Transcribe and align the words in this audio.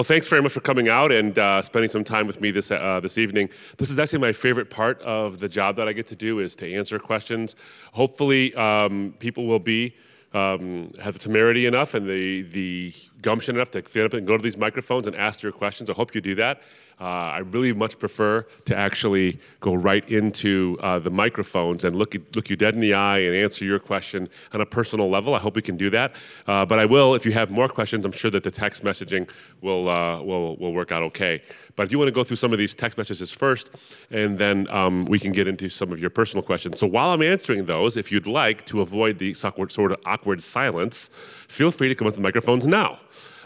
Well, 0.00 0.04
thanks 0.06 0.28
very 0.28 0.40
much 0.40 0.52
for 0.52 0.60
coming 0.60 0.88
out 0.88 1.12
and 1.12 1.38
uh, 1.38 1.60
spending 1.60 1.90
some 1.90 2.04
time 2.04 2.26
with 2.26 2.40
me 2.40 2.50
this 2.50 2.70
uh, 2.70 3.00
this 3.02 3.18
evening. 3.18 3.50
This 3.76 3.90
is 3.90 3.98
actually 3.98 4.20
my 4.20 4.32
favorite 4.32 4.70
part 4.70 4.98
of 5.02 5.40
the 5.40 5.46
job 5.46 5.76
that 5.76 5.88
I 5.88 5.92
get 5.92 6.06
to 6.06 6.16
do 6.16 6.38
is 6.38 6.56
to 6.56 6.74
answer 6.74 6.98
questions. 6.98 7.54
Hopefully, 7.92 8.54
um, 8.54 9.12
people 9.18 9.44
will 9.44 9.58
be 9.58 9.94
um, 10.32 10.90
have 11.02 11.12
the 11.12 11.18
temerity 11.18 11.66
enough 11.66 11.92
and 11.92 12.08
the 12.08 12.40
the 12.40 12.94
gumption 13.20 13.56
enough 13.56 13.72
to 13.72 13.86
stand 13.86 14.06
up 14.06 14.14
and 14.14 14.26
go 14.26 14.38
to 14.38 14.42
these 14.42 14.56
microphones 14.56 15.06
and 15.06 15.14
ask 15.16 15.42
your 15.42 15.52
questions. 15.52 15.90
I 15.90 15.92
hope 15.92 16.14
you 16.14 16.22
do 16.22 16.34
that. 16.36 16.62
Uh, 17.00 17.04
I 17.04 17.38
really 17.38 17.72
much 17.72 17.98
prefer 17.98 18.42
to 18.66 18.76
actually 18.76 19.40
go 19.60 19.72
right 19.72 20.06
into 20.10 20.76
uh, 20.82 20.98
the 20.98 21.10
microphones 21.10 21.82
and 21.82 21.96
look, 21.96 22.14
look 22.34 22.50
you 22.50 22.56
dead 22.56 22.74
in 22.74 22.80
the 22.80 22.92
eye 22.92 23.18
and 23.18 23.34
answer 23.34 23.64
your 23.64 23.78
question 23.78 24.28
on 24.52 24.60
a 24.60 24.66
personal 24.66 25.08
level. 25.08 25.34
I 25.34 25.38
hope 25.38 25.56
we 25.56 25.62
can 25.62 25.78
do 25.78 25.88
that. 25.90 26.12
Uh, 26.46 26.66
but 26.66 26.78
I 26.78 26.84
will, 26.84 27.14
if 27.14 27.24
you 27.24 27.32
have 27.32 27.50
more 27.50 27.68
questions, 27.68 28.04
I'm 28.04 28.12
sure 28.12 28.30
that 28.32 28.44
the 28.44 28.50
text 28.50 28.84
messaging 28.84 29.30
will, 29.62 29.88
uh, 29.88 30.20
will, 30.22 30.56
will 30.56 30.74
work 30.74 30.92
out 30.92 31.02
okay. 31.04 31.42
But 31.74 31.84
I 31.84 31.86
do 31.86 31.98
want 31.98 32.08
to 32.08 32.12
go 32.12 32.22
through 32.22 32.36
some 32.36 32.52
of 32.52 32.58
these 32.58 32.74
text 32.74 32.98
messages 32.98 33.32
first, 33.32 33.70
and 34.10 34.38
then 34.38 34.68
um, 34.68 35.06
we 35.06 35.18
can 35.18 35.32
get 35.32 35.46
into 35.46 35.70
some 35.70 35.92
of 35.92 36.00
your 36.00 36.10
personal 36.10 36.42
questions. 36.42 36.78
So 36.78 36.86
while 36.86 37.14
I'm 37.14 37.22
answering 37.22 37.64
those, 37.64 37.96
if 37.96 38.12
you'd 38.12 38.26
like 38.26 38.66
to 38.66 38.82
avoid 38.82 39.18
the 39.18 39.32
sort 39.32 39.92
of 39.92 39.98
awkward 40.04 40.42
silence, 40.42 41.08
feel 41.48 41.70
free 41.70 41.88
to 41.88 41.94
come 41.94 42.06
up 42.06 42.12
to 42.12 42.18
the 42.18 42.22
microphones 42.22 42.66
now. 42.66 42.98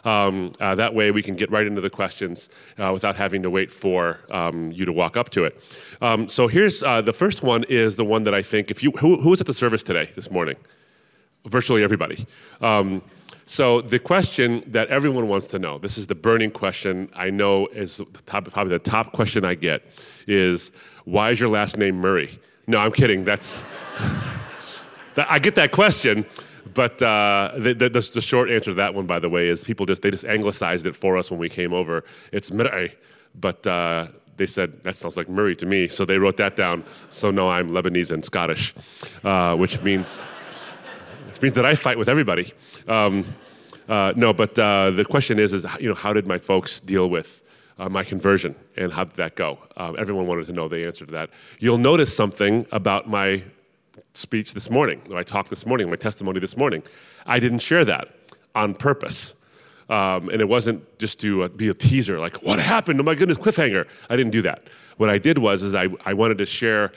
Um, 0.04 0.52
uh, 0.60 0.74
that 0.74 0.94
way 0.94 1.10
we 1.10 1.22
can 1.22 1.34
get 1.34 1.50
right 1.50 1.66
into 1.66 1.80
the 1.80 1.90
questions 1.90 2.48
uh, 2.78 2.90
without 2.92 3.16
having 3.16 3.42
to 3.42 3.50
wait 3.50 3.70
for 3.72 4.20
um, 4.30 4.70
you 4.72 4.84
to 4.84 4.92
walk 4.92 5.16
up 5.16 5.30
to 5.30 5.44
it. 5.44 5.62
Um, 6.00 6.28
so 6.28 6.48
here's 6.48 6.82
uh, 6.82 7.00
the 7.00 7.12
first 7.12 7.42
one 7.42 7.64
is 7.64 7.96
the 7.96 8.04
one 8.04 8.24
that 8.24 8.34
I 8.34 8.42
think 8.42 8.70
if 8.70 8.82
you 8.82 8.90
who, 8.92 9.20
who 9.20 9.30
was 9.30 9.40
at 9.40 9.46
the 9.46 9.54
service 9.54 9.82
today 9.82 10.10
this 10.14 10.30
morning? 10.30 10.56
Virtually 11.46 11.82
everybody. 11.82 12.26
Um, 12.60 13.02
so 13.46 13.82
the 13.82 13.98
question 13.98 14.62
that 14.68 14.88
everyone 14.88 15.28
wants 15.28 15.48
to 15.48 15.58
know, 15.58 15.78
this 15.78 15.98
is 15.98 16.06
the 16.06 16.14
burning 16.14 16.50
question 16.50 17.10
I 17.14 17.28
know 17.30 17.66
is 17.68 17.98
the 17.98 18.22
top, 18.24 18.50
probably 18.50 18.72
the 18.72 18.78
top 18.78 19.12
question 19.12 19.44
I 19.44 19.54
get, 19.54 19.82
is 20.26 20.72
why 21.04 21.30
is 21.30 21.40
your 21.40 21.50
last 21.50 21.76
name 21.76 21.96
Murray? 21.96 22.38
No, 22.66 22.78
I'm 22.78 22.92
kidding. 22.92 23.24
That's 23.24 23.62
I 25.16 25.38
get 25.38 25.54
that 25.56 25.72
question, 25.72 26.26
but 26.74 27.00
uh, 27.02 27.52
the, 27.56 27.74
the, 27.74 27.88
the, 27.88 28.20
short 28.20 28.50
answer 28.50 28.70
to 28.70 28.74
that 28.74 28.94
one, 28.94 29.06
by 29.06 29.18
the 29.18 29.28
way, 29.28 29.48
is 29.48 29.64
people 29.64 29.86
just 29.86 30.02
they 30.02 30.10
just 30.10 30.24
anglicized 30.24 30.86
it 30.86 30.96
for 30.96 31.16
us 31.16 31.30
when 31.30 31.40
we 31.40 31.48
came 31.48 31.72
over. 31.72 32.04
It's 32.32 32.52
Murray, 32.52 32.94
but 33.34 33.66
uh, 33.66 34.08
they 34.36 34.46
said 34.46 34.82
that 34.84 34.96
sounds 34.96 35.16
like 35.16 35.28
Murray 35.28 35.56
to 35.56 35.66
me, 35.66 35.88
so 35.88 36.04
they 36.04 36.18
wrote 36.18 36.36
that 36.38 36.56
down. 36.56 36.84
So 37.10 37.30
no, 37.30 37.48
I'm 37.50 37.70
Lebanese 37.70 38.10
and 38.10 38.24
Scottish, 38.24 38.74
uh, 39.22 39.56
which 39.56 39.80
means 39.82 40.26
means 41.44 41.54
that 41.56 41.66
I 41.66 41.74
fight 41.74 41.98
with 41.98 42.08
everybody. 42.08 42.52
Um, 42.88 43.24
uh, 43.86 44.14
no, 44.16 44.32
but 44.32 44.58
uh, 44.58 44.90
the 44.90 45.04
question 45.04 45.38
is, 45.38 45.52
is 45.52 45.66
you 45.78 45.88
know, 45.90 45.94
how 45.94 46.14
did 46.14 46.26
my 46.26 46.38
folks 46.38 46.80
deal 46.80 47.10
with 47.10 47.42
uh, 47.78 47.88
my 47.90 48.02
conversion 48.02 48.56
and 48.76 48.92
how 48.92 49.04
did 49.04 49.16
that 49.16 49.34
go? 49.36 49.58
Uh, 49.76 49.92
everyone 49.98 50.26
wanted 50.26 50.46
to 50.46 50.52
know 50.52 50.68
the 50.68 50.86
answer 50.86 51.04
to 51.04 51.12
that. 51.12 51.28
You'll 51.58 51.78
notice 51.78 52.16
something 52.16 52.66
about 52.72 53.08
my 53.08 53.42
speech 54.12 54.54
this 54.54 54.70
morning, 54.70 55.02
my 55.08 55.22
talk 55.22 55.48
this 55.48 55.66
morning, 55.66 55.88
my 55.90 55.96
testimony 55.96 56.40
this 56.40 56.56
morning. 56.56 56.82
I 57.26 57.38
didn't 57.40 57.60
share 57.60 57.84
that 57.84 58.08
on 58.54 58.74
purpose. 58.74 59.34
Um, 59.88 60.30
and 60.30 60.40
it 60.40 60.48
wasn't 60.48 60.98
just 60.98 61.20
to 61.20 61.42
uh, 61.42 61.48
be 61.48 61.68
a 61.68 61.74
teaser, 61.74 62.18
like, 62.18 62.42
what 62.42 62.58
happened? 62.58 63.00
Oh 63.00 63.02
my 63.02 63.14
goodness, 63.14 63.36
cliffhanger. 63.38 63.86
I 64.08 64.16
didn't 64.16 64.32
do 64.32 64.42
that. 64.42 64.62
What 64.96 65.10
I 65.10 65.18
did 65.18 65.36
was 65.38 65.62
is 65.62 65.74
I, 65.74 65.88
I 66.06 66.14
wanted 66.14 66.38
to 66.38 66.46
share 66.46 66.92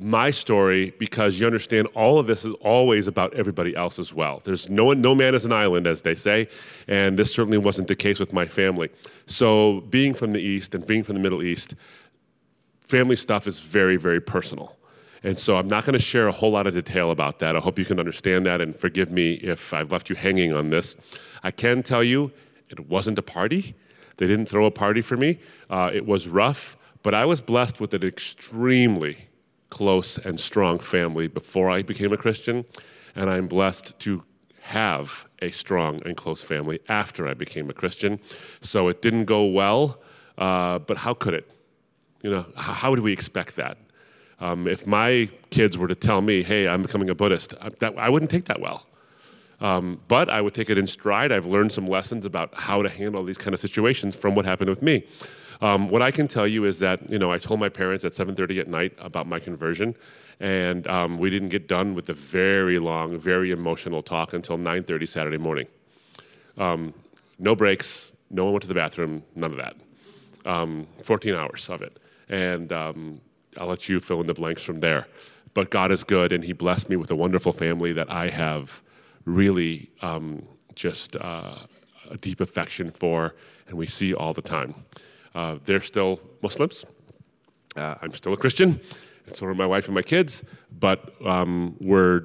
my 0.00 0.30
story 0.30 0.94
because 0.98 1.40
you 1.40 1.46
understand 1.46 1.88
all 1.94 2.20
of 2.20 2.28
this 2.28 2.44
is 2.44 2.54
always 2.60 3.08
about 3.08 3.34
everybody 3.34 3.74
else 3.74 3.98
as 3.98 4.14
well. 4.14 4.40
There's 4.44 4.70
no 4.70 4.92
no 4.92 5.14
man 5.14 5.34
is 5.34 5.44
an 5.44 5.52
island, 5.52 5.88
as 5.88 6.02
they 6.02 6.14
say, 6.14 6.48
and 6.86 7.18
this 7.18 7.34
certainly 7.34 7.58
wasn't 7.58 7.88
the 7.88 7.96
case 7.96 8.20
with 8.20 8.32
my 8.32 8.46
family. 8.46 8.90
So 9.26 9.80
being 9.80 10.14
from 10.14 10.30
the 10.30 10.40
East 10.40 10.74
and 10.74 10.86
being 10.86 11.02
from 11.02 11.16
the 11.16 11.20
Middle 11.20 11.42
East, 11.42 11.74
family 12.80 13.16
stuff 13.16 13.48
is 13.48 13.58
very, 13.58 13.96
very 13.96 14.20
personal. 14.20 14.77
And 15.22 15.38
so 15.38 15.56
I'm 15.56 15.68
not 15.68 15.84
going 15.84 15.94
to 15.94 15.98
share 15.98 16.28
a 16.28 16.32
whole 16.32 16.52
lot 16.52 16.66
of 16.66 16.74
detail 16.74 17.10
about 17.10 17.40
that. 17.40 17.56
I 17.56 17.60
hope 17.60 17.78
you 17.78 17.84
can 17.84 17.98
understand 17.98 18.46
that 18.46 18.60
and 18.60 18.74
forgive 18.74 19.10
me 19.10 19.34
if 19.34 19.74
I've 19.74 19.90
left 19.90 20.08
you 20.08 20.16
hanging 20.16 20.52
on 20.52 20.70
this. 20.70 20.96
I 21.42 21.50
can 21.50 21.82
tell 21.82 22.04
you 22.04 22.32
it 22.68 22.88
wasn't 22.88 23.18
a 23.18 23.22
party. 23.22 23.74
They 24.18 24.26
didn't 24.26 24.46
throw 24.46 24.66
a 24.66 24.70
party 24.70 25.00
for 25.00 25.16
me. 25.16 25.38
Uh, 25.70 25.90
it 25.92 26.06
was 26.06 26.28
rough, 26.28 26.76
but 27.02 27.14
I 27.14 27.24
was 27.24 27.40
blessed 27.40 27.80
with 27.80 27.94
an 27.94 28.04
extremely 28.04 29.28
close 29.70 30.18
and 30.18 30.40
strong 30.40 30.78
family 30.78 31.28
before 31.28 31.70
I 31.70 31.82
became 31.82 32.12
a 32.12 32.16
Christian, 32.16 32.64
and 33.14 33.28
I'm 33.30 33.46
blessed 33.46 33.98
to 34.00 34.24
have 34.62 35.26
a 35.40 35.50
strong 35.50 36.00
and 36.04 36.16
close 36.16 36.42
family 36.42 36.80
after 36.88 37.26
I 37.26 37.34
became 37.34 37.70
a 37.70 37.72
Christian. 37.72 38.20
So 38.60 38.88
it 38.88 39.00
didn't 39.00 39.24
go 39.24 39.44
well, 39.46 40.00
uh, 40.36 40.78
but 40.80 40.98
how 40.98 41.14
could 41.14 41.34
it? 41.34 41.50
You 42.22 42.30
know, 42.30 42.46
how, 42.56 42.72
how 42.72 42.90
would 42.90 43.00
we 43.00 43.12
expect 43.12 43.56
that? 43.56 43.78
Um, 44.40 44.68
if 44.68 44.86
my 44.86 45.28
kids 45.50 45.76
were 45.76 45.88
to 45.88 45.94
tell 45.94 46.20
me, 46.20 46.42
hey, 46.42 46.68
I'm 46.68 46.82
becoming 46.82 47.10
a 47.10 47.14
Buddhist, 47.14 47.54
I, 47.60 47.70
that, 47.80 47.98
I 47.98 48.08
wouldn't 48.08 48.30
take 48.30 48.44
that 48.44 48.60
well. 48.60 48.86
Um, 49.60 50.00
but 50.06 50.28
I 50.28 50.40
would 50.40 50.54
take 50.54 50.70
it 50.70 50.78
in 50.78 50.86
stride. 50.86 51.32
I've 51.32 51.46
learned 51.46 51.72
some 51.72 51.86
lessons 51.86 52.24
about 52.24 52.54
how 52.54 52.82
to 52.82 52.88
handle 52.88 53.24
these 53.24 53.38
kind 53.38 53.54
of 53.54 53.60
situations 53.60 54.14
from 54.14 54.36
what 54.36 54.44
happened 54.44 54.70
with 54.70 54.82
me. 54.82 55.04
Um, 55.60 55.88
what 55.88 56.02
I 56.02 56.12
can 56.12 56.28
tell 56.28 56.46
you 56.46 56.64
is 56.64 56.78
that 56.78 57.10
you 57.10 57.18
know 57.18 57.32
I 57.32 57.38
told 57.38 57.58
my 57.58 57.68
parents 57.68 58.04
at 58.04 58.12
7:30 58.12 58.60
at 58.60 58.68
night 58.68 58.92
about 58.98 59.26
my 59.26 59.40
conversion, 59.40 59.96
and 60.38 60.86
um, 60.86 61.18
we 61.18 61.30
didn't 61.30 61.48
get 61.48 61.66
done 61.66 61.94
with 61.94 62.06
the 62.06 62.12
very 62.12 62.78
long, 62.78 63.18
very 63.18 63.50
emotional 63.50 64.02
talk 64.02 64.32
until 64.32 64.56
9:30 64.56 65.08
Saturday 65.08 65.38
morning. 65.38 65.66
Um, 66.56 66.94
no 67.40 67.56
breaks, 67.56 68.12
no 68.30 68.44
one 68.44 68.52
went 68.52 68.62
to 68.62 68.68
the 68.68 68.74
bathroom, 68.74 69.24
none 69.34 69.50
of 69.50 69.56
that. 69.56 69.76
Um, 70.44 70.86
14 71.02 71.34
hours 71.34 71.68
of 71.68 71.82
it, 71.82 71.98
and 72.28 72.72
um, 72.72 73.20
I'll 73.58 73.68
let 73.68 73.88
you 73.88 74.00
fill 74.00 74.20
in 74.20 74.26
the 74.26 74.34
blanks 74.34 74.62
from 74.62 74.80
there. 74.80 75.06
But 75.54 75.70
God 75.70 75.90
is 75.90 76.04
good, 76.04 76.32
and 76.32 76.44
He 76.44 76.52
blessed 76.52 76.88
me 76.88 76.96
with 76.96 77.10
a 77.10 77.16
wonderful 77.16 77.52
family 77.52 77.92
that 77.92 78.10
I 78.10 78.28
have 78.28 78.82
really 79.24 79.90
um, 80.00 80.46
just 80.74 81.16
uh, 81.16 81.54
a 82.10 82.16
deep 82.16 82.40
affection 82.40 82.90
for, 82.90 83.34
and 83.66 83.76
we 83.76 83.86
see 83.86 84.14
all 84.14 84.32
the 84.32 84.42
time. 84.42 84.74
Uh, 85.34 85.56
they're 85.64 85.80
still 85.80 86.20
Muslims. 86.42 86.84
Uh, 87.76 87.96
I'm 88.00 88.12
still 88.12 88.32
a 88.32 88.36
Christian, 88.36 88.80
and 89.26 89.36
so 89.36 89.46
are 89.46 89.54
my 89.54 89.66
wife 89.66 89.86
and 89.86 89.94
my 89.94 90.02
kids, 90.02 90.44
but 90.70 91.14
um, 91.24 91.76
we're 91.80 92.22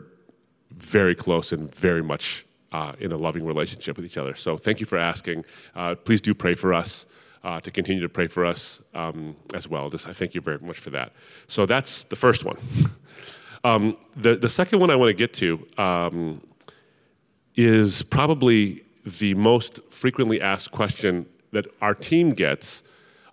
very 0.72 1.16
close 1.16 1.52
and 1.52 1.74
very 1.74 2.02
much 2.02 2.46
uh, 2.72 2.94
in 3.00 3.12
a 3.12 3.18
loving 3.18 3.46
relationship 3.46 3.98
with 3.98 4.06
each 4.06 4.18
other. 4.18 4.36
So 4.36 4.58
thank 4.58 4.80
you 4.80 4.86
for 4.86 4.98
asking. 4.98 5.46
Uh, 5.76 5.96
please 5.96 6.22
do 6.22 6.34
pray 6.34 6.56
for 6.56 6.74
us 6.74 7.06
uh, 7.44 7.60
to 7.60 7.72
continue 7.72 8.02
to 8.02 8.10
pray 8.10 8.28
for 8.28 8.46
us 8.46 8.82
um, 8.94 9.36
as 9.54 9.68
well. 9.68 9.90
Just, 9.90 10.08
I 10.08 10.14
thank 10.14 10.34
you 10.34 10.42
very 10.42 10.60
much 10.60 10.80
for 10.80 10.90
that. 10.92 11.14
So 11.48 11.66
that's 11.66 12.06
the 12.06 12.16
first 12.16 12.46
one. 12.46 12.58
um, 13.64 13.98
the, 14.16 14.36
the 14.36 14.50
second 14.50 14.80
one 14.80 14.90
I 14.90 14.96
want 14.96 15.10
to 15.10 15.14
get 15.14 15.34
to 15.34 15.68
um, 15.78 16.42
is 17.56 18.02
probably 18.04 18.84
the 19.06 19.34
most 19.34 19.80
frequently 19.92 20.42
asked 20.42 20.72
question 20.72 21.26
that 21.52 21.68
our 21.82 21.94
team 21.94 22.34
gets 22.34 22.84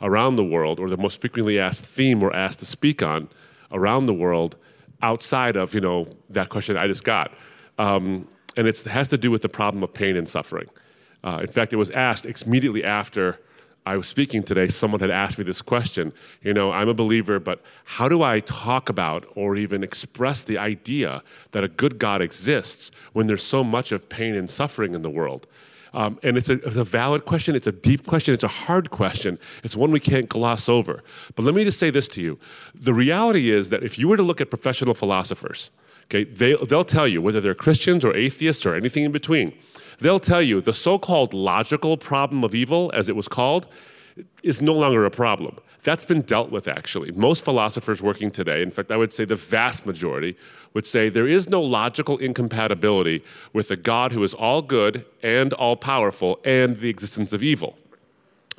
around 0.03 0.37
the 0.37 0.44
world, 0.44 0.81
or 0.81 0.88
the 0.88 0.97
most 0.97 1.20
frequently 1.20 1.59
asked 1.59 1.84
theme 1.84 2.20
we're 2.20 2.32
asked 2.32 2.59
to 2.60 2.66
speak 2.66 3.03
on 3.03 3.28
around 3.70 4.06
the 4.06 4.15
world 4.15 4.56
outside 5.03 5.56
of 5.56 5.75
you 5.75 5.81
know 5.81 6.06
that 6.28 6.49
question 6.49 6.76
I 6.76 6.87
just 6.87 7.04
got. 7.04 7.32
Um, 7.78 8.28
and 8.56 8.66
it 8.66 8.82
has 8.82 9.09
to 9.09 9.19
do 9.19 9.31
with 9.31 9.43
the 9.43 9.49
problem 9.49 9.82
of 9.82 9.94
pain 9.94 10.16
and 10.16 10.28
suffering. 10.28 10.69
Uh, 11.22 11.38
in 11.43 11.49
fact, 11.49 11.72
it 11.72 11.76
was 11.76 11.91
asked 11.91 12.26
immediately 12.47 12.82
after 12.82 13.38
I 13.87 13.97
was 13.97 14.09
speaking 14.09 14.43
today, 14.43 14.69
someone 14.69 15.01
had 15.01 15.11
asked 15.11 15.39
me 15.39 15.45
this 15.45 15.63
question. 15.63 16.13
You 16.43 16.53
know, 16.53 16.71
I'm 16.71 16.89
a 16.89 16.95
believer, 16.95 17.41
but 17.41 17.63
how 17.85 18.09
do 18.09 18.23
I 18.23 18.41
talk 18.41 18.89
about 18.89 19.27
or 19.35 19.57
even 19.57 19.83
express 19.83 20.43
the 20.43 20.59
idea 20.59 21.23
that 21.53 21.65
a 21.65 21.69
good 21.69 21.99
God 21.99 22.21
exists 22.21 22.91
when 23.13 23.27
there's 23.27 23.43
so 23.43 23.65
much 23.65 23.91
of 23.91 24.09
pain 24.09 24.35
and 24.35 24.51
suffering 24.51 24.95
in 24.95 25.03
the 25.03 25.11
world? 25.11 25.47
Um, 25.93 26.19
and 26.23 26.37
it's 26.37 26.49
a, 26.49 26.55
it's 26.55 26.77
a, 26.77 26.85
valid 26.85 27.25
question. 27.25 27.57
It's 27.57 27.67
a 27.67 27.73
deep 27.73 28.07
question. 28.07 28.33
It's 28.33 28.45
a 28.45 28.49
hard 28.49 28.91
question. 28.91 29.38
It's 29.65 29.75
one 29.75 29.91
we 29.91 29.99
can't 29.99 30.29
gloss 30.29 30.69
over. 30.69 31.03
But 31.35 31.44
let 31.44 31.55
me 31.55 31.65
just 31.65 31.79
say 31.79 31.91
this 31.91 32.06
to 32.09 32.23
you 32.23 32.38
the 32.75 32.94
reality 32.94 33.50
is 33.50 33.71
that 33.71 33.83
if 33.83 33.99
you 33.99 34.06
were 34.09 34.17
to 34.17 34.23
look 34.23 34.41
at 34.41 34.50
professional 34.50 34.94
philosophers, 34.94 35.71
okay, 36.05 36.25
they, 36.25 36.55
they'll 36.69 36.85
tell 36.85 37.09
you, 37.09 37.21
whether 37.21 37.41
they're 37.41 37.55
Christians 37.55 38.05
or 38.05 38.15
atheists 38.15 38.65
or 38.65 38.75
anything 38.75 39.05
in 39.05 39.12
between, 39.12 39.53
They'll 40.00 40.19
tell 40.19 40.43
you 40.43 40.61
the 40.61 40.73
so 40.73 40.99
called 40.99 41.35
logical 41.35 41.97
problem 41.97 42.43
of 42.43 42.55
evil, 42.55 42.91
as 42.94 43.08
it 43.08 43.17
was 43.17 43.29
called, 43.29 43.67
is 44.43 44.61
no 44.62 44.73
longer 44.73 45.05
a 45.05 45.11
problem. 45.11 45.58
That's 45.82 46.05
been 46.05 46.23
dealt 46.23 46.50
with, 46.50 46.69
actually. 46.69 47.11
Most 47.12 47.44
philosophers 47.44 48.02
working 48.02 48.31
today, 48.31 48.62
in 48.62 48.70
fact, 48.70 48.91
I 48.91 48.97
would 48.97 49.12
say 49.12 49.25
the 49.25 49.37
vast 49.37 49.87
majority, 49.87 50.37
would 50.75 50.87
say 50.87 51.08
there 51.08 51.29
is 51.29 51.49
no 51.49 51.62
logical 51.62 52.19
incompatibility 52.19 53.23
with 53.52 53.70
a 53.70 53.76
God 53.76 54.12
who 54.12 54.23
is 54.23 54.35
all 54.35 54.62
good 54.62 55.05
and 55.23 55.52
all 55.55 55.76
powerful 55.76 56.38
and 56.44 56.79
the 56.79 56.88
existence 56.88 57.32
of 57.32 57.43
evil. 57.43 57.79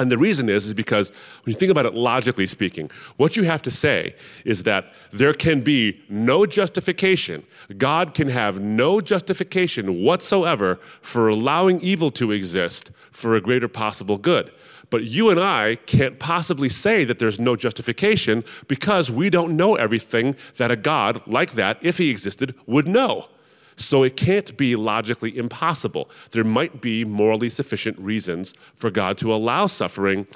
And 0.02 0.12
the 0.12 0.18
reason 0.18 0.50
is, 0.50 0.66
is 0.66 0.74
because 0.74 1.12
when 1.44 1.54
you 1.54 1.54
think 1.54 1.70
about 1.70 1.86
it 1.86 1.94
logically 1.94 2.48
speaking, 2.48 2.90
what 3.18 3.38
you 3.38 3.44
have 3.44 3.62
to 3.62 3.70
say 3.70 4.16
is 4.46 4.64
that 4.64 4.92
there 5.12 5.32
can 5.32 5.62
be 5.62 6.02
no 6.10 6.48
justification. 6.48 7.46
God 7.78 8.16
can 8.16 8.28
have 8.30 8.60
no 8.60 9.00
justification 9.00 10.04
whatsoever 10.04 10.80
for 11.02 11.28
allowing 11.28 11.80
evil 11.82 12.10
to 12.12 12.32
exist 12.32 12.92
for 13.12 13.36
a 13.36 13.42
greater 13.42 13.68
possible 13.68 14.18
good. 14.18 14.52
But 14.90 15.04
you 15.04 15.30
and 15.30 15.40
I 15.40 15.76
can't 15.76 16.18
possibly 16.18 16.68
say 16.68 17.06
that 17.06 17.20
there's 17.20 17.40
no 17.40 17.56
justification 17.56 18.44
because 18.68 19.12
we 19.12 19.30
don't 19.30 19.56
know 19.56 19.76
everything 19.76 20.36
that 20.58 20.72
a 20.72 20.76
God 20.76 21.22
like 21.28 21.52
that, 21.52 21.78
if 21.82 22.00
he 22.00 22.10
existed, 22.10 22.56
would 22.66 22.88
know. 22.88 23.28
So 23.76 24.04
it 24.04 24.16
can't 24.16 24.56
be 24.58 24.76
logically 24.76 25.38
impossible. 25.38 26.10
There 26.32 26.44
might 26.44 26.82
be 26.82 27.06
morally 27.06 27.50
sufficient 27.50 27.98
reasons 27.98 28.54
for 28.76 28.90
God 28.90 29.18
to 29.20 29.34
allow 29.34 29.68
suffering 29.68 30.28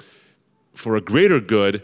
for 0.74 0.96
a 0.96 1.00
greater 1.00 1.40
good 1.40 1.82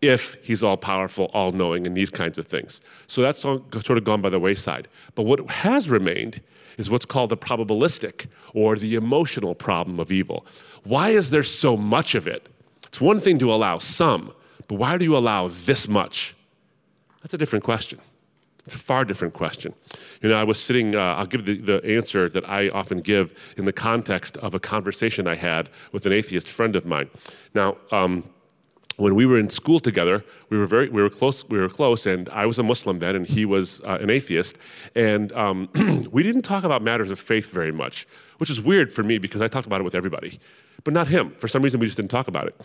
if 0.00 0.36
he's 0.42 0.62
all 0.62 0.76
powerful, 0.76 1.30
all 1.34 1.50
knowing, 1.50 1.86
and 1.86 1.96
these 1.96 2.10
kinds 2.10 2.38
of 2.38 2.46
things. 2.46 2.80
So 3.06 3.22
that's 3.22 3.40
sort 3.40 3.90
of 3.90 4.04
gone 4.04 4.20
by 4.20 4.28
the 4.28 4.38
wayside. 4.38 4.86
But 5.14 5.24
what 5.24 5.50
has 5.50 5.90
remained 5.90 6.40
is 6.76 6.88
what's 6.88 7.04
called 7.04 7.30
the 7.30 7.36
probabilistic 7.36 8.26
or 8.54 8.76
the 8.76 8.94
emotional 8.94 9.54
problem 9.56 9.98
of 9.98 10.12
evil. 10.12 10.46
Why 10.84 11.10
is 11.10 11.30
there 11.30 11.42
so 11.42 11.76
much 11.76 12.14
of 12.14 12.28
it? 12.28 12.48
It's 12.86 13.00
one 13.00 13.18
thing 13.18 13.38
to 13.40 13.52
allow 13.52 13.78
some, 13.78 14.32
but 14.68 14.76
why 14.76 14.96
do 14.96 15.04
you 15.04 15.16
allow 15.16 15.48
this 15.48 15.88
much? 15.88 16.36
That's 17.22 17.34
a 17.34 17.38
different 17.38 17.64
question. 17.64 17.98
It's 18.68 18.74
a 18.74 18.78
far 18.78 19.06
different 19.06 19.32
question. 19.32 19.72
You 20.20 20.28
know, 20.28 20.34
I 20.34 20.44
was 20.44 20.58
sitting, 20.58 20.94
uh, 20.94 21.14
I'll 21.16 21.24
give 21.24 21.46
the, 21.46 21.56
the 21.56 21.82
answer 21.86 22.28
that 22.28 22.46
I 22.46 22.68
often 22.68 23.00
give 23.00 23.32
in 23.56 23.64
the 23.64 23.72
context 23.72 24.36
of 24.36 24.54
a 24.54 24.60
conversation 24.60 25.26
I 25.26 25.36
had 25.36 25.70
with 25.90 26.04
an 26.04 26.12
atheist 26.12 26.50
friend 26.50 26.76
of 26.76 26.84
mine. 26.84 27.08
Now, 27.54 27.78
um, 27.90 28.24
when 28.98 29.14
we 29.14 29.24
were 29.24 29.38
in 29.38 29.48
school 29.48 29.80
together, 29.80 30.22
we 30.50 30.58
were 30.58 30.66
very 30.66 30.90
we 30.90 31.00
were 31.00 31.08
close. 31.08 31.48
We 31.48 31.56
were 31.56 31.70
close, 31.70 32.04
and 32.04 32.28
I 32.28 32.44
was 32.44 32.58
a 32.58 32.62
Muslim 32.62 32.98
then, 32.98 33.16
and 33.16 33.26
he 33.26 33.46
was 33.46 33.80
uh, 33.84 33.96
an 34.02 34.10
atheist. 34.10 34.58
And 34.94 35.32
um, 35.32 35.70
we 36.12 36.22
didn't 36.22 36.42
talk 36.42 36.62
about 36.62 36.82
matters 36.82 37.10
of 37.10 37.18
faith 37.18 37.50
very 37.50 37.72
much, 37.72 38.06
which 38.36 38.50
is 38.50 38.60
weird 38.60 38.92
for 38.92 39.02
me 39.02 39.16
because 39.16 39.40
I 39.40 39.48
talked 39.48 39.66
about 39.66 39.80
it 39.80 39.84
with 39.84 39.94
everybody, 39.94 40.38
but 40.84 40.92
not 40.92 41.06
him. 41.06 41.30
For 41.30 41.48
some 41.48 41.62
reason, 41.62 41.80
we 41.80 41.86
just 41.86 41.96
didn't 41.96 42.10
talk 42.10 42.28
about 42.28 42.48
it. 42.48 42.60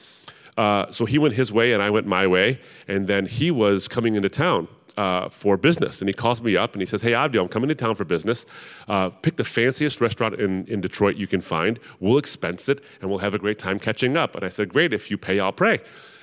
Uh, 0.57 0.91
so 0.91 1.05
he 1.05 1.17
went 1.17 1.35
his 1.35 1.53
way 1.53 1.71
and 1.71 1.81
I 1.81 1.89
went 1.89 2.07
my 2.07 2.27
way. 2.27 2.59
And 2.89 3.07
then 3.07 3.25
he 3.25 3.49
was 3.51 3.87
coming 3.87 4.15
into 4.15 4.29
town 4.29 4.67
uh, 4.97 5.29
for 5.29 5.57
business. 5.57 6.01
And 6.01 6.09
he 6.09 6.13
calls 6.13 6.41
me 6.41 6.55
up 6.55 6.73
and 6.73 6.81
he 6.81 6.85
says, 6.85 7.01
Hey, 7.01 7.13
Abdi, 7.13 7.39
I'm 7.39 7.47
coming 7.47 7.69
to 7.69 7.75
town 7.75 7.95
for 7.95 8.05
business. 8.05 8.45
Uh, 8.87 9.09
pick 9.09 9.35
the 9.35 9.43
fanciest 9.43 10.01
restaurant 10.01 10.35
in, 10.35 10.65
in 10.67 10.81
Detroit 10.81 11.15
you 11.15 11.27
can 11.27 11.41
find. 11.41 11.79
We'll 11.99 12.17
expense 12.17 12.69
it 12.69 12.83
and 13.01 13.09
we'll 13.09 13.19
have 13.19 13.33
a 13.33 13.39
great 13.39 13.59
time 13.59 13.79
catching 13.79 14.17
up. 14.17 14.35
And 14.35 14.45
I 14.45 14.49
said, 14.49 14.69
Great, 14.69 14.93
if 14.93 15.09
you 15.09 15.17
pay, 15.17 15.39
I'll 15.39 15.51
pray. 15.51 15.79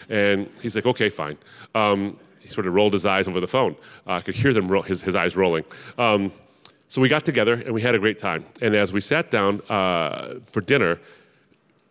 And 0.09 0.49
he's 0.63 0.75
like, 0.77 0.87
Okay, 0.87 1.09
fine. 1.09 1.39
Um, 1.75 2.17
he 2.39 2.49
sort 2.49 2.67
of 2.67 2.75
rolled 2.75 2.95
his 2.95 3.05
eyes 3.05 3.29
over 3.29 3.41
the 3.41 3.47
phone. 3.47 3.77
Uh, 4.07 4.15
I 4.15 4.21
could 4.21 4.35
hear 4.35 4.53
them 4.53 4.69
ro- 4.69 4.83
his, 4.83 5.03
his 5.03 5.15
eyes 5.15 5.37
rolling. 5.37 5.65
Um, 5.99 6.33
so 6.89 7.01
we 7.01 7.09
got 7.09 7.25
together 7.25 7.55
and 7.55 7.73
we 7.73 7.83
had 7.83 7.95
a 7.95 7.99
great 7.99 8.19
time. 8.19 8.47
And 8.61 8.75
as 8.75 8.93
we 8.93 9.01
sat 9.01 9.31
down 9.31 9.61
uh, 9.69 10.41
for 10.43 10.61
dinner, 10.61 10.99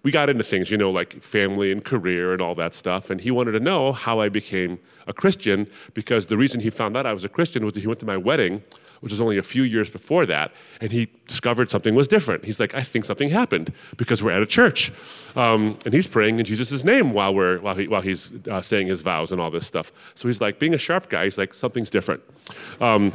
we 0.02 0.12
got 0.12 0.30
into 0.30 0.44
things, 0.44 0.72
you 0.72 0.78
know, 0.78 0.90
like 0.90 1.22
family 1.22 1.72
and 1.72 1.84
career 1.84 2.32
and 2.32 2.42
all 2.42 2.56
that 2.56 2.74
stuff. 2.74 3.10
And 3.10 3.20
he 3.20 3.32
wanted 3.32 3.52
to 3.52 3.60
know 3.60 3.92
how 3.92 4.20
I 4.22 4.30
became 4.30 4.80
a 5.08 5.14
Christian 5.14 5.68
because 5.94 6.28
the 6.28 6.38
reason 6.38 6.62
he 6.62 6.70
found 6.70 6.96
out 6.96 7.06
I 7.06 7.14
was 7.14 7.26
a 7.26 7.30
Christian 7.30 7.66
was 7.66 7.74
that 7.74 7.82
he 7.82 7.88
went 7.88 8.00
to 8.00 8.06
my 8.06 8.16
wedding, 8.16 8.64
which 9.02 9.12
was 9.12 9.20
only 9.20 9.38
a 9.38 9.44
few 9.44 9.64
years 9.64 9.90
before 9.90 10.26
that, 10.26 10.54
and 10.80 10.92
he 10.92 11.10
discovered 11.28 11.70
something 11.70 11.96
was 11.96 12.08
different. 12.08 12.46
He's 12.46 12.60
like, 12.60 12.74
I 12.74 12.82
think 12.82 13.06
something 13.06 13.30
happened 13.30 13.74
because 13.98 14.24
we're 14.24 14.32
at 14.32 14.42
a 14.42 14.46
church. 14.46 14.92
Um, 15.36 15.78
and 15.86 15.94
he's 15.94 16.08
praying 16.08 16.40
in 16.40 16.46
Jesus' 16.46 16.84
name 16.86 17.12
while, 17.12 17.34
we're, 17.34 17.60
while, 17.60 17.76
he, 17.76 17.88
while 17.88 18.02
he's 18.02 18.34
uh, 18.48 18.62
saying 18.62 18.88
his 18.88 19.02
vows 19.02 19.32
and 19.32 19.42
all 19.42 19.52
this 19.52 19.68
stuff. 19.68 19.92
So 20.16 20.28
he's 20.28 20.40
like, 20.40 20.60
being 20.60 20.74
a 20.74 20.78
sharp 20.78 21.10
guy, 21.10 21.26
he's 21.26 21.38
like, 21.38 21.54
something's 21.54 21.90
different. 21.90 22.22
Um, 22.80 23.14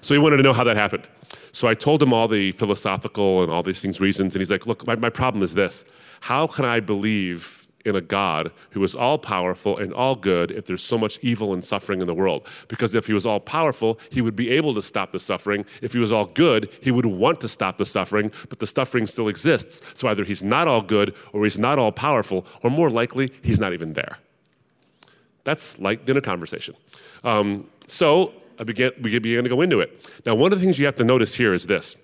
so 0.00 0.14
he 0.14 0.18
wanted 0.18 0.38
to 0.38 0.42
know 0.42 0.52
how 0.52 0.64
that 0.64 0.76
happened. 0.76 1.08
So 1.52 1.68
I 1.68 1.74
told 1.74 2.02
him 2.02 2.12
all 2.12 2.28
the 2.28 2.52
philosophical 2.52 3.42
and 3.42 3.50
all 3.50 3.62
these 3.62 3.80
things, 3.80 4.00
reasons, 4.00 4.34
and 4.34 4.40
he's 4.40 4.50
like, 4.50 4.66
look, 4.66 4.86
my, 4.86 4.96
my 4.96 5.10
problem 5.10 5.42
is 5.42 5.54
this. 5.54 5.84
How 6.24 6.46
can 6.46 6.64
I 6.64 6.80
believe 6.80 7.66
in 7.84 7.94
a 7.94 8.00
God 8.00 8.50
who 8.70 8.82
is 8.82 8.94
all 8.94 9.18
powerful 9.18 9.76
and 9.76 9.92
all 9.92 10.14
good 10.14 10.50
if 10.50 10.64
there's 10.64 10.82
so 10.82 10.96
much 10.96 11.18
evil 11.20 11.52
and 11.52 11.62
suffering 11.62 12.00
in 12.00 12.06
the 12.06 12.14
world? 12.14 12.46
Because 12.66 12.94
if 12.94 13.06
he 13.06 13.12
was 13.12 13.26
all 13.26 13.40
powerful, 13.40 14.00
he 14.08 14.22
would 14.22 14.34
be 14.34 14.48
able 14.48 14.72
to 14.72 14.80
stop 14.80 15.12
the 15.12 15.20
suffering. 15.20 15.66
If 15.82 15.92
he 15.92 15.98
was 15.98 16.12
all 16.12 16.24
good, 16.24 16.70
he 16.80 16.90
would 16.90 17.04
want 17.04 17.42
to 17.42 17.48
stop 17.48 17.76
the 17.76 17.84
suffering, 17.84 18.32
but 18.48 18.58
the 18.58 18.66
suffering 18.66 19.06
still 19.06 19.28
exists. 19.28 19.82
So 19.92 20.08
either 20.08 20.24
he's 20.24 20.42
not 20.42 20.66
all 20.66 20.80
good 20.80 21.14
or 21.34 21.44
he's 21.44 21.58
not 21.58 21.78
all 21.78 21.92
powerful, 21.92 22.46
or 22.62 22.70
more 22.70 22.88
likely, 22.88 23.30
he's 23.42 23.60
not 23.60 23.74
even 23.74 23.92
there. 23.92 24.16
That's 25.44 25.78
like 25.78 26.06
dinner 26.06 26.22
conversation. 26.22 26.74
Um, 27.22 27.68
so 27.86 28.32
I 28.58 28.64
began, 28.64 28.92
we 28.98 29.18
began 29.18 29.44
to 29.44 29.50
go 29.50 29.60
into 29.60 29.80
it. 29.80 30.10
Now, 30.24 30.36
one 30.36 30.54
of 30.54 30.58
the 30.58 30.64
things 30.64 30.78
you 30.78 30.86
have 30.86 30.96
to 30.96 31.04
notice 31.04 31.34
here 31.34 31.52
is 31.52 31.66
this, 31.66 31.96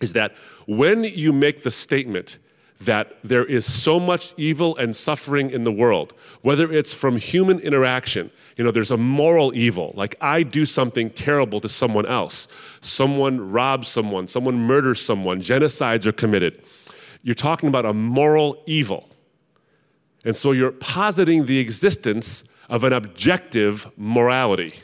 is 0.00 0.14
that 0.14 0.34
when 0.66 1.04
you 1.04 1.32
make 1.32 1.62
the 1.62 1.70
statement 1.70 2.40
that 2.80 3.16
there 3.24 3.44
is 3.44 3.64
so 3.64 3.98
much 3.98 4.34
evil 4.36 4.76
and 4.76 4.94
suffering 4.94 5.50
in 5.50 5.64
the 5.64 5.72
world, 5.72 6.12
whether 6.42 6.70
it's 6.70 6.92
from 6.92 7.16
human 7.16 7.58
interaction, 7.60 8.30
you 8.56 8.64
know, 8.64 8.70
there's 8.70 8.90
a 8.90 8.96
moral 8.96 9.54
evil, 9.54 9.92
like 9.96 10.14
I 10.20 10.42
do 10.42 10.66
something 10.66 11.10
terrible 11.10 11.60
to 11.60 11.68
someone 11.68 12.06
else, 12.06 12.48
someone 12.80 13.50
robs 13.50 13.88
someone, 13.88 14.26
someone 14.26 14.56
murders 14.58 15.00
someone, 15.00 15.40
genocides 15.40 16.06
are 16.06 16.12
committed. 16.12 16.62
You're 17.22 17.34
talking 17.34 17.68
about 17.68 17.86
a 17.86 17.92
moral 17.92 18.62
evil. 18.66 19.08
And 20.24 20.36
so 20.36 20.52
you're 20.52 20.72
positing 20.72 21.46
the 21.46 21.58
existence 21.58 22.44
of 22.68 22.84
an 22.84 22.92
objective 22.92 23.90
morality. 23.96 24.74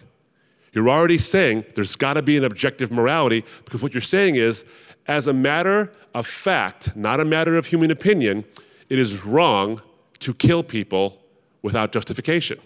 You're 0.73 0.89
already 0.89 1.19
saying 1.19 1.67
there's 1.75 1.97
got 1.97 2.15
to 2.15 2.23
be 2.23 2.37
an 2.37 2.45
objective 2.45 2.91
morality 2.91 3.45
because 3.65 3.83
what 3.83 3.93
you're 3.93 4.01
saying 4.01 4.37
is 4.37 4.65
as 5.07 5.27
a 5.27 5.33
matter 5.33 5.93
of 6.15 6.27
fact, 6.27 6.95
not 6.97 7.21
a 7.21 7.25
matter 7.25 7.57
of 7.57 7.67
human 7.67 7.91
opinion, 7.91 8.45
it 8.89 8.99
is 8.99 9.25
wrong 9.25 9.81
to 10.21 10.35
kill 10.35 10.63
people 10.63 11.19
without 11.63 11.93
justification. 11.93 12.59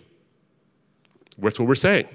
That's 1.38 1.58
what 1.58 1.68
we're 1.68 1.74
saying. 1.74 2.08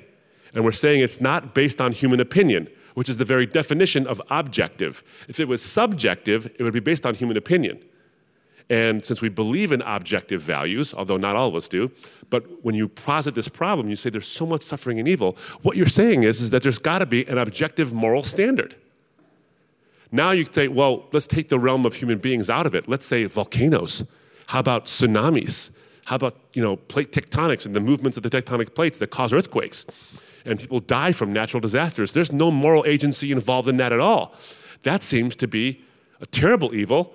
And 0.53 0.63
we're 0.63 0.71
saying 0.71 1.01
it's 1.01 1.21
not 1.21 1.53
based 1.53 1.79
on 1.79 1.91
human 1.91 2.19
opinion, 2.19 2.67
which 2.93 3.07
is 3.07 3.17
the 3.17 3.25
very 3.25 3.45
definition 3.45 4.05
of 4.05 4.21
objective. 4.29 5.03
If 5.27 5.39
it 5.39 5.47
was 5.47 5.61
subjective, 5.61 6.53
it 6.59 6.63
would 6.63 6.73
be 6.73 6.79
based 6.79 7.05
on 7.05 7.15
human 7.15 7.37
opinion. 7.37 7.83
And 8.69 9.05
since 9.05 9.21
we 9.21 9.29
believe 9.29 9.71
in 9.71 9.81
objective 9.81 10.41
values, 10.41 10.93
although 10.93 11.17
not 11.17 11.35
all 11.35 11.49
of 11.49 11.55
us 11.55 11.67
do, 11.67 11.91
but 12.29 12.63
when 12.63 12.73
you 12.73 12.87
posit 12.87 13.35
this 13.35 13.49
problem, 13.49 13.89
you 13.89 13.95
say 13.95 14.09
there's 14.09 14.27
so 14.27 14.45
much 14.45 14.61
suffering 14.61 14.99
and 14.99 15.07
evil, 15.07 15.37
what 15.61 15.75
you're 15.75 15.87
saying 15.87 16.23
is, 16.23 16.41
is 16.41 16.51
that 16.51 16.63
there's 16.63 16.79
got 16.79 16.99
to 16.99 17.05
be 17.05 17.27
an 17.27 17.37
objective 17.37 17.93
moral 17.93 18.23
standard. 18.23 18.75
Now 20.11 20.31
you 20.31 20.45
say, 20.45 20.67
well, 20.67 21.05
let's 21.13 21.27
take 21.27 21.49
the 21.49 21.57
realm 21.59 21.85
of 21.85 21.95
human 21.95 22.17
beings 22.17 22.49
out 22.49 22.65
of 22.65 22.75
it. 22.75 22.87
Let's 22.87 23.05
say 23.05 23.25
volcanoes. 23.25 24.03
How 24.47 24.59
about 24.59 24.85
tsunamis? 24.85 25.71
How 26.05 26.17
about 26.17 26.35
you 26.53 26.61
know 26.61 26.75
plate 26.75 27.11
tectonics 27.11 27.65
and 27.65 27.75
the 27.75 27.79
movements 27.79 28.17
of 28.17 28.23
the 28.23 28.29
tectonic 28.29 28.75
plates 28.75 28.97
that 28.99 29.07
cause 29.07 29.31
earthquakes? 29.31 29.85
And 30.43 30.59
people 30.59 30.79
die 30.79 31.11
from 31.11 31.31
natural 31.31 31.61
disasters. 31.61 32.13
There's 32.13 32.33
no 32.33 32.51
moral 32.51 32.83
agency 32.85 33.31
involved 33.31 33.69
in 33.69 33.77
that 33.77 33.93
at 33.93 33.99
all. 33.99 34.35
That 34.83 35.03
seems 35.03 35.35
to 35.37 35.47
be 35.47 35.83
a 36.19 36.25
terrible 36.25 36.73
evil 36.73 37.13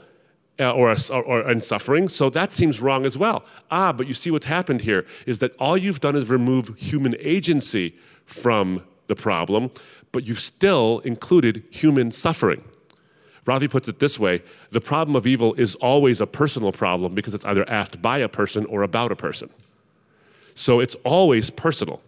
uh, 0.59 0.73
or, 0.73 0.92
a, 0.92 0.97
or, 1.11 1.23
or 1.25 1.40
and 1.49 1.62
suffering. 1.62 2.09
So 2.09 2.30
that 2.30 2.52
seems 2.52 2.80
wrong 2.80 3.04
as 3.04 3.18
well. 3.18 3.44
Ah, 3.70 3.92
but 3.92 4.06
you 4.06 4.14
see 4.14 4.30
what's 4.30 4.47
happened 4.47 4.82
here 4.82 5.04
is 5.26 5.40
that 5.40 5.54
all 5.56 5.76
you've 5.76 6.00
done 6.00 6.16
is 6.16 6.30
remove 6.30 6.75
human 6.78 7.16
agency 7.18 7.97
from 8.25 8.82
the 9.09 9.16
problem, 9.16 9.70
but 10.12 10.25
you've 10.25 10.40
still 10.40 11.00
included 11.00 11.64
human 11.70 12.11
suffering. 12.11 12.62
Ravi 13.46 13.68
puts 13.68 13.88
it 13.88 14.00
this 14.00 14.18
way 14.18 14.42
the 14.70 14.80
problem 14.80 15.16
of 15.16 15.26
evil 15.26 15.54
is 15.54 15.76
always 15.76 16.20
a 16.20 16.26
personal 16.26 16.72
problem 16.72 17.14
because 17.14 17.32
it's 17.32 17.44
either 17.44 17.68
asked 17.70 18.02
by 18.02 18.18
a 18.18 18.28
person 18.28 18.66
or 18.66 18.82
about 18.82 19.12
a 19.12 19.16
person. 19.16 19.48
So 20.54 20.80
it's 20.80 20.96
always 21.04 21.50
personal. 21.50 22.02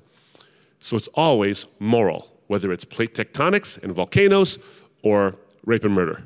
So 0.81 0.97
it's 0.97 1.09
always 1.15 1.67
moral, 1.79 2.29
whether 2.49 2.73
it's 2.73 2.85
plate 2.85 3.15
tectonics 3.15 3.83
and 3.83 3.93
volcanoes 3.93 4.59
or 5.03 5.37
rape 5.65 5.85
and 5.85 5.95
murder. 5.95 6.25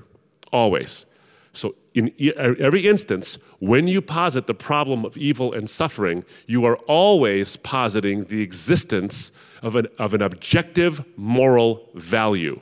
Always. 0.53 1.07
So, 1.53 1.75
in 1.95 2.13
er, 2.39 2.57
every 2.59 2.87
instance, 2.87 3.37
when 3.59 3.87
you 3.87 4.01
posit 4.01 4.47
the 4.47 4.55
problem 4.55 5.05
of 5.05 5.19
evil 5.19 5.53
and 5.53 5.69
suffering, 5.69 6.25
you 6.47 6.65
are 6.65 6.77
always 6.87 7.57
positing 7.57 8.25
the 8.25 8.41
existence 8.41 9.33
of 9.63 9.77
an, 9.77 9.87
of 9.99 10.15
an 10.15 10.23
objective 10.23 11.05
moral 11.17 11.89
value 11.95 12.61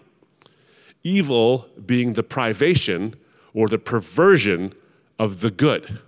evil 1.02 1.66
being 1.84 2.14
the 2.14 2.22
privation 2.22 3.16
or 3.54 3.68
the 3.68 3.78
perversion 3.78 4.72
of 5.18 5.40
the 5.40 5.50
good. 5.50 6.00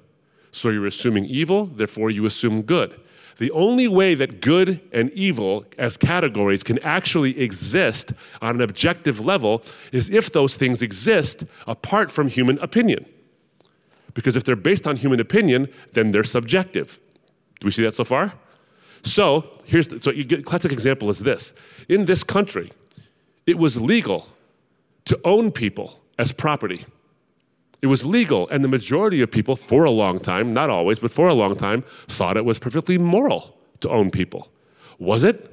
So 0.51 0.69
you're 0.69 0.87
assuming 0.87 1.25
evil, 1.25 1.67
therefore 1.67 2.11
you 2.11 2.27
assume 2.27 2.63
good. 2.63 3.01
The 3.39 3.51
only 3.53 3.89
way 3.89 4.15
that 4.15 4.41
good 4.41 4.81
and 4.93 5.11
evil 5.15 5.65
as 5.79 5.97
categories 5.97 6.63
can 6.63 6.79
actually 6.81 7.41
exist 7.41 8.13
on 8.41 8.57
an 8.57 8.61
objective 8.61 9.25
level 9.25 9.63
is 9.91 10.11
if 10.11 10.31
those 10.31 10.57
things 10.57 10.83
exist 10.83 11.45
apart 11.67 12.11
from 12.11 12.29
human 12.29 12.59
opinion. 12.59 13.07
Because 14.15 14.37
if 14.37 14.45
they're 14.45 14.57
based 14.57 14.87
on 14.87 14.97
human 14.97 15.21
opinion, 15.21 15.69
then 15.93 16.11
they're 16.11 16.25
subjective. 16.25 17.01
Do 17.61 17.65
we 17.65 17.71
see 17.71 17.83
that 17.83 17.95
so 17.95 18.05
far? 18.05 18.35
So 19.03 19.59
here's 19.65 19.89
the, 19.89 20.01
so 20.01 20.13
get, 20.13 20.45
classic 20.45 20.71
example 20.71 21.11
is 21.11 21.21
this: 21.21 21.55
in 21.89 22.05
this 22.05 22.23
country, 22.23 22.71
it 23.47 23.59
was 23.59 23.81
legal 23.81 24.29
to 25.05 25.19
own 25.25 25.51
people 25.51 26.03
as 26.19 26.33
property. 26.33 26.85
It 27.81 27.89
was 27.89 28.07
legal, 28.07 28.49
and 28.49 28.63
the 28.63 28.69
majority 28.69 29.21
of 29.23 29.31
people, 29.31 29.57
for 29.57 29.85
a 29.85 29.91
long 29.91 30.21
time, 30.21 30.55
not 30.55 30.71
always, 30.71 31.01
but 31.01 31.11
for 31.11 31.27
a 31.27 31.35
long 31.35 31.57
time, 31.57 31.83
thought 32.07 32.37
it 32.37 32.45
was 32.45 32.61
perfectly 32.61 32.97
moral 32.97 33.59
to 33.81 33.91
own 33.91 34.11
people. 34.11 34.53
Was 34.99 35.25
it? 35.25 35.49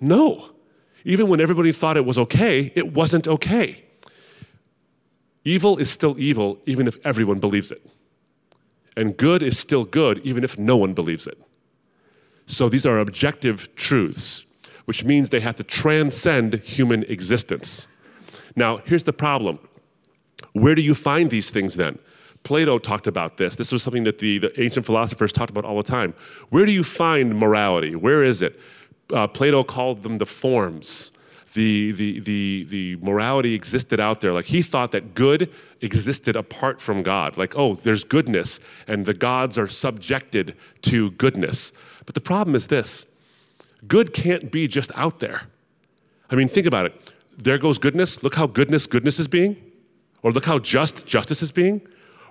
No. 0.00 0.50
Even 1.04 1.28
when 1.28 1.40
everybody 1.40 1.72
thought 1.72 1.96
it 1.96 2.04
was 2.04 2.18
okay, 2.18 2.72
it 2.76 2.92
wasn't 2.92 3.26
okay. 3.26 3.84
Evil 5.44 5.78
is 5.78 5.90
still 5.90 6.14
evil, 6.18 6.60
even 6.66 6.86
if 6.86 6.98
everyone 7.04 7.38
believes 7.38 7.72
it. 7.72 7.84
And 8.96 9.16
good 9.16 9.42
is 9.42 9.58
still 9.58 9.84
good, 9.84 10.18
even 10.18 10.44
if 10.44 10.58
no 10.58 10.76
one 10.76 10.94
believes 10.94 11.26
it. 11.26 11.40
So 12.46 12.68
these 12.68 12.84
are 12.84 12.98
objective 12.98 13.74
truths, 13.74 14.44
which 14.84 15.04
means 15.04 15.30
they 15.30 15.40
have 15.40 15.56
to 15.56 15.64
transcend 15.64 16.54
human 16.60 17.04
existence. 17.04 17.88
Now, 18.56 18.78
here's 18.78 19.04
the 19.04 19.12
problem 19.12 19.58
where 20.52 20.74
do 20.74 20.82
you 20.82 20.94
find 20.94 21.30
these 21.30 21.50
things 21.50 21.76
then? 21.76 21.98
Plato 22.42 22.78
talked 22.78 23.06
about 23.06 23.36
this. 23.36 23.56
This 23.56 23.70
was 23.70 23.82
something 23.82 24.04
that 24.04 24.18
the, 24.18 24.38
the 24.38 24.60
ancient 24.60 24.86
philosophers 24.86 25.32
talked 25.32 25.50
about 25.50 25.64
all 25.64 25.76
the 25.76 25.82
time. 25.82 26.14
Where 26.48 26.64
do 26.64 26.72
you 26.72 26.82
find 26.82 27.38
morality? 27.38 27.94
Where 27.94 28.22
is 28.24 28.40
it? 28.40 28.58
Uh, 29.12 29.26
Plato 29.26 29.62
called 29.62 30.02
them 30.02 30.18
the 30.18 30.26
forms. 30.26 31.12
The, 31.52 31.92
the, 31.92 32.20
the, 32.20 32.64
the 32.68 32.96
morality 32.96 33.54
existed 33.54 34.00
out 34.00 34.20
there. 34.20 34.32
Like 34.32 34.46
he 34.46 34.62
thought 34.62 34.92
that 34.92 35.14
good 35.14 35.52
existed 35.80 36.36
apart 36.36 36.80
from 36.80 37.02
God. 37.02 37.36
Like, 37.36 37.54
oh, 37.56 37.74
there's 37.74 38.04
goodness, 38.04 38.60
and 38.86 39.04
the 39.04 39.14
gods 39.14 39.58
are 39.58 39.66
subjected 39.66 40.56
to 40.82 41.10
goodness. 41.12 41.72
But 42.06 42.14
the 42.14 42.20
problem 42.20 42.54
is 42.54 42.68
this 42.68 43.06
good 43.86 44.12
can't 44.12 44.52
be 44.52 44.68
just 44.68 44.92
out 44.94 45.18
there. 45.20 45.42
I 46.30 46.36
mean, 46.36 46.48
think 46.48 46.66
about 46.66 46.86
it. 46.86 47.14
There 47.42 47.58
goes 47.58 47.78
goodness. 47.78 48.22
Look 48.22 48.34
how 48.34 48.46
goodness 48.46 48.86
goodness 48.86 49.18
is 49.18 49.28
being. 49.28 49.56
Or 50.22 50.32
look 50.32 50.44
how 50.44 50.58
just 50.58 51.06
justice 51.06 51.42
is 51.42 51.52
being. 51.52 51.80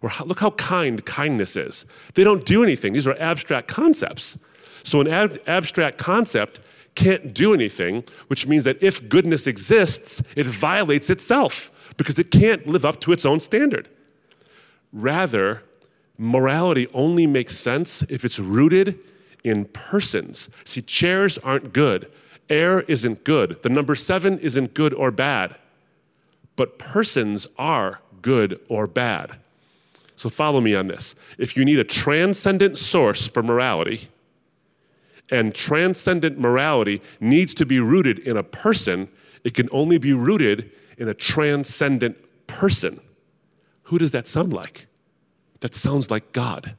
Or 0.02 0.10
how, 0.10 0.26
look 0.26 0.40
how 0.40 0.52
kind 0.52 1.04
kindness 1.06 1.58
is. 1.58 1.86
They 2.14 2.24
don't 2.24 2.46
do 2.46 2.64
anything. 2.64 2.94
These 2.94 3.08
are 3.08 3.20
abstract 3.20 3.68
concepts. 3.68 4.38
So, 4.84 5.02
an 5.02 5.08
ab- 5.08 5.40
abstract 5.46 5.98
concept 5.98 6.62
can't 6.96 7.34
do 7.34 7.54
anything, 7.54 8.04
which 8.28 8.48
means 8.48 8.64
that 8.64 8.82
if 8.82 9.10
goodness 9.10 9.48
exists, 9.48 10.22
it 10.36 10.48
violates 10.48 11.10
itself 11.10 11.72
because 11.98 12.18
it 12.18 12.32
can't 12.32 12.66
live 12.66 12.86
up 12.86 13.02
to 13.02 13.12
its 13.12 13.26
own 13.26 13.40
standard. 13.40 13.90
Rather, 14.94 15.64
morality 16.18 16.88
only 16.94 17.28
makes 17.28 17.58
sense 17.58 18.04
if 18.04 18.24
it's 18.24 18.40
rooted 18.40 19.00
in 19.44 19.66
persons. 19.66 20.50
See, 20.66 20.82
chairs 20.82 21.38
aren't 21.40 21.74
good, 21.74 22.12
air 22.50 22.82
isn't 22.82 23.24
good, 23.24 23.62
the 23.64 23.70
number 23.70 23.96
seven 23.96 24.40
isn't 24.40 24.74
good 24.74 24.94
or 24.94 25.12
bad 25.12 25.56
but 26.60 26.78
persons 26.78 27.48
are 27.58 28.02
good 28.22 28.60
or 28.68 28.86
bad. 28.86 29.38
So 30.18 30.28
follow 30.28 30.60
me 30.60 30.76
on 30.76 30.88
this. 30.88 31.16
If 31.38 31.56
you 31.56 31.64
need 31.64 31.80
a 31.80 31.86
transcendent 31.86 32.78
source 32.78 33.30
for 33.30 33.42
morality, 33.42 34.10
and 35.32 35.56
transcendent 35.56 36.38
morality 36.38 37.02
needs 37.22 37.54
to 37.54 37.66
be 37.66 37.80
rooted 37.80 38.20
in 38.20 38.36
a 38.36 38.44
person, 38.44 39.08
it 39.46 39.54
can 39.54 39.70
only 39.72 39.98
be 39.98 40.12
rooted 40.12 40.70
in 40.98 41.08
a 41.08 41.14
transcendent 41.14 42.18
person. 42.46 43.00
Who 43.84 43.98
does 43.98 44.12
that 44.12 44.28
sound 44.28 44.52
like? 44.52 44.88
That 45.62 45.76
sounds 45.76 46.12
like 46.12 46.34
God. 46.34 46.76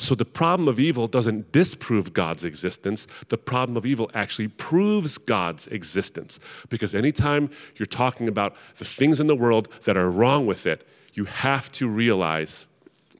So 0.00 0.14
the 0.14 0.24
problem 0.24 0.66
of 0.66 0.80
evil 0.80 1.06
doesn't 1.06 1.52
disprove 1.52 2.14
God's 2.14 2.42
existence. 2.42 3.06
The 3.28 3.36
problem 3.36 3.76
of 3.76 3.84
evil 3.84 4.10
actually 4.14 4.48
proves 4.48 5.18
God's 5.18 5.66
existence. 5.66 6.40
Because 6.70 6.94
anytime 6.94 7.50
you're 7.76 7.84
talking 7.84 8.26
about 8.26 8.56
the 8.78 8.86
things 8.86 9.20
in 9.20 9.26
the 9.26 9.36
world 9.36 9.68
that 9.84 9.98
are 9.98 10.10
wrong 10.10 10.46
with 10.46 10.66
it, 10.66 10.88
you 11.12 11.26
have 11.26 11.70
to 11.72 11.86
realize 11.86 12.66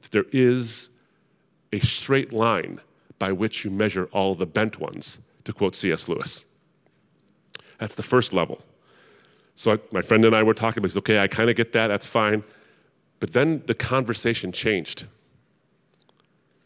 that 0.01 0.11
there 0.11 0.25
is 0.31 0.89
a 1.71 1.77
straight 1.77 2.33
line 2.33 2.81
by 3.19 3.31
which 3.31 3.63
you 3.63 3.69
measure 3.69 4.05
all 4.11 4.33
the 4.33 4.47
bent 4.47 4.79
ones, 4.79 5.19
to 5.43 5.53
quote 5.53 5.75
C.S. 5.75 6.09
Lewis. 6.09 6.45
That's 7.77 7.93
the 7.93 8.03
first 8.03 8.33
level. 8.33 8.59
So 9.55 9.73
I, 9.73 9.79
my 9.91 10.01
friend 10.01 10.25
and 10.25 10.35
I 10.35 10.41
were 10.41 10.55
talking, 10.55 10.81
he's 10.81 10.97
okay, 10.97 11.19
I 11.19 11.27
kind 11.27 11.47
of 11.47 11.55
get 11.55 11.73
that, 11.73 11.89
that's 11.89 12.07
fine. 12.07 12.43
But 13.19 13.33
then 13.33 13.61
the 13.67 13.75
conversation 13.75 14.51
changed. 14.51 15.05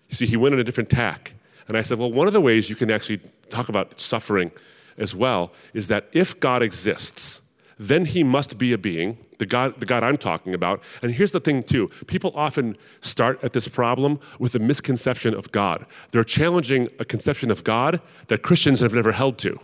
You 0.09 0.15
see, 0.15 0.25
he 0.25 0.37
went 0.37 0.53
on 0.53 0.59
a 0.59 0.63
different 0.63 0.89
tack. 0.89 1.33
And 1.67 1.77
I 1.77 1.81
said, 1.81 1.97
well, 1.97 2.11
one 2.11 2.27
of 2.27 2.33
the 2.33 2.41
ways 2.41 2.69
you 2.69 2.75
can 2.75 2.91
actually 2.91 3.21
talk 3.49 3.69
about 3.69 3.99
suffering 3.99 4.51
as 4.97 5.15
well 5.15 5.51
is 5.73 5.87
that 5.87 6.07
if 6.13 6.39
God 6.39 6.61
exists, 6.61 7.41
then 7.77 8.05
he 8.05 8.23
must 8.23 8.57
be 8.57 8.71
a 8.71 8.77
being, 8.77 9.17
the 9.37 9.45
God, 9.45 9.79
the 9.79 9.85
God 9.85 10.03
I'm 10.03 10.17
talking 10.17 10.53
about. 10.53 10.81
And 11.01 11.13
here's 11.13 11.31
the 11.31 11.39
thing, 11.39 11.63
too 11.63 11.89
people 12.07 12.31
often 12.35 12.77
start 13.01 13.43
at 13.43 13.53
this 13.53 13.67
problem 13.67 14.19
with 14.39 14.55
a 14.55 14.59
misconception 14.59 15.33
of 15.33 15.51
God. 15.51 15.85
They're 16.11 16.23
challenging 16.23 16.89
a 16.99 17.05
conception 17.05 17.51
of 17.51 17.63
God 17.63 17.99
that 18.27 18.43
Christians 18.43 18.79
have 18.79 18.93
never 18.93 19.11
held 19.11 19.37
to. 19.39 19.59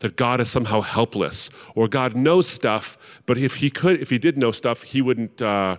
That 0.00 0.16
God 0.16 0.40
is 0.40 0.50
somehow 0.50 0.80
helpless, 0.80 1.48
or 1.76 1.86
God 1.86 2.16
knows 2.16 2.48
stuff, 2.48 2.98
but 3.24 3.38
if 3.38 3.56
he 3.56 3.70
could, 3.70 4.00
if 4.00 4.10
he 4.10 4.18
did 4.18 4.36
know 4.36 4.50
stuff, 4.50 4.82
he 4.82 5.00
wouldn't, 5.00 5.40
uh, 5.40 5.76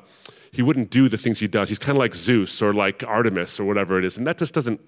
he 0.53 0.61
wouldn't 0.61 0.91
do 0.91 1.09
the 1.09 1.17
things 1.17 1.39
he 1.39 1.47
does. 1.47 1.67
He's 1.67 1.79
kind 1.79 1.97
of 1.97 1.99
like 1.99 2.13
Zeus 2.13 2.61
or 2.61 2.73
like 2.73 3.03
Artemis 3.03 3.59
or 3.59 3.65
whatever 3.65 3.97
it 3.97 4.05
is. 4.05 4.17
And 4.19 4.27
that 4.27 4.37
just 4.37 4.53
doesn't 4.53 4.79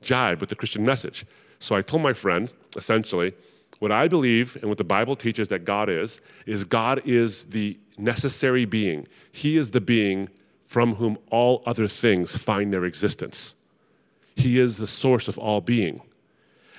jibe 0.00 0.40
with 0.40 0.48
the 0.48 0.56
Christian 0.56 0.84
message. 0.84 1.26
So 1.60 1.76
I 1.76 1.82
told 1.82 2.02
my 2.02 2.14
friend, 2.14 2.50
essentially, 2.76 3.34
what 3.78 3.92
I 3.92 4.08
believe 4.08 4.56
and 4.56 4.70
what 4.70 4.78
the 4.78 4.84
Bible 4.84 5.14
teaches 5.14 5.48
that 5.48 5.66
God 5.66 5.90
is, 5.90 6.20
is 6.46 6.64
God 6.64 7.02
is 7.04 7.44
the 7.44 7.78
necessary 7.98 8.64
being. 8.64 9.06
He 9.30 9.58
is 9.58 9.72
the 9.72 9.80
being 9.82 10.30
from 10.64 10.94
whom 10.94 11.18
all 11.30 11.62
other 11.66 11.86
things 11.86 12.34
find 12.36 12.72
their 12.72 12.86
existence. 12.86 13.54
He 14.34 14.58
is 14.58 14.78
the 14.78 14.86
source 14.86 15.28
of 15.28 15.38
all 15.38 15.60
being 15.60 16.00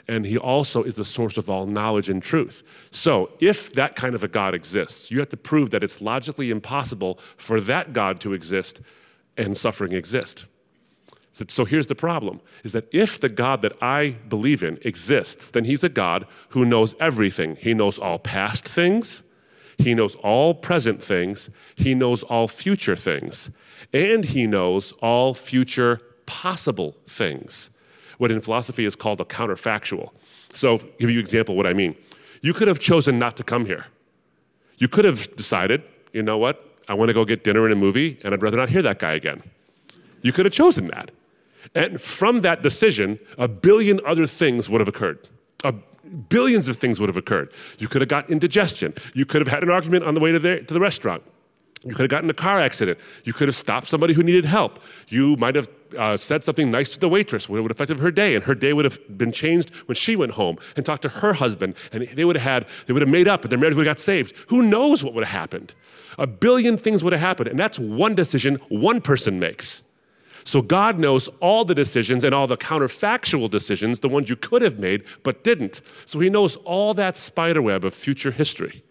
and 0.07 0.25
he 0.25 0.37
also 0.37 0.83
is 0.83 0.95
the 0.95 1.05
source 1.05 1.37
of 1.37 1.49
all 1.49 1.65
knowledge 1.65 2.09
and 2.09 2.21
truth. 2.21 2.63
So, 2.91 3.31
if 3.39 3.71
that 3.73 3.95
kind 3.95 4.15
of 4.15 4.23
a 4.23 4.27
God 4.27 4.53
exists, 4.53 5.09
you 5.09 5.19
have 5.19 5.29
to 5.29 5.37
prove 5.37 5.71
that 5.71 5.83
it's 5.83 6.01
logically 6.01 6.51
impossible 6.51 7.19
for 7.37 7.61
that 7.61 7.93
God 7.93 8.19
to 8.21 8.33
exist 8.33 8.81
and 9.37 9.55
suffering 9.55 9.93
exist. 9.93 10.45
So, 11.31 11.45
so 11.47 11.65
here's 11.65 11.87
the 11.87 11.95
problem 11.95 12.41
is 12.63 12.73
that 12.73 12.87
if 12.91 13.19
the 13.19 13.29
God 13.29 13.61
that 13.61 13.73
I 13.81 14.17
believe 14.27 14.61
in 14.61 14.77
exists, 14.81 15.49
then 15.49 15.63
he's 15.63 15.83
a 15.83 15.89
God 15.89 16.27
who 16.49 16.65
knows 16.65 16.95
everything. 16.99 17.55
He 17.55 17.73
knows 17.73 17.97
all 17.97 18.19
past 18.19 18.67
things, 18.67 19.23
he 19.77 19.95
knows 19.95 20.15
all 20.15 20.53
present 20.53 21.01
things, 21.01 21.49
he 21.75 21.95
knows 21.95 22.23
all 22.23 22.47
future 22.47 22.97
things, 22.97 23.51
and 23.93 24.25
he 24.25 24.47
knows 24.47 24.91
all 25.01 25.33
future 25.33 26.01
possible 26.25 26.95
things 27.07 27.69
what 28.23 28.31
in 28.31 28.39
philosophy 28.39 28.85
is 28.85 28.95
called 28.95 29.19
a 29.19 29.25
counterfactual. 29.25 30.09
So, 30.53 30.77
give 30.77 31.09
you 31.09 31.17
an 31.17 31.19
example 31.19 31.57
what 31.57 31.67
I 31.67 31.73
mean. 31.73 31.93
You 32.41 32.53
could 32.53 32.69
have 32.69 32.79
chosen 32.79 33.19
not 33.19 33.35
to 33.35 33.43
come 33.43 33.65
here. 33.65 33.87
You 34.77 34.87
could 34.87 35.03
have 35.03 35.35
decided, 35.35 35.83
you 36.13 36.23
know 36.23 36.37
what, 36.37 36.55
I 36.87 36.93
want 36.93 37.09
to 37.09 37.13
go 37.13 37.25
get 37.25 37.43
dinner 37.43 37.65
and 37.65 37.73
a 37.73 37.75
movie, 37.75 38.17
and 38.23 38.33
I'd 38.33 38.41
rather 38.41 38.55
not 38.55 38.69
hear 38.69 38.81
that 38.81 38.97
guy 38.97 39.11
again. 39.11 39.43
You 40.21 40.31
could 40.31 40.45
have 40.45 40.53
chosen 40.53 40.87
that. 40.87 41.11
And 41.75 41.99
from 41.99 42.39
that 42.41 42.61
decision, 42.61 43.19
a 43.37 43.49
billion 43.49 43.99
other 44.05 44.25
things 44.25 44.69
would 44.69 44.79
have 44.79 44.87
occurred. 44.87 45.19
A 45.65 45.73
billions 46.29 46.69
of 46.69 46.77
things 46.77 47.01
would 47.01 47.09
have 47.09 47.17
occurred. 47.17 47.51
You 47.77 47.89
could 47.89 47.99
have 47.99 48.09
got 48.09 48.29
indigestion. 48.29 48.93
You 49.13 49.25
could 49.25 49.41
have 49.41 49.49
had 49.49 49.63
an 49.63 49.69
argument 49.69 50.05
on 50.05 50.13
the 50.13 50.21
way 50.21 50.31
to 50.31 50.39
the, 50.39 50.61
to 50.61 50.73
the 50.73 50.79
restaurant. 50.79 51.23
You 51.83 51.93
could 51.93 52.03
have 52.03 52.09
gotten 52.09 52.29
a 52.29 52.33
car 52.33 52.61
accident. 52.61 52.97
You 53.25 53.33
could 53.33 53.49
have 53.49 53.55
stopped 53.55 53.89
somebody 53.89 54.13
who 54.13 54.23
needed 54.23 54.45
help. 54.45 54.79
You 55.09 55.35
might 55.35 55.55
have 55.55 55.67
uh, 55.97 56.17
said 56.17 56.43
something 56.43 56.71
nice 56.71 56.89
to 56.91 56.99
the 56.99 57.09
waitress 57.09 57.47
would 57.47 57.57
have 57.57 57.71
affected 57.71 57.99
her 57.99 58.11
day, 58.11 58.35
and 58.35 58.45
her 58.45 58.55
day 58.55 58.73
would 58.73 58.85
have 58.85 58.99
been 59.17 59.31
changed 59.31 59.69
when 59.85 59.95
she 59.95 60.15
went 60.15 60.33
home 60.33 60.57
and 60.75 60.85
talked 60.85 61.01
to 61.03 61.09
her 61.09 61.33
husband, 61.33 61.75
and 61.91 62.07
they 62.13 62.25
would 62.25 62.35
have 62.35 62.43
had, 62.43 62.67
they 62.87 62.93
would 62.93 63.01
have 63.01 63.09
made 63.09 63.27
up, 63.27 63.43
and 63.43 63.51
their 63.51 63.59
marriage 63.59 63.75
would 63.75 63.85
have 63.85 63.95
got 63.95 64.01
saved. 64.01 64.35
Who 64.47 64.63
knows 64.63 65.03
what 65.03 65.13
would 65.13 65.25
have 65.25 65.39
happened? 65.39 65.73
A 66.17 66.27
billion 66.27 66.77
things 66.77 67.03
would 67.03 67.13
have 67.13 67.21
happened, 67.21 67.49
and 67.49 67.59
that's 67.59 67.79
one 67.79 68.15
decision 68.15 68.55
one 68.69 69.01
person 69.01 69.39
makes. 69.39 69.83
So 70.45 70.61
God 70.61 70.99
knows 70.99 71.29
all 71.39 71.63
the 71.63 71.75
decisions 71.75 72.23
and 72.23 72.35
all 72.35 72.47
the 72.47 72.57
counterfactual 72.57 73.49
decisions, 73.49 74.01
the 74.01 74.09
ones 74.09 74.29
you 74.29 74.35
could 74.35 74.61
have 74.61 74.77
made 74.77 75.03
but 75.23 75.43
didn't. 75.43 75.81
So 76.05 76.19
He 76.19 76.29
knows 76.29 76.57
all 76.57 76.93
that 76.95 77.15
spiderweb 77.17 77.85
of 77.85 77.93
future 77.93 78.31
history. 78.31 78.83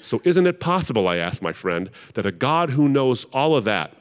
So, 0.00 0.20
isn't 0.24 0.48
it 0.48 0.58
possible, 0.58 1.06
I 1.06 1.16
ask 1.16 1.42
my 1.42 1.52
friend, 1.52 1.88
that 2.14 2.26
a 2.26 2.32
God 2.32 2.70
who 2.70 2.88
knows 2.88 3.24
all 3.26 3.54
of 3.54 3.62
that 3.64 3.94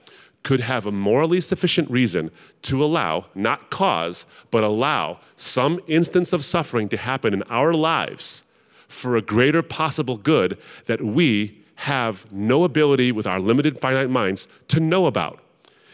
could 0.44 0.62
have 0.62 0.86
a 0.86 0.92
morally 0.92 1.40
sufficient 1.40 1.90
reason 1.90 2.32
to 2.64 2.84
allow, 2.84 3.26
not 3.36 3.70
cause, 3.70 4.26
but 4.50 4.64
allow 4.64 5.20
some 5.36 5.80
instance 5.88 6.34
of 6.34 6.44
suffering 6.44 6.90
to 6.90 6.98
happen 6.98 7.34
in 7.34 7.44
our 7.44 7.74
lives 7.74 8.44
for 8.88 9.16
a 9.16 9.22
greater 9.22 9.62
possible 9.62 10.18
good 10.18 10.58
that 10.86 11.02
we 11.02 11.58
have 11.76 12.32
no 12.32 12.64
ability 12.64 13.12
with 13.12 13.26
our 13.26 13.40
limited 13.40 13.78
finite 13.78 14.10
minds 14.10 14.48
to 14.68 14.80
know 14.80 15.06
about. 15.06 15.40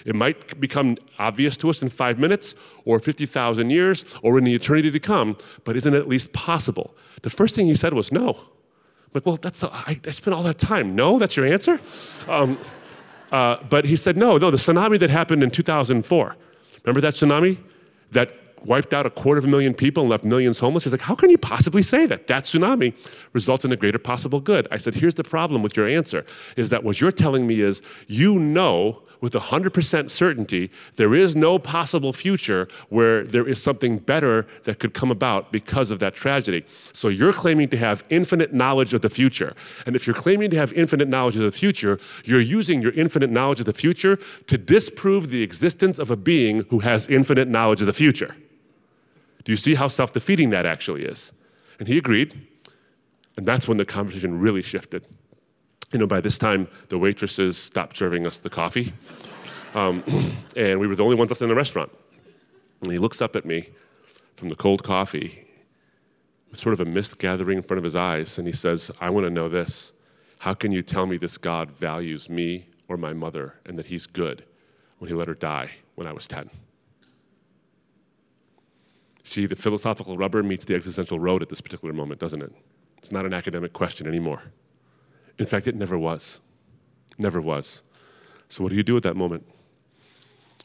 It 0.05 0.15
might 0.15 0.59
become 0.59 0.97
obvious 1.19 1.57
to 1.57 1.69
us 1.69 1.81
in 1.81 1.89
five 1.89 2.17
minutes 2.17 2.55
or 2.85 2.99
50,000 2.99 3.69
years 3.69 4.05
or 4.21 4.37
in 4.37 4.45
the 4.45 4.55
eternity 4.55 4.89
to 4.89 4.99
come, 4.99 5.37
but 5.65 5.75
isn't 5.75 5.93
it 5.93 5.97
at 5.97 6.07
least 6.07 6.31
possible? 6.31 6.95
The 7.23 7.29
first 7.29 7.55
thing 7.55 7.67
he 7.67 7.75
said 7.75 7.93
was 7.93 8.11
no. 8.11 8.29
I'm 8.29 9.11
like, 9.13 9.25
well, 9.25 9.35
that's 9.35 9.63
a, 9.63 9.69
I, 9.71 9.99
I 10.05 10.11
spent 10.11 10.33
all 10.33 10.43
that 10.43 10.59
time. 10.59 10.95
No, 10.95 11.19
that's 11.19 11.35
your 11.35 11.45
answer? 11.45 11.79
Um, 12.27 12.57
uh, 13.31 13.57
but 13.69 13.85
he 13.85 13.95
said, 13.95 14.17
no, 14.17 14.37
no, 14.37 14.51
the 14.51 14.57
tsunami 14.57 14.99
that 14.99 15.09
happened 15.09 15.43
in 15.43 15.49
2004. 15.49 16.35
Remember 16.83 17.01
that 17.01 17.13
tsunami 17.13 17.57
that 18.11 18.33
wiped 18.65 18.93
out 18.93 19.05
a 19.05 19.09
quarter 19.09 19.39
of 19.39 19.45
a 19.45 19.47
million 19.47 19.73
people 19.73 20.03
and 20.03 20.09
left 20.09 20.23
millions 20.23 20.59
homeless? 20.59 20.85
He's 20.85 20.93
like, 20.93 21.01
how 21.01 21.15
can 21.15 21.29
you 21.29 21.37
possibly 21.37 21.81
say 21.81 22.05
that? 22.05 22.27
That 22.27 22.43
tsunami 22.43 22.93
results 23.33 23.65
in 23.65 23.71
a 23.71 23.75
greater 23.75 23.99
possible 23.99 24.39
good. 24.39 24.67
I 24.71 24.77
said, 24.77 24.95
here's 24.95 25.15
the 25.15 25.23
problem 25.23 25.63
with 25.63 25.75
your 25.75 25.87
answer 25.87 26.25
is 26.55 26.69
that 26.69 26.83
what 26.83 27.01
you're 27.01 27.11
telling 27.11 27.47
me 27.47 27.61
is 27.61 27.81
you 28.07 28.39
know 28.39 29.03
with 29.21 29.33
100% 29.33 30.09
certainty 30.09 30.69
there 30.95 31.13
is 31.13 31.35
no 31.35 31.59
possible 31.59 32.13
future 32.13 32.67
where 32.89 33.23
there 33.23 33.47
is 33.47 33.61
something 33.61 33.97
better 33.97 34.45
that 34.63 34.79
could 34.79 34.93
come 34.93 35.11
about 35.11 35.51
because 35.51 35.91
of 35.91 35.99
that 35.99 36.13
tragedy. 36.13 36.63
So 36.93 37.07
you're 37.09 37.33
claiming 37.33 37.69
to 37.69 37.77
have 37.77 38.03
infinite 38.09 38.53
knowledge 38.53 38.93
of 38.93 39.01
the 39.01 39.09
future. 39.09 39.55
And 39.85 39.95
if 39.95 40.07
you're 40.07 40.15
claiming 40.15 40.49
to 40.51 40.57
have 40.57 40.73
infinite 40.73 41.07
knowledge 41.07 41.35
of 41.37 41.43
the 41.43 41.51
future, 41.51 41.99
you're 42.23 42.41
using 42.41 42.81
your 42.81 42.93
infinite 42.93 43.29
knowledge 43.29 43.59
of 43.59 43.65
the 43.65 43.73
future 43.73 44.17
to 44.47 44.57
disprove 44.57 45.29
the 45.29 45.43
existence 45.43 45.99
of 45.99 46.11
a 46.11 46.15
being 46.15 46.65
who 46.69 46.79
has 46.79 47.07
infinite 47.07 47.47
knowledge 47.47 47.81
of 47.81 47.87
the 47.87 47.93
future. 47.93 48.35
Do 49.43 49.51
you 49.51 49.57
see 49.57 49.75
how 49.75 49.87
self 49.87 50.13
defeating 50.13 50.49
that 50.49 50.65
actually 50.65 51.03
is? 51.03 51.31
And 51.79 51.87
he 51.87 51.97
agreed. 51.97 52.47
And 53.37 53.45
that's 53.45 53.67
when 53.67 53.77
the 53.77 53.85
conversation 53.85 54.39
really 54.39 54.63
shifted 54.63 55.05
you 55.91 55.99
know, 55.99 56.07
by 56.07 56.21
this 56.21 56.37
time, 56.37 56.67
the 56.89 56.97
waitresses 56.97 57.57
stopped 57.57 57.97
serving 57.97 58.25
us 58.25 58.39
the 58.39 58.49
coffee. 58.49 58.93
Um, 59.73 60.03
and 60.55 60.79
we 60.79 60.87
were 60.87 60.95
the 60.95 61.03
only 61.03 61.15
ones 61.15 61.29
left 61.29 61.41
in 61.41 61.49
the 61.49 61.55
restaurant. 61.55 61.91
And 62.81 62.91
he 62.91 62.97
looks 62.97 63.21
up 63.21 63.35
at 63.35 63.45
me 63.45 63.69
from 64.35 64.49
the 64.49 64.55
cold 64.55 64.83
coffee 64.83 65.47
with 66.49 66.59
sort 66.59 66.73
of 66.73 66.79
a 66.79 66.85
mist 66.85 67.17
gathering 67.17 67.57
in 67.57 67.63
front 67.63 67.77
of 67.79 67.83
his 67.83 67.95
eyes, 67.95 68.37
and 68.37 68.47
he 68.47 68.53
says, 68.53 68.91
I 69.01 69.09
want 69.09 69.25
to 69.25 69.29
know 69.29 69.49
this. 69.49 69.93
How 70.39 70.53
can 70.53 70.71
you 70.71 70.83
tell 70.83 71.05
me 71.05 71.17
this 71.17 71.37
God 71.37 71.71
values 71.71 72.29
me 72.29 72.67
or 72.87 72.95
my 72.97 73.13
mother 73.13 73.55
and 73.65 73.77
that 73.79 73.87
he's 73.87 74.05
good 74.05 74.43
when 74.99 75.09
he 75.09 75.15
let 75.15 75.27
her 75.27 75.33
die 75.33 75.71
when 75.95 76.07
I 76.07 76.11
was 76.11 76.27
10? 76.27 76.49
See, 79.23 79.45
the 79.45 79.55
philosophical 79.55 80.15
rubber 80.15 80.43
meets 80.43 80.63
the 80.63 80.75
existential 80.75 81.19
road 81.19 81.41
at 81.41 81.49
this 81.49 81.59
particular 81.59 81.93
moment, 81.93 82.19
doesn't 82.19 82.41
it? 82.41 82.53
It's 82.99 83.11
not 83.11 83.25
an 83.25 83.33
academic 83.33 83.73
question 83.73 84.07
anymore. 84.07 84.43
In 85.39 85.45
fact, 85.45 85.67
it 85.67 85.75
never 85.75 85.97
was. 85.97 86.39
Never 87.17 87.41
was. 87.41 87.81
So, 88.49 88.63
what 88.63 88.69
do 88.69 88.75
you 88.75 88.83
do 88.83 88.97
at 88.97 89.03
that 89.03 89.15
moment? 89.15 89.45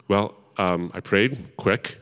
Well, 0.08 0.34
um, 0.56 0.90
I 0.94 1.00
prayed 1.00 1.56
quick, 1.56 1.98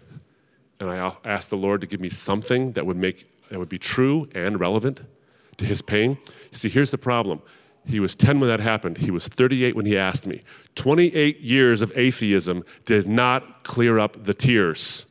and 0.78 0.90
I 0.90 1.14
asked 1.24 1.50
the 1.50 1.56
Lord 1.56 1.80
to 1.80 1.86
give 1.86 2.00
me 2.00 2.08
something 2.08 2.72
that 2.72 2.86
would 2.86 2.96
make 2.96 3.26
that 3.50 3.58
would 3.58 3.68
be 3.68 3.78
true 3.78 4.28
and 4.34 4.58
relevant 4.60 5.02
to 5.56 5.64
his 5.64 5.82
pain. 5.82 6.18
You 6.52 6.58
see, 6.58 6.68
here's 6.68 6.90
the 6.90 6.98
problem. 6.98 7.42
He 7.86 7.98
was 7.98 8.14
10 8.14 8.40
when 8.40 8.48
that 8.48 8.60
happened. 8.60 8.98
He 8.98 9.10
was 9.10 9.26
38 9.26 9.74
when 9.74 9.86
he 9.86 9.96
asked 9.96 10.26
me. 10.26 10.42
28 10.74 11.40
years 11.40 11.82
of 11.82 11.92
atheism 11.96 12.64
did 12.84 13.08
not 13.08 13.64
clear 13.64 13.98
up 13.98 14.24
the 14.24 14.34
tears. 14.34 15.06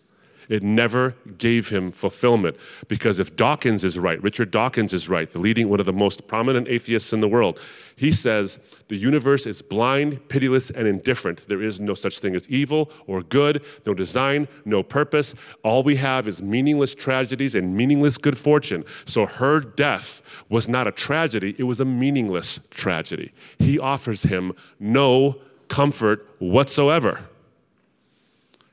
It 0.50 0.64
never 0.64 1.16
gave 1.38 1.70
him 1.70 1.92
fulfillment. 1.92 2.58
Because 2.88 3.20
if 3.20 3.36
Dawkins 3.36 3.84
is 3.84 4.00
right, 4.00 4.22
Richard 4.22 4.50
Dawkins 4.50 4.94
is 4.94 5.08
right, 5.08 5.30
the 5.30 5.40
leading, 5.40 5.70
one 5.70 5.80
of 5.80 5.86
the 5.86 5.94
most 5.94 6.28
prominent 6.28 6.68
atheists 6.68 7.14
in 7.14 7.22
the 7.22 7.28
world, 7.28 7.62
he 7.96 8.12
says 8.12 8.60
the 8.88 8.96
universe 8.96 9.46
is 9.46 9.62
blind, 9.62 10.28
pitiless, 10.28 10.72
and 10.72 10.88
indifferent. 10.88 11.48
There 11.48 11.62
is 11.62 11.80
no 11.80 11.94
such 11.94 12.20
thing 12.20 12.36
as 12.36 12.50
evil 12.50 12.92
or 13.06 13.22
good, 13.22 13.64
no 13.86 13.94
design, 13.94 14.48
no 14.66 14.82
purpose. 14.82 15.36
All 15.64 15.84
we 15.84 15.98
have 15.98 16.28
is 16.28 16.42
meaningless 16.42 16.96
tragedies 16.96 17.54
and 17.54 17.76
meaningless 17.76 18.18
good 18.18 18.38
fortune. 18.38 18.86
So 19.06 19.28
her 19.28 19.60
death 19.60 20.24
was 20.50 20.68
not 20.68 20.88
a 20.88 20.92
tragedy, 20.92 21.56
it 21.60 21.64
was 21.64 21.80
a 21.80 21.86
meaningless 21.86 22.60
tragedy. 22.72 23.34
He 23.60 23.78
offers 23.78 24.24
him 24.24 24.54
no 24.80 25.40
comfort 25.68 26.28
whatsoever. 26.40 27.30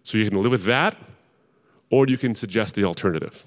So 0.05 0.17
you 0.17 0.31
can 0.31 0.41
live 0.41 0.53
with 0.53 0.65
that 0.65 0.97
or 1.91 2.07
you 2.07 2.19
can 2.19 2.35
suggest 2.35 2.75
the 2.75 2.85
alternative. 2.85 3.45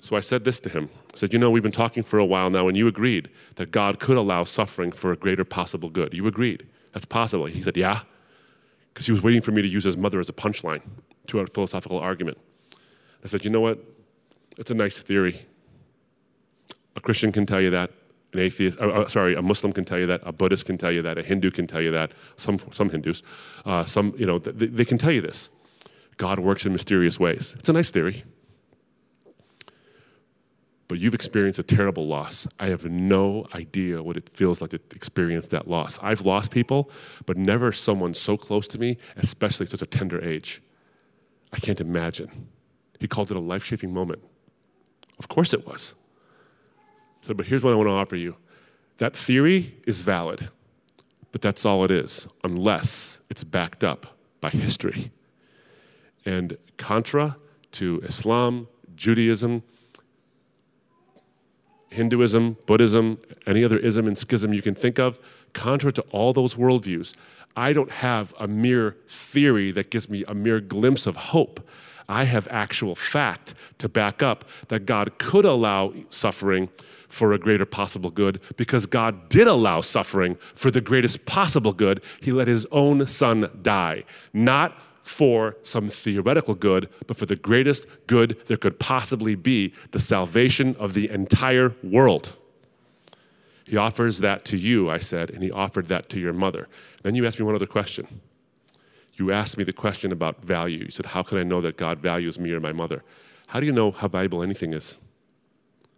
So 0.00 0.16
I 0.16 0.20
said 0.20 0.44
this 0.44 0.60
to 0.60 0.68
him. 0.68 0.90
I 1.12 1.16
said, 1.16 1.32
You 1.32 1.38
know, 1.38 1.50
we've 1.50 1.62
been 1.62 1.72
talking 1.72 2.02
for 2.02 2.18
a 2.18 2.24
while 2.24 2.50
now, 2.50 2.68
and 2.68 2.76
you 2.76 2.86
agreed 2.86 3.28
that 3.56 3.70
God 3.70 3.98
could 3.98 4.16
allow 4.16 4.44
suffering 4.44 4.92
for 4.92 5.12
a 5.12 5.16
greater 5.16 5.44
possible 5.44 5.90
good. 5.90 6.14
You 6.14 6.26
agreed. 6.26 6.66
That's 6.92 7.04
possible. 7.04 7.46
He 7.46 7.62
said, 7.62 7.76
Yeah. 7.76 8.00
Because 8.92 9.06
he 9.06 9.12
was 9.12 9.22
waiting 9.22 9.42
for 9.42 9.52
me 9.52 9.62
to 9.62 9.68
use 9.68 9.84
his 9.84 9.96
mother 9.96 10.20
as 10.20 10.28
a 10.28 10.32
punchline 10.32 10.82
to 11.28 11.40
our 11.40 11.46
philosophical 11.46 11.98
argument. 11.98 12.38
I 13.24 13.26
said, 13.26 13.44
You 13.44 13.50
know 13.50 13.60
what? 13.60 13.78
It's 14.56 14.70
a 14.70 14.74
nice 14.74 15.02
theory. 15.02 15.42
A 16.96 17.00
Christian 17.00 17.32
can 17.32 17.46
tell 17.46 17.60
you 17.60 17.70
that. 17.70 17.90
An 18.32 18.40
atheist, 18.40 18.78
uh, 18.78 18.88
uh, 18.88 19.08
sorry, 19.08 19.34
a 19.34 19.42
Muslim 19.42 19.72
can 19.72 19.84
tell 19.84 19.98
you 19.98 20.06
that. 20.06 20.20
A 20.24 20.32
Buddhist 20.32 20.66
can 20.66 20.76
tell 20.76 20.92
you 20.92 21.00
that. 21.02 21.16
A 21.16 21.22
Hindu 21.22 21.50
can 21.50 21.66
tell 21.66 21.80
you 21.80 21.90
that. 21.92 22.12
Some, 22.36 22.58
some 22.72 22.90
Hindus, 22.90 23.22
uh, 23.64 23.84
some, 23.84 24.14
you 24.18 24.26
know, 24.26 24.38
they, 24.38 24.66
they 24.66 24.84
can 24.84 24.98
tell 24.98 25.12
you 25.12 25.22
this. 25.22 25.48
God 26.18 26.40
works 26.40 26.66
in 26.66 26.72
mysterious 26.72 27.18
ways. 27.18 27.56
It's 27.58 27.68
a 27.68 27.72
nice 27.72 27.90
theory. 27.90 28.24
But 30.88 30.98
you've 30.98 31.14
experienced 31.14 31.58
a 31.58 31.62
terrible 31.62 32.06
loss. 32.06 32.48
I 32.58 32.66
have 32.66 32.86
no 32.86 33.46
idea 33.54 34.02
what 34.02 34.16
it 34.16 34.30
feels 34.30 34.60
like 34.60 34.70
to 34.70 34.80
experience 34.94 35.48
that 35.48 35.68
loss. 35.68 35.98
I've 36.02 36.22
lost 36.22 36.50
people, 36.50 36.90
but 37.26 37.36
never 37.36 37.72
someone 37.72 38.14
so 38.14 38.36
close 38.36 38.66
to 38.68 38.78
me, 38.78 38.96
especially 39.16 39.64
at 39.64 39.70
such 39.70 39.82
a 39.82 39.86
tender 39.86 40.22
age. 40.22 40.62
I 41.52 41.58
can't 41.58 41.80
imagine. 41.80 42.48
He 42.98 43.06
called 43.06 43.30
it 43.30 43.36
a 43.36 43.40
life 43.40 43.64
shaping 43.64 43.92
moment. 43.92 44.22
Of 45.18 45.28
course 45.28 45.52
it 45.52 45.66
was. 45.66 45.94
So, 47.22 47.34
but 47.34 47.46
here's 47.46 47.62
what 47.62 47.72
I 47.72 47.76
want 47.76 47.88
to 47.88 47.92
offer 47.92 48.16
you 48.16 48.36
that 48.96 49.14
theory 49.14 49.76
is 49.86 50.00
valid, 50.00 50.48
but 51.30 51.42
that's 51.42 51.64
all 51.64 51.84
it 51.84 51.90
is, 51.90 52.26
unless 52.42 53.20
it's 53.30 53.44
backed 53.44 53.84
up 53.84 54.18
by 54.40 54.50
history. 54.50 55.12
And 56.28 56.58
contra 56.76 57.38
to 57.72 58.02
Islam, 58.04 58.68
Judaism, 58.94 59.62
Hinduism, 61.88 62.58
Buddhism, 62.66 63.18
any 63.46 63.64
other 63.64 63.78
ism 63.78 64.06
and 64.06 64.18
schism 64.18 64.52
you 64.52 64.60
can 64.60 64.74
think 64.74 64.98
of, 64.98 65.18
contra 65.54 65.90
to 65.92 66.02
all 66.10 66.34
those 66.34 66.54
worldviews, 66.56 67.14
I 67.56 67.72
don't 67.72 67.90
have 67.90 68.34
a 68.38 68.46
mere 68.46 68.98
theory 69.08 69.70
that 69.72 69.90
gives 69.90 70.10
me 70.10 70.22
a 70.28 70.34
mere 70.34 70.60
glimpse 70.60 71.06
of 71.06 71.16
hope. 71.16 71.66
I 72.10 72.24
have 72.24 72.46
actual 72.50 72.94
fact 72.94 73.54
to 73.78 73.88
back 73.88 74.22
up 74.22 74.44
that 74.68 74.84
God 74.84 75.18
could 75.18 75.46
allow 75.46 75.94
suffering 76.10 76.68
for 77.08 77.32
a 77.32 77.38
greater 77.38 77.64
possible 77.64 78.10
good 78.10 78.38
because 78.58 78.84
God 78.84 79.30
did 79.30 79.46
allow 79.46 79.80
suffering 79.80 80.36
for 80.54 80.70
the 80.70 80.82
greatest 80.82 81.24
possible 81.24 81.72
good. 81.72 82.04
He 82.20 82.32
let 82.32 82.48
his 82.48 82.66
own 82.70 83.06
son 83.06 83.50
die, 83.62 84.04
not 84.34 84.78
for 85.08 85.56
some 85.62 85.88
theoretical 85.88 86.54
good, 86.54 86.88
but 87.06 87.16
for 87.16 87.26
the 87.26 87.36
greatest 87.36 87.86
good 88.06 88.38
there 88.46 88.56
could 88.56 88.78
possibly 88.78 89.34
be 89.34 89.72
the 89.92 89.98
salvation 89.98 90.76
of 90.78 90.94
the 90.94 91.08
entire 91.08 91.74
world. 91.82 92.36
He 93.64 93.76
offers 93.76 94.18
that 94.18 94.44
to 94.46 94.56
you, 94.56 94.88
I 94.90 94.98
said, 94.98 95.30
and 95.30 95.42
he 95.42 95.50
offered 95.50 95.86
that 95.86 96.08
to 96.10 96.20
your 96.20 96.32
mother. 96.32 96.68
Then 97.02 97.14
you 97.14 97.26
asked 97.26 97.38
me 97.38 97.46
one 97.46 97.54
other 97.54 97.66
question. 97.66 98.20
You 99.14 99.32
asked 99.32 99.58
me 99.58 99.64
the 99.64 99.72
question 99.72 100.12
about 100.12 100.44
value. 100.44 100.84
You 100.84 100.90
said, 100.90 101.06
How 101.06 101.22
can 101.22 101.38
I 101.38 101.42
know 101.42 101.60
that 101.60 101.76
God 101.76 101.98
values 101.98 102.38
me 102.38 102.52
or 102.52 102.60
my 102.60 102.72
mother? 102.72 103.02
How 103.48 103.60
do 103.60 103.66
you 103.66 103.72
know 103.72 103.90
how 103.90 104.08
valuable 104.08 104.42
anything 104.42 104.72
is? 104.72 104.98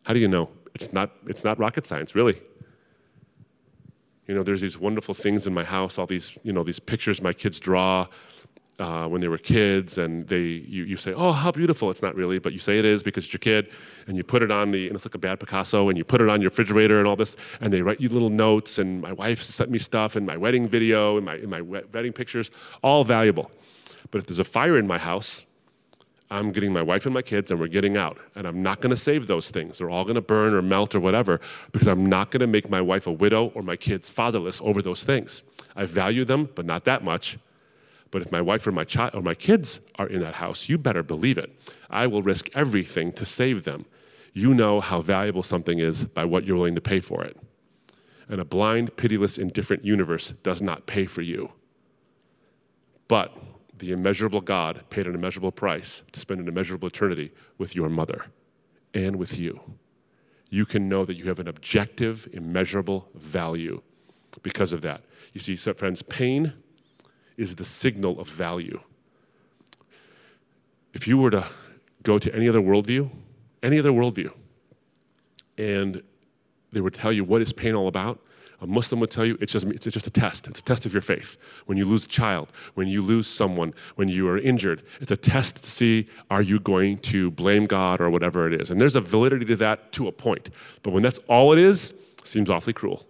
How 0.04 0.14
do 0.14 0.20
you 0.20 0.28
know? 0.28 0.50
It's 0.74 0.92
not, 0.92 1.10
it's 1.26 1.44
not 1.44 1.58
rocket 1.58 1.86
science, 1.86 2.14
really. 2.14 2.40
You 4.26 4.34
know, 4.34 4.42
there's 4.44 4.60
these 4.60 4.78
wonderful 4.78 5.14
things 5.14 5.46
in 5.46 5.52
my 5.52 5.64
house, 5.64 5.98
all 5.98 6.06
these, 6.06 6.38
you 6.44 6.52
know, 6.52 6.62
these 6.62 6.78
pictures 6.78 7.20
my 7.20 7.32
kids 7.32 7.58
draw 7.58 8.06
uh, 8.80 9.06
when 9.06 9.20
they 9.20 9.28
were 9.28 9.38
kids, 9.38 9.98
and 9.98 10.26
they 10.26 10.40
you, 10.40 10.84
you 10.84 10.96
say, 10.96 11.12
"Oh, 11.12 11.32
how 11.32 11.52
beautiful!" 11.52 11.90
It's 11.90 12.02
not 12.02 12.14
really, 12.16 12.38
but 12.38 12.52
you 12.52 12.58
say 12.58 12.78
it 12.78 12.84
is 12.84 13.02
because 13.02 13.24
it's 13.24 13.32
your 13.32 13.38
kid, 13.38 13.70
and 14.06 14.16
you 14.16 14.24
put 14.24 14.42
it 14.42 14.50
on 14.50 14.70
the 14.70 14.86
and 14.86 14.96
it's 14.96 15.04
like 15.04 15.14
a 15.14 15.18
bad 15.18 15.38
Picasso, 15.38 15.88
and 15.88 15.98
you 15.98 16.04
put 16.04 16.20
it 16.20 16.28
on 16.28 16.40
your 16.40 16.50
refrigerator 16.50 16.98
and 16.98 17.06
all 17.06 17.16
this, 17.16 17.36
and 17.60 17.72
they 17.72 17.82
write 17.82 18.00
you 18.00 18.08
little 18.08 18.30
notes. 18.30 18.78
And 18.78 19.00
my 19.00 19.12
wife 19.12 19.42
sent 19.42 19.70
me 19.70 19.78
stuff, 19.78 20.16
and 20.16 20.26
my 20.26 20.36
wedding 20.36 20.66
video, 20.66 21.16
and 21.16 21.26
my 21.26 21.36
in 21.36 21.50
my 21.50 21.60
wedding 21.60 22.12
pictures, 22.12 22.50
all 22.82 23.04
valuable. 23.04 23.50
But 24.10 24.20
if 24.20 24.26
there's 24.26 24.40
a 24.40 24.44
fire 24.44 24.76
in 24.78 24.86
my 24.86 24.98
house, 24.98 25.46
I'm 26.30 26.50
getting 26.50 26.72
my 26.72 26.82
wife 26.82 27.04
and 27.04 27.14
my 27.14 27.22
kids, 27.22 27.50
and 27.50 27.60
we're 27.60 27.68
getting 27.68 27.96
out. 27.96 28.18
And 28.34 28.46
I'm 28.46 28.62
not 28.62 28.80
going 28.80 28.90
to 28.90 28.96
save 28.96 29.26
those 29.26 29.50
things. 29.50 29.78
They're 29.78 29.90
all 29.90 30.04
going 30.04 30.14
to 30.14 30.20
burn 30.20 30.54
or 30.54 30.62
melt 30.62 30.94
or 30.94 31.00
whatever, 31.00 31.40
because 31.72 31.86
I'm 31.86 32.06
not 32.06 32.30
going 32.30 32.40
to 32.40 32.46
make 32.46 32.70
my 32.70 32.80
wife 32.80 33.06
a 33.06 33.12
widow 33.12 33.52
or 33.54 33.62
my 33.62 33.76
kids 33.76 34.08
fatherless 34.08 34.60
over 34.64 34.80
those 34.80 35.02
things. 35.02 35.44
I 35.76 35.84
value 35.86 36.24
them, 36.24 36.48
but 36.54 36.64
not 36.64 36.84
that 36.84 37.04
much. 37.04 37.38
But 38.10 38.22
if 38.22 38.32
my 38.32 38.40
wife 38.40 38.66
or 38.66 38.72
my 38.72 38.84
child 38.84 39.14
or 39.14 39.22
my 39.22 39.34
kids 39.34 39.80
are 39.96 40.06
in 40.08 40.20
that 40.20 40.36
house, 40.36 40.68
you 40.68 40.78
better 40.78 41.02
believe 41.02 41.38
it. 41.38 41.52
I 41.88 42.06
will 42.06 42.22
risk 42.22 42.48
everything 42.54 43.12
to 43.12 43.24
save 43.24 43.64
them. 43.64 43.86
You 44.32 44.54
know 44.54 44.80
how 44.80 45.00
valuable 45.00 45.42
something 45.42 45.78
is 45.78 46.04
by 46.04 46.24
what 46.24 46.44
you're 46.44 46.56
willing 46.56 46.74
to 46.74 46.80
pay 46.80 47.00
for 47.00 47.24
it. 47.24 47.36
and 48.30 48.40
a 48.40 48.44
blind, 48.44 48.96
pitiless, 48.96 49.36
indifferent 49.36 49.84
universe 49.84 50.30
does 50.44 50.62
not 50.62 50.86
pay 50.86 51.04
for 51.04 51.20
you. 51.20 51.50
But 53.08 53.36
the 53.76 53.90
immeasurable 53.90 54.40
God 54.40 54.84
paid 54.88 55.08
an 55.08 55.16
immeasurable 55.16 55.50
price 55.50 56.04
to 56.12 56.20
spend 56.20 56.40
an 56.40 56.46
immeasurable 56.46 56.86
eternity 56.86 57.32
with 57.58 57.74
your 57.74 57.88
mother 57.88 58.26
and 58.94 59.16
with 59.16 59.36
you. 59.36 59.60
You 60.48 60.64
can 60.64 60.88
know 60.88 61.04
that 61.04 61.14
you 61.14 61.24
have 61.24 61.40
an 61.40 61.48
objective, 61.48 62.28
immeasurable 62.32 63.08
value 63.14 63.82
because 64.42 64.72
of 64.72 64.82
that. 64.82 65.02
You 65.32 65.40
see, 65.40 65.56
friends, 65.56 66.02
pain 66.02 66.52
is 67.40 67.56
the 67.56 67.64
signal 67.64 68.20
of 68.20 68.28
value. 68.28 68.80
If 70.92 71.08
you 71.08 71.16
were 71.18 71.30
to 71.30 71.46
go 72.02 72.18
to 72.18 72.34
any 72.34 72.48
other 72.48 72.60
worldview, 72.60 73.10
any 73.62 73.78
other 73.78 73.90
worldview, 73.90 74.32
and 75.56 76.02
they 76.72 76.80
would 76.80 76.94
tell 76.94 77.12
you 77.12 77.24
what 77.24 77.40
is 77.40 77.52
pain 77.52 77.74
all 77.74 77.88
about, 77.88 78.20
a 78.60 78.66
Muslim 78.66 79.00
would 79.00 79.10
tell 79.10 79.24
you 79.24 79.38
it's 79.40 79.54
just, 79.54 79.66
it's 79.66 79.86
just 79.86 80.06
a 80.06 80.10
test. 80.10 80.46
It's 80.46 80.60
a 80.60 80.62
test 80.62 80.84
of 80.84 80.92
your 80.92 81.00
faith. 81.00 81.38
When 81.64 81.78
you 81.78 81.86
lose 81.86 82.04
a 82.04 82.08
child, 82.08 82.52
when 82.74 82.88
you 82.88 83.00
lose 83.00 83.26
someone, 83.26 83.72
when 83.96 84.08
you 84.08 84.28
are 84.28 84.36
injured, 84.36 84.82
it's 85.00 85.10
a 85.10 85.16
test 85.16 85.64
to 85.64 85.70
see 85.70 86.08
are 86.30 86.42
you 86.42 86.60
going 86.60 86.98
to 86.98 87.30
blame 87.30 87.64
God 87.64 88.02
or 88.02 88.10
whatever 88.10 88.46
it 88.46 88.60
is. 88.60 88.70
And 88.70 88.78
there's 88.78 88.96
a 88.96 89.00
validity 89.00 89.46
to 89.46 89.56
that 89.56 89.92
to 89.92 90.08
a 90.08 90.12
point. 90.12 90.50
But 90.82 90.92
when 90.92 91.02
that's 91.02 91.18
all 91.26 91.54
it 91.54 91.58
is, 91.58 91.92
it 92.18 92.26
seems 92.26 92.50
awfully 92.50 92.74
cruel. 92.74 93.06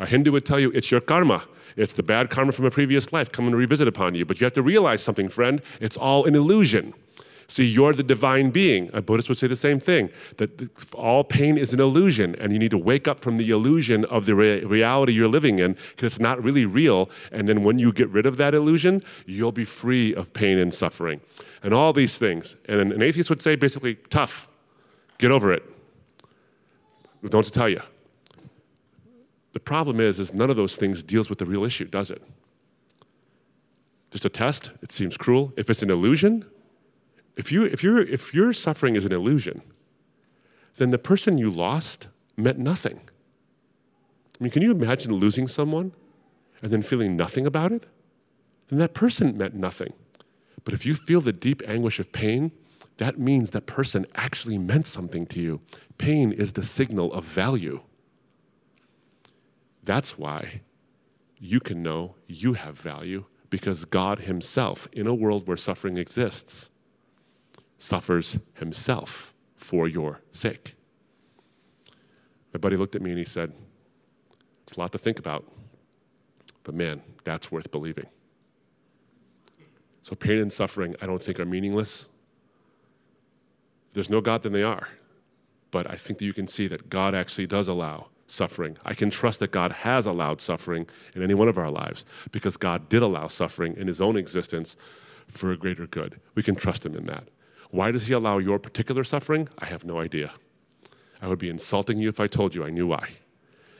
A 0.00 0.06
Hindu 0.06 0.32
would 0.32 0.44
tell 0.44 0.58
you 0.58 0.72
it's 0.72 0.90
your 0.90 1.00
karma. 1.00 1.44
It's 1.76 1.92
the 1.92 2.02
bad 2.02 2.30
karma 2.30 2.52
from 2.52 2.64
a 2.64 2.70
previous 2.70 3.12
life 3.12 3.30
coming 3.30 3.50
to 3.50 3.56
revisit 3.56 3.86
upon 3.86 4.14
you. 4.14 4.24
But 4.24 4.40
you 4.40 4.44
have 4.44 4.54
to 4.54 4.62
realize 4.62 5.02
something, 5.02 5.28
friend. 5.28 5.60
It's 5.80 5.96
all 5.96 6.24
an 6.24 6.34
illusion. 6.34 6.94
See, 7.48 7.64
you're 7.64 7.92
the 7.92 8.02
divine 8.02 8.50
being. 8.50 8.90
A 8.92 9.00
Buddhist 9.00 9.28
would 9.28 9.38
say 9.38 9.46
the 9.46 9.54
same 9.54 9.78
thing 9.78 10.10
that 10.38 10.68
all 10.94 11.22
pain 11.22 11.56
is 11.56 11.72
an 11.72 11.80
illusion, 11.80 12.34
and 12.40 12.52
you 12.52 12.58
need 12.58 12.72
to 12.72 12.78
wake 12.78 13.06
up 13.06 13.20
from 13.20 13.36
the 13.36 13.50
illusion 13.50 14.04
of 14.06 14.26
the 14.26 14.34
re- 14.34 14.64
reality 14.64 15.12
you're 15.12 15.28
living 15.28 15.60
in 15.60 15.74
because 15.90 16.14
it's 16.14 16.20
not 16.20 16.42
really 16.42 16.66
real. 16.66 17.08
And 17.30 17.48
then 17.48 17.62
when 17.62 17.78
you 17.78 17.92
get 17.92 18.08
rid 18.08 18.26
of 18.26 18.36
that 18.38 18.52
illusion, 18.52 19.02
you'll 19.26 19.52
be 19.52 19.64
free 19.64 20.12
of 20.14 20.32
pain 20.32 20.58
and 20.58 20.74
suffering 20.74 21.20
and 21.62 21.72
all 21.72 21.92
these 21.92 22.18
things. 22.18 22.56
And 22.68 22.92
an 22.92 23.02
atheist 23.02 23.30
would 23.30 23.42
say 23.42 23.54
basically, 23.54 23.94
tough, 24.10 24.48
get 25.18 25.30
over 25.30 25.52
it. 25.52 25.62
Don't 27.28 27.52
tell 27.52 27.68
you. 27.68 27.80
The 29.56 29.60
problem 29.60 30.00
is, 30.00 30.20
is 30.20 30.34
none 30.34 30.50
of 30.50 30.56
those 30.56 30.76
things 30.76 31.02
deals 31.02 31.30
with 31.30 31.38
the 31.38 31.46
real 31.46 31.64
issue, 31.64 31.86
does 31.86 32.10
it? 32.10 32.22
Just 34.10 34.26
a 34.26 34.28
test, 34.28 34.72
it 34.82 34.92
seems 34.92 35.16
cruel. 35.16 35.54
If 35.56 35.70
it's 35.70 35.82
an 35.82 35.90
illusion, 35.90 36.44
if, 37.38 37.50
you, 37.50 37.64
if, 37.64 37.82
you 37.82 37.96
if 37.96 38.34
your 38.34 38.52
suffering 38.52 38.96
is 38.96 39.06
an 39.06 39.14
illusion, 39.14 39.62
then 40.76 40.90
the 40.90 40.98
person 40.98 41.38
you 41.38 41.50
lost 41.50 42.08
meant 42.36 42.58
nothing. 42.58 43.00
I 44.38 44.44
mean, 44.44 44.50
can 44.50 44.60
you 44.60 44.72
imagine 44.72 45.14
losing 45.14 45.48
someone 45.48 45.92
and 46.60 46.70
then 46.70 46.82
feeling 46.82 47.16
nothing 47.16 47.46
about 47.46 47.72
it? 47.72 47.86
Then 48.68 48.78
that 48.80 48.92
person 48.92 49.38
meant 49.38 49.54
nothing. 49.54 49.94
But 50.64 50.74
if 50.74 50.84
you 50.84 50.94
feel 50.94 51.22
the 51.22 51.32
deep 51.32 51.62
anguish 51.66 51.98
of 51.98 52.12
pain, 52.12 52.52
that 52.98 53.18
means 53.18 53.52
that 53.52 53.64
person 53.64 54.04
actually 54.16 54.58
meant 54.58 54.86
something 54.86 55.24
to 55.28 55.40
you. 55.40 55.62
Pain 55.96 56.30
is 56.30 56.52
the 56.52 56.62
signal 56.62 57.10
of 57.14 57.24
value. 57.24 57.80
That's 59.86 60.18
why 60.18 60.60
you 61.38 61.60
can 61.60 61.82
know 61.82 62.16
you 62.26 62.52
have 62.52 62.78
value 62.78 63.24
because 63.48 63.84
God 63.84 64.20
Himself, 64.20 64.88
in 64.92 65.06
a 65.06 65.14
world 65.14 65.46
where 65.46 65.56
suffering 65.56 65.96
exists, 65.96 66.70
suffers 67.78 68.38
himself 68.54 69.34
for 69.54 69.86
your 69.86 70.20
sake. 70.30 70.74
My 72.52 72.58
buddy 72.58 72.76
looked 72.76 72.96
at 72.96 73.02
me 73.02 73.10
and 73.10 73.18
he 73.18 73.24
said, 73.24 73.52
It's 74.62 74.76
a 74.76 74.80
lot 74.80 74.92
to 74.92 74.98
think 74.98 75.18
about, 75.18 75.44
but 76.64 76.74
man, 76.74 77.02
that's 77.24 77.52
worth 77.52 77.70
believing. 77.70 78.06
So, 80.02 80.14
pain 80.14 80.38
and 80.38 80.52
suffering, 80.52 80.94
I 81.00 81.06
don't 81.06 81.20
think 81.20 81.40
are 81.40 81.44
meaningless. 81.44 82.08
If 83.88 83.94
there's 83.94 84.10
no 84.10 84.20
God, 84.20 84.42
then 84.42 84.52
they 84.52 84.62
are. 84.62 84.88
But 85.70 85.90
I 85.90 85.96
think 85.96 86.18
that 86.20 86.24
you 86.24 86.32
can 86.32 86.46
see 86.46 86.68
that 86.68 86.88
God 86.88 87.14
actually 87.14 87.46
does 87.46 87.68
allow 87.68 88.08
suffering. 88.26 88.76
I 88.84 88.94
can 88.94 89.10
trust 89.10 89.40
that 89.40 89.52
God 89.52 89.72
has 89.72 90.06
allowed 90.06 90.40
suffering 90.40 90.88
in 91.14 91.22
any 91.22 91.34
one 91.34 91.48
of 91.48 91.58
our 91.58 91.68
lives 91.68 92.04
because 92.32 92.56
God 92.56 92.88
did 92.88 93.02
allow 93.02 93.28
suffering 93.28 93.76
in 93.76 93.86
his 93.86 94.00
own 94.00 94.16
existence 94.16 94.76
for 95.28 95.50
a 95.52 95.56
greater 95.56 95.86
good. 95.86 96.20
We 96.34 96.42
can 96.42 96.54
trust 96.54 96.84
him 96.84 96.94
in 96.94 97.06
that. 97.06 97.28
Why 97.70 97.90
does 97.90 98.06
he 98.06 98.14
allow 98.14 98.38
your 98.38 98.58
particular 98.58 99.04
suffering? 99.04 99.48
I 99.58 99.66
have 99.66 99.84
no 99.84 100.00
idea. 100.00 100.32
I 101.20 101.28
would 101.28 101.38
be 101.38 101.48
insulting 101.48 101.98
you 101.98 102.08
if 102.08 102.20
I 102.20 102.26
told 102.26 102.54
you 102.54 102.64
I 102.64 102.70
knew 102.70 102.86
why. 102.86 103.08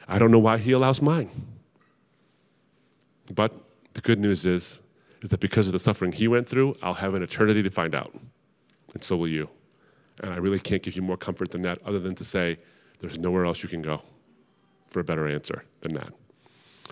I 0.08 0.18
don't 0.18 0.30
know 0.30 0.38
why 0.38 0.58
he 0.58 0.72
allows 0.72 1.02
mine. 1.02 1.30
But 3.32 3.52
the 3.94 4.00
good 4.00 4.18
news 4.18 4.46
is, 4.46 4.80
is 5.22 5.30
that 5.30 5.40
because 5.40 5.66
of 5.66 5.72
the 5.72 5.78
suffering 5.78 6.12
he 6.12 6.28
went 6.28 6.48
through, 6.48 6.76
I'll 6.82 6.94
have 6.94 7.14
an 7.14 7.22
eternity 7.22 7.62
to 7.62 7.70
find 7.70 7.94
out. 7.94 8.14
And 8.94 9.02
so 9.02 9.16
will 9.16 9.28
you. 9.28 9.50
And 10.22 10.32
I 10.32 10.36
really 10.36 10.58
can't 10.58 10.82
give 10.82 10.96
you 10.96 11.02
more 11.02 11.16
comfort 11.16 11.50
than 11.50 11.62
that, 11.62 11.78
other 11.84 11.98
than 11.98 12.14
to 12.14 12.24
say 12.24 12.58
there's 13.00 13.18
nowhere 13.18 13.44
else 13.44 13.62
you 13.62 13.68
can 13.68 13.82
go 13.82 14.02
for 14.96 15.00
a 15.00 15.04
better 15.04 15.28
answer 15.28 15.62
than 15.82 15.92
that. 15.92 16.08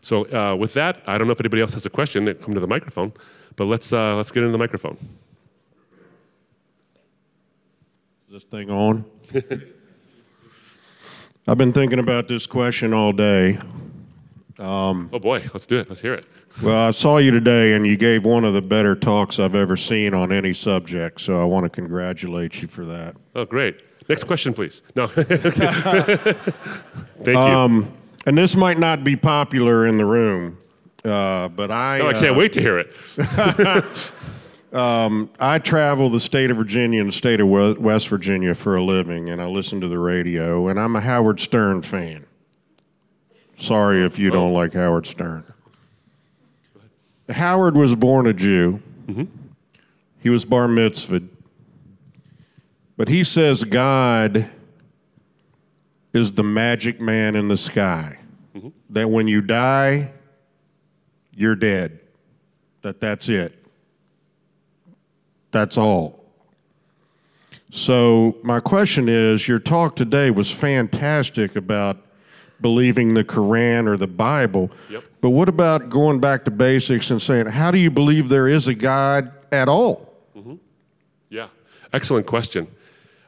So, 0.02 0.30
uh, 0.30 0.54
with 0.54 0.74
that, 0.74 1.02
I 1.06 1.16
don't 1.16 1.26
know 1.26 1.32
if 1.32 1.40
anybody 1.40 1.62
else 1.62 1.72
has 1.72 1.86
a 1.86 1.90
question. 1.90 2.26
Come 2.34 2.52
to 2.52 2.60
the 2.60 2.66
microphone, 2.66 3.14
but 3.56 3.64
let's 3.64 3.94
uh, 3.94 4.14
let's 4.14 4.30
get 4.30 4.42
into 4.42 4.52
the 4.52 4.58
microphone. 4.58 4.98
Is 8.28 8.32
this 8.32 8.44
thing 8.44 8.68
on? 8.68 9.06
I've 11.48 11.56
been 11.56 11.72
thinking 11.72 11.98
about 11.98 12.28
this 12.28 12.46
question 12.46 12.92
all 12.92 13.12
day. 13.12 13.56
Um, 14.58 15.08
oh 15.10 15.18
boy, 15.18 15.48
let's 15.54 15.64
do 15.64 15.78
it. 15.78 15.88
Let's 15.88 16.02
hear 16.02 16.12
it. 16.12 16.26
Well, 16.62 16.88
I 16.88 16.90
saw 16.90 17.16
you 17.16 17.30
today, 17.30 17.72
and 17.72 17.86
you 17.86 17.96
gave 17.96 18.26
one 18.26 18.44
of 18.44 18.52
the 18.52 18.60
better 18.60 18.94
talks 18.94 19.40
I've 19.40 19.54
ever 19.54 19.78
seen 19.78 20.12
on 20.12 20.30
any 20.30 20.52
subject. 20.52 21.22
So 21.22 21.40
I 21.40 21.46
want 21.46 21.64
to 21.64 21.70
congratulate 21.70 22.60
you 22.60 22.68
for 22.68 22.84
that. 22.84 23.16
Oh, 23.34 23.46
great. 23.46 23.80
Next 24.08 24.24
question, 24.24 24.52
please. 24.54 24.82
No. 24.94 25.06
Thank 25.06 25.28
you. 27.26 27.38
Um, 27.38 27.92
and 28.26 28.36
this 28.36 28.56
might 28.56 28.78
not 28.78 29.04
be 29.04 29.16
popular 29.16 29.86
in 29.86 29.96
the 29.96 30.04
room, 30.04 30.58
uh, 31.04 31.48
but 31.48 31.70
I. 31.70 31.98
No, 31.98 32.08
I 32.08 32.12
can't 32.12 32.36
uh, 32.36 32.38
wait 32.38 32.52
to 32.54 32.60
hear 32.60 32.78
it. 32.78 32.92
Um, 34.74 35.30
I 35.38 35.60
travel 35.60 36.10
the 36.10 36.18
state 36.18 36.50
of 36.50 36.56
Virginia 36.56 37.00
and 37.00 37.08
the 37.08 37.14
state 37.14 37.40
of 37.40 37.46
West 37.46 38.08
Virginia 38.08 38.56
for 38.56 38.74
a 38.74 38.82
living, 38.82 39.30
and 39.30 39.40
I 39.40 39.46
listen 39.46 39.80
to 39.80 39.86
the 39.86 40.00
radio, 40.00 40.66
and 40.66 40.80
I'm 40.80 40.96
a 40.96 41.00
Howard 41.00 41.38
Stern 41.38 41.82
fan. 41.82 42.26
Sorry 43.56 44.04
if 44.04 44.18
you 44.18 44.30
don't 44.30 44.52
like 44.52 44.72
Howard 44.72 45.06
Stern. 45.06 45.44
Howard 47.28 47.76
was 47.76 47.94
born 47.94 48.26
a 48.26 48.32
Jew. 48.32 48.82
Mm-hmm. 49.06 49.24
He 50.20 50.28
was 50.28 50.44
bar 50.44 50.66
mitzvahed. 50.66 51.28
But 52.96 53.08
he 53.08 53.24
says 53.24 53.64
God 53.64 54.48
is 56.12 56.32
the 56.34 56.44
magic 56.44 57.00
man 57.00 57.34
in 57.34 57.48
the 57.48 57.56
sky. 57.56 58.18
Mm-hmm. 58.56 58.68
That 58.90 59.10
when 59.10 59.26
you 59.26 59.40
die, 59.40 60.12
you're 61.34 61.56
dead. 61.56 62.00
That 62.82 63.00
that's 63.00 63.28
it. 63.28 63.58
That's 65.50 65.76
all. 65.76 66.24
So, 67.70 68.36
my 68.44 68.60
question 68.60 69.08
is 69.08 69.48
your 69.48 69.58
talk 69.58 69.96
today 69.96 70.30
was 70.30 70.48
fantastic 70.50 71.56
about 71.56 71.96
believing 72.60 73.14
the 73.14 73.24
Quran 73.24 73.88
or 73.88 73.96
the 73.96 74.06
Bible. 74.06 74.70
Yep. 74.90 75.04
But 75.20 75.30
what 75.30 75.48
about 75.48 75.88
going 75.88 76.20
back 76.20 76.44
to 76.44 76.52
basics 76.52 77.10
and 77.10 77.20
saying, 77.20 77.46
how 77.46 77.70
do 77.70 77.78
you 77.78 77.90
believe 77.90 78.28
there 78.28 78.46
is 78.46 78.68
a 78.68 78.74
God 78.74 79.32
at 79.50 79.68
all? 79.68 80.12
Mm-hmm. 80.36 80.54
Yeah, 81.30 81.48
excellent 81.92 82.26
question. 82.26 82.68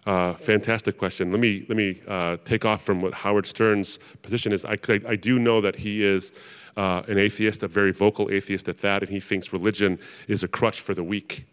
Uh, 0.06 0.34
fantastic 0.34 0.96
question. 0.98 1.32
Let 1.32 1.40
me 1.40 1.66
let 1.68 1.76
me 1.76 2.00
uh, 2.06 2.36
take 2.44 2.64
off 2.64 2.82
from 2.82 3.02
what 3.02 3.12
Howard 3.12 3.44
Stern's 3.44 3.98
position 4.22 4.52
is. 4.52 4.64
I, 4.64 4.78
I, 4.88 5.00
I 5.08 5.16
do 5.16 5.38
know 5.40 5.60
that 5.60 5.76
he 5.76 6.04
is 6.04 6.32
uh, 6.76 7.02
an 7.08 7.18
atheist, 7.18 7.64
a 7.64 7.68
very 7.68 7.92
vocal 7.92 8.30
atheist 8.30 8.68
at 8.68 8.78
that, 8.82 9.02
and 9.02 9.10
he 9.10 9.18
thinks 9.18 9.52
religion 9.52 9.98
is 10.28 10.44
a 10.44 10.48
crutch 10.48 10.80
for 10.80 10.94
the 10.94 11.02
weak. 11.02 11.46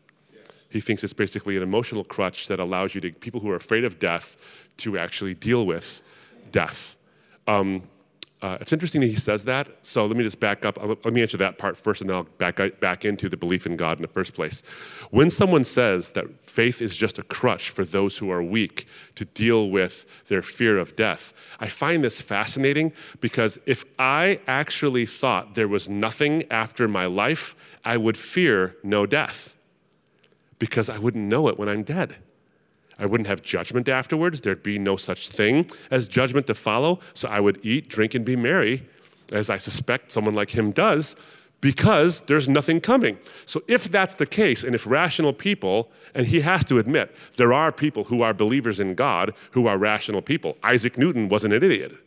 He 0.69 0.79
thinks 0.79 1.03
it's 1.03 1.13
basically 1.13 1.57
an 1.57 1.63
emotional 1.63 2.03
crutch 2.03 2.47
that 2.47 2.59
allows 2.59 2.93
you 2.93 3.01
to, 3.01 3.11
people 3.11 3.39
who 3.39 3.49
are 3.49 3.55
afraid 3.55 3.83
of 3.83 3.99
death, 3.99 4.37
to 4.77 4.97
actually 4.97 5.33
deal 5.33 5.65
with 5.65 6.01
death. 6.51 6.95
Um, 7.47 7.83
uh, 8.43 8.57
it's 8.59 8.73
interesting 8.73 8.99
that 8.99 9.07
he 9.07 9.15
says 9.15 9.45
that. 9.45 9.69
So 9.83 10.05
let 10.05 10.17
me 10.17 10.23
just 10.23 10.41
back 10.41 10.65
up. 10.65 10.77
Let 10.77 11.13
me 11.13 11.21
answer 11.21 11.37
that 11.37 11.57
part 11.57 11.77
first, 11.77 12.01
and 12.01 12.09
then 12.09 12.17
I'll 12.17 12.23
back, 12.23 12.59
back 12.81 13.05
into 13.05 13.29
the 13.29 13.37
belief 13.37 13.65
in 13.65 13.77
God 13.77 13.97
in 13.97 14.01
the 14.01 14.09
first 14.09 14.33
place. 14.33 14.61
When 15.11 15.29
someone 15.29 15.63
says 15.63 16.11
that 16.11 16.43
faith 16.43 16.81
is 16.81 16.97
just 16.97 17.17
a 17.17 17.23
crutch 17.23 17.69
for 17.69 17.85
those 17.85 18.17
who 18.17 18.29
are 18.29 18.43
weak 18.43 18.85
to 19.15 19.23
deal 19.23 19.69
with 19.69 20.05
their 20.27 20.41
fear 20.41 20.77
of 20.77 20.93
death, 20.97 21.31
I 21.61 21.69
find 21.69 22.03
this 22.03 22.21
fascinating 22.21 22.91
because 23.21 23.59
if 23.65 23.85
I 23.97 24.41
actually 24.45 25.05
thought 25.05 25.55
there 25.55 25.69
was 25.69 25.87
nothing 25.87 26.43
after 26.51 26.89
my 26.89 27.05
life, 27.05 27.55
I 27.85 27.95
would 27.95 28.17
fear 28.17 28.75
no 28.83 29.05
death 29.05 29.55
because 30.59 30.89
I 30.89 30.97
wouldn't 30.97 31.29
know 31.29 31.47
it 31.47 31.57
when 31.57 31.69
I'm 31.69 31.83
dead. 31.83 32.17
I 33.03 33.05
wouldn't 33.05 33.27
have 33.27 33.41
judgment 33.41 33.89
afterwards. 33.89 34.39
There'd 34.39 34.63
be 34.63 34.79
no 34.79 34.95
such 34.95 35.27
thing 35.27 35.69
as 35.91 36.07
judgment 36.07 36.47
to 36.47 36.53
follow. 36.53 37.01
So 37.13 37.27
I 37.27 37.41
would 37.41 37.59
eat, 37.61 37.89
drink, 37.89 38.15
and 38.15 38.23
be 38.23 38.37
merry, 38.37 38.87
as 39.29 39.49
I 39.49 39.57
suspect 39.57 40.13
someone 40.13 40.35
like 40.35 40.51
him 40.51 40.71
does, 40.71 41.17
because 41.59 42.21
there's 42.21 42.47
nothing 42.47 42.79
coming. 42.79 43.17
So 43.45 43.61
if 43.67 43.91
that's 43.91 44.15
the 44.15 44.25
case, 44.25 44.63
and 44.63 44.73
if 44.73 44.87
rational 44.87 45.33
people, 45.33 45.91
and 46.15 46.27
he 46.27 46.39
has 46.41 46.63
to 46.65 46.79
admit, 46.79 47.13
there 47.35 47.51
are 47.51 47.73
people 47.73 48.05
who 48.05 48.21
are 48.21 48.33
believers 48.33 48.79
in 48.79 48.95
God 48.95 49.33
who 49.51 49.67
are 49.67 49.77
rational 49.77 50.21
people. 50.21 50.55
Isaac 50.63 50.97
Newton 50.97 51.27
wasn't 51.27 51.53
an 51.53 51.61
idiot. 51.61 51.97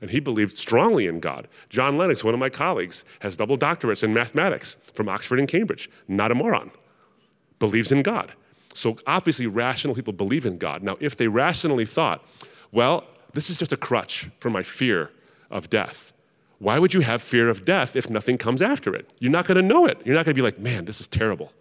And 0.00 0.10
he 0.12 0.20
believed 0.20 0.56
strongly 0.56 1.08
in 1.08 1.18
God. 1.18 1.48
John 1.68 1.98
Lennox, 1.98 2.22
one 2.22 2.34
of 2.34 2.38
my 2.38 2.48
colleagues, 2.48 3.04
has 3.22 3.36
double 3.36 3.58
doctorates 3.58 4.04
in 4.04 4.14
mathematics 4.14 4.76
from 4.94 5.08
Oxford 5.08 5.40
and 5.40 5.48
Cambridge. 5.48 5.90
Not 6.06 6.30
a 6.30 6.36
moron. 6.36 6.70
Believes 7.58 7.90
in 7.90 8.02
God. 8.02 8.34
So 8.78 8.94
obviously, 9.08 9.48
rational 9.48 9.96
people 9.96 10.12
believe 10.12 10.46
in 10.46 10.56
God. 10.56 10.84
Now, 10.84 10.96
if 11.00 11.16
they 11.16 11.26
rationally 11.26 11.84
thought, 11.84 12.24
well, 12.70 13.04
this 13.34 13.50
is 13.50 13.56
just 13.56 13.72
a 13.72 13.76
crutch 13.76 14.30
for 14.38 14.50
my 14.50 14.62
fear 14.62 15.10
of 15.50 15.68
death, 15.68 16.12
why 16.60 16.78
would 16.78 16.94
you 16.94 17.00
have 17.00 17.20
fear 17.20 17.48
of 17.48 17.64
death 17.64 17.96
if 17.96 18.08
nothing 18.08 18.38
comes 18.38 18.62
after 18.62 18.94
it? 18.94 19.12
You're 19.18 19.32
not 19.32 19.46
going 19.46 19.56
to 19.56 19.66
know 19.66 19.86
it. 19.86 20.00
You're 20.04 20.14
not 20.14 20.24
going 20.24 20.36
to 20.36 20.40
be 20.40 20.42
like, 20.42 20.60
man, 20.60 20.84
this 20.84 21.00
is 21.00 21.08
terrible. 21.08 21.52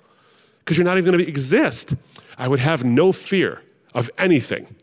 Because 0.59 0.77
you're 0.77 0.85
not 0.85 0.99
even 0.99 1.11
going 1.11 1.23
to 1.23 1.27
exist. 1.27 1.95
I 2.37 2.47
would 2.47 2.59
have 2.59 2.83
no 2.83 3.11
fear 3.11 3.63
of 3.95 4.11
anything 4.19 4.75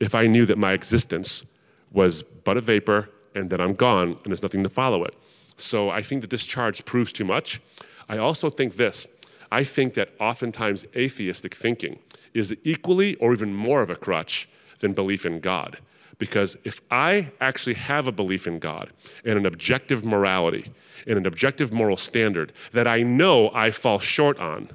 if 0.00 0.14
I 0.14 0.26
knew 0.28 0.46
that 0.46 0.56
my 0.56 0.72
existence 0.72 1.44
was 1.92 2.22
but 2.22 2.56
a 2.56 2.62
vapor 2.62 3.10
and 3.34 3.50
that 3.50 3.60
I'm 3.60 3.74
gone 3.74 4.12
and 4.12 4.24
there's 4.24 4.42
nothing 4.42 4.62
to 4.62 4.70
follow 4.70 5.04
it. 5.04 5.14
So 5.58 5.90
I 5.90 6.00
think 6.00 6.22
that 6.22 6.30
this 6.30 6.46
charge 6.46 6.86
proves 6.86 7.12
too 7.12 7.26
much. 7.26 7.60
I 8.08 8.16
also 8.16 8.48
think 8.48 8.76
this 8.76 9.06
I 9.52 9.64
think 9.64 9.92
that 9.94 10.14
oftentimes 10.18 10.86
atheistic 10.96 11.54
thinking 11.54 11.98
is 12.32 12.56
equally 12.64 13.16
or 13.16 13.34
even 13.34 13.54
more 13.54 13.82
of 13.82 13.90
a 13.90 13.94
crutch 13.94 14.48
than 14.80 14.94
belief 14.94 15.26
in 15.26 15.40
God. 15.40 15.78
Because 16.18 16.56
if 16.64 16.80
I 16.90 17.32
actually 17.38 17.74
have 17.74 18.06
a 18.06 18.12
belief 18.12 18.46
in 18.46 18.58
God 18.58 18.90
and 19.26 19.38
an 19.38 19.44
objective 19.44 20.06
morality 20.06 20.72
and 21.06 21.18
an 21.18 21.26
objective 21.26 21.70
moral 21.70 21.98
standard 21.98 22.54
that 22.72 22.86
I 22.86 23.02
know 23.02 23.50
I 23.52 23.72
fall 23.72 23.98
short 23.98 24.38
on, 24.38 24.70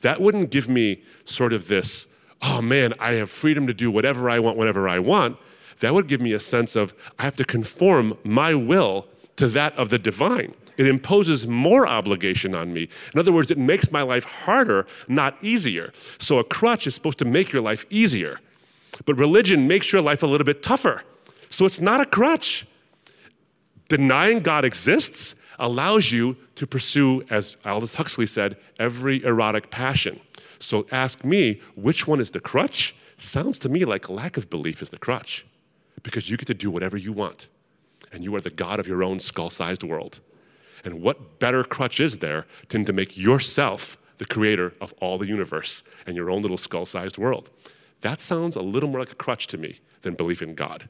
that 0.00 0.20
wouldn't 0.20 0.50
give 0.50 0.68
me 0.68 1.04
sort 1.24 1.52
of 1.52 1.68
this, 1.68 2.08
oh 2.42 2.60
man, 2.60 2.94
I 2.98 3.12
have 3.12 3.30
freedom 3.30 3.68
to 3.68 3.74
do 3.74 3.92
whatever 3.92 4.28
I 4.28 4.40
want 4.40 4.56
whenever 4.56 4.88
I 4.88 4.98
want 4.98 5.36
that 5.78 5.94
would 5.94 6.08
give 6.08 6.20
me 6.20 6.32
a 6.32 6.40
sense 6.40 6.74
of 6.74 6.94
I 7.16 7.22
have 7.22 7.36
to 7.36 7.44
conform 7.44 8.18
my 8.24 8.54
will 8.54 9.06
to 9.36 9.46
that 9.48 9.76
of 9.76 9.90
the 9.90 9.98
divine. 9.98 10.54
It 10.80 10.86
imposes 10.86 11.46
more 11.46 11.86
obligation 11.86 12.54
on 12.54 12.72
me. 12.72 12.88
In 13.12 13.20
other 13.20 13.32
words, 13.32 13.50
it 13.50 13.58
makes 13.58 13.92
my 13.92 14.00
life 14.00 14.24
harder, 14.24 14.86
not 15.08 15.36
easier. 15.42 15.92
So 16.16 16.38
a 16.38 16.44
crutch 16.44 16.86
is 16.86 16.94
supposed 16.94 17.18
to 17.18 17.26
make 17.26 17.52
your 17.52 17.60
life 17.60 17.84
easier. 17.90 18.40
But 19.04 19.18
religion 19.18 19.68
makes 19.68 19.92
your 19.92 20.00
life 20.00 20.22
a 20.22 20.26
little 20.26 20.46
bit 20.46 20.62
tougher. 20.62 21.02
So 21.50 21.66
it's 21.66 21.82
not 21.82 22.00
a 22.00 22.06
crutch. 22.06 22.66
Denying 23.90 24.40
God 24.40 24.64
exists 24.64 25.34
allows 25.58 26.12
you 26.12 26.38
to 26.54 26.66
pursue, 26.66 27.24
as 27.28 27.58
Aldous 27.66 27.96
Huxley 27.96 28.26
said, 28.26 28.56
every 28.78 29.22
erotic 29.22 29.70
passion. 29.70 30.18
So 30.60 30.86
ask 30.90 31.26
me, 31.26 31.60
which 31.74 32.08
one 32.08 32.20
is 32.20 32.30
the 32.30 32.40
crutch? 32.40 32.94
Sounds 33.18 33.58
to 33.58 33.68
me 33.68 33.84
like 33.84 34.08
lack 34.08 34.38
of 34.38 34.48
belief 34.48 34.80
is 34.80 34.88
the 34.88 34.96
crutch 34.96 35.44
because 36.02 36.30
you 36.30 36.38
get 36.38 36.46
to 36.46 36.54
do 36.54 36.70
whatever 36.70 36.96
you 36.96 37.12
want. 37.12 37.48
And 38.10 38.24
you 38.24 38.34
are 38.34 38.40
the 38.40 38.48
God 38.48 38.80
of 38.80 38.88
your 38.88 39.04
own 39.04 39.20
skull 39.20 39.50
sized 39.50 39.82
world. 39.82 40.20
And 40.84 41.02
what 41.02 41.38
better 41.38 41.62
crutch 41.64 42.00
is 42.00 42.18
there 42.18 42.46
than 42.68 42.84
to 42.84 42.92
make 42.92 43.16
yourself 43.16 43.98
the 44.18 44.24
creator 44.24 44.74
of 44.80 44.92
all 45.00 45.18
the 45.18 45.26
universe 45.26 45.82
and 46.06 46.16
your 46.16 46.30
own 46.30 46.42
little 46.42 46.56
skull 46.56 46.86
sized 46.86 47.18
world? 47.18 47.50
That 48.00 48.20
sounds 48.20 48.56
a 48.56 48.62
little 48.62 48.88
more 48.88 49.00
like 49.00 49.12
a 49.12 49.16
crutch 49.16 49.46
to 49.48 49.58
me 49.58 49.80
than 50.02 50.14
belief 50.14 50.42
in 50.42 50.54
God. 50.54 50.88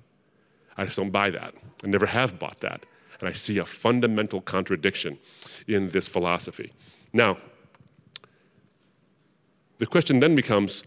I 0.77 0.85
just 0.85 0.97
don't 0.97 1.11
buy 1.11 1.31
that. 1.31 1.55
I 1.85 1.89
never 1.89 2.07
have 2.07 2.39
bought 2.39 2.61
that. 2.61 2.87
And 3.19 3.29
I 3.29 3.33
see 3.33 3.59
a 3.59 3.67
fundamental 3.67 4.41
contradiction 4.41 5.19
in 5.67 5.91
this 5.91 6.09
philosophy. 6.09 6.73
Now, 7.13 7.37
the 9.79 9.87
question 9.87 10.21
then 10.21 10.35
becomes 10.35 10.85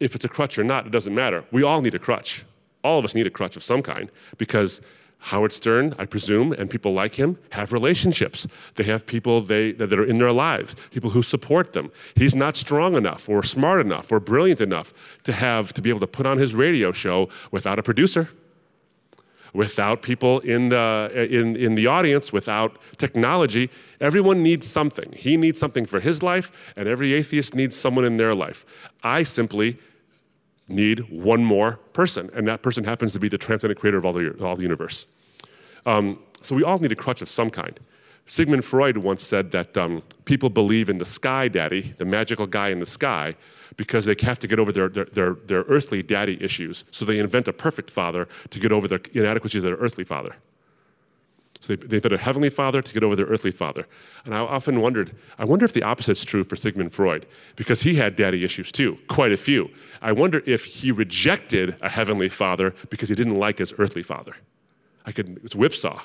if 0.00 0.14
it's 0.14 0.24
a 0.24 0.28
crutch 0.28 0.58
or 0.58 0.64
not, 0.64 0.86
it 0.86 0.92
doesn't 0.92 1.14
matter. 1.14 1.44
We 1.50 1.62
all 1.62 1.80
need 1.80 1.94
a 1.94 1.98
crutch 1.98 2.44
all 2.84 2.98
of 2.98 3.04
us 3.04 3.14
need 3.14 3.26
a 3.26 3.30
crutch 3.30 3.56
of 3.56 3.64
some 3.64 3.80
kind 3.80 4.10
because 4.36 4.80
Howard 5.28 5.52
Stern, 5.52 5.94
I 5.98 6.04
presume, 6.04 6.52
and 6.52 6.68
people 6.68 6.92
like 6.92 7.14
him 7.14 7.38
have 7.52 7.72
relationships. 7.72 8.46
They 8.74 8.84
have 8.84 9.06
people 9.06 9.40
they, 9.40 9.72
that 9.72 9.90
are 9.92 10.04
in 10.04 10.18
their 10.18 10.32
lives, 10.32 10.76
people 10.90 11.10
who 11.10 11.22
support 11.22 11.72
them. 11.72 11.90
He's 12.14 12.36
not 12.36 12.56
strong 12.56 12.94
enough 12.94 13.26
or 13.26 13.42
smart 13.42 13.80
enough 13.80 14.12
or 14.12 14.20
brilliant 14.20 14.60
enough 14.60 14.92
to 15.22 15.32
have 15.32 15.72
to 15.74 15.80
be 15.80 15.88
able 15.88 16.00
to 16.00 16.06
put 16.06 16.26
on 16.26 16.36
his 16.36 16.54
radio 16.54 16.92
show 16.92 17.30
without 17.50 17.78
a 17.78 17.82
producer, 17.82 18.28
without 19.54 20.02
people 20.02 20.40
in 20.40 20.68
the, 20.68 21.10
in, 21.30 21.56
in 21.56 21.74
the 21.74 21.86
audience, 21.86 22.30
without 22.30 22.76
technology. 22.98 23.70
Everyone 24.02 24.42
needs 24.42 24.66
something. 24.66 25.10
He 25.16 25.38
needs 25.38 25.58
something 25.58 25.86
for 25.86 26.00
his 26.00 26.22
life, 26.22 26.52
and 26.76 26.86
every 26.86 27.14
atheist 27.14 27.54
needs 27.54 27.74
someone 27.74 28.04
in 28.04 28.18
their 28.18 28.34
life. 28.34 28.66
I 29.02 29.22
simply 29.22 29.78
need 30.68 31.10
one 31.10 31.44
more 31.44 31.78
person, 31.94 32.28
and 32.34 32.46
that 32.46 32.60
person 32.60 32.84
happens 32.84 33.14
to 33.14 33.20
be 33.20 33.30
the 33.30 33.38
transcendent 33.38 33.80
creator 33.80 33.96
of 33.96 34.04
all 34.04 34.12
the, 34.12 34.32
all 34.44 34.56
the 34.56 34.62
universe. 34.62 35.06
Um, 35.86 36.18
so 36.40 36.54
we 36.54 36.62
all 36.62 36.78
need 36.78 36.92
a 36.92 36.96
crutch 36.96 37.22
of 37.22 37.28
some 37.28 37.50
kind. 37.50 37.78
Sigmund 38.26 38.64
Freud 38.64 38.98
once 38.98 39.22
said 39.22 39.50
that 39.52 39.76
um, 39.76 40.02
people 40.24 40.48
believe 40.48 40.88
in 40.88 40.98
the 40.98 41.04
sky 41.04 41.48
daddy, 41.48 41.80
the 41.98 42.04
magical 42.04 42.46
guy 42.46 42.68
in 42.68 42.80
the 42.80 42.86
sky, 42.86 43.36
because 43.76 44.04
they 44.06 44.14
have 44.22 44.38
to 44.38 44.46
get 44.46 44.58
over 44.58 44.72
their, 44.72 44.88
their, 44.88 45.04
their, 45.06 45.34
their 45.34 45.62
earthly 45.62 46.02
daddy 46.02 46.42
issues. 46.42 46.84
So 46.90 47.04
they 47.04 47.18
invent 47.18 47.48
a 47.48 47.52
perfect 47.52 47.90
father 47.90 48.28
to 48.50 48.60
get 48.60 48.72
over 48.72 48.88
their 48.88 49.00
inadequacies 49.12 49.62
of 49.62 49.64
their 49.64 49.76
earthly 49.76 50.04
father. 50.04 50.36
So 51.60 51.74
they, 51.74 51.86
they 51.86 51.96
invent 51.96 52.14
a 52.14 52.18
heavenly 52.18 52.50
father 52.50 52.82
to 52.82 52.94
get 52.94 53.02
over 53.02 53.16
their 53.16 53.26
earthly 53.26 53.50
father. 53.50 53.86
And 54.24 54.34
I 54.34 54.38
often 54.38 54.80
wondered, 54.80 55.14
I 55.38 55.44
wonder 55.44 55.64
if 55.64 55.72
the 55.72 55.82
opposite's 55.82 56.24
true 56.24 56.44
for 56.44 56.56
Sigmund 56.56 56.92
Freud, 56.92 57.26
because 57.56 57.82
he 57.82 57.96
had 57.96 58.16
daddy 58.16 58.44
issues 58.44 58.70
too, 58.70 58.98
quite 59.08 59.32
a 59.32 59.36
few. 59.36 59.70
I 60.00 60.12
wonder 60.12 60.42
if 60.46 60.64
he 60.64 60.92
rejected 60.92 61.76
a 61.80 61.90
heavenly 61.90 62.28
father 62.28 62.74
because 62.90 63.08
he 63.08 63.14
didn't 63.14 63.36
like 63.36 63.58
his 63.58 63.74
earthly 63.78 64.02
father. 64.02 64.36
I 65.04 65.12
could, 65.12 65.40
it's 65.44 65.54
whipsaw. 65.54 66.02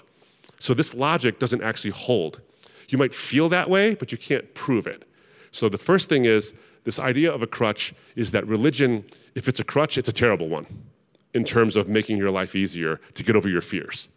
So 0.60 0.74
this 0.74 0.94
logic 0.94 1.40
doesn't 1.40 1.64
actually 1.64 1.92
hold. 1.92 2.42
You 2.90 2.98
might 2.98 3.14
feel 3.14 3.50
that 3.50 3.70
way, 3.70 3.96
but 3.96 4.12
you 4.12 4.18
can't 4.18 4.54
prove 4.54 4.88
it. 4.88 5.08
So 5.52 5.70
the 5.70 5.78
first 5.78 6.10
thing 6.10 6.26
is 6.26 6.54
this 6.84 7.00
idea 7.00 7.32
of 7.32 7.42
a 7.42 7.48
crutch 7.48 7.94
is 8.16 8.32
that 8.32 8.46
religion, 8.48 9.06
if 9.36 9.48
it's 9.48 9.60
a 9.60 9.64
crutch, 9.64 9.98
it's 9.98 10.10
a 10.10 10.14
terrible 10.14 10.50
one 10.50 10.66
in 11.34 11.44
terms 11.44 11.76
of 11.76 11.88
making 11.88 12.18
your 12.18 12.32
life 12.32 12.56
easier 12.56 13.00
to 13.14 13.24
get 13.24 13.36
over 13.36 13.48
your 13.48 13.62
fears. 13.62 14.10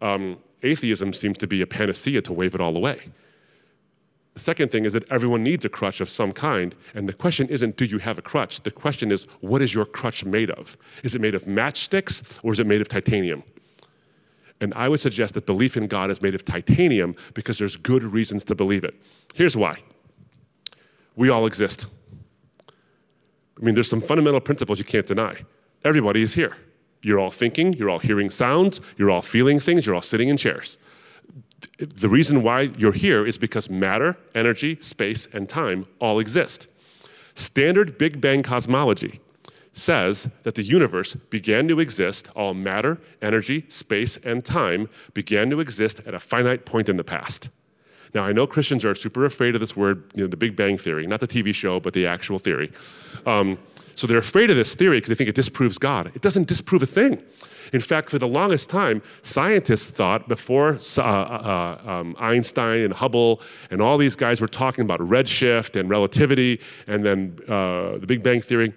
Um, 0.00 0.38
atheism 0.62 1.12
seems 1.12 1.38
to 1.38 1.46
be 1.46 1.60
a 1.60 1.66
panacea 1.66 2.22
to 2.22 2.32
wave 2.32 2.54
it 2.54 2.60
all 2.60 2.76
away. 2.76 3.10
The 4.34 4.40
second 4.40 4.70
thing 4.70 4.84
is 4.84 4.92
that 4.92 5.10
everyone 5.10 5.42
needs 5.42 5.64
a 5.64 5.70
crutch 5.70 6.00
of 6.00 6.10
some 6.10 6.32
kind, 6.32 6.74
and 6.94 7.08
the 7.08 7.14
question 7.14 7.48
isn't, 7.48 7.76
do 7.76 7.86
you 7.86 7.98
have 7.98 8.18
a 8.18 8.22
crutch? 8.22 8.62
The 8.62 8.70
question 8.70 9.10
is, 9.10 9.24
what 9.40 9.62
is 9.62 9.74
your 9.74 9.86
crutch 9.86 10.26
made 10.26 10.50
of? 10.50 10.76
Is 11.02 11.14
it 11.14 11.22
made 11.22 11.34
of 11.34 11.44
matchsticks 11.44 12.38
or 12.42 12.52
is 12.52 12.60
it 12.60 12.66
made 12.66 12.82
of 12.82 12.88
titanium? 12.88 13.44
And 14.60 14.72
I 14.74 14.88
would 14.88 15.00
suggest 15.00 15.34
that 15.34 15.46
belief 15.46 15.76
in 15.76 15.86
God 15.86 16.10
is 16.10 16.22
made 16.22 16.34
of 16.34 16.44
titanium 16.44 17.14
because 17.34 17.58
there's 17.58 17.76
good 17.76 18.02
reasons 18.02 18.44
to 18.46 18.54
believe 18.54 18.84
it. 18.84 18.94
Here's 19.34 19.56
why 19.56 19.78
we 21.14 21.28
all 21.28 21.46
exist. 21.46 21.86
I 22.68 23.64
mean, 23.64 23.74
there's 23.74 23.88
some 23.88 24.00
fundamental 24.00 24.40
principles 24.40 24.78
you 24.78 24.84
can't 24.84 25.06
deny. 25.06 25.44
Everybody 25.82 26.22
is 26.22 26.34
here. 26.34 26.56
You're 27.02 27.18
all 27.18 27.30
thinking, 27.30 27.72
you're 27.72 27.88
all 27.88 28.00
hearing 28.00 28.30
sounds, 28.30 28.80
you're 28.96 29.10
all 29.10 29.22
feeling 29.22 29.58
things, 29.58 29.86
you're 29.86 29.94
all 29.94 30.02
sitting 30.02 30.28
in 30.28 30.36
chairs. 30.36 30.76
The 31.78 32.08
reason 32.08 32.42
why 32.42 32.62
you're 32.62 32.92
here 32.92 33.26
is 33.26 33.38
because 33.38 33.70
matter, 33.70 34.16
energy, 34.34 34.78
space, 34.80 35.26
and 35.32 35.48
time 35.48 35.86
all 36.00 36.18
exist. 36.18 36.68
Standard 37.34 37.98
Big 37.98 38.20
Bang 38.20 38.42
cosmology 38.42 39.20
says 39.76 40.30
that 40.42 40.54
the 40.54 40.62
universe 40.62 41.14
began 41.14 41.68
to 41.68 41.78
exist, 41.78 42.30
all 42.34 42.54
matter, 42.54 42.98
energy, 43.20 43.66
space, 43.68 44.16
and 44.18 44.44
time 44.44 44.88
began 45.12 45.50
to 45.50 45.60
exist 45.60 46.00
at 46.06 46.14
a 46.14 46.18
finite 46.18 46.64
point 46.64 46.88
in 46.88 46.96
the 46.96 47.04
past. 47.04 47.50
Now, 48.14 48.24
I 48.24 48.32
know 48.32 48.46
Christians 48.46 48.84
are 48.86 48.94
super 48.94 49.26
afraid 49.26 49.54
of 49.54 49.60
this 49.60 49.76
word, 49.76 50.10
you 50.14 50.22
know, 50.22 50.28
the 50.28 50.36
Big 50.36 50.56
Bang 50.56 50.78
Theory, 50.78 51.06
not 51.06 51.20
the 51.20 51.28
TV 51.28 51.54
show, 51.54 51.78
but 51.78 51.92
the 51.92 52.06
actual 52.06 52.38
theory. 52.38 52.72
Um, 53.26 53.58
so 53.94 54.06
they're 54.06 54.18
afraid 54.18 54.48
of 54.48 54.56
this 54.56 54.74
theory 54.74 54.98
because 54.98 55.10
they 55.10 55.14
think 55.14 55.28
it 55.28 55.34
disproves 55.34 55.76
God. 55.76 56.10
It 56.14 56.22
doesn't 56.22 56.48
disprove 56.48 56.82
a 56.82 56.86
thing. 56.86 57.22
In 57.72 57.80
fact, 57.80 58.10
for 58.10 58.18
the 58.18 58.28
longest 58.28 58.70
time, 58.70 59.02
scientists 59.22 59.90
thought 59.90 60.28
before 60.28 60.78
uh, 60.98 61.02
uh, 61.02 61.80
um, 61.84 62.16
Einstein 62.18 62.80
and 62.80 62.94
Hubble 62.94 63.42
and 63.70 63.82
all 63.82 63.98
these 63.98 64.16
guys 64.16 64.40
were 64.40 64.48
talking 64.48 64.84
about 64.84 65.00
redshift 65.00 65.78
and 65.78 65.90
relativity 65.90 66.60
and 66.86 67.04
then 67.04 67.38
uh, 67.48 67.98
the 67.98 68.06
Big 68.06 68.22
Bang 68.22 68.40
Theory, 68.40 68.72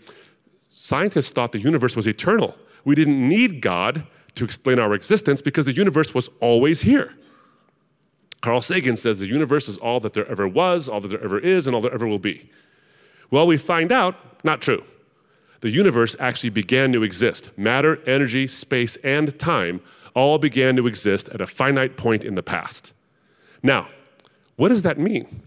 scientists 0.82 1.32
thought 1.32 1.52
the 1.52 1.60
universe 1.60 1.96
was 1.96 2.08
eternal. 2.08 2.58
We 2.86 2.96
didn't 2.96 3.28
need 3.28 3.62
God 3.62 4.06
to 4.36 4.46
explain 4.46 4.80
our 4.80 4.94
existence 4.94 5.42
because 5.42 5.65
the 5.65 5.74
universe 5.74 6.13
was 6.13 6.30
always 6.39 6.82
here. 6.82 7.13
Carl 8.42 8.62
Sagan 8.62 8.96
says 8.96 9.20
the 9.20 9.28
universe 9.28 9.68
is 9.68 9.78
all 9.78 10.00
that 10.00 10.13
there 10.13 10.28
ever 10.28 10.48
was, 10.48 10.88
all 10.88 11.02
that 11.02 11.10
there 11.10 11.24
ever 11.24 11.38
is, 11.38 11.68
and 11.68 11.76
all 11.76 11.82
there 11.82 11.94
ever 11.94 12.08
will 12.08 12.20
be. 12.20 12.50
Well, 13.30 13.46
we 13.46 13.58
find 13.58 13.92
out 13.92 14.15
not 14.46 14.62
true 14.62 14.84
the 15.62 15.70
universe 15.70 16.15
actually 16.22 16.52
began 16.52 16.94
to 16.94 17.04
exist. 17.04 17.50
Matter, 17.58 18.02
energy, 18.08 18.48
space, 18.48 18.96
and 18.98 19.38
time 19.38 19.82
all 20.15 20.38
began 20.38 20.78
to 20.78 20.88
exist 20.88 21.28
at 21.30 21.42
a 21.42 21.48
finite 21.48 21.98
point 21.98 22.24
in 22.24 22.36
the 22.36 22.44
past. 22.44 22.94
Now, 23.62 23.89
what 24.56 24.70
does 24.70 24.84
that 24.84 24.98
mean? 24.98 25.42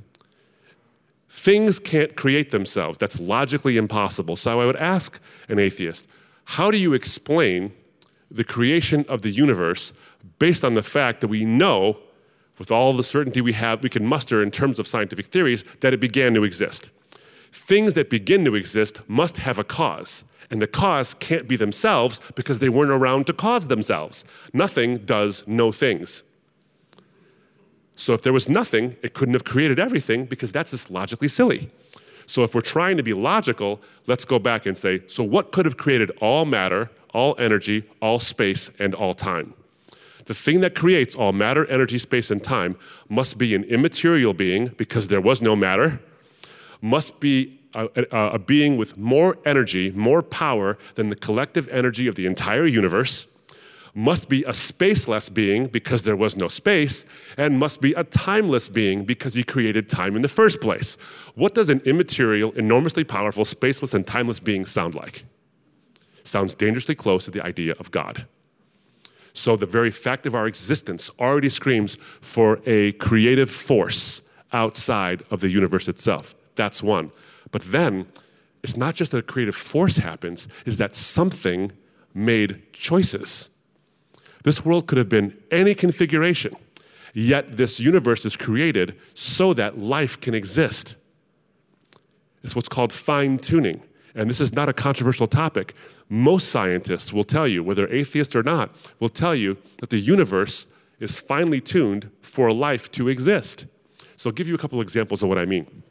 Things 1.34 1.78
can't 1.78 2.14
create 2.14 2.50
themselves. 2.50 2.98
That's 2.98 3.18
logically 3.18 3.78
impossible. 3.78 4.36
So 4.36 4.60
I 4.60 4.66
would 4.66 4.76
ask 4.76 5.18
an 5.48 5.58
atheist 5.58 6.06
how 6.44 6.70
do 6.70 6.76
you 6.76 6.92
explain 6.92 7.72
the 8.30 8.44
creation 8.44 9.06
of 9.08 9.22
the 9.22 9.30
universe 9.30 9.94
based 10.38 10.62
on 10.62 10.74
the 10.74 10.82
fact 10.82 11.22
that 11.22 11.28
we 11.28 11.46
know, 11.46 12.00
with 12.58 12.70
all 12.70 12.92
the 12.92 13.02
certainty 13.02 13.40
we 13.40 13.54
have, 13.54 13.82
we 13.82 13.88
can 13.88 14.04
muster 14.04 14.42
in 14.42 14.50
terms 14.50 14.78
of 14.78 14.86
scientific 14.86 15.26
theories, 15.26 15.64
that 15.80 15.94
it 15.94 16.00
began 16.00 16.34
to 16.34 16.44
exist? 16.44 16.90
Things 17.50 17.94
that 17.94 18.10
begin 18.10 18.44
to 18.44 18.54
exist 18.54 19.00
must 19.08 19.38
have 19.38 19.58
a 19.58 19.64
cause. 19.64 20.24
And 20.50 20.60
the 20.60 20.66
cause 20.66 21.14
can't 21.14 21.48
be 21.48 21.56
themselves 21.56 22.20
because 22.34 22.58
they 22.58 22.68
weren't 22.68 22.90
around 22.90 23.26
to 23.28 23.32
cause 23.32 23.68
themselves. 23.68 24.26
Nothing 24.52 24.98
does 24.98 25.44
no 25.46 25.72
things. 25.72 26.24
So 28.02 28.14
if 28.14 28.22
there 28.22 28.32
was 28.32 28.48
nothing, 28.48 28.96
it 29.00 29.14
couldn't 29.14 29.34
have 29.34 29.44
created 29.44 29.78
everything 29.78 30.24
because 30.24 30.50
that's 30.50 30.72
just 30.72 30.90
logically 30.90 31.28
silly. 31.28 31.70
So 32.26 32.42
if 32.42 32.52
we're 32.52 32.60
trying 32.60 32.96
to 32.96 33.04
be 33.04 33.12
logical, 33.12 33.80
let's 34.08 34.24
go 34.24 34.40
back 34.40 34.66
and 34.66 34.76
say, 34.76 35.02
so 35.06 35.22
what 35.22 35.52
could 35.52 35.66
have 35.66 35.76
created 35.76 36.10
all 36.20 36.44
matter, 36.44 36.90
all 37.14 37.36
energy, 37.38 37.84
all 38.00 38.18
space, 38.18 38.70
and 38.80 38.92
all 38.92 39.14
time? 39.14 39.54
The 40.24 40.34
thing 40.34 40.62
that 40.62 40.74
creates 40.74 41.14
all 41.14 41.32
matter, 41.32 41.64
energy, 41.66 41.96
space, 41.96 42.32
and 42.32 42.42
time 42.42 42.76
must 43.08 43.38
be 43.38 43.54
an 43.54 43.62
immaterial 43.64 44.34
being 44.34 44.68
because 44.76 45.06
there 45.06 45.20
was 45.20 45.40
no 45.40 45.54
matter, 45.54 46.00
must 46.80 47.20
be 47.20 47.60
a, 47.72 47.88
a, 47.94 48.16
a, 48.34 48.38
being 48.40 48.76
with 48.76 48.98
more 48.98 49.38
energy, 49.44 49.92
more 49.92 50.22
power 50.22 50.76
than 50.96 51.08
the 51.08 51.16
collective 51.16 51.68
energy 51.68 52.08
of 52.08 52.16
the 52.16 52.26
entire 52.26 52.66
universe, 52.66 53.28
must 53.94 54.28
be 54.28 54.42
a 54.44 54.50
spaceless 54.50 55.32
being 55.32 55.66
because 55.66 56.02
there 56.02 56.16
was 56.16 56.36
no 56.36 56.48
space, 56.48 57.04
and 57.36 57.58
must 57.58 57.80
be 57.80 57.92
a 57.92 58.04
timeless 58.04 58.68
being 58.68 59.04
because 59.04 59.34
he 59.34 59.44
created 59.44 59.88
time 59.88 60.16
in 60.16 60.22
the 60.22 60.28
first 60.28 60.60
place. 60.60 60.96
What 61.34 61.54
does 61.54 61.68
an 61.68 61.80
immaterial, 61.84 62.52
enormously 62.52 63.04
powerful, 63.04 63.44
spaceless, 63.44 63.94
and 63.94 64.06
timeless 64.06 64.40
being 64.40 64.64
sound 64.64 64.94
like? 64.94 65.24
Sounds 66.24 66.54
dangerously 66.54 66.94
close 66.94 67.24
to 67.26 67.30
the 67.30 67.44
idea 67.44 67.74
of 67.78 67.90
God. 67.90 68.26
So 69.34 69.56
the 69.56 69.66
very 69.66 69.90
fact 69.90 70.26
of 70.26 70.34
our 70.34 70.46
existence 70.46 71.10
already 71.18 71.48
screams 71.48 71.98
for 72.20 72.60
a 72.66 72.92
creative 72.92 73.50
force 73.50 74.22
outside 74.52 75.22
of 75.30 75.40
the 75.40 75.48
universe 75.48 75.88
itself. 75.88 76.34
That's 76.54 76.82
one. 76.82 77.10
But 77.50 77.62
then, 77.62 78.06
it's 78.62 78.76
not 78.76 78.94
just 78.94 79.12
that 79.12 79.18
a 79.18 79.22
creative 79.22 79.56
force 79.56 79.96
happens, 79.96 80.48
is 80.64 80.76
that 80.76 80.94
something 80.94 81.72
made 82.14 82.72
choices. 82.72 83.48
This 84.42 84.64
world 84.64 84.86
could 84.86 84.98
have 84.98 85.08
been 85.08 85.36
any 85.50 85.74
configuration, 85.74 86.56
yet 87.14 87.56
this 87.56 87.78
universe 87.78 88.24
is 88.24 88.36
created 88.36 88.98
so 89.14 89.52
that 89.54 89.78
life 89.78 90.20
can 90.20 90.34
exist. 90.34 90.96
It's 92.42 92.56
what's 92.56 92.68
called 92.68 92.92
fine 92.92 93.38
tuning. 93.38 93.82
And 94.14 94.28
this 94.28 94.40
is 94.40 94.52
not 94.52 94.68
a 94.68 94.72
controversial 94.72 95.26
topic. 95.26 95.74
Most 96.08 96.48
scientists 96.48 97.12
will 97.12 97.24
tell 97.24 97.48
you, 97.48 97.62
whether 97.62 97.88
atheists 97.88 98.36
or 98.36 98.42
not, 98.42 98.74
will 99.00 99.08
tell 99.08 99.34
you 99.34 99.56
that 99.78 99.90
the 99.90 99.98
universe 99.98 100.66
is 101.00 101.18
finely 101.18 101.60
tuned 101.60 102.10
for 102.20 102.52
life 102.52 102.90
to 102.92 103.08
exist. 103.08 103.66
So 104.16 104.28
I'll 104.28 104.34
give 104.34 104.48
you 104.48 104.54
a 104.54 104.58
couple 104.58 104.80
examples 104.80 105.22
of 105.22 105.28
what 105.28 105.38
I 105.38 105.46
mean. 105.46 105.82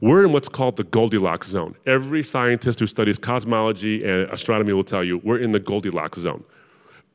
We're 0.00 0.24
in 0.24 0.32
what's 0.32 0.48
called 0.48 0.76
the 0.76 0.84
Goldilocks 0.84 1.48
zone. 1.48 1.76
Every 1.86 2.22
scientist 2.22 2.78
who 2.78 2.86
studies 2.86 3.16
cosmology 3.16 4.04
and 4.04 4.30
astronomy 4.30 4.72
will 4.74 4.84
tell 4.84 5.02
you 5.02 5.18
we're 5.18 5.38
in 5.38 5.52
the 5.52 5.60
Goldilocks 5.60 6.18
zone. 6.18 6.44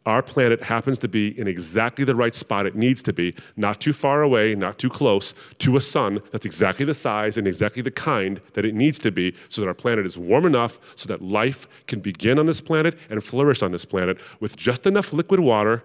Our 0.05 0.23
planet 0.23 0.63
happens 0.63 0.97
to 0.99 1.07
be 1.07 1.37
in 1.37 1.47
exactly 1.47 2.05
the 2.05 2.15
right 2.15 2.33
spot 2.33 2.65
it 2.65 2.75
needs 2.75 3.03
to 3.03 3.13
be, 3.13 3.35
not 3.57 3.81
too 3.81 3.93
far 3.93 4.21
away, 4.21 4.55
not 4.55 4.79
too 4.79 4.89
close, 4.89 5.33
to 5.59 5.75
a 5.77 5.81
sun 5.81 6.21
that's 6.31 6.45
exactly 6.45 6.85
the 6.85 6.93
size 6.93 7.37
and 7.37 7.47
exactly 7.47 7.81
the 7.81 7.91
kind 7.91 8.41
that 8.53 8.65
it 8.65 8.73
needs 8.73 8.97
to 8.99 9.11
be 9.11 9.35
so 9.49 9.61
that 9.61 9.67
our 9.67 9.73
planet 9.73 10.05
is 10.05 10.17
warm 10.17 10.45
enough 10.45 10.79
so 10.95 11.07
that 11.07 11.21
life 11.21 11.67
can 11.85 11.99
begin 11.99 12.39
on 12.39 12.45
this 12.45 12.61
planet 12.61 12.97
and 13.09 13.23
flourish 13.23 13.61
on 13.61 13.71
this 13.71 13.85
planet 13.85 14.19
with 14.39 14.55
just 14.55 14.87
enough 14.87 15.11
liquid 15.11 15.41
water 15.41 15.83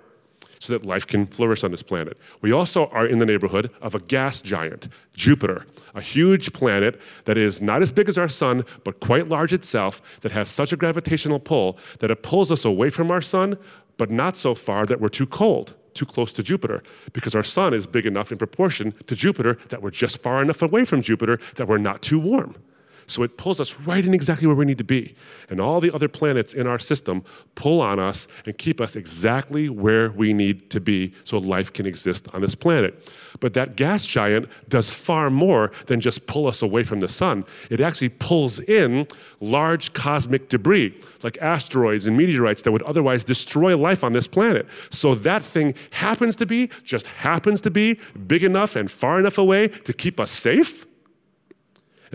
so 0.65 0.73
that 0.73 0.87
life 0.87 1.07
can 1.07 1.27
flourish 1.27 1.63
on 1.63 1.71
this 1.71 1.83
planet. 1.83 2.17
We 2.41 2.51
also 2.51 2.87
are 2.87 3.07
in 3.07 3.19
the 3.19 3.27
neighborhood 3.27 3.71
of 3.83 3.95
a 3.95 4.01
gas 4.01 4.41
giant, 4.41 4.89
Jupiter, 5.15 5.67
a 5.95 6.01
huge 6.01 6.55
planet 6.55 6.99
that 7.27 7.37
is 7.37 7.61
not 7.61 7.83
as 7.83 7.93
big 7.93 8.09
as 8.09 8.17
our 8.17 8.29
sun, 8.29 8.65
but 8.83 9.01
quite 9.01 9.29
large 9.29 9.53
itself, 9.53 10.01
that 10.23 10.33
has 10.33 10.49
such 10.49 10.73
a 10.73 10.77
gravitational 10.77 11.39
pull 11.39 11.79
that 11.99 12.11
it 12.11 12.23
pulls 12.23 12.51
us 12.51 12.65
away 12.65 12.89
from 12.89 13.11
our 13.11 13.21
sun, 13.21 13.59
but 13.97 14.11
not 14.11 14.37
so 14.37 14.55
far 14.55 14.87
that 14.87 15.01
we're 15.01 15.09
too 15.09 15.27
cold, 15.27 15.75
too 15.95 16.07
close 16.07 16.33
to 16.33 16.43
Jupiter, 16.43 16.83
because 17.13 17.35
our 17.35 17.45
sun 17.45 17.75
is 17.75 17.87
big 17.87 18.07
enough 18.07 18.33
in 18.33 18.39
proportion 18.39 18.93
to 19.07 19.15
Jupiter 19.15 19.59
that 19.69 19.83
we're 19.83 19.91
just 19.91 20.23
far 20.23 20.43
enough 20.43 20.63
away 20.63 20.85
from 20.85 21.03
Jupiter 21.03 21.39
that 21.57 21.69
we're 21.69 21.79
not 21.79 22.03
too 22.03 22.19
warm. 22.19 22.57
So 23.07 23.23
it 23.23 23.37
pulls 23.37 23.61
us 23.61 23.81
right 23.81 24.05
in 24.05 24.15
exactly 24.15 24.47
where 24.47 24.57
we 24.57 24.65
need 24.65 24.79
to 24.79 24.85
be. 24.85 25.15
And 25.51 25.61
all 25.61 25.81
the 25.81 25.95
other 25.95 26.09
planets 26.09 26.55
in 26.55 26.67
our 26.67 26.79
system 26.79 27.23
pull 27.55 27.81
on 27.81 27.99
us 27.99 28.27
and 28.47 28.57
keep 28.57 28.81
us 28.81 28.97
exactly 28.97 29.69
where 29.69 30.11
we 30.11 30.33
need 30.33 30.71
to 30.71 30.81
be 30.81 31.13
so 31.25 31.39
life 31.39 31.73
can 31.73 31.87
exist 31.87 32.29
on 32.33 32.41
this 32.41 32.55
planet. 32.55 33.13
But 33.41 33.55
that 33.55 33.77
gas 33.77 34.07
giant 34.07 34.49
does 34.69 34.91
far 34.91 35.31
more 35.31 35.71
than 35.87 36.01
just 36.01 36.27
pull 36.27 36.47
us 36.47 36.63
away 36.63 36.83
from 36.83 37.01
the 37.01 37.09
sun. 37.09 37.45
It 37.71 37.81
actually 37.81 38.11
pulls 38.11 38.59
in 38.61 39.07
large 39.41 39.93
cosmic 39.93 40.49
debris, 40.49 40.99
like 41.23 41.37
asteroids 41.39 42.07
and 42.07 42.17
meteorites 42.17 42.63
that 42.63 42.73
would 42.73 42.83
otherwise 42.83 43.25
destroy 43.25 43.77
life 43.77 44.03
on 44.03 44.13
this 44.13 44.27
planet. 44.27 44.67
So 44.91 45.15
that 45.17 45.43
thing 45.43 45.75
happens 45.91 46.37
to 46.37 46.47
be, 46.47 46.71
just 46.83 47.07
happens 47.07 47.61
to 47.63 47.71
be, 47.71 47.99
big 48.27 48.43
enough 48.43 48.77
and 48.77 48.91
far 48.91 49.19
enough 49.19 49.39
away 49.39 49.69
to 49.69 49.93
keep 49.93 50.19
us 50.19 50.31
safe 50.31 50.87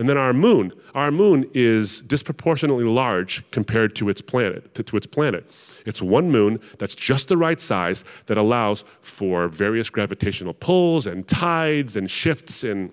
and 0.00 0.08
then 0.08 0.16
our 0.16 0.32
moon. 0.32 0.72
Our 0.94 1.10
moon 1.10 1.48
is 1.52 2.00
disproportionately 2.00 2.84
large 2.84 3.48
compared 3.50 3.94
to 3.96 4.08
its 4.08 4.22
planet. 4.22 4.74
To, 4.74 4.82
to, 4.82 4.96
its 4.96 5.06
planet, 5.06 5.44
it's 5.84 6.00
one 6.00 6.30
moon 6.30 6.58
that's 6.78 6.94
just 6.94 7.28
the 7.28 7.36
right 7.36 7.60
size 7.60 8.02
that 8.24 8.38
allows 8.38 8.82
for 9.02 9.46
various 9.46 9.90
gravitational 9.90 10.54
pulls 10.54 11.06
and 11.06 11.28
tides 11.28 11.96
and 11.96 12.10
shifts 12.10 12.64
in 12.64 12.92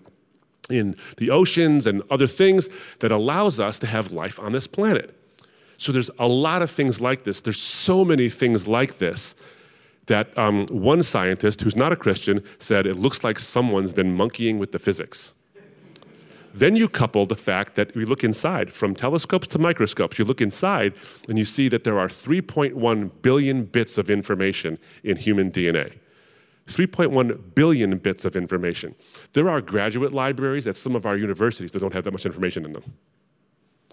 in 0.69 0.97
the 1.15 1.29
oceans 1.29 1.87
and 1.87 2.03
other 2.11 2.27
things 2.27 2.67
that 2.99 3.09
allows 3.09 3.57
us 3.57 3.79
to 3.79 3.87
have 3.87 4.11
life 4.11 4.37
on 4.37 4.51
this 4.51 4.67
planet. 4.67 5.17
So 5.77 5.93
there's 5.93 6.11
a 6.19 6.27
lot 6.27 6.61
of 6.61 6.69
things 6.69 6.99
like 6.99 7.23
this. 7.23 7.39
There's 7.39 7.61
so 7.61 8.03
many 8.03 8.27
things 8.27 8.67
like 8.67 8.97
this 8.97 9.33
that 10.07 10.37
um, 10.37 10.65
one 10.65 11.03
scientist 11.03 11.61
who's 11.61 11.77
not 11.77 11.93
a 11.93 11.95
Christian 11.95 12.43
said 12.59 12.85
it 12.85 12.97
looks 12.97 13.23
like 13.23 13.39
someone's 13.39 13.93
been 13.93 14.13
monkeying 14.13 14.59
with 14.59 14.73
the 14.73 14.79
physics. 14.79 15.33
Then 16.57 16.75
you 16.75 16.89
couple 16.89 17.27
the 17.27 17.35
fact 17.35 17.75
that 17.75 17.93
we 17.93 18.03
look 18.03 18.23
inside, 18.23 18.73
from 18.73 18.95
telescopes 18.95 19.45
to 19.49 19.59
microscopes, 19.59 20.17
you 20.17 20.25
look 20.25 20.41
inside 20.41 20.95
and 21.29 21.37
you 21.37 21.45
see 21.45 21.69
that 21.69 21.83
there 21.83 21.99
are 21.99 22.07
3.1 22.07 23.11
billion 23.21 23.65
bits 23.65 23.99
of 23.99 24.09
information 24.09 24.79
in 25.03 25.17
human 25.17 25.51
DNA. 25.51 25.99
3.1 26.65 27.53
billion 27.53 27.95
bits 27.99 28.25
of 28.25 28.35
information. 28.35 28.95
There 29.33 29.49
are 29.49 29.61
graduate 29.61 30.11
libraries 30.11 30.65
at 30.65 30.75
some 30.75 30.95
of 30.95 31.05
our 31.05 31.15
universities 31.15 31.73
that 31.73 31.79
don't 31.79 31.93
have 31.93 32.05
that 32.05 32.11
much 32.11 32.25
information 32.25 32.65
in 32.65 32.73
them. 32.73 32.95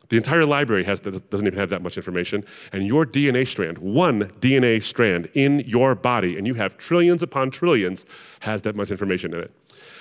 The 0.08 0.16
entire 0.16 0.44
library 0.44 0.84
has, 0.84 1.00
doesn't 1.00 1.46
even 1.46 1.58
have 1.58 1.70
that 1.70 1.82
much 1.82 1.96
information. 1.96 2.44
And 2.72 2.86
your 2.86 3.06
DNA 3.06 3.46
strand, 3.46 3.78
one 3.78 4.24
DNA 4.40 4.82
strand 4.82 5.30
in 5.34 5.60
your 5.60 5.94
body, 5.94 6.36
and 6.36 6.46
you 6.46 6.54
have 6.54 6.76
trillions 6.76 7.22
upon 7.22 7.50
trillions, 7.50 8.04
has 8.40 8.62
that 8.62 8.76
much 8.76 8.90
information 8.90 9.34
in 9.34 9.40
it. 9.40 9.52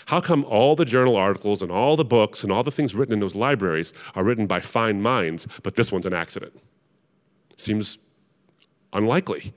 How 0.07 0.19
come 0.19 0.43
all 0.45 0.75
the 0.75 0.85
journal 0.85 1.15
articles 1.15 1.61
and 1.61 1.71
all 1.71 1.95
the 1.95 2.05
books 2.05 2.43
and 2.43 2.51
all 2.51 2.63
the 2.63 2.71
things 2.71 2.95
written 2.95 3.13
in 3.13 3.19
those 3.19 3.35
libraries 3.35 3.93
are 4.15 4.23
written 4.23 4.47
by 4.47 4.59
fine 4.59 5.01
minds, 5.01 5.47
but 5.63 5.75
this 5.75 5.91
one's 5.91 6.05
an 6.05 6.13
accident? 6.13 6.59
Seems 7.55 7.97
unlikely. 8.91 9.53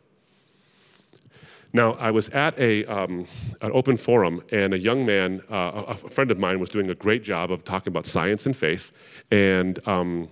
Now, 1.77 1.93
I 2.01 2.11
was 2.11 2.31
at 2.31 2.59
a, 2.59 2.87
um, 2.87 3.27
an 3.61 3.71
open 3.71 3.99
forum, 3.99 4.43
and 4.51 4.73
a 4.73 4.79
young 4.79 5.05
man, 5.05 5.43
uh, 5.51 5.85
a 5.89 5.95
friend 5.95 6.31
of 6.31 6.39
mine, 6.39 6.59
was 6.59 6.71
doing 6.71 6.89
a 6.89 6.95
great 6.95 7.23
job 7.23 7.51
of 7.51 7.65
talking 7.65 7.91
about 7.91 8.07
science 8.07 8.47
and 8.47 8.57
faith. 8.57 8.93
And 9.31 9.87
um, 9.87 10.31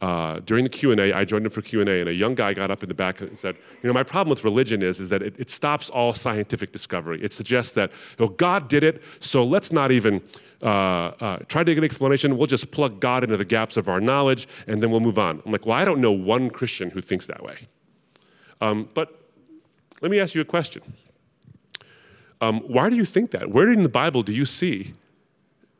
uh, 0.00 0.38
during 0.46 0.62
the 0.62 0.70
Q&A, 0.70 1.12
I 1.12 1.24
joined 1.24 1.46
him 1.46 1.50
for 1.50 1.62
Q&A, 1.62 1.82
and 1.82 2.08
a 2.08 2.14
young 2.14 2.36
guy 2.36 2.54
got 2.54 2.70
up 2.70 2.84
in 2.84 2.88
the 2.88 2.94
back 2.94 3.20
and 3.20 3.36
said, 3.36 3.56
you 3.82 3.88
know, 3.88 3.92
my 3.92 4.04
problem 4.04 4.30
with 4.30 4.44
religion 4.44 4.84
is, 4.84 5.00
is 5.00 5.10
that 5.10 5.20
it, 5.20 5.34
it 5.36 5.50
stops 5.50 5.90
all 5.90 6.12
scientific 6.12 6.70
discovery. 6.70 7.20
It 7.20 7.32
suggests 7.32 7.72
that, 7.72 7.90
you 8.16 8.26
know, 8.26 8.30
God 8.30 8.68
did 8.68 8.84
it, 8.84 9.02
so 9.18 9.42
let's 9.42 9.72
not 9.72 9.90
even 9.90 10.22
uh, 10.62 10.66
uh, 10.66 11.36
try 11.48 11.64
to 11.64 11.74
get 11.74 11.78
an 11.78 11.84
explanation. 11.84 12.38
We'll 12.38 12.46
just 12.46 12.70
plug 12.70 13.00
God 13.00 13.24
into 13.24 13.36
the 13.36 13.44
gaps 13.44 13.76
of 13.76 13.88
our 13.88 14.00
knowledge, 14.00 14.46
and 14.68 14.80
then 14.80 14.92
we'll 14.92 15.00
move 15.00 15.18
on. 15.18 15.42
I'm 15.44 15.50
like, 15.50 15.66
well, 15.66 15.76
I 15.76 15.82
don't 15.82 16.00
know 16.00 16.12
one 16.12 16.50
Christian 16.50 16.90
who 16.90 17.00
thinks 17.00 17.26
that 17.26 17.42
way. 17.42 17.56
Um, 18.60 18.88
but 18.94 19.23
let 20.04 20.10
me 20.10 20.20
ask 20.20 20.34
you 20.34 20.42
a 20.42 20.44
question. 20.44 20.82
Um, 22.38 22.60
why 22.60 22.90
do 22.90 22.96
you 22.96 23.06
think 23.06 23.30
that? 23.30 23.50
Where 23.50 23.72
in 23.72 23.82
the 23.82 23.88
Bible 23.88 24.22
do 24.22 24.34
you 24.34 24.44
see 24.44 24.92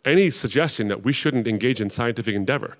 any 0.02 0.30
suggestion 0.30 0.88
that 0.88 1.04
we 1.04 1.12
shouldn't 1.12 1.46
engage 1.46 1.78
in 1.78 1.90
scientific 1.90 2.34
endeavor? 2.34 2.78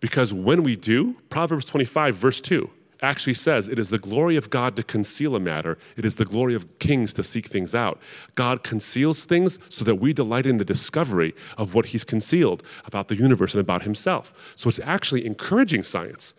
Because 0.00 0.34
when 0.34 0.64
we 0.64 0.74
do, 0.74 1.18
Proverbs 1.30 1.66
25, 1.66 2.16
verse 2.16 2.40
2, 2.40 2.68
actually 3.00 3.34
says 3.34 3.68
it 3.68 3.78
is 3.78 3.90
the 3.90 3.98
glory 3.98 4.34
of 4.34 4.50
God 4.50 4.74
to 4.74 4.82
conceal 4.82 5.36
a 5.36 5.38
matter, 5.38 5.78
it 5.96 6.04
is 6.04 6.16
the 6.16 6.24
glory 6.24 6.56
of 6.56 6.80
kings 6.80 7.14
to 7.14 7.22
seek 7.22 7.46
things 7.46 7.76
out. 7.76 8.00
God 8.34 8.64
conceals 8.64 9.24
things 9.24 9.60
so 9.68 9.84
that 9.84 10.00
we 10.00 10.12
delight 10.12 10.46
in 10.46 10.58
the 10.58 10.64
discovery 10.64 11.32
of 11.56 11.74
what 11.74 11.86
He's 11.86 12.02
concealed 12.02 12.64
about 12.86 13.06
the 13.06 13.14
universe 13.14 13.54
and 13.54 13.60
about 13.60 13.84
Himself. 13.84 14.52
So 14.56 14.68
it's 14.68 14.80
actually 14.80 15.26
encouraging 15.26 15.84
science. 15.84 16.34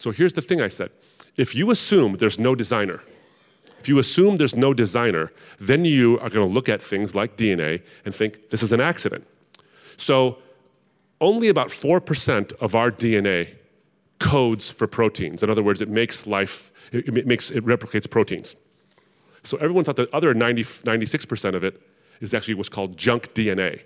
So 0.00 0.10
here's 0.10 0.32
the 0.32 0.42
thing 0.42 0.60
I 0.60 0.66
said 0.66 0.90
if 1.36 1.54
you 1.54 1.70
assume 1.70 2.16
there's 2.16 2.40
no 2.40 2.56
designer, 2.56 3.00
if 3.86 3.88
you 3.88 4.00
assume 4.00 4.36
there's 4.36 4.56
no 4.56 4.74
designer, 4.74 5.30
then 5.60 5.84
you 5.84 6.18
are 6.18 6.28
going 6.28 6.44
to 6.44 6.52
look 6.52 6.68
at 6.68 6.82
things 6.82 7.14
like 7.14 7.36
DNA 7.36 7.82
and 8.04 8.12
think 8.12 8.50
this 8.50 8.60
is 8.60 8.72
an 8.72 8.80
accident. 8.80 9.24
So 9.96 10.38
only 11.20 11.48
about 11.48 11.68
4% 11.68 12.52
of 12.54 12.74
our 12.74 12.90
DNA 12.90 13.54
codes 14.18 14.70
for 14.70 14.88
proteins. 14.88 15.44
In 15.44 15.50
other 15.50 15.62
words, 15.62 15.80
it 15.80 15.88
makes 15.88 16.26
life, 16.26 16.72
it, 16.90 17.28
makes, 17.28 17.52
it 17.52 17.64
replicates 17.64 18.10
proteins. 18.10 18.56
So 19.44 19.56
everyone 19.58 19.84
thought 19.84 19.94
the 19.94 20.08
other 20.12 20.34
90, 20.34 20.64
96% 20.64 21.54
of 21.54 21.62
it 21.62 21.80
is 22.20 22.34
actually 22.34 22.54
what's 22.54 22.68
called 22.68 22.96
junk 22.96 23.34
DNA. 23.34 23.84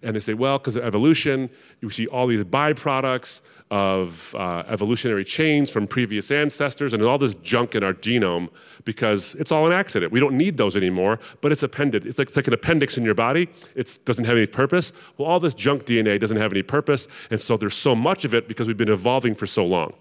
And 0.00 0.14
they 0.14 0.20
say, 0.20 0.34
well, 0.34 0.58
because 0.58 0.76
of 0.76 0.84
evolution, 0.84 1.50
you 1.80 1.90
see 1.90 2.06
all 2.06 2.28
these 2.28 2.44
byproducts 2.44 3.42
of 3.70 4.34
uh, 4.34 4.64
evolutionary 4.66 5.24
chains 5.24 5.70
from 5.70 5.86
previous 5.86 6.30
ancestors 6.32 6.92
and 6.92 7.02
all 7.02 7.18
this 7.18 7.34
junk 7.34 7.76
in 7.76 7.84
our 7.84 7.94
genome 7.94 8.48
because 8.84 9.36
it's 9.36 9.52
all 9.52 9.64
an 9.66 9.72
accident. 9.72 10.10
We 10.10 10.18
don't 10.18 10.34
need 10.34 10.56
those 10.56 10.76
anymore, 10.76 11.20
but 11.40 11.52
it's 11.52 11.62
appended. 11.62 12.04
It's 12.04 12.18
like, 12.18 12.28
it's 12.28 12.36
like 12.36 12.48
an 12.48 12.54
appendix 12.54 12.98
in 12.98 13.04
your 13.04 13.14
body. 13.14 13.48
It 13.76 13.98
doesn't 14.04 14.24
have 14.24 14.36
any 14.36 14.46
purpose. 14.46 14.92
Well, 15.16 15.28
all 15.28 15.38
this 15.38 15.54
junk 15.54 15.84
DNA 15.84 16.18
doesn't 16.18 16.36
have 16.36 16.52
any 16.52 16.62
purpose, 16.62 17.06
and 17.30 17.40
so 17.40 17.56
there's 17.56 17.76
so 17.76 17.94
much 17.94 18.24
of 18.24 18.34
it 18.34 18.48
because 18.48 18.66
we've 18.66 18.76
been 18.76 18.90
evolving 18.90 19.34
for 19.34 19.46
so 19.46 19.64
long. 19.64 19.92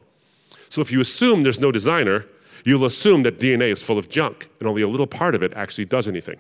So 0.70 0.82
if 0.82 0.92
you 0.92 1.00
assume 1.00 1.44
there's 1.44 1.60
no 1.60 1.72
designer, 1.72 2.26
you'll 2.66 2.86
assume 2.86 3.22
that 3.24 3.40
DNA 3.40 3.72
is 3.72 3.84
full 3.84 4.00
of 4.00 4.10
junk, 4.10 4.50
and 4.60 4.68
only 4.68 4.82
a 4.82 4.88
little 4.88 5.08
part 5.08 5.36
of 5.36 5.44
it 5.44 5.54
actually 5.54 5.86
does 5.86 6.08
anything. 6.08 6.40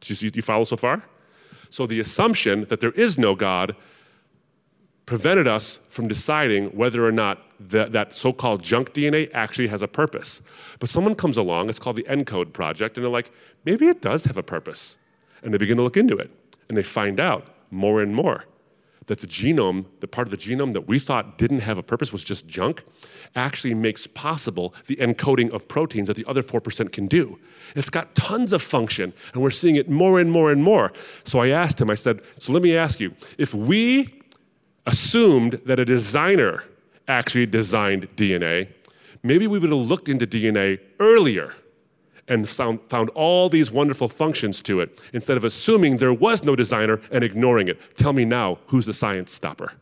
Do 0.00 0.14
you 0.20 0.42
follow 0.42 0.64
so 0.64 0.76
far? 0.76 1.04
So 1.70 1.86
the 1.86 2.00
assumption 2.00 2.64
that 2.66 2.80
there 2.80 2.90
is 2.92 3.16
no 3.16 3.34
God 3.36 3.76
prevented 5.12 5.46
us 5.46 5.78
from 5.90 6.08
deciding 6.08 6.68
whether 6.68 7.06
or 7.06 7.12
not 7.12 7.38
that, 7.60 7.92
that 7.92 8.14
so 8.14 8.32
called 8.32 8.62
junk 8.62 8.94
DNA 8.94 9.30
actually 9.34 9.68
has 9.68 9.82
a 9.82 9.86
purpose. 9.86 10.40
But 10.78 10.88
someone 10.88 11.14
comes 11.14 11.36
along, 11.36 11.68
it's 11.68 11.78
called 11.78 11.96
the 11.96 12.06
ENCODE 12.08 12.54
project, 12.54 12.96
and 12.96 13.04
they're 13.04 13.12
like, 13.12 13.30
maybe 13.66 13.88
it 13.88 14.00
does 14.00 14.24
have 14.24 14.38
a 14.38 14.42
purpose. 14.42 14.96
And 15.42 15.52
they 15.52 15.58
begin 15.58 15.76
to 15.76 15.82
look 15.82 15.98
into 15.98 16.16
it, 16.16 16.30
and 16.66 16.78
they 16.78 16.82
find 16.82 17.20
out 17.20 17.48
more 17.70 18.00
and 18.00 18.14
more 18.14 18.46
that 19.04 19.18
the 19.18 19.26
genome, 19.26 19.84
the 20.00 20.08
part 20.08 20.28
of 20.28 20.30
the 20.30 20.38
genome 20.38 20.72
that 20.72 20.88
we 20.88 20.98
thought 20.98 21.36
didn't 21.36 21.58
have 21.58 21.76
a 21.76 21.82
purpose 21.82 22.10
was 22.10 22.24
just 22.24 22.46
junk, 22.46 22.82
actually 23.36 23.74
makes 23.74 24.06
possible 24.06 24.74
the 24.86 24.96
encoding 24.96 25.50
of 25.50 25.68
proteins 25.68 26.08
that 26.08 26.16
the 26.16 26.24
other 26.26 26.42
4% 26.42 26.90
can 26.90 27.06
do. 27.06 27.38
It's 27.76 27.90
got 27.90 28.14
tons 28.14 28.54
of 28.54 28.62
function, 28.62 29.12
and 29.34 29.42
we're 29.42 29.50
seeing 29.50 29.76
it 29.76 29.90
more 29.90 30.18
and 30.18 30.30
more 30.30 30.50
and 30.50 30.64
more. 30.64 30.90
So 31.24 31.40
I 31.40 31.48
asked 31.48 31.82
him, 31.82 31.90
I 31.90 31.96
said, 31.96 32.22
So 32.38 32.50
let 32.54 32.62
me 32.62 32.74
ask 32.74 32.98
you, 32.98 33.14
if 33.36 33.52
we 33.52 34.21
assumed 34.86 35.60
that 35.64 35.78
a 35.78 35.84
designer 35.84 36.64
actually 37.08 37.46
designed 37.46 38.08
DNA, 38.16 38.68
maybe 39.22 39.46
we 39.46 39.58
would 39.58 39.70
have 39.70 39.78
looked 39.78 40.08
into 40.08 40.26
DNA 40.26 40.80
earlier 41.00 41.54
and 42.28 42.48
found, 42.48 42.80
found 42.88 43.08
all 43.10 43.48
these 43.48 43.70
wonderful 43.70 44.08
functions 44.08 44.62
to 44.62 44.80
it 44.80 45.00
instead 45.12 45.36
of 45.36 45.44
assuming 45.44 45.96
there 45.96 46.14
was 46.14 46.44
no 46.44 46.56
designer 46.56 47.00
and 47.10 47.24
ignoring 47.24 47.68
it. 47.68 47.80
Tell 47.96 48.12
me 48.12 48.24
now, 48.24 48.58
who's 48.68 48.86
the 48.86 48.92
science 48.92 49.32
stopper? 49.32 49.72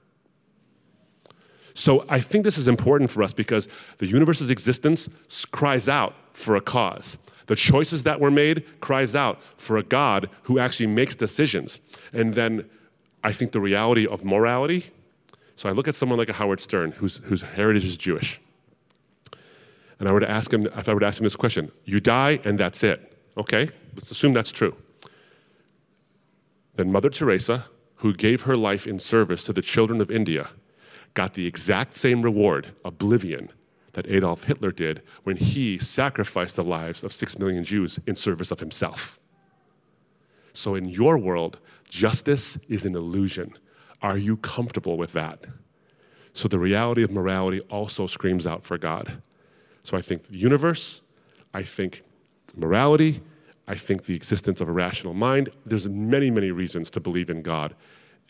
So 1.74 2.04
I 2.08 2.20
think 2.20 2.44
this 2.44 2.58
is 2.58 2.68
important 2.68 3.10
for 3.10 3.22
us 3.22 3.32
because 3.32 3.68
the 3.98 4.06
universe's 4.06 4.50
existence 4.50 5.08
cries 5.50 5.88
out 5.88 6.14
for 6.32 6.56
a 6.56 6.60
cause. 6.60 7.16
The 7.46 7.56
choices 7.56 8.02
that 8.04 8.20
were 8.20 8.30
made 8.30 8.64
cries 8.80 9.16
out 9.16 9.42
for 9.56 9.76
a 9.76 9.82
God 9.82 10.28
who 10.42 10.58
actually 10.58 10.86
makes 10.88 11.14
decisions. 11.14 11.80
And 12.12 12.34
then 12.34 12.68
I 13.22 13.32
think 13.32 13.52
the 13.52 13.60
reality 13.60 14.06
of 14.06 14.24
morality. 14.24 14.86
So 15.56 15.68
I 15.68 15.72
look 15.72 15.88
at 15.88 15.94
someone 15.94 16.18
like 16.18 16.28
a 16.28 16.34
Howard 16.34 16.60
Stern, 16.60 16.92
whose, 16.92 17.18
whose 17.18 17.42
heritage 17.42 17.84
is 17.84 17.96
Jewish. 17.96 18.40
And 19.98 20.08
I 20.08 20.12
were 20.12 20.20
to 20.20 20.30
ask 20.30 20.52
him, 20.52 20.66
if 20.66 20.88
I 20.88 20.94
were 20.94 21.00
to 21.00 21.06
ask 21.06 21.20
him 21.20 21.24
this 21.24 21.36
question, 21.36 21.70
you 21.84 22.00
die 22.00 22.40
and 22.44 22.58
that's 22.58 22.82
it. 22.82 23.12
Okay, 23.36 23.68
let's 23.94 24.10
assume 24.10 24.32
that's 24.32 24.52
true. 24.52 24.74
Then 26.76 26.90
Mother 26.90 27.10
Teresa, 27.10 27.66
who 27.96 28.14
gave 28.14 28.42
her 28.42 28.56
life 28.56 28.86
in 28.86 28.98
service 28.98 29.44
to 29.44 29.52
the 29.52 29.60
children 29.60 30.00
of 30.00 30.10
India, 30.10 30.48
got 31.12 31.34
the 31.34 31.46
exact 31.46 31.94
same 31.94 32.22
reward, 32.22 32.68
oblivion, 32.84 33.50
that 33.92 34.06
Adolf 34.08 34.44
Hitler 34.44 34.70
did 34.70 35.02
when 35.24 35.36
he 35.36 35.76
sacrificed 35.76 36.56
the 36.56 36.62
lives 36.62 37.04
of 37.04 37.12
six 37.12 37.38
million 37.38 37.64
Jews 37.64 37.98
in 38.06 38.16
service 38.16 38.50
of 38.50 38.60
himself. 38.60 39.18
So, 40.52 40.74
in 40.74 40.88
your 40.88 41.18
world, 41.18 41.58
justice 41.90 42.56
is 42.68 42.86
an 42.86 42.94
illusion. 42.94 43.52
Are 44.00 44.16
you 44.16 44.38
comfortable 44.38 44.96
with 44.96 45.12
that? 45.12 45.44
So, 46.32 46.48
the 46.48 46.58
reality 46.58 47.02
of 47.02 47.10
morality 47.10 47.60
also 47.62 48.06
screams 48.06 48.46
out 48.46 48.64
for 48.64 48.78
God. 48.78 49.20
So, 49.82 49.96
I 49.96 50.00
think 50.00 50.28
the 50.28 50.36
universe, 50.38 51.02
I 51.52 51.62
think 51.62 52.02
morality, 52.56 53.20
I 53.66 53.74
think 53.74 54.04
the 54.04 54.14
existence 54.14 54.60
of 54.60 54.68
a 54.68 54.72
rational 54.72 55.12
mind. 55.12 55.50
There's 55.66 55.88
many, 55.88 56.30
many 56.30 56.50
reasons 56.50 56.90
to 56.92 57.00
believe 57.00 57.28
in 57.28 57.42
God. 57.42 57.74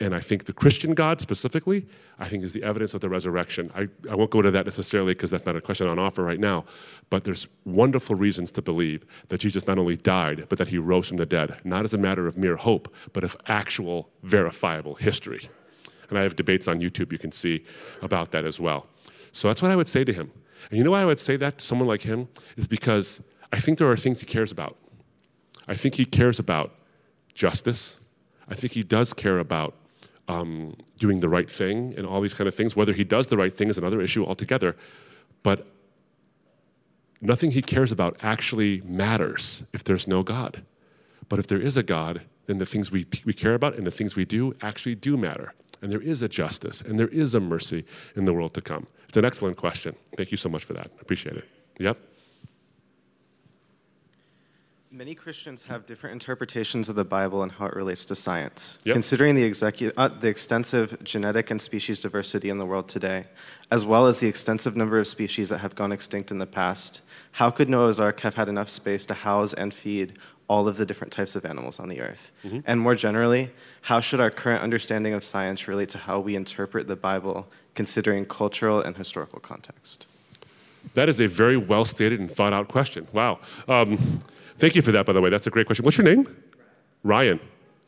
And 0.02 0.14
I 0.14 0.20
think 0.20 0.46
the 0.46 0.54
Christian 0.54 0.94
God 0.94 1.20
specifically, 1.20 1.86
I 2.18 2.26
think 2.26 2.42
is 2.42 2.54
the 2.54 2.62
evidence 2.62 2.94
of 2.94 3.02
the 3.02 3.10
resurrection. 3.10 3.70
I, 3.74 3.88
I 4.10 4.14
won't 4.14 4.30
go 4.30 4.40
to 4.40 4.50
that 4.50 4.64
necessarily 4.64 5.12
because 5.12 5.30
that's 5.30 5.44
not 5.44 5.56
a 5.56 5.60
question 5.60 5.88
on 5.88 5.98
offer 5.98 6.24
right 6.24 6.40
now, 6.40 6.64
but 7.10 7.24
there's 7.24 7.48
wonderful 7.66 8.16
reasons 8.16 8.50
to 8.52 8.62
believe 8.62 9.04
that 9.28 9.38
Jesus 9.38 9.66
not 9.66 9.78
only 9.78 9.98
died, 9.98 10.46
but 10.48 10.58
that 10.58 10.68
he 10.68 10.78
rose 10.78 11.08
from 11.08 11.18
the 11.18 11.26
dead, 11.26 11.60
not 11.64 11.84
as 11.84 11.92
a 11.92 11.98
matter 11.98 12.26
of 12.26 12.38
mere 12.38 12.56
hope, 12.56 12.92
but 13.12 13.24
of 13.24 13.36
actual 13.46 14.08
verifiable 14.22 14.94
history. 14.94 15.50
And 16.08 16.18
I 16.18 16.22
have 16.22 16.34
debates 16.34 16.66
on 16.66 16.80
YouTube 16.80 17.12
you 17.12 17.18
can 17.18 17.30
see 17.30 17.64
about 18.00 18.32
that 18.32 18.46
as 18.46 18.58
well. 18.58 18.86
So 19.32 19.48
that's 19.48 19.60
what 19.60 19.70
I 19.70 19.76
would 19.76 19.88
say 19.88 20.02
to 20.04 20.12
him. 20.14 20.32
And 20.70 20.78
you 20.78 20.84
know 20.84 20.92
why 20.92 21.02
I 21.02 21.04
would 21.04 21.20
say 21.20 21.36
that 21.36 21.58
to 21.58 21.64
someone 21.64 21.86
like 21.86 22.02
him? 22.02 22.28
Is 22.56 22.66
because 22.66 23.22
I 23.52 23.60
think 23.60 23.78
there 23.78 23.90
are 23.90 23.96
things 23.96 24.20
he 24.20 24.26
cares 24.26 24.50
about. 24.50 24.76
I 25.68 25.74
think 25.74 25.96
he 25.96 26.06
cares 26.06 26.38
about 26.38 26.74
justice. 27.34 28.00
I 28.48 28.54
think 28.54 28.72
he 28.72 28.82
does 28.82 29.14
care 29.14 29.38
about 29.38 29.74
um, 30.30 30.76
doing 30.98 31.20
the 31.20 31.28
right 31.28 31.50
thing 31.50 31.94
and 31.96 32.06
all 32.06 32.20
these 32.20 32.34
kind 32.34 32.48
of 32.48 32.54
things. 32.54 32.76
Whether 32.76 32.92
he 32.92 33.04
does 33.04 33.26
the 33.26 33.36
right 33.36 33.52
thing 33.52 33.68
is 33.68 33.78
another 33.78 34.00
issue 34.00 34.24
altogether. 34.24 34.76
But 35.42 35.68
nothing 37.20 37.52
he 37.52 37.62
cares 37.62 37.92
about 37.92 38.16
actually 38.22 38.80
matters 38.82 39.64
if 39.72 39.82
there's 39.84 40.06
no 40.06 40.22
God. 40.22 40.62
But 41.28 41.38
if 41.38 41.46
there 41.46 41.60
is 41.60 41.76
a 41.76 41.82
God, 41.82 42.22
then 42.46 42.58
the 42.58 42.66
things 42.66 42.90
we, 42.90 43.06
we 43.24 43.32
care 43.32 43.54
about 43.54 43.76
and 43.76 43.86
the 43.86 43.90
things 43.90 44.16
we 44.16 44.24
do 44.24 44.54
actually 44.60 44.94
do 44.94 45.16
matter. 45.16 45.52
And 45.82 45.90
there 45.90 46.00
is 46.00 46.22
a 46.22 46.28
justice 46.28 46.82
and 46.82 46.98
there 46.98 47.08
is 47.08 47.34
a 47.34 47.40
mercy 47.40 47.84
in 48.14 48.24
the 48.24 48.32
world 48.32 48.54
to 48.54 48.60
come. 48.60 48.86
It's 49.08 49.16
an 49.16 49.24
excellent 49.24 49.56
question. 49.56 49.96
Thank 50.16 50.30
you 50.30 50.36
so 50.36 50.48
much 50.48 50.64
for 50.64 50.74
that. 50.74 50.90
Appreciate 51.00 51.36
it. 51.36 51.44
Yep. 51.78 51.96
Many 54.92 55.14
Christians 55.14 55.62
have 55.64 55.86
different 55.86 56.14
interpretations 56.14 56.88
of 56.88 56.96
the 56.96 57.04
Bible 57.04 57.44
and 57.44 57.52
how 57.52 57.66
it 57.66 57.76
relates 57.76 58.04
to 58.06 58.16
science. 58.16 58.80
Yep. 58.82 58.94
Considering 58.94 59.36
the, 59.36 59.48
execu- 59.48 59.92
uh, 59.96 60.08
the 60.08 60.26
extensive 60.26 61.00
genetic 61.04 61.48
and 61.52 61.62
species 61.62 62.00
diversity 62.00 62.50
in 62.50 62.58
the 62.58 62.66
world 62.66 62.88
today, 62.88 63.26
as 63.70 63.84
well 63.84 64.08
as 64.08 64.18
the 64.18 64.26
extensive 64.26 64.74
number 64.74 64.98
of 64.98 65.06
species 65.06 65.48
that 65.50 65.58
have 65.58 65.76
gone 65.76 65.92
extinct 65.92 66.32
in 66.32 66.38
the 66.38 66.46
past, 66.46 67.02
how 67.30 67.50
could 67.50 67.68
Noah's 67.68 68.00
Ark 68.00 68.18
have 68.20 68.34
had 68.34 68.48
enough 68.48 68.68
space 68.68 69.06
to 69.06 69.14
house 69.14 69.52
and 69.52 69.72
feed 69.72 70.14
all 70.48 70.66
of 70.66 70.76
the 70.76 70.84
different 70.84 71.12
types 71.12 71.36
of 71.36 71.44
animals 71.44 71.78
on 71.78 71.88
the 71.88 72.00
earth? 72.00 72.32
Mm-hmm. 72.44 72.58
And 72.66 72.80
more 72.80 72.96
generally, 72.96 73.52
how 73.82 74.00
should 74.00 74.18
our 74.18 74.30
current 74.30 74.60
understanding 74.60 75.14
of 75.14 75.22
science 75.22 75.68
relate 75.68 75.90
to 75.90 75.98
how 75.98 76.18
we 76.18 76.34
interpret 76.34 76.88
the 76.88 76.96
Bible, 76.96 77.46
considering 77.76 78.24
cultural 78.24 78.80
and 78.80 78.96
historical 78.96 79.38
context? 79.38 80.08
That 80.94 81.08
is 81.08 81.20
a 81.20 81.28
very 81.28 81.56
well 81.56 81.84
stated 81.84 82.18
and 82.18 82.28
thought 82.28 82.52
out 82.52 82.66
question. 82.66 83.06
Wow. 83.12 83.38
Um, 83.68 84.20
Thank 84.60 84.76
you 84.76 84.82
for 84.82 84.92
that, 84.92 85.06
by 85.06 85.14
the 85.14 85.20
way. 85.22 85.30
That's 85.30 85.46
a 85.46 85.50
great 85.50 85.64
question. 85.64 85.84
What's 85.86 85.96
your 85.96 86.04
name? 86.04 86.26
Ryan. 87.02 87.40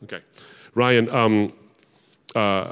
Okay. 0.03 0.21
Ryan, 0.73 1.09
um, 1.11 1.53
uh, 2.35 2.71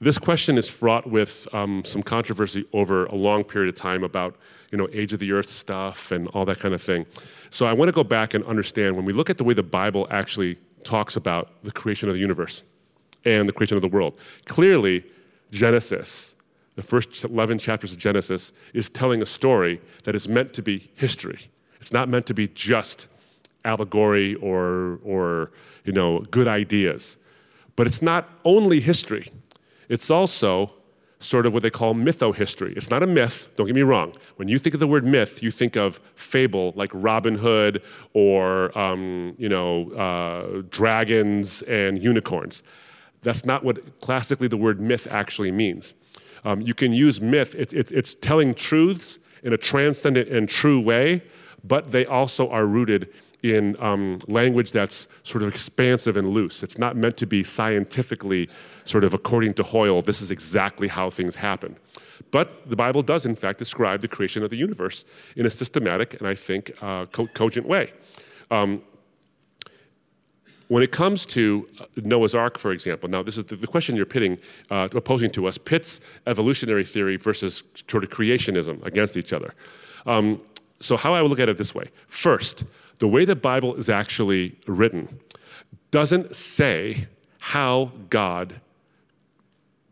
this 0.00 0.18
question 0.18 0.58
is 0.58 0.68
fraught 0.68 1.06
with 1.06 1.46
um, 1.54 1.84
some 1.84 2.02
controversy 2.02 2.66
over 2.72 3.06
a 3.06 3.14
long 3.14 3.44
period 3.44 3.68
of 3.68 3.80
time 3.80 4.02
about 4.02 4.36
you 4.72 4.78
know 4.78 4.88
age 4.92 5.12
of 5.12 5.20
the 5.20 5.30
earth 5.30 5.48
stuff 5.48 6.10
and 6.10 6.26
all 6.28 6.44
that 6.44 6.58
kind 6.58 6.74
of 6.74 6.82
thing 6.82 7.06
so 7.48 7.64
i 7.64 7.72
want 7.72 7.88
to 7.88 7.92
go 7.92 8.02
back 8.02 8.34
and 8.34 8.44
understand 8.44 8.96
when 8.96 9.04
we 9.04 9.12
look 9.12 9.30
at 9.30 9.38
the 9.38 9.44
way 9.44 9.54
the 9.54 9.62
bible 9.62 10.06
actually 10.10 10.56
talks 10.82 11.14
about 11.16 11.62
the 11.62 11.70
creation 11.70 12.08
of 12.08 12.14
the 12.14 12.20
universe 12.20 12.64
and 13.24 13.48
the 13.48 13.52
creation 13.52 13.76
of 13.76 13.82
the 13.82 13.88
world 13.88 14.18
clearly 14.46 15.04
genesis 15.52 16.34
the 16.74 16.82
first 16.82 17.24
11 17.24 17.58
chapters 17.58 17.92
of 17.92 17.98
genesis 17.98 18.52
is 18.74 18.90
telling 18.90 19.22
a 19.22 19.26
story 19.26 19.80
that 20.02 20.16
is 20.16 20.28
meant 20.28 20.52
to 20.52 20.60
be 20.60 20.90
history 20.96 21.48
it's 21.84 21.92
not 21.92 22.08
meant 22.08 22.24
to 22.24 22.32
be 22.32 22.48
just 22.48 23.08
allegory 23.62 24.36
or, 24.36 25.00
or 25.04 25.50
you 25.84 25.92
know, 25.92 26.20
good 26.30 26.48
ideas. 26.48 27.18
But 27.76 27.86
it's 27.86 28.00
not 28.00 28.26
only 28.42 28.80
history, 28.80 29.26
it's 29.90 30.10
also 30.10 30.72
sort 31.18 31.44
of 31.44 31.52
what 31.52 31.62
they 31.62 31.68
call 31.68 31.92
mytho-history. 31.94 32.72
It's 32.74 32.88
not 32.88 33.02
a 33.02 33.06
myth, 33.06 33.50
don't 33.56 33.66
get 33.66 33.76
me 33.76 33.82
wrong. 33.82 34.14
When 34.36 34.48
you 34.48 34.58
think 34.58 34.72
of 34.72 34.80
the 34.80 34.86
word 34.86 35.04
myth, 35.04 35.42
you 35.42 35.50
think 35.50 35.76
of 35.76 36.00
fable 36.14 36.72
like 36.74 36.90
Robin 36.94 37.34
Hood 37.34 37.82
or, 38.14 38.76
um, 38.78 39.34
you 39.36 39.50
know, 39.50 39.90
uh, 39.92 40.62
dragons 40.70 41.60
and 41.64 42.02
unicorns. 42.02 42.62
That's 43.20 43.44
not 43.44 43.62
what 43.62 44.00
classically 44.00 44.48
the 44.48 44.56
word 44.56 44.80
myth 44.80 45.06
actually 45.10 45.52
means. 45.52 45.92
Um, 46.46 46.62
you 46.62 46.72
can 46.72 46.94
use 46.94 47.20
myth, 47.20 47.54
it, 47.54 47.74
it, 47.74 47.92
it's 47.92 48.14
telling 48.14 48.54
truths 48.54 49.18
in 49.42 49.52
a 49.52 49.58
transcendent 49.58 50.30
and 50.30 50.48
true 50.48 50.80
way, 50.80 51.22
but 51.64 51.92
they 51.92 52.06
also 52.06 52.48
are 52.50 52.66
rooted 52.66 53.08
in 53.42 53.76
um, 53.78 54.18
language 54.26 54.72
that's 54.72 55.06
sort 55.22 55.42
of 55.42 55.50
expansive 55.50 56.16
and 56.16 56.28
loose. 56.28 56.62
It's 56.62 56.78
not 56.78 56.96
meant 56.96 57.16
to 57.18 57.26
be 57.26 57.42
scientifically 57.42 58.48
sort 58.84 59.04
of 59.04 59.12
according 59.12 59.54
to 59.54 59.62
Hoyle, 59.62 60.00
this 60.02 60.22
is 60.22 60.30
exactly 60.30 60.88
how 60.88 61.10
things 61.10 61.36
happen. 61.36 61.76
But 62.30 62.68
the 62.68 62.76
Bible 62.76 63.02
does, 63.02 63.26
in 63.26 63.34
fact, 63.34 63.58
describe 63.58 64.00
the 64.00 64.08
creation 64.08 64.42
of 64.42 64.50
the 64.50 64.56
universe 64.56 65.04
in 65.36 65.46
a 65.46 65.50
systematic 65.50 66.14
and 66.14 66.28
I 66.28 66.34
think 66.34 66.72
uh, 66.80 67.06
co- 67.06 67.28
cogent 67.28 67.66
way. 67.66 67.92
Um, 68.50 68.82
when 70.68 70.82
it 70.82 70.92
comes 70.92 71.26
to 71.26 71.68
uh, 71.78 71.84
Noah's 71.96 72.34
Ark, 72.34 72.58
for 72.58 72.72
example, 72.72 73.08
now 73.08 73.22
this 73.22 73.36
is 73.36 73.44
the, 73.44 73.66
question 73.66 73.94
you're 73.94 74.06
pitting, 74.06 74.38
uh, 74.70 74.88
opposing 74.92 75.30
to 75.32 75.46
us, 75.46 75.58
pits 75.58 76.00
evolutionary 76.26 76.84
theory 76.84 77.16
versus 77.16 77.62
sort 77.88 78.04
of 78.04 78.10
creationism 78.10 78.84
against 78.84 79.16
each 79.16 79.32
other. 79.32 79.54
Um, 80.06 80.40
so, 80.84 80.96
how 80.96 81.14
I 81.14 81.22
would 81.22 81.30
look 81.30 81.40
at 81.40 81.48
it 81.48 81.56
this 81.56 81.74
way. 81.74 81.90
First, 82.06 82.64
the 82.98 83.08
way 83.08 83.24
the 83.24 83.36
Bible 83.36 83.74
is 83.74 83.88
actually 83.88 84.58
written 84.66 85.18
doesn't 85.90 86.36
say 86.36 87.08
how 87.38 87.92
God 88.10 88.60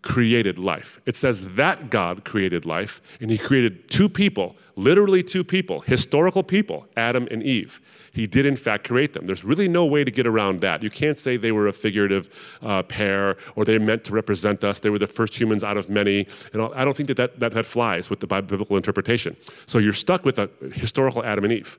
created 0.03 0.59
life. 0.59 1.00
It 1.07 1.16
says 1.16 1.55
that 1.55 1.90
God 1.90 2.24
created 2.24 2.66
life, 2.66 3.00
and 3.20 3.30
He 3.30 3.38
created 3.38 3.88
two 3.88 4.09
people, 4.09 4.57
literally 4.76 5.22
two 5.22 5.44
people, 5.44 5.80
historical 5.80 6.42
people, 6.42 6.86
Adam 6.96 7.28
and 7.30 7.42
Eve. 7.42 7.80
He 8.12 8.26
did, 8.26 8.44
in 8.44 8.57
fact, 8.57 8.86
create 8.86 9.14
them. 9.14 9.24
There's 9.24 9.42
really 9.42 9.68
no 9.68 9.86
way 9.86 10.05
to 10.05 10.11
get 10.11 10.26
around 10.26 10.61
that. 10.61 10.82
You 10.82 10.90
can't 10.90 11.18
say 11.18 11.38
they 11.38 11.53
were 11.53 11.66
a 11.66 11.72
figurative 11.72 12.28
uh, 12.61 12.82
pair 12.82 13.36
or 13.57 13.64
they 13.64 13.78
meant 13.78 14.05
to 14.05 14.12
represent 14.12 14.62
us. 14.64 14.80
They 14.80 14.90
were 14.90 14.98
the 14.98 15.07
first 15.07 15.40
humans 15.40 15.64
out 15.64 15.78
of 15.78 15.88
many. 15.88 16.26
And 16.53 16.61
I 16.74 16.84
don't 16.84 16.94
think 16.94 17.07
that 17.07 17.16
that, 17.16 17.40
that, 17.40 17.53
that 17.53 17.64
flies 17.64 18.11
with 18.11 18.20
the 18.20 18.26
biblical 18.26 18.76
interpretation. 18.76 19.36
So 19.66 19.78
you're 19.78 19.94
stuck 19.94 20.26
with 20.26 20.38
a 20.38 20.50
historical 20.74 21.24
Adam 21.24 21.44
and 21.44 21.55
Eve. 21.55 21.78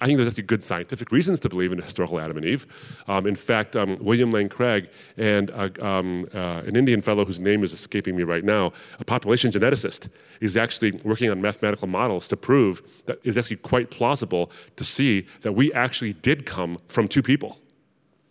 I 0.00 0.06
think 0.06 0.16
there's 0.16 0.28
actually 0.28 0.44
good 0.44 0.62
scientific 0.62 1.12
reasons 1.12 1.40
to 1.40 1.48
believe 1.50 1.72
in 1.72 1.78
a 1.78 1.82
historical 1.82 2.18
Adam 2.18 2.38
and 2.38 2.46
Eve. 2.46 2.66
Um, 3.06 3.26
in 3.26 3.34
fact, 3.34 3.76
um, 3.76 3.96
William 4.00 4.32
Lane 4.32 4.48
Craig 4.48 4.88
and 5.18 5.50
uh, 5.50 5.68
um, 5.82 6.26
uh, 6.34 6.62
an 6.66 6.74
Indian 6.74 7.02
fellow 7.02 7.26
whose 7.26 7.38
name 7.38 7.62
is 7.62 7.74
escaping 7.74 8.16
me 8.16 8.22
right 8.22 8.42
now, 8.42 8.72
a 8.98 9.04
population 9.04 9.50
geneticist, 9.50 10.08
is 10.40 10.56
actually 10.56 10.92
working 11.04 11.30
on 11.30 11.42
mathematical 11.42 11.86
models 11.86 12.28
to 12.28 12.36
prove 12.36 12.82
that 13.04 13.18
it's 13.24 13.36
actually 13.36 13.56
quite 13.56 13.90
plausible 13.90 14.50
to 14.76 14.84
see 14.84 15.26
that 15.42 15.52
we 15.52 15.70
actually 15.74 16.14
did 16.14 16.46
come 16.46 16.78
from 16.88 17.06
two 17.06 17.22
people. 17.22 17.58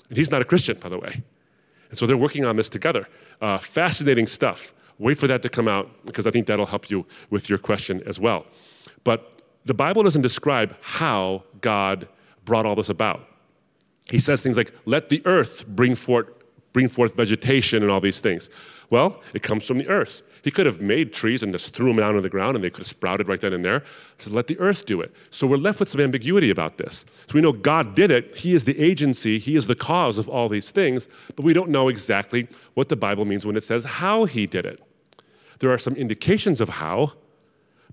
And 0.09 0.17
he's 0.17 0.31
not 0.31 0.41
a 0.41 0.45
Christian, 0.45 0.77
by 0.79 0.89
the 0.89 0.97
way. 0.97 1.21
And 1.89 1.97
so 1.97 2.07
they're 2.07 2.17
working 2.17 2.45
on 2.45 2.55
this 2.55 2.69
together. 2.69 3.07
Uh, 3.41 3.59
fascinating 3.59 4.25
stuff. 4.25 4.73
Wait 4.97 5.19
for 5.19 5.27
that 5.27 5.43
to 5.43 5.49
come 5.49 5.67
out 5.67 5.89
because 6.05 6.25
I 6.25 6.31
think 6.31 6.47
that'll 6.47 6.65
help 6.65 6.89
you 6.89 7.05
with 7.29 7.47
your 7.47 7.59
question 7.59 8.01
as 8.07 8.19
well. 8.19 8.45
But 9.03 9.39
the 9.65 9.73
Bible 9.73 10.03
doesn't 10.03 10.21
describe 10.21 10.75
how 10.81 11.43
God 11.61 12.07
brought 12.45 12.65
all 12.65 12.75
this 12.75 12.89
about. 12.89 13.27
He 14.09 14.19
says 14.19 14.41
things 14.41 14.57
like, 14.57 14.73
let 14.85 15.09
the 15.09 15.21
earth 15.25 15.67
bring 15.67 15.95
forth, 15.95 16.27
bring 16.73 16.87
forth 16.87 17.15
vegetation 17.15 17.83
and 17.83 17.91
all 17.91 18.01
these 18.01 18.19
things. 18.19 18.49
Well, 18.89 19.21
it 19.33 19.43
comes 19.43 19.67
from 19.67 19.77
the 19.77 19.87
earth. 19.87 20.23
He 20.41 20.51
could 20.51 20.65
have 20.65 20.81
made 20.81 21.13
trees 21.13 21.43
and 21.43 21.51
just 21.51 21.75
threw 21.75 21.87
them 21.87 21.97
down 21.97 22.15
on 22.15 22.21
the 22.21 22.29
ground 22.29 22.55
and 22.55 22.63
they 22.63 22.69
could 22.69 22.79
have 22.79 22.87
sprouted 22.87 23.27
right 23.27 23.39
then 23.39 23.53
and 23.53 23.63
there. 23.63 23.83
So 24.17 24.31
let 24.31 24.47
the 24.47 24.57
earth 24.59 24.85
do 24.85 25.01
it. 25.01 25.13
So 25.29 25.45
we're 25.45 25.57
left 25.57 25.79
with 25.79 25.89
some 25.89 26.01
ambiguity 26.01 26.49
about 26.49 26.77
this. 26.77 27.05
So 27.27 27.35
we 27.35 27.41
know 27.41 27.51
God 27.51 27.93
did 27.93 28.09
it. 28.09 28.37
He 28.37 28.53
is 28.53 28.65
the 28.65 28.79
agency. 28.79 29.37
He 29.37 29.55
is 29.55 29.67
the 29.67 29.75
cause 29.75 30.17
of 30.17 30.29
all 30.29 30.49
these 30.49 30.71
things. 30.71 31.07
But 31.35 31.43
we 31.43 31.53
don't 31.53 31.69
know 31.69 31.89
exactly 31.89 32.47
what 32.73 32.89
the 32.89 32.95
Bible 32.95 33.25
means 33.25 33.45
when 33.45 33.57
it 33.57 33.63
says 33.63 33.83
how 33.85 34.25
he 34.25 34.47
did 34.47 34.65
it. 34.65 34.81
There 35.59 35.71
are 35.71 35.77
some 35.77 35.93
indications 35.95 36.61
of 36.61 36.69
how, 36.69 37.13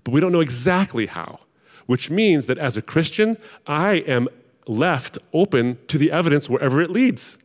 but 0.03 0.11
we 0.11 0.21
don't 0.21 0.31
know 0.31 0.39
exactly 0.39 1.05
how 1.05 1.41
which 1.87 2.09
means 2.09 2.45
that 2.45 2.57
as 2.57 2.77
a 2.77 2.81
Christian, 2.81 3.37
I 3.65 3.95
am 3.95 4.27
left 4.67 5.17
open 5.33 5.79
to 5.87 5.97
the 5.97 6.11
evidence 6.11 6.49
wherever 6.49 6.79
it 6.79 6.91
leads. 6.91 7.37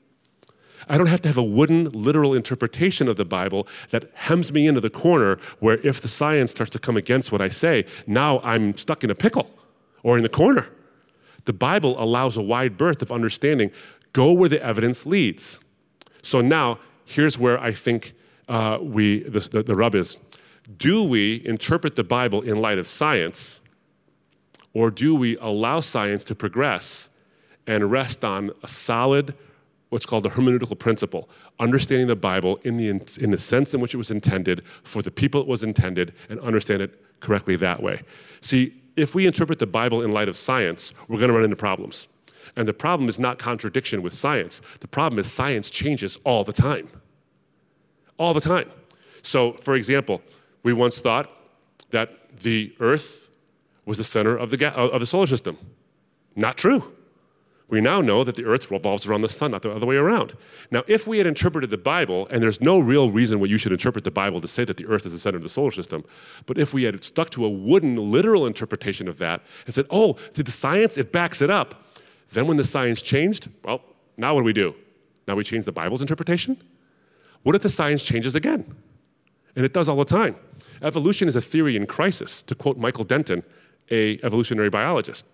I 0.88 0.98
don't 0.98 1.06
have 1.06 1.22
to 1.22 1.28
have 1.28 1.38
a 1.38 1.42
wooden, 1.42 1.84
literal 1.90 2.34
interpretation 2.34 3.08
of 3.08 3.16
the 3.16 3.24
Bible 3.24 3.66
that 3.90 4.10
hems 4.14 4.52
me 4.52 4.66
into 4.66 4.80
the 4.80 4.90
corner 4.90 5.38
where 5.60 5.78
if 5.86 6.00
the 6.00 6.08
science 6.08 6.50
starts 6.50 6.70
to 6.70 6.78
come 6.78 6.96
against 6.96 7.32
what 7.32 7.40
I 7.40 7.48
say, 7.48 7.86
now 8.06 8.40
I'm 8.40 8.76
stuck 8.76 9.04
in 9.04 9.10
a 9.10 9.14
pickle 9.14 9.48
or 10.02 10.16
in 10.16 10.22
the 10.22 10.28
corner. 10.28 10.68
The 11.44 11.52
Bible 11.52 12.00
allows 12.02 12.36
a 12.36 12.42
wide 12.42 12.76
berth 12.76 13.00
of 13.00 13.10
understanding. 13.10 13.70
Go 14.12 14.32
where 14.32 14.48
the 14.48 14.62
evidence 14.62 15.06
leads. 15.06 15.60
So 16.20 16.40
now, 16.40 16.78
here's 17.04 17.38
where 17.38 17.58
I 17.58 17.72
think 17.72 18.12
uh, 18.48 18.78
we, 18.80 19.22
the, 19.22 19.62
the 19.62 19.74
rub 19.74 19.94
is. 19.94 20.18
Do 20.76 21.02
we 21.04 21.44
interpret 21.44 21.96
the 21.96 22.04
Bible 22.04 22.42
in 22.42 22.56
light 22.56 22.78
of 22.78 22.86
science 22.86 23.61
or 24.74 24.90
do 24.90 25.14
we 25.14 25.36
allow 25.38 25.80
science 25.80 26.24
to 26.24 26.34
progress 26.34 27.10
and 27.66 27.90
rest 27.90 28.24
on 28.24 28.50
a 28.62 28.68
solid, 28.68 29.34
what's 29.90 30.06
called 30.06 30.26
a 30.26 30.30
hermeneutical 30.30 30.78
principle, 30.78 31.28
understanding 31.60 32.06
the 32.06 32.16
Bible 32.16 32.58
in 32.64 32.76
the, 32.76 32.88
in 33.20 33.30
the 33.30 33.38
sense 33.38 33.74
in 33.74 33.80
which 33.80 33.94
it 33.94 33.98
was 33.98 34.10
intended 34.10 34.62
for 34.82 35.02
the 35.02 35.10
people 35.10 35.40
it 35.40 35.46
was 35.46 35.62
intended 35.62 36.12
and 36.28 36.40
understand 36.40 36.82
it 36.82 37.20
correctly 37.20 37.56
that 37.56 37.82
way? 37.82 38.02
See, 38.40 38.74
if 38.96 39.14
we 39.14 39.26
interpret 39.26 39.58
the 39.58 39.66
Bible 39.66 40.02
in 40.02 40.12
light 40.12 40.28
of 40.28 40.36
science, 40.36 40.92
we're 41.08 41.18
going 41.18 41.28
to 41.28 41.34
run 41.34 41.44
into 41.44 41.56
problems. 41.56 42.08
And 42.56 42.68
the 42.68 42.74
problem 42.74 43.08
is 43.08 43.18
not 43.18 43.38
contradiction 43.38 44.02
with 44.02 44.12
science. 44.12 44.60
The 44.80 44.88
problem 44.88 45.18
is 45.18 45.30
science 45.30 45.70
changes 45.70 46.18
all 46.24 46.44
the 46.44 46.52
time. 46.52 46.88
All 48.18 48.34
the 48.34 48.40
time. 48.40 48.70
So, 49.22 49.52
for 49.54 49.74
example, 49.74 50.20
we 50.62 50.72
once 50.72 51.00
thought 51.00 51.30
that 51.90 52.38
the 52.40 52.74
earth 52.80 53.30
was 53.84 53.98
the 53.98 54.04
center 54.04 54.36
of 54.36 54.50
the, 54.50 54.56
ga- 54.56 54.74
of 54.74 55.00
the 55.00 55.06
solar 55.06 55.26
system. 55.26 55.58
Not 56.36 56.56
true. 56.56 56.92
We 57.68 57.80
now 57.80 58.02
know 58.02 58.22
that 58.22 58.36
the 58.36 58.44
earth 58.44 58.70
revolves 58.70 59.06
around 59.06 59.22
the 59.22 59.30
sun, 59.30 59.52
not 59.52 59.62
the 59.62 59.70
other 59.70 59.86
way 59.86 59.96
around. 59.96 60.34
Now, 60.70 60.82
if 60.86 61.06
we 61.06 61.16
had 61.16 61.26
interpreted 61.26 61.70
the 61.70 61.78
Bible, 61.78 62.28
and 62.30 62.42
there's 62.42 62.60
no 62.60 62.78
real 62.78 63.10
reason 63.10 63.40
why 63.40 63.46
you 63.46 63.56
should 63.56 63.72
interpret 63.72 64.04
the 64.04 64.10
Bible 64.10 64.42
to 64.42 64.48
say 64.48 64.64
that 64.64 64.76
the 64.76 64.86
earth 64.86 65.06
is 65.06 65.12
the 65.12 65.18
center 65.18 65.38
of 65.38 65.42
the 65.42 65.48
solar 65.48 65.70
system, 65.70 66.04
but 66.44 66.58
if 66.58 66.74
we 66.74 66.82
had 66.82 67.02
stuck 67.02 67.30
to 67.30 67.46
a 67.46 67.48
wooden, 67.48 67.96
literal 67.96 68.44
interpretation 68.44 69.08
of 69.08 69.16
that 69.18 69.40
and 69.64 69.74
said, 69.74 69.86
oh, 69.88 70.18
the 70.34 70.50
science, 70.50 70.98
it 70.98 71.12
backs 71.12 71.40
it 71.40 71.48
up, 71.48 71.86
then 72.32 72.46
when 72.46 72.58
the 72.58 72.64
science 72.64 73.00
changed, 73.00 73.48
well, 73.64 73.80
now 74.18 74.34
what 74.34 74.40
do 74.40 74.44
we 74.44 74.52
do? 74.52 74.74
Now 75.26 75.34
we 75.34 75.42
change 75.42 75.64
the 75.64 75.72
Bible's 75.72 76.02
interpretation? 76.02 76.62
What 77.42 77.56
if 77.56 77.62
the 77.62 77.70
science 77.70 78.04
changes 78.04 78.34
again? 78.34 78.66
And 79.56 79.64
it 79.64 79.72
does 79.72 79.88
all 79.88 79.96
the 79.96 80.04
time. 80.04 80.36
Evolution 80.82 81.26
is 81.26 81.36
a 81.36 81.40
theory 81.40 81.76
in 81.76 81.86
crisis, 81.86 82.42
to 82.42 82.54
quote 82.54 82.76
Michael 82.76 83.04
Denton 83.04 83.44
a 83.92 84.18
evolutionary 84.24 84.70
biologist. 84.70 85.26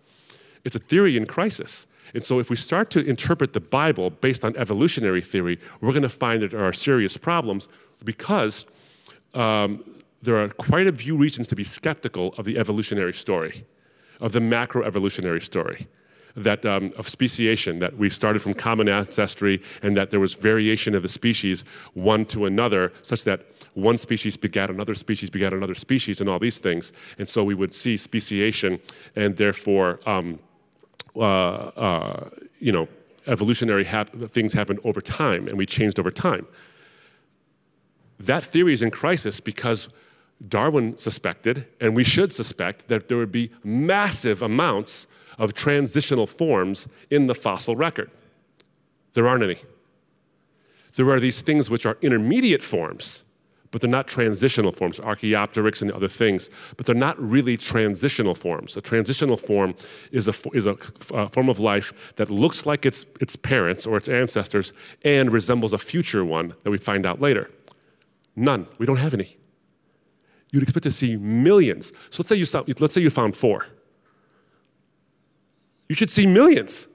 It's 0.65 0.77
a 0.77 0.79
theory 0.79 1.17
in 1.17 1.27
crisis. 1.27 1.87
And 2.15 2.25
so, 2.25 2.41
if 2.41 2.51
we 2.51 2.57
start 2.57 2.91
to 2.91 3.05
interpret 3.05 3.53
the 3.53 3.61
Bible 3.61 4.11
based 4.11 4.45
on 4.45 4.57
evolutionary 4.57 5.23
theory, 5.23 5.59
we're 5.81 5.93
going 5.93 6.03
to 6.03 6.09
find 6.09 6.43
that 6.43 6.51
there 6.51 6.65
are 6.65 6.73
serious 6.73 7.17
problems 7.17 7.69
because 8.05 8.67
um, 9.35 9.85
there 10.23 10.37
are 10.43 10.49
quite 10.49 10.87
a 10.87 10.93
few 10.93 11.17
reasons 11.17 11.49
to 11.49 11.57
be 11.57 11.65
skeptical 11.65 12.35
of 12.39 12.45
the 12.45 12.59
evolutionary 12.59 13.13
story, 13.13 13.65
of 14.21 14.33
the 14.33 14.41
macroevolutionary 14.41 15.43
story 15.43 15.87
that 16.45 16.65
um, 16.65 16.93
of 16.97 17.09
speciation, 17.09 17.79
that 17.79 17.97
we 17.97 18.11
started 18.11 18.41
from 18.41 18.55
common 18.55 18.89
ancestry 18.89 19.63
and 19.83 19.97
that 19.97 20.11
there 20.11 20.21
was 20.21 20.35
variation 20.35 20.95
of 20.95 21.03
the 21.03 21.09
species 21.09 21.65
one 21.95 22.25
to 22.27 22.47
another, 22.47 22.93
such 23.03 23.25
that 23.25 23.47
one 23.75 23.99
species 23.99 24.37
begat 24.37 24.71
another 24.71 24.95
species, 24.95 25.31
begat 25.31 25.53
another 25.53 25.75
species, 25.75 26.21
and 26.21 26.29
all 26.29 26.39
these 26.39 26.59
things. 26.59 26.93
And 27.19 27.29
so 27.29 27.45
we 27.45 27.55
would 27.55 27.75
see 27.75 27.97
speciation, 27.97 28.81
and 29.15 29.37
therefore, 29.37 30.01
um, 30.07 30.39
uh, 31.17 31.21
uh, 31.21 32.31
you 32.59 32.73
know, 32.73 32.89
evolutionary 33.27 33.85
hap- 33.85 34.11
things 34.11 34.53
happened 34.53 34.81
over 34.85 35.01
time, 35.01 35.49
and 35.49 35.59
we 35.59 35.67
changed 35.67 35.99
over 35.99 36.11
time. 36.11 36.47
That 38.19 38.43
theory 38.45 38.73
is 38.73 38.83
in 38.83 38.91
crisis 38.91 39.41
because 39.41 39.89
Darwin 40.47 40.97
suspected, 40.97 41.67
and 41.81 41.95
we 41.95 42.05
should 42.05 42.33
suspect, 42.33 42.89
that 42.89 43.09
there 43.09 43.19
would 43.19 43.33
be 43.33 43.51
massive 43.65 44.43
amounts 44.43 45.07
of 45.39 45.55
transitional 45.55 46.27
forms 46.27 46.89
in 47.11 47.27
the 47.27 47.35
fossil 47.35 47.77
record. 47.77 48.11
There 49.15 49.27
aren't 49.29 49.45
any. 49.45 49.57
There 50.97 51.11
are 51.11 51.21
these 51.21 51.41
things 51.43 51.71
which 51.71 51.87
are 51.87 51.97
intermediate 52.03 52.63
forms, 52.65 53.25
but 53.71 53.81
they're 53.81 53.91
not 53.91 54.09
transitional 54.09 54.73
forms, 54.73 54.99
Archaeopteryx 54.99 55.83
and 55.83 55.93
other 55.93 56.09
things, 56.09 56.51
but 56.77 56.87
they're 56.87 56.95
not 56.95 57.21
really 57.21 57.57
transitional 57.57 58.35
forms. 58.35 58.77
A 58.77 58.81
transitional 58.81 59.37
form 59.37 59.75
is 60.11 60.27
a, 60.27 60.35
is 60.55 60.67
a, 60.67 60.77
a 61.15 61.29
form 61.29 61.49
of 61.49 61.61
life 61.61 62.15
that 62.17 62.31
looks 62.31 62.67
like 62.67 62.85
its, 62.87 63.07
its 63.21 63.37
parents 63.37 63.87
or 63.87 63.97
its 63.97 64.09
ancestors 64.09 64.73
and 65.05 65.31
resembles 65.31 65.73
a 65.73 65.79
future 65.79 66.25
one 66.25 66.55
that 66.65 66.71
we 66.71 66.79
find 66.79 67.07
out 67.07 67.21
later. 67.21 67.51
None. 68.35 68.67
We 68.79 68.87
don't 68.87 68.97
have 68.97 69.15
any. 69.15 69.37
you'd 70.51 70.63
expect 70.63 70.85
to 70.85 70.93
see 70.93 71.17
millions. 71.17 71.93
So 72.11 72.21
let's 72.23 72.29
say 72.29 72.37
you, 72.37 72.75
let's 72.81 72.95
say 72.95 73.01
you 73.01 73.11
found 73.11 73.37
four. 73.37 73.67
You 75.89 75.95
should 75.95 76.11
see 76.11 76.27
millions. 76.27 76.87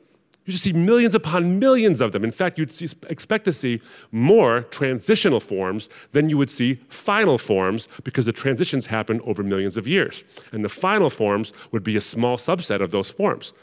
You 0.45 0.51
should 0.51 0.61
see 0.61 0.73
millions 0.73 1.15
upon 1.15 1.57
millions 1.57 2.01
of 2.01 2.11
them. 2.11 2.23
In 2.23 2.31
fact, 2.31 2.57
you'd 2.57 2.71
see, 2.71 2.87
expect 3.07 3.45
to 3.45 3.53
see 3.53 3.81
more 4.11 4.61
transitional 4.63 5.39
forms 5.39 5.89
than 6.11 6.29
you 6.29 6.37
would 6.37 6.51
see 6.51 6.81
final 6.89 7.37
forms 7.37 7.87
because 8.03 8.25
the 8.25 8.33
transitions 8.33 8.87
happen 8.87 9.21
over 9.21 9.41
millions 9.41 9.77
of 9.77 9.87
years. 9.87 10.25
And 10.51 10.63
the 10.63 10.69
final 10.69 11.09
forms 11.09 11.53
would 11.71 11.83
be 11.83 11.95
a 11.95 12.01
small 12.01 12.37
subset 12.37 12.81
of 12.81 12.91
those 12.91 13.09
forms. 13.09 13.53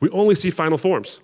We 0.00 0.08
only 0.10 0.34
see 0.34 0.50
final 0.50 0.78
forms. 0.78 1.20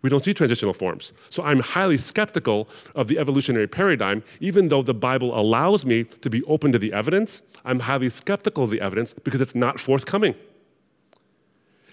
We 0.00 0.08
don't 0.08 0.24
see 0.24 0.32
transitional 0.32 0.72
forms. 0.72 1.12
So 1.28 1.42
I'm 1.42 1.60
highly 1.60 1.98
skeptical 1.98 2.68
of 2.94 3.08
the 3.08 3.18
evolutionary 3.18 3.66
paradigm, 3.66 4.22
even 4.40 4.68
though 4.68 4.82
the 4.82 4.94
Bible 4.94 5.38
allows 5.38 5.84
me 5.84 6.04
to 6.04 6.30
be 6.30 6.42
open 6.44 6.72
to 6.72 6.78
the 6.78 6.92
evidence. 6.92 7.42
I'm 7.64 7.80
highly 7.80 8.08
skeptical 8.08 8.64
of 8.64 8.70
the 8.70 8.80
evidence 8.80 9.12
because 9.12 9.40
it's 9.40 9.56
not 9.56 9.78
forthcoming. 9.78 10.36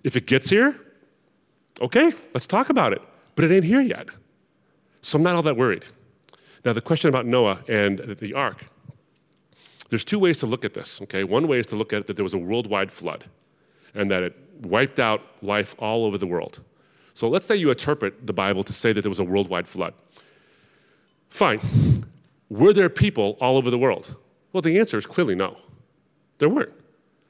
If 0.04 0.16
it 0.16 0.28
gets 0.28 0.52
here, 0.52 0.80
okay, 1.82 2.12
let's 2.34 2.48
talk 2.48 2.70
about 2.70 2.94
it. 2.94 3.02
But 3.36 3.46
it 3.46 3.52
ain't 3.52 3.66
here 3.66 3.82
yet. 3.82 4.08
So 5.02 5.18
I'm 5.18 5.24
not 5.24 5.36
all 5.36 5.44
that 5.44 5.58
worried. 5.58 5.86
Now, 6.64 6.74
the 6.74 6.82
question 6.82 7.10
about 7.10 7.26
Noah 7.26 7.60
and 7.68 8.00
the 8.00 8.34
ark. 8.34 8.66
There's 9.90 10.04
two 10.04 10.18
ways 10.18 10.40
to 10.40 10.48
look 10.48 10.66
at 10.66 10.74
this, 10.74 11.00
okay? 11.04 11.24
One 11.24 11.48
way 11.48 11.60
is 11.60 11.68
to 11.68 11.76
look 11.76 11.94
at 11.94 12.00
it 12.00 12.08
that 12.08 12.16
there 12.16 12.24
was 12.24 12.34
a 12.34 12.40
worldwide 12.40 12.92
flood 12.92 13.26
and 13.94 14.10
that 14.10 14.24
it 14.24 14.36
wiped 14.62 15.00
out 15.00 15.22
life 15.44 15.76
all 15.78 16.06
over 16.06 16.18
the 16.18 16.26
world. 16.26 16.62
So 17.14 17.30
let's 17.30 17.46
say 17.46 17.56
you 17.56 17.70
interpret 17.70 18.26
the 18.26 18.34
Bible 18.34 18.64
to 18.64 18.74
say 18.74 18.92
that 18.94 19.02
there 19.02 19.10
was 19.10 19.20
a 19.20 19.24
worldwide 19.24 19.68
flood. 19.68 19.94
Fine. 21.30 22.06
Were 22.50 22.74
there 22.74 22.90
people 22.90 23.38
all 23.40 23.58
over 23.58 23.70
the 23.70 23.78
world? 23.78 24.16
Well, 24.52 24.62
the 24.62 24.80
answer 24.80 24.98
is 24.98 25.06
clearly 25.06 25.36
no. 25.36 25.58
There 26.40 26.50
weren't. 26.50 26.74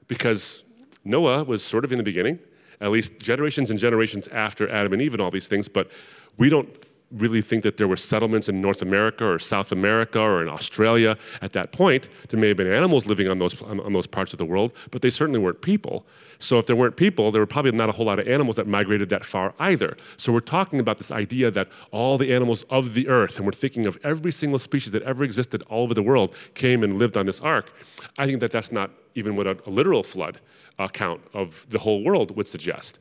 Because 0.07 0.63
Noah 1.03 1.43
was 1.43 1.63
sort 1.63 1.83
of 1.83 1.91
in 1.91 1.97
the 1.97 2.03
beginning, 2.03 2.39
at 2.81 2.91
least 2.91 3.19
generations 3.19 3.69
and 3.71 3.79
generations 3.79 4.27
after 4.29 4.69
Adam 4.69 4.93
and 4.93 5.01
Eve 5.01 5.13
and 5.13 5.21
all 5.21 5.31
these 5.31 5.47
things, 5.47 5.67
but 5.67 5.89
we 6.37 6.49
don't 6.49 6.69
really 7.11 7.41
think 7.41 7.63
that 7.63 7.77
there 7.77 7.87
were 7.87 7.95
settlements 7.95 8.49
in 8.49 8.59
North 8.59 8.81
America 8.81 9.25
or 9.25 9.39
South 9.39 9.71
America 9.71 10.19
or 10.19 10.41
in 10.41 10.49
Australia 10.49 11.17
at 11.41 11.53
that 11.53 11.71
point. 11.71 12.09
There 12.29 12.39
may 12.39 12.49
have 12.49 12.57
been 12.57 12.71
animals 12.71 13.07
living 13.07 13.27
on 13.27 13.39
those, 13.39 13.61
on, 13.61 13.93
those 13.93 14.07
parts 14.07 14.33
of 14.33 14.37
the 14.37 14.45
world, 14.45 14.73
but 14.91 15.01
they 15.01 15.09
certainly 15.09 15.39
weren't 15.39 15.61
people. 15.61 16.05
So 16.39 16.59
if 16.59 16.65
there 16.65 16.75
weren't 16.75 16.97
people, 16.97 17.31
there 17.31 17.41
were 17.41 17.47
probably 17.47 17.71
not 17.71 17.89
a 17.89 17.93
whole 17.93 18.07
lot 18.07 18.19
of 18.19 18.27
animals 18.27 18.57
that 18.57 18.67
migrated 18.67 19.09
that 19.09 19.23
far 19.23 19.53
either. 19.59 19.95
So 20.17 20.33
we're 20.33 20.41
talking 20.41 20.79
about 20.79 20.97
this 20.97 21.11
idea 21.11 21.49
that 21.51 21.69
all 21.91 22.17
the 22.17 22.33
animals 22.33 22.63
of 22.63 22.93
the 22.93 23.07
earth, 23.07 23.37
and 23.37 23.45
we're 23.45 23.53
thinking 23.53 23.87
of 23.87 23.97
every 24.03 24.31
single 24.31 24.59
species 24.59 24.91
that 24.91 25.03
ever 25.03 25.23
existed 25.23 25.63
all 25.69 25.83
over 25.83 25.93
the 25.93 26.03
world, 26.03 26.35
came 26.53 26.83
and 26.83 26.99
lived 26.99 27.15
on 27.15 27.25
this 27.25 27.39
ark. 27.39 27.73
I 28.17 28.25
think 28.25 28.41
that 28.41 28.51
that's 28.51 28.71
not 28.71 28.91
even 29.13 29.37
what 29.37 29.47
a, 29.47 29.57
a 29.65 29.69
literal 29.69 30.03
flood 30.03 30.39
account 30.79 31.21
of 31.33 31.67
the 31.69 31.79
whole 31.79 32.03
world 32.03 32.35
would 32.35 32.47
suggest. 32.47 32.99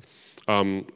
Um, 0.49 0.87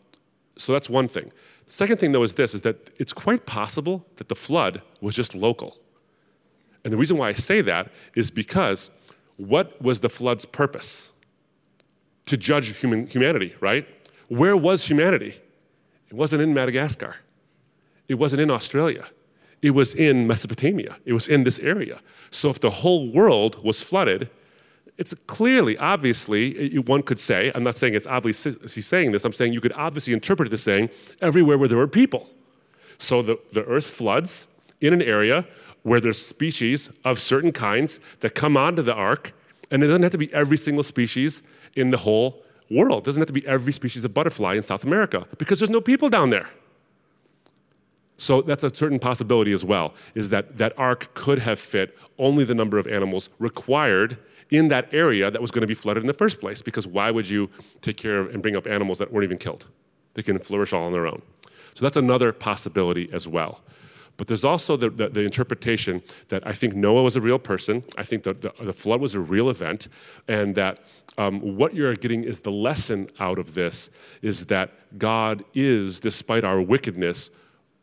so 0.56 0.72
that's 0.72 0.88
one 0.88 1.08
thing. 1.08 1.32
The 1.66 1.72
second 1.72 1.98
thing, 1.98 2.12
though, 2.12 2.22
is 2.22 2.34
this 2.34 2.54
is 2.54 2.62
that 2.62 2.90
it's 2.98 3.12
quite 3.12 3.46
possible 3.46 4.06
that 4.16 4.28
the 4.28 4.34
flood 4.34 4.82
was 5.00 5.14
just 5.14 5.34
local. 5.34 5.78
And 6.84 6.92
the 6.92 6.96
reason 6.96 7.18
why 7.18 7.28
I 7.28 7.32
say 7.34 7.60
that 7.62 7.90
is 8.14 8.30
because 8.30 8.90
what 9.36 9.80
was 9.80 10.00
the 10.00 10.08
flood's 10.08 10.44
purpose? 10.44 11.12
To 12.26 12.36
judge 12.36 12.76
human, 12.78 13.06
humanity, 13.06 13.54
right? 13.60 13.86
Where 14.28 14.56
was 14.56 14.86
humanity? 14.86 15.34
It 16.08 16.14
wasn't 16.14 16.42
in 16.42 16.54
Madagascar. 16.54 17.16
It 18.08 18.14
wasn't 18.14 18.42
in 18.42 18.50
Australia. 18.50 19.04
It 19.60 19.70
was 19.70 19.94
in 19.94 20.26
Mesopotamia. 20.26 20.96
It 21.04 21.12
was 21.12 21.28
in 21.28 21.44
this 21.44 21.58
area. 21.58 22.00
So 22.30 22.48
if 22.48 22.60
the 22.60 22.70
whole 22.70 23.10
world 23.10 23.62
was 23.64 23.82
flooded, 23.82 24.30
it's 24.98 25.14
clearly, 25.28 25.78
obviously, 25.78 26.76
one 26.80 27.02
could 27.02 27.20
say, 27.20 27.52
I'm 27.54 27.62
not 27.62 27.78
saying 27.78 27.94
it's 27.94 28.06
obviously 28.06 28.82
saying 28.82 29.12
this, 29.12 29.24
I'm 29.24 29.32
saying 29.32 29.52
you 29.52 29.60
could 29.60 29.72
obviously 29.74 30.12
interpret 30.12 30.48
it 30.48 30.52
as 30.52 30.62
saying 30.62 30.90
everywhere 31.22 31.56
where 31.56 31.68
there 31.68 31.78
were 31.78 31.86
people. 31.86 32.28
So 32.98 33.22
the, 33.22 33.38
the 33.52 33.64
earth 33.64 33.86
floods 33.86 34.48
in 34.80 34.92
an 34.92 35.00
area 35.00 35.46
where 35.84 36.00
there's 36.00 36.20
species 36.20 36.90
of 37.04 37.20
certain 37.20 37.52
kinds 37.52 38.00
that 38.20 38.34
come 38.34 38.56
onto 38.56 38.82
the 38.82 38.92
ark, 38.92 39.32
and 39.70 39.82
it 39.82 39.86
doesn't 39.86 40.02
have 40.02 40.12
to 40.12 40.18
be 40.18 40.34
every 40.34 40.56
single 40.56 40.82
species 40.82 41.44
in 41.76 41.90
the 41.90 41.98
whole 41.98 42.42
world. 42.68 43.04
It 43.04 43.04
doesn't 43.04 43.20
have 43.20 43.28
to 43.28 43.32
be 43.32 43.46
every 43.46 43.72
species 43.72 44.04
of 44.04 44.12
butterfly 44.12 44.54
in 44.56 44.62
South 44.62 44.82
America 44.82 45.26
because 45.38 45.60
there's 45.60 45.70
no 45.70 45.80
people 45.80 46.08
down 46.08 46.30
there. 46.30 46.50
So 48.16 48.42
that's 48.42 48.64
a 48.64 48.74
certain 48.74 48.98
possibility 48.98 49.52
as 49.52 49.64
well, 49.64 49.94
is 50.16 50.30
that 50.30 50.58
that 50.58 50.72
ark 50.76 51.14
could 51.14 51.38
have 51.38 51.60
fit 51.60 51.96
only 52.18 52.42
the 52.42 52.54
number 52.54 52.76
of 52.76 52.88
animals 52.88 53.30
required 53.38 54.18
in 54.50 54.68
that 54.68 54.92
area 54.92 55.30
that 55.30 55.40
was 55.40 55.50
going 55.50 55.60
to 55.60 55.66
be 55.66 55.74
flooded 55.74 56.02
in 56.02 56.06
the 56.06 56.14
first 56.14 56.40
place. 56.40 56.62
Because 56.62 56.86
why 56.86 57.10
would 57.10 57.28
you 57.28 57.50
take 57.82 57.96
care 57.96 58.20
of 58.20 58.32
and 58.32 58.42
bring 58.42 58.56
up 58.56 58.66
animals 58.66 58.98
that 58.98 59.12
weren't 59.12 59.24
even 59.24 59.38
killed? 59.38 59.66
They 60.14 60.22
can 60.22 60.38
flourish 60.38 60.72
all 60.72 60.84
on 60.84 60.92
their 60.92 61.06
own. 61.06 61.22
So 61.74 61.84
that's 61.84 61.96
another 61.96 62.32
possibility 62.32 63.08
as 63.12 63.28
well. 63.28 63.60
But 64.16 64.26
there's 64.26 64.44
also 64.44 64.76
the, 64.76 64.90
the, 64.90 65.08
the, 65.08 65.20
interpretation 65.20 66.02
that 66.26 66.44
I 66.44 66.52
think 66.52 66.74
Noah 66.74 67.04
was 67.04 67.14
a 67.14 67.20
real 67.20 67.38
person. 67.38 67.84
I 67.96 68.02
think 68.02 68.24
that 68.24 68.40
the, 68.40 68.52
the 68.60 68.72
flood 68.72 69.00
was 69.00 69.14
a 69.14 69.20
real 69.20 69.48
event. 69.48 69.86
And 70.26 70.56
that 70.56 70.80
um, 71.16 71.56
what 71.56 71.72
you're 71.72 71.94
getting 71.94 72.24
is 72.24 72.40
the 72.40 72.50
lesson 72.50 73.10
out 73.20 73.38
of 73.38 73.54
this 73.54 73.90
is 74.20 74.46
that 74.46 74.72
God 74.98 75.44
is, 75.54 76.00
despite 76.00 76.42
our 76.42 76.60
wickedness, 76.60 77.30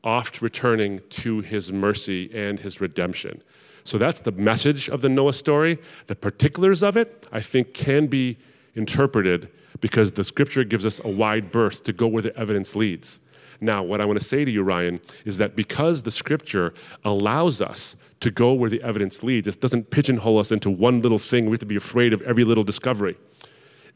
oft 0.04 0.42
returning 0.42 1.00
to 1.10 1.40
his 1.40 1.72
mercy 1.72 2.30
and 2.34 2.60
his 2.60 2.82
redemption. 2.82 3.42
So 3.86 4.00
that's 4.00 4.20
the 4.20 4.32
message 4.32 4.90
of 4.90 5.02
the 5.02 5.10
Noah 5.10 5.34
story. 5.34 5.78
The 6.08 6.16
particulars 6.16 6.82
of 6.82 6.98
it, 6.98 7.28
I 7.32 7.40
think, 7.40 7.76
can 7.76 8.08
be 8.08 8.38
interpreted 8.74 9.50
because 9.80 10.14
the 10.14 10.24
scripture 10.24 10.64
gives 10.64 10.86
us 10.86 11.00
a 11.04 11.08
wide 11.08 11.52
berth 11.52 11.84
to 11.84 11.94
go 11.94 12.08
where 12.08 12.24
the 12.24 12.36
evidence 12.36 12.76
leads. 12.76 13.20
Now, 13.62 13.84
what 13.84 14.02
I 14.02 14.06
want 14.06 14.20
to 14.20 14.26
say 14.26 14.44
to 14.44 14.50
you, 14.50 14.64
Ryan, 14.64 15.00
is 15.24 15.38
that 15.38 15.56
because 15.56 16.02
the 16.02 16.10
scripture 16.10 16.74
allows 17.04 17.62
us 17.62 17.96
to 18.22 18.32
go 18.32 18.54
where 18.54 18.72
the 18.72 18.82
evidence 18.82 19.22
leads, 19.22 19.48
it 19.48 19.62
doesn't 19.62 19.92
pigeonhole 19.92 20.40
us 20.40 20.52
into 20.52 20.72
one 20.72 21.02
little 21.02 21.20
thing. 21.20 21.46
We 21.46 21.52
have 21.52 21.60
to 21.60 21.66
be 21.68 21.76
afraid 21.76 22.12
of 22.12 22.24
every 22.24 22.44
little 22.44 22.64
discovery. 22.64 23.18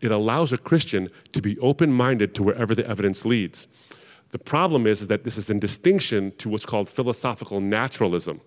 It 0.02 0.12
allows 0.12 0.54
a 0.54 0.58
Christian 0.60 1.10
to 1.34 1.42
be 1.42 1.58
open 1.58 1.92
minded 1.92 2.36
to 2.36 2.44
wherever 2.44 2.76
the 2.76 2.88
evidence 2.88 3.26
leads. 3.26 3.68
The 4.30 4.40
problem 4.40 4.86
is, 4.86 5.02
is 5.02 5.08
that 5.08 5.24
this 5.24 5.36
is 5.36 5.50
in 5.50 5.60
distinction 5.60 6.32
to 6.38 6.48
what's 6.48 6.66
called 6.68 6.88
philosophical 6.88 7.60
naturalism 7.60 8.42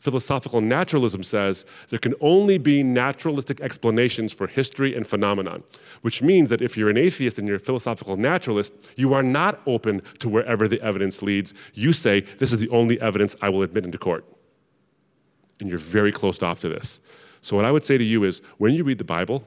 philosophical 0.00 0.60
naturalism 0.60 1.22
says 1.22 1.66
there 1.90 1.98
can 1.98 2.14
only 2.20 2.58
be 2.58 2.82
naturalistic 2.82 3.60
explanations 3.60 4.32
for 4.32 4.46
history 4.46 4.96
and 4.96 5.06
phenomenon, 5.06 5.62
which 6.00 6.22
means 6.22 6.48
that 6.48 6.62
if 6.62 6.76
you're 6.76 6.90
an 6.90 6.96
atheist 6.96 7.38
and 7.38 7.46
you're 7.46 7.58
a 7.58 7.60
philosophical 7.60 8.16
naturalist, 8.16 8.72
you 8.96 9.12
are 9.12 9.22
not 9.22 9.60
open 9.66 10.00
to 10.18 10.28
wherever 10.28 10.66
the 10.66 10.80
evidence 10.80 11.22
leads. 11.22 11.52
You 11.74 11.92
say, 11.92 12.20
This 12.20 12.52
is 12.52 12.58
the 12.58 12.70
only 12.70 13.00
evidence 13.00 13.36
I 13.42 13.50
will 13.50 13.62
admit 13.62 13.84
into 13.84 13.98
court. 13.98 14.24
And 15.60 15.68
you're 15.68 15.78
very 15.78 16.12
closed 16.12 16.42
off 16.42 16.60
to 16.60 16.68
this. 16.68 17.00
So, 17.42 17.54
what 17.56 17.66
I 17.66 17.70
would 17.70 17.84
say 17.84 17.98
to 17.98 18.04
you 18.04 18.24
is 18.24 18.40
when 18.56 18.72
you 18.72 18.84
read 18.84 18.98
the 18.98 19.04
Bible, 19.04 19.46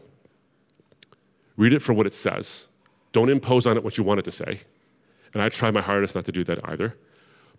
read 1.58 1.74
it 1.74 1.82
for 1.82 1.94
what 1.94 2.06
it 2.06 2.14
says. 2.14 2.68
Don't 3.12 3.30
impose 3.30 3.66
on 3.66 3.76
it 3.76 3.84
what 3.84 3.98
you 3.98 4.04
want 4.04 4.20
it 4.20 4.26
to 4.26 4.32
say. 4.32 4.62
And 5.34 5.42
I 5.42 5.50
try 5.50 5.72
my 5.72 5.82
hardest 5.82 6.16
not 6.16 6.26
to 6.26 6.32
do 6.32 6.44
that 6.44 6.60
either. 6.70 6.96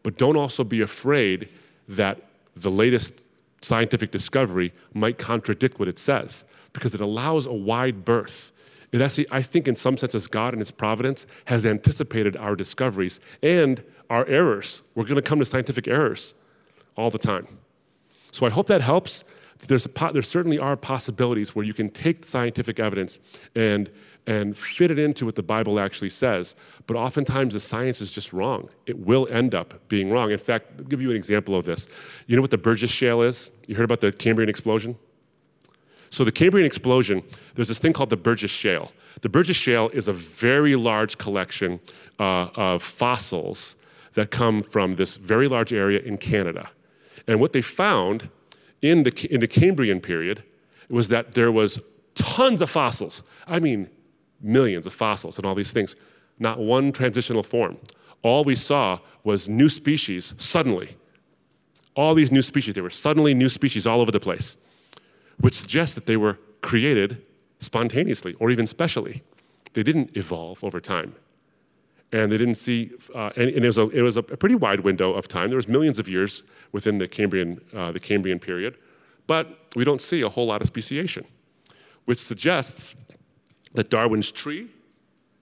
But 0.05 0.17
don't 0.17 0.37
also 0.37 0.63
be 0.63 0.81
afraid 0.81 1.49
that 1.89 2.23
the 2.55 2.71
latest 2.71 3.27
scientific 3.61 4.11
discovery 4.11 4.73
might 4.93 5.19
contradict 5.19 5.79
what 5.79 5.89
it 5.89 5.99
says 5.99 6.45
because 6.73 6.95
it 6.95 7.01
allows 7.01 7.47
a 7.47 7.53
wide 7.53 8.05
berth. 8.05 8.53
It 8.93 9.01
actually, 9.01 9.27
I 9.31 9.43
think, 9.43 9.67
in 9.67 9.75
some 9.75 9.97
senses, 9.97 10.29
God 10.29 10.53
in 10.53 10.61
His 10.61 10.71
providence 10.71 11.27
has 11.47 11.67
anticipated 11.67 12.37
our 12.37 12.55
discoveries 12.55 13.19
and 13.43 13.83
our 14.09 14.25
errors. 14.27 14.83
We're 14.95 15.05
going 15.05 15.17
to 15.17 15.23
come 15.23 15.41
to 15.41 15.45
scientific 15.45 15.89
errors 15.89 16.35
all 16.97 17.11
the 17.11 17.19
time. 17.19 17.49
So 18.31 18.47
I 18.47 18.51
hope 18.51 18.67
that 18.69 18.83
helps. 18.83 19.25
There's 19.67 19.87
there 20.13 20.23
certainly 20.23 20.59
are 20.59 20.77
possibilities 20.77 21.55
where 21.55 21.65
you 21.65 21.75
can 21.75 21.89
take 21.91 22.25
scientific 22.25 22.79
evidence 22.79 23.19
and 23.55 23.91
and 24.27 24.57
fit 24.57 24.91
it 24.91 24.99
into 24.99 25.27
what 25.27 25.35
the 25.35 25.43
Bible 25.43 25.79
actually 25.79 26.09
says. 26.09 26.57
But 26.87 26.97
oftentimes 26.97 27.53
the 27.53 27.61
science 27.61 28.01
is 28.01 28.11
just 28.11 28.33
wrong. 28.33 28.71
It 28.87 28.99
will 28.99 29.29
end 29.31 29.55
up 29.55 29.89
being 29.89 30.11
wrong. 30.11 30.31
In 30.31 30.39
fact, 30.39 30.67
I'll 30.79 30.85
give 30.85 31.01
you 31.01 31.11
an 31.11 31.17
example 31.17 31.57
of 31.57 31.67
this. 31.67 31.89
You 32.27 32.37
know 32.37 32.43
what 32.43 32.51
the 32.51 32.59
Burgess 32.59 32.91
Shale 32.91 33.23
is? 33.23 33.53
You 33.67 33.75
heard 33.75 33.85
about 33.85 34.01
the 34.01 34.13
Cambrian 34.13 34.49
explosion? 34.49 34.97
So, 36.11 36.23
the 36.23 36.33
Cambrian 36.33 36.65
explosion, 36.65 37.25
there's 37.55 37.69
this 37.69 37.81
thing 37.81 37.93
called 37.93 38.11
the 38.11 38.17
Burgess 38.17 38.51
Shale. 38.51 38.93
The 39.23 39.29
Burgess 39.29 39.57
Shale 39.57 39.89
is 39.93 40.07
a 40.07 40.13
very 40.13 40.77
large 40.77 41.19
collection 41.19 41.81
uh, 42.21 42.51
of 42.55 42.83
fossils 42.83 43.77
that 44.15 44.31
come 44.31 44.63
from 44.63 44.93
this 44.93 45.17
very 45.17 45.49
large 45.49 45.73
area 45.73 46.01
in 46.01 46.19
Canada. 46.19 46.71
And 47.27 47.41
what 47.41 47.53
they 47.53 47.61
found 47.61 48.31
in 48.81 49.03
the, 49.03 49.29
in 49.29 49.41
the 49.41 49.49
Cambrian 49.49 50.01
period 50.01 50.45
was 50.89 51.09
that 51.09 51.33
there 51.33 51.51
was 51.51 51.81
tons 52.15 52.63
of 52.63 52.71
fossils. 52.71 53.23
I 53.47 53.59
mean, 53.59 53.89
millions 54.45 54.87
of 54.87 54.93
fossils 54.93 55.39
and 55.39 55.47
all 55.47 55.55
these 55.55 55.73
things. 55.73 55.97
Not 56.39 56.59
one 56.59 56.93
transitional 56.93 57.43
form. 57.43 57.79
All 58.23 58.45
we 58.45 58.57
saw 58.57 58.99
was 59.23 59.49
new 59.49 59.69
species 59.69 60.35
suddenly. 60.39 60.91
All 61.97 62.15
these 62.15 62.33
new 62.33 62.43
species. 62.43 62.75
There 62.75 62.83
were 62.83 62.91
suddenly 62.91 63.35
new 63.35 63.49
species 63.49 63.87
all 63.87 64.01
over 64.01 64.13
the 64.13 64.21
place. 64.21 64.57
which 65.41 65.55
suggests 65.55 65.95
that 65.95 66.07
they 66.07 66.17
were 66.17 66.39
created 66.61 67.27
spontaneously 67.59 68.35
or 68.39 68.51
even 68.51 68.67
specially. 68.67 69.23
They 69.73 69.83
didn't 69.83 70.17
evolve 70.17 70.63
over 70.63 70.81
time. 70.81 71.15
And 72.13 72.31
they 72.31 72.39
didn't 72.39 72.55
see, 72.55 72.93
uh, 73.15 73.31
and, 73.37 73.49
and, 73.51 73.65
it 73.65 73.67
was, 73.67 73.79
a, 73.79 73.89
it 73.89 74.03
was 74.03 74.17
a 74.17 74.23
pretty 74.23 74.55
wide 74.55 74.81
window 74.81 75.13
of 75.13 75.27
time. 75.27 75.49
There 75.49 75.57
was 75.57 75.67
millions 75.67 75.99
of 75.99 76.09
years 76.09 76.45
within 76.71 76.99
the 76.99 77.09
Cambrian, 77.09 77.61
uh, 77.75 77.91
the 77.91 77.99
Cambrian 77.99 78.39
period, 78.39 78.77
but 79.27 79.59
we 79.75 79.85
don't 79.85 80.01
see 80.01 80.21
a 80.23 80.29
whole 80.29 80.47
lot 80.47 80.61
of 80.61 80.69
speciation, 80.69 81.25
which 82.05 82.21
suggests 82.21 82.95
that 83.75 83.91
Darwin's 83.91 84.33
tree 84.33 84.69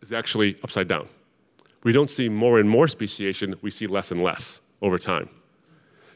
is 0.00 0.12
actually 0.12 0.56
upside 0.64 0.88
down. 0.88 1.08
We 1.84 1.92
don't 1.92 2.10
see 2.10 2.28
more 2.28 2.58
and 2.58 2.68
more 2.68 2.88
speciation, 2.88 3.54
we 3.62 3.70
see 3.70 3.86
less 3.86 4.10
and 4.10 4.20
less 4.20 4.60
over 4.80 4.98
time. 4.98 5.28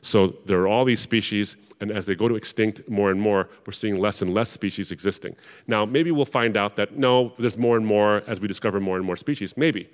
So 0.00 0.36
there 0.44 0.60
are 0.60 0.68
all 0.68 0.84
these 0.84 1.00
species, 1.00 1.56
and 1.80 1.90
as 1.90 2.06
they 2.06 2.14
go 2.14 2.28
to 2.28 2.36
extinct 2.36 2.88
more 2.88 3.10
and 3.10 3.20
more, 3.20 3.48
we're 3.66 3.72
seeing 3.72 3.96
less 3.96 4.22
and 4.22 4.32
less 4.32 4.50
species 4.50 4.92
existing. 4.92 5.34
Now, 5.66 5.84
maybe 5.84 6.10
we'll 6.12 6.24
find 6.24 6.56
out 6.56 6.76
that 6.76 6.96
no, 6.96 7.32
there's 7.38 7.56
more 7.56 7.76
and 7.76 7.84
more 7.84 8.22
as 8.26 8.40
we 8.40 8.46
discover 8.46 8.78
more 8.80 8.96
and 8.96 9.04
more 9.04 9.16
species, 9.16 9.56
maybe. 9.56 9.88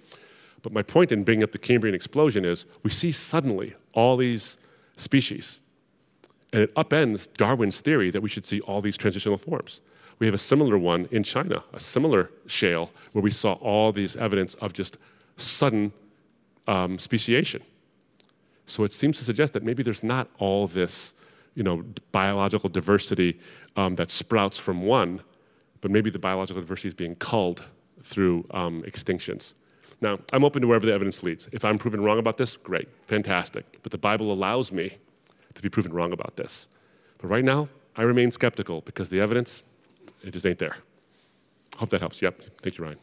But 0.63 0.73
my 0.73 0.83
point 0.83 1.13
in 1.13 1.25
bringing 1.25 1.43
up 1.43 1.53
the 1.53 1.59
Cambrian 1.59 1.95
explosion 1.95 2.45
is 2.45 2.67
we 2.83 2.91
see 2.91 3.11
suddenly 3.11 3.75
all 3.95 4.17
these 4.17 4.59
species, 4.97 5.61
and 6.53 6.63
it 6.63 6.75
upends 6.75 7.33
Darwin's 7.35 7.81
theory 7.81 8.11
that 8.11 8.21
we 8.21 8.29
should 8.29 8.45
see 8.45 8.61
all 8.61 8.83
these 8.83 8.99
transitional 8.99 9.39
forms. 9.39 9.81
We 10.19 10.27
have 10.27 10.35
a 10.35 10.39
similar 10.39 10.79
one 10.79 11.09
in 11.11 11.23
China, 11.23 11.65
a 11.73 11.81
similar 11.81 12.31
shale, 12.47 12.91
where 13.13 13.23
we 13.23 13.31
saw 13.31 13.55
all 13.55 13.93
these 13.93 14.17
evidence 14.17 14.55
of 14.55 14.73
just 14.73 14.99
sudden 15.37 15.93
um, 16.67 16.99
speciation. 16.99 17.63
So 18.67 18.85
it 18.85 18.93
seems 18.93 19.19
to 19.19 19.25
suggest 19.25 19.53
that 19.55 19.63
maybe 19.63 19.83
there's 19.83 20.03
not 20.03 20.29
all 20.39 20.67
this, 20.67 21.15
you 21.55 21.63
know, 21.63 21.85
biological 22.13 22.69
diversity 22.69 23.39
um, 23.77 23.97
that 23.97 24.11
sprouts 24.11 24.59
from 24.59 24.83
one, 24.83 25.21
but 25.81 25.91
maybe 25.91 26.11
the 26.11 26.19
biological 26.19 26.63
diversity 26.63 26.89
is 26.89 26.95
being 26.95 27.17
culled 27.17 27.65
through 28.03 28.47
um, 28.53 28.83
extinctions. 28.83 29.55
Now, 30.01 30.19
I'm 30.33 30.45
open 30.45 30.63
to 30.63 30.69
wherever 30.69 30.87
the 30.87 30.93
evidence 30.93 31.23
leads. 31.23 31.49
If 31.53 31.65
I'm 31.65 31.79
proven 31.79 32.03
wrong 32.03 32.19
about 32.19 32.37
this, 32.37 32.57
great, 32.57 32.89
fantastic. 33.07 33.79
But 33.83 33.93
the 33.93 33.99
Bible 33.99 34.33
allows 34.33 34.73
me 34.73 34.93
to 35.55 35.63
be 35.63 35.69
proven 35.69 35.93
wrong 35.93 36.13
about 36.13 36.37
this. 36.37 36.69
But 37.19 37.29
right 37.29 37.45
now, 37.45 37.69
I 37.95 38.03
remain 38.03 38.31
skeptical 38.31 38.81
because 38.81 39.11
the 39.11 39.21
evidence, 39.21 39.63
it 40.23 40.33
just 40.33 40.47
ain't 40.47 40.59
there. 40.59 40.77
Hope 41.77 41.91
that 41.91 42.01
helps. 42.01 42.21
Yep. 42.23 42.43
Thank 42.63 42.79
you, 42.79 42.85
Ryan. 42.85 42.99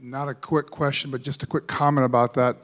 not 0.00 0.28
a 0.28 0.34
quick 0.34 0.70
question, 0.70 1.10
but 1.10 1.22
just 1.22 1.42
a 1.42 1.46
quick 1.46 1.66
comment 1.66 2.04
about 2.04 2.34
that. 2.34 2.56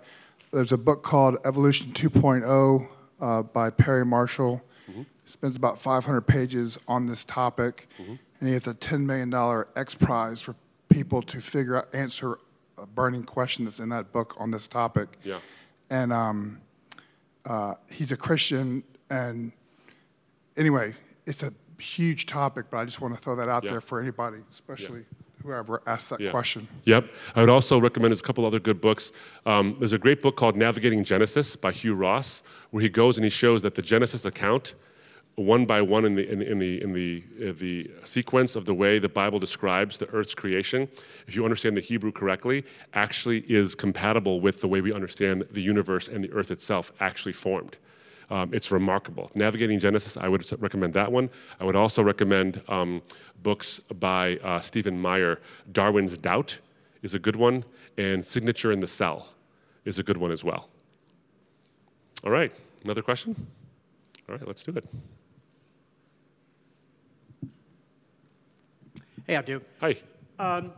There's 0.52 0.72
a 0.72 0.78
book 0.78 1.02
called 1.02 1.36
Evolution 1.44 1.92
2.0 1.92 2.88
uh, 3.20 3.42
by 3.42 3.70
Perry 3.70 4.04
Marshall. 4.04 4.62
Mm-hmm. 4.90 5.02
Spends 5.26 5.56
about 5.56 5.80
500 5.80 6.22
pages 6.22 6.78
on 6.86 7.06
this 7.06 7.24
topic, 7.24 7.88
mm-hmm. 8.00 8.14
and 8.40 8.48
he 8.48 8.54
has 8.54 8.66
a 8.66 8.74
$10 8.74 9.04
million 9.04 9.64
X 9.76 9.94
Prize 9.94 10.40
for 10.40 10.54
people 10.88 11.22
to 11.22 11.40
figure 11.40 11.76
out, 11.76 11.88
answer 11.92 12.38
a 12.78 12.86
burning 12.86 13.24
question 13.24 13.64
that's 13.64 13.80
in 13.80 13.88
that 13.88 14.12
book 14.12 14.36
on 14.38 14.50
this 14.50 14.68
topic. 14.68 15.08
Yeah. 15.24 15.38
And 15.94 16.12
um, 16.12 16.60
uh, 17.44 17.74
he's 17.88 18.10
a 18.10 18.16
Christian, 18.16 18.82
and 19.10 19.52
anyway, 20.56 20.92
it's 21.24 21.44
a 21.44 21.52
huge 21.78 22.26
topic, 22.26 22.66
but 22.68 22.78
I 22.78 22.84
just 22.84 23.00
want 23.00 23.14
to 23.14 23.20
throw 23.20 23.36
that 23.36 23.48
out 23.48 23.62
there 23.62 23.80
for 23.80 24.00
anybody, 24.00 24.38
especially. 24.52 25.04
Whoever 25.44 25.82
asked 25.86 26.08
that 26.10 26.30
question. 26.30 26.66
Yep. 26.84 27.12
I 27.36 27.40
would 27.40 27.50
also 27.50 27.78
recommend 27.78 28.10
there's 28.10 28.22
a 28.22 28.24
couple 28.24 28.46
other 28.46 28.58
good 28.58 28.80
books. 28.80 29.12
Um, 29.44 29.76
there's 29.78 29.92
a 29.92 29.98
great 29.98 30.22
book 30.22 30.36
called 30.36 30.56
Navigating 30.56 31.04
Genesis 31.04 31.54
by 31.54 31.70
Hugh 31.70 31.94
Ross, 31.94 32.42
where 32.70 32.82
he 32.82 32.88
goes 32.88 33.18
and 33.18 33.24
he 33.24 33.30
shows 33.30 33.60
that 33.60 33.74
the 33.74 33.82
Genesis 33.82 34.24
account, 34.24 34.74
one 35.36 35.66
by 35.66 35.82
one 35.82 36.04
in 36.04 36.14
the, 36.14 36.30
in, 36.30 36.42
in 36.42 36.58
the, 36.58 36.82
in 36.82 36.92
the, 36.92 37.24
uh, 37.42 37.52
the 37.56 37.90
sequence 38.04 38.54
of 38.54 38.66
the 38.66 38.74
way 38.74 38.98
the 38.98 39.08
Bible 39.08 39.38
describes 39.38 39.98
the 39.98 40.08
earth's 40.10 40.34
creation, 40.34 40.88
if 41.26 41.34
you 41.34 41.44
understand 41.44 41.76
the 41.76 41.80
Hebrew 41.80 42.12
correctly, 42.12 42.64
actually 42.92 43.40
is 43.40 43.74
compatible 43.74 44.40
with 44.40 44.60
the 44.60 44.68
way 44.68 44.80
we 44.80 44.92
understand 44.92 45.44
the 45.50 45.62
universe 45.62 46.06
and 46.08 46.22
the 46.22 46.32
earth 46.32 46.50
itself 46.50 46.92
actually 47.00 47.32
formed. 47.32 47.76
Um, 48.30 48.54
it's 48.54 48.70
remarkable. 48.70 49.30
Navigating 49.34 49.78
Genesis, 49.78 50.16
I 50.16 50.28
would 50.28 50.50
recommend 50.62 50.94
that 50.94 51.12
one. 51.12 51.30
I 51.60 51.64
would 51.64 51.76
also 51.76 52.02
recommend 52.02 52.62
um, 52.68 53.02
books 53.42 53.80
by 53.80 54.38
uh, 54.38 54.60
Stephen 54.60 55.00
Meyer. 55.00 55.40
Darwin's 55.70 56.16
Doubt 56.16 56.60
is 57.02 57.14
a 57.14 57.18
good 57.18 57.36
one, 57.36 57.64
and 57.98 58.24
Signature 58.24 58.72
in 58.72 58.80
the 58.80 58.86
Cell 58.86 59.34
is 59.84 59.98
a 59.98 60.02
good 60.02 60.16
one 60.16 60.32
as 60.32 60.42
well. 60.42 60.70
All 62.24 62.30
right, 62.30 62.52
another 62.82 63.02
question? 63.02 63.46
All 64.28 64.36
right, 64.36 64.46
let's 64.46 64.64
do 64.64 64.72
it. 64.72 64.86
Hey, 69.26 69.36
Abdu. 69.36 69.60
Hi. 69.80 69.96
Um, 70.38 70.72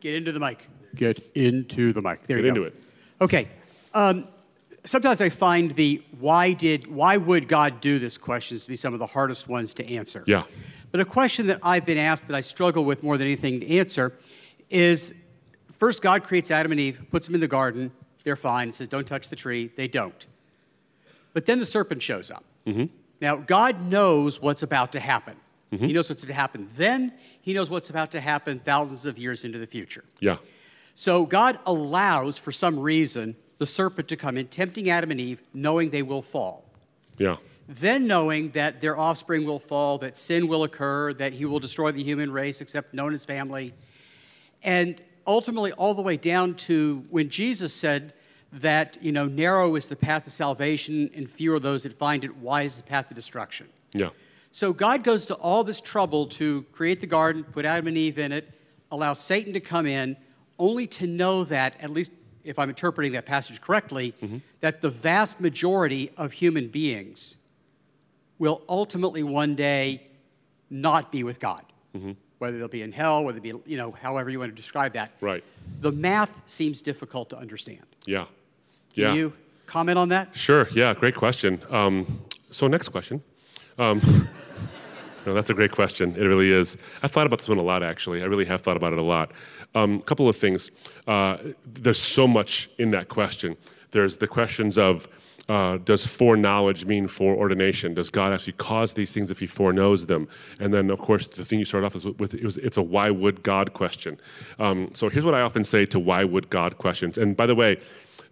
get 0.00 0.14
into 0.14 0.30
the 0.32 0.40
mic. 0.40 0.68
Get 0.94 1.18
into 1.34 1.92
the 1.92 2.02
mic. 2.02 2.24
There 2.26 2.36
get 2.36 2.44
you 2.44 2.52
go. 2.52 2.56
Into 2.56 2.62
it. 2.64 2.82
Okay. 3.20 3.48
Um, 3.94 4.28
sometimes 4.84 5.22
I 5.22 5.30
find 5.30 5.72
the 5.72 6.02
why 6.18 6.52
did 6.52 6.86
why 6.86 7.16
would 7.16 7.48
God 7.48 7.80
do 7.80 7.98
this 7.98 8.18
questions 8.18 8.64
to 8.64 8.68
be 8.68 8.76
some 8.76 8.92
of 8.92 9.00
the 9.00 9.06
hardest 9.06 9.48
ones 9.48 9.72
to 9.74 9.94
answer. 9.94 10.22
Yeah. 10.26 10.44
But 10.90 11.00
a 11.00 11.04
question 11.04 11.46
that 11.48 11.60
I've 11.62 11.86
been 11.86 11.98
asked 11.98 12.28
that 12.28 12.36
I 12.36 12.40
struggle 12.40 12.84
with 12.84 13.02
more 13.02 13.16
than 13.18 13.26
anything 13.26 13.60
to 13.60 13.78
answer 13.78 14.12
is 14.70 15.14
first 15.78 16.02
God 16.02 16.24
creates 16.24 16.50
Adam 16.50 16.72
and 16.72 16.80
Eve, 16.80 17.00
puts 17.10 17.26
them 17.26 17.34
in 17.34 17.40
the 17.40 17.48
garden, 17.48 17.90
they're 18.24 18.36
fine, 18.36 18.70
says 18.72 18.88
don't 18.88 19.06
touch 19.06 19.28
the 19.28 19.36
tree, 19.36 19.70
they 19.76 19.88
don't. 19.88 20.26
But 21.32 21.46
then 21.46 21.58
the 21.58 21.66
serpent 21.66 22.02
shows 22.02 22.30
up. 22.30 22.44
Mm-hmm. 22.66 22.94
Now 23.20 23.36
God 23.36 23.82
knows 23.82 24.40
what's 24.40 24.62
about 24.62 24.92
to 24.92 25.00
happen. 25.00 25.36
Mm-hmm. 25.76 25.86
He 25.86 25.92
knows 25.92 26.08
what's 26.08 26.22
going 26.22 26.34
to 26.34 26.40
happen 26.40 26.68
then. 26.76 27.12
He 27.40 27.52
knows 27.52 27.70
what's 27.70 27.90
about 27.90 28.10
to 28.12 28.20
happen 28.20 28.58
thousands 28.58 29.06
of 29.06 29.18
years 29.18 29.44
into 29.44 29.58
the 29.58 29.66
future. 29.66 30.04
Yeah. 30.20 30.36
So 30.94 31.26
God 31.26 31.58
allows, 31.66 32.38
for 32.38 32.52
some 32.52 32.78
reason, 32.78 33.36
the 33.58 33.66
serpent 33.66 34.08
to 34.08 34.16
come 34.16 34.36
in, 34.36 34.48
tempting 34.48 34.90
Adam 34.90 35.10
and 35.10 35.20
Eve, 35.20 35.42
knowing 35.52 35.90
they 35.90 36.02
will 36.02 36.22
fall. 36.22 36.64
Yeah. 37.18 37.36
Then 37.68 38.06
knowing 38.06 38.50
that 38.50 38.80
their 38.80 38.96
offspring 38.98 39.44
will 39.44 39.58
fall, 39.58 39.98
that 39.98 40.16
sin 40.16 40.48
will 40.48 40.64
occur, 40.64 41.12
that 41.14 41.32
he 41.32 41.44
will 41.44 41.58
destroy 41.58 41.92
the 41.92 42.02
human 42.02 42.30
race 42.30 42.60
except 42.60 42.94
Noah's 42.94 43.24
family. 43.24 43.74
And 44.62 45.00
ultimately, 45.26 45.72
all 45.72 45.94
the 45.94 46.02
way 46.02 46.16
down 46.16 46.54
to 46.54 47.04
when 47.10 47.28
Jesus 47.28 47.74
said 47.74 48.14
that, 48.52 48.96
you 49.00 49.12
know, 49.12 49.26
narrow 49.26 49.74
is 49.74 49.88
the 49.88 49.96
path 49.96 50.24
to 50.24 50.30
salvation 50.30 51.10
and 51.14 51.28
few 51.28 51.54
are 51.54 51.60
those 51.60 51.82
that 51.82 51.92
find 51.92 52.24
it, 52.24 52.36
wide 52.36 52.66
is 52.66 52.76
the 52.76 52.82
path 52.82 53.08
to 53.08 53.14
destruction. 53.14 53.68
Yeah. 53.92 54.10
So 54.56 54.72
God 54.72 55.04
goes 55.04 55.26
to 55.26 55.34
all 55.34 55.64
this 55.64 55.82
trouble 55.82 56.24
to 56.28 56.62
create 56.72 57.02
the 57.02 57.06
garden, 57.06 57.44
put 57.44 57.66
Adam 57.66 57.88
and 57.88 57.98
Eve 57.98 58.18
in 58.18 58.32
it, 58.32 58.48
allow 58.90 59.12
Satan 59.12 59.52
to 59.52 59.60
come 59.60 59.84
in, 59.84 60.16
only 60.58 60.86
to 60.86 61.06
know 61.06 61.44
that, 61.44 61.74
at 61.78 61.90
least 61.90 62.10
if 62.42 62.58
I'm 62.58 62.70
interpreting 62.70 63.12
that 63.12 63.26
passage 63.26 63.60
correctly, 63.60 64.14
mm-hmm. 64.22 64.38
that 64.60 64.80
the 64.80 64.88
vast 64.88 65.42
majority 65.42 66.10
of 66.16 66.32
human 66.32 66.68
beings 66.68 67.36
will 68.38 68.62
ultimately 68.66 69.22
one 69.22 69.56
day 69.56 70.06
not 70.70 71.12
be 71.12 71.22
with 71.22 71.38
God. 71.38 71.62
Mm-hmm. 71.94 72.12
Whether 72.38 72.56
they'll 72.56 72.68
be 72.68 72.80
in 72.80 72.92
hell, 72.92 73.24
whether 73.24 73.38
they 73.38 73.52
be, 73.52 73.60
you 73.66 73.76
know, 73.76 73.92
however 73.92 74.30
you 74.30 74.38
want 74.38 74.52
to 74.52 74.56
describe 74.56 74.94
that. 74.94 75.12
Right. 75.20 75.44
The 75.82 75.92
math 75.92 76.32
seems 76.46 76.80
difficult 76.80 77.28
to 77.28 77.36
understand. 77.36 77.84
Yeah. 78.06 78.24
Can 78.94 79.02
yeah. 79.02 79.12
you 79.12 79.32
comment 79.66 79.98
on 79.98 80.08
that? 80.08 80.34
Sure. 80.34 80.66
Yeah. 80.72 80.94
Great 80.94 81.14
question. 81.14 81.60
Um, 81.68 82.22
so 82.50 82.68
next 82.68 82.88
question. 82.88 83.22
Um, 83.78 84.00
no, 85.26 85.34
that's 85.34 85.50
a 85.50 85.54
great 85.54 85.72
question. 85.72 86.14
It 86.16 86.24
really 86.24 86.50
is. 86.50 86.76
I've 87.02 87.12
thought 87.12 87.26
about 87.26 87.38
this 87.40 87.48
one 87.48 87.58
a 87.58 87.62
lot, 87.62 87.82
actually. 87.82 88.22
I 88.22 88.26
really 88.26 88.44
have 88.46 88.62
thought 88.62 88.76
about 88.76 88.92
it 88.92 88.98
a 88.98 89.02
lot. 89.02 89.32
A 89.74 89.80
um, 89.80 90.00
couple 90.00 90.28
of 90.28 90.36
things. 90.36 90.70
Uh, 91.06 91.38
there's 91.64 92.00
so 92.00 92.26
much 92.26 92.70
in 92.78 92.90
that 92.92 93.08
question. 93.08 93.56
There's 93.90 94.16
the 94.16 94.26
questions 94.26 94.78
of 94.78 95.08
uh, 95.48 95.78
does 95.78 96.06
foreknowledge 96.06 96.84
mean 96.86 97.06
foreordination? 97.06 97.94
Does 97.94 98.10
God 98.10 98.32
actually 98.32 98.54
cause 98.54 98.94
these 98.94 99.12
things 99.12 99.30
if 99.30 99.38
He 99.38 99.46
foreknows 99.46 100.06
them? 100.06 100.28
And 100.58 100.74
then, 100.74 100.90
of 100.90 100.98
course, 100.98 101.26
the 101.26 101.44
thing 101.44 101.60
you 101.60 101.64
start 101.64 101.84
off 101.84 101.94
with, 101.94 102.18
with 102.18 102.34
it 102.34 102.42
was, 102.42 102.56
it's 102.58 102.76
a 102.76 102.82
why 102.82 103.10
would 103.10 103.42
God 103.42 103.72
question. 103.72 104.18
Um, 104.58 104.90
so 104.94 105.08
here's 105.08 105.24
what 105.24 105.34
I 105.34 105.42
often 105.42 105.62
say 105.62 105.86
to 105.86 106.00
why 106.00 106.24
would 106.24 106.50
God 106.50 106.78
questions. 106.78 107.16
And 107.16 107.36
by 107.36 107.46
the 107.46 107.54
way, 107.54 107.78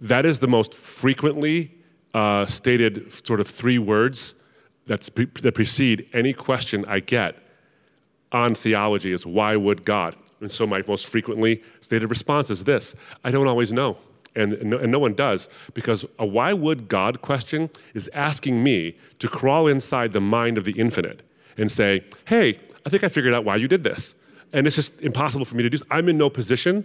that 0.01 0.27
is 0.27 0.41
the 0.41 0.49
most 0.49 0.75
frequently 0.75 1.71
uh, 2.15 2.47
stated 2.47 3.13
sort 3.13 3.41
of 3.41 3.47
three 3.47 3.79
words 3.79 4.35
that's 4.87 5.09
pre- 5.09 5.27
that 5.43 5.55
precede 5.55 6.09
any 6.13 6.33
question 6.33 6.85
I 6.87 7.01
get 7.01 7.37
on 8.33 8.55
theology 8.55 9.13
is 9.13 9.25
why 9.27 9.57
would 9.57 9.85
God? 9.85 10.17
And 10.41 10.51
so 10.51 10.67
my 10.67 10.83
most 10.87 11.07
frequently 11.07 11.63
stated 11.81 12.09
response 12.09 12.51
is 12.51 12.65
this 12.65 12.95
I 13.23 13.31
don't 13.31 13.47
always 13.47 13.73
know. 13.73 13.97
And 14.37 14.61
no, 14.65 14.79
and 14.79 14.91
no 14.91 14.99
one 14.99 15.15
does, 15.15 15.49
because 15.75 16.05
a 16.19 16.27
why 16.27 16.53
would 16.53 16.89
God 16.89 17.23
question 17.23 17.71
is 17.95 18.11
asking 18.13 18.65
me 18.65 18.97
to 19.21 19.29
crawl 19.29 19.69
inside 19.69 20.13
the 20.13 20.21
mind 20.21 20.59
of 20.59 20.65
the 20.65 20.73
infinite 20.73 21.23
and 21.57 21.71
say, 21.71 22.05
hey, 22.27 22.59
I 22.85 22.89
think 22.89 23.05
I 23.05 23.09
figured 23.09 23.33
out 23.33 23.45
why 23.45 23.55
you 23.55 23.69
did 23.69 23.85
this. 23.85 24.17
And 24.53 24.67
it's 24.67 24.75
just 24.75 25.01
impossible 25.01 25.45
for 25.45 25.55
me 25.55 25.63
to 25.63 25.71
do. 25.71 25.79
I'm 25.89 26.09
in 26.09 26.19
no 26.19 26.31
position. 26.31 26.85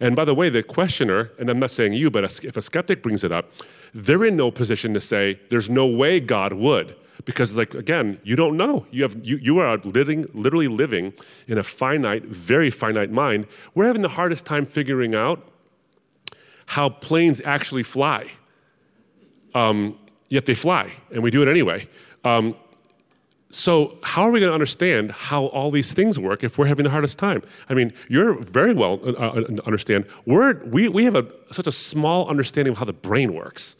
And 0.00 0.16
by 0.16 0.24
the 0.24 0.34
way, 0.34 0.48
the 0.48 0.64
questioner, 0.64 1.30
and 1.38 1.48
I'm 1.48 1.60
not 1.60 1.70
saying 1.70 1.92
you, 1.92 2.10
but 2.10 2.24
if 2.44 2.56
a 2.56 2.62
skeptic 2.62 3.00
brings 3.00 3.22
it 3.22 3.30
up, 3.30 3.52
they're 3.94 4.24
in 4.24 4.36
no 4.36 4.50
position 4.50 4.92
to 4.94 5.00
say 5.00 5.40
there's 5.50 5.70
no 5.70 5.86
way 5.86 6.18
God 6.18 6.52
would. 6.52 6.96
Because, 7.28 7.54
like, 7.54 7.74
again, 7.74 8.18
you 8.24 8.36
don't 8.36 8.56
know. 8.56 8.86
You, 8.90 9.02
have, 9.02 9.22
you, 9.22 9.36
you 9.36 9.58
are 9.58 9.76
living, 9.76 10.24
literally 10.32 10.66
living 10.66 11.12
in 11.46 11.58
a 11.58 11.62
finite, 11.62 12.24
very 12.24 12.70
finite 12.70 13.10
mind. 13.10 13.46
We're 13.74 13.84
having 13.84 14.00
the 14.00 14.08
hardest 14.08 14.46
time 14.46 14.64
figuring 14.64 15.14
out 15.14 15.46
how 16.64 16.88
planes 16.88 17.42
actually 17.44 17.82
fly. 17.82 18.28
Um, 19.54 19.98
yet 20.30 20.46
they 20.46 20.54
fly, 20.54 20.90
and 21.12 21.22
we 21.22 21.30
do 21.30 21.42
it 21.42 21.48
anyway. 21.48 21.86
Um, 22.24 22.56
so, 23.50 23.98
how 24.02 24.22
are 24.22 24.30
we 24.30 24.40
going 24.40 24.48
to 24.48 24.54
understand 24.54 25.10
how 25.12 25.48
all 25.48 25.70
these 25.70 25.92
things 25.92 26.18
work 26.18 26.42
if 26.42 26.56
we're 26.56 26.64
having 26.64 26.84
the 26.84 26.90
hardest 26.90 27.18
time? 27.18 27.42
I 27.68 27.74
mean, 27.74 27.92
you're 28.08 28.42
very 28.42 28.72
well 28.72 29.00
uh, 29.04 29.12
uh, 29.12 29.44
understand. 29.66 30.06
We're, 30.24 30.64
we, 30.64 30.88
we 30.88 31.04
have 31.04 31.14
a, 31.14 31.30
such 31.50 31.66
a 31.66 31.72
small 31.72 32.26
understanding 32.26 32.72
of 32.72 32.78
how 32.78 32.86
the 32.86 32.94
brain 32.94 33.34
works, 33.34 33.76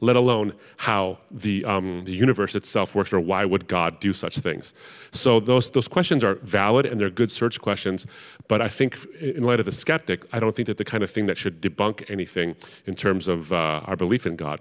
let 0.00 0.16
alone 0.16 0.54
how 0.78 1.18
the, 1.30 1.64
um, 1.64 2.04
the 2.04 2.12
universe 2.12 2.54
itself 2.54 2.94
works 2.94 3.12
or 3.12 3.20
why 3.20 3.44
would 3.44 3.66
God 3.66 3.98
do 4.00 4.12
such 4.12 4.38
things. 4.38 4.74
So, 5.10 5.40
those, 5.40 5.70
those 5.70 5.88
questions 5.88 6.22
are 6.22 6.36
valid 6.36 6.86
and 6.86 7.00
they're 7.00 7.10
good 7.10 7.32
search 7.32 7.60
questions. 7.60 8.06
But 8.46 8.62
I 8.62 8.68
think, 8.68 8.96
in 9.20 9.42
light 9.42 9.60
of 9.60 9.66
the 9.66 9.72
skeptic, 9.72 10.24
I 10.32 10.38
don't 10.38 10.54
think 10.54 10.66
that 10.66 10.76
the 10.76 10.84
kind 10.84 11.02
of 11.02 11.10
thing 11.10 11.26
that 11.26 11.36
should 11.36 11.60
debunk 11.60 12.08
anything 12.08 12.56
in 12.86 12.94
terms 12.94 13.28
of 13.28 13.52
uh, 13.52 13.80
our 13.84 13.96
belief 13.96 14.26
in 14.26 14.36
God. 14.36 14.60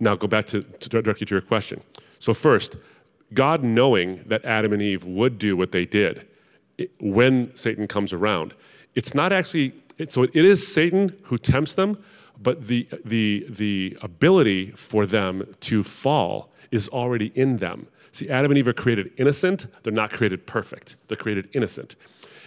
Now, 0.00 0.14
go 0.14 0.26
back 0.26 0.46
to, 0.46 0.62
to 0.62 0.88
directly 0.88 1.26
to 1.26 1.34
your 1.34 1.42
question. 1.42 1.82
So, 2.18 2.34
first, 2.34 2.76
God 3.34 3.62
knowing 3.62 4.24
that 4.26 4.44
Adam 4.44 4.72
and 4.72 4.82
Eve 4.82 5.06
would 5.06 5.38
do 5.38 5.56
what 5.56 5.72
they 5.72 5.84
did 5.84 6.26
when 6.98 7.54
Satan 7.54 7.86
comes 7.86 8.12
around, 8.12 8.54
it's 8.94 9.14
not 9.14 9.32
actually, 9.32 9.72
so 10.08 10.22
it 10.22 10.34
is 10.34 10.72
Satan 10.72 11.16
who 11.24 11.38
tempts 11.38 11.74
them, 11.74 12.02
but 12.40 12.66
the, 12.68 12.88
the, 13.04 13.46
the 13.48 13.98
ability 14.00 14.70
for 14.72 15.06
them 15.06 15.54
to 15.60 15.82
fall 15.82 16.52
is 16.70 16.88
already 16.88 17.32
in 17.34 17.58
them. 17.58 17.88
See, 18.12 18.28
Adam 18.28 18.50
and 18.50 18.58
Eve 18.58 18.68
are 18.68 18.72
created 18.72 19.12
innocent, 19.16 19.66
they're 19.82 19.92
not 19.92 20.10
created 20.10 20.46
perfect, 20.46 20.96
they're 21.08 21.16
created 21.16 21.48
innocent. 21.52 21.94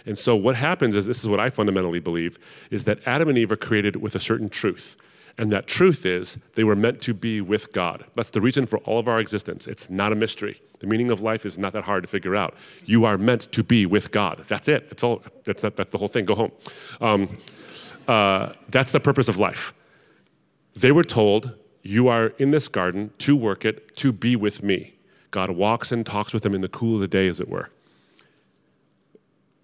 And 0.04 0.18
so 0.18 0.34
what 0.34 0.56
happens 0.56 0.96
is 0.96 1.06
this 1.06 1.20
is 1.20 1.28
what 1.28 1.40
I 1.40 1.50
fundamentally 1.50 2.00
believe 2.00 2.38
is 2.70 2.84
that 2.84 2.98
Adam 3.06 3.28
and 3.28 3.38
Eve 3.38 3.52
are 3.52 3.56
created 3.56 3.96
with 3.96 4.14
a 4.14 4.20
certain 4.20 4.48
truth. 4.48 4.96
And 5.38 5.50
that 5.52 5.66
truth 5.66 6.04
is 6.04 6.38
they 6.56 6.64
were 6.64 6.76
meant 6.76 7.00
to 7.02 7.14
be 7.14 7.40
with 7.40 7.72
God. 7.72 8.04
That's 8.14 8.30
the 8.30 8.40
reason 8.40 8.66
for 8.66 8.78
all 8.80 8.98
of 8.98 9.08
our 9.08 9.18
existence. 9.18 9.66
It's 9.66 9.88
not 9.88 10.12
a 10.12 10.14
mystery. 10.14 10.60
The 10.80 10.86
meaning 10.86 11.10
of 11.10 11.22
life 11.22 11.46
is 11.46 11.58
not 11.58 11.72
that 11.72 11.84
hard 11.84 12.02
to 12.02 12.08
figure 12.08 12.36
out. 12.36 12.54
You 12.84 13.04
are 13.04 13.16
meant 13.16 13.42
to 13.52 13.62
be 13.62 13.86
with 13.86 14.10
God. 14.10 14.44
That's 14.48 14.68
it. 14.68 14.90
That's 14.90 15.02
all. 15.02 15.22
That's, 15.44 15.62
that, 15.62 15.76
that's 15.76 15.90
the 15.90 15.98
whole 15.98 16.08
thing. 16.08 16.26
Go 16.26 16.34
home. 16.34 16.52
Um, 17.00 17.38
uh, 18.06 18.52
that's 18.68 18.92
the 18.92 19.00
purpose 19.00 19.28
of 19.28 19.38
life. 19.38 19.72
They 20.74 20.92
were 20.92 21.04
told, 21.04 21.54
You 21.82 22.08
are 22.08 22.28
in 22.38 22.50
this 22.50 22.68
garden 22.68 23.12
to 23.18 23.36
work 23.36 23.64
it, 23.64 23.96
to 23.96 24.12
be 24.12 24.36
with 24.36 24.62
me. 24.62 24.94
God 25.30 25.50
walks 25.50 25.92
and 25.92 26.04
talks 26.04 26.32
with 26.32 26.42
them 26.42 26.54
in 26.54 26.60
the 26.60 26.68
cool 26.68 26.94
of 26.96 27.00
the 27.00 27.08
day, 27.08 27.26
as 27.28 27.40
it 27.40 27.48
were. 27.48 27.70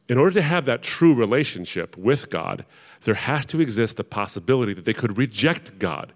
In 0.08 0.16
order 0.16 0.34
to 0.34 0.42
have 0.42 0.64
that 0.64 0.82
true 0.82 1.14
relationship 1.14 1.96
with 1.96 2.30
God, 2.30 2.64
there 3.02 3.14
has 3.14 3.44
to 3.46 3.60
exist 3.60 3.96
the 3.96 4.04
possibility 4.04 4.72
that 4.72 4.86
they 4.86 4.94
could 4.94 5.18
reject 5.18 5.78
God. 5.78 6.12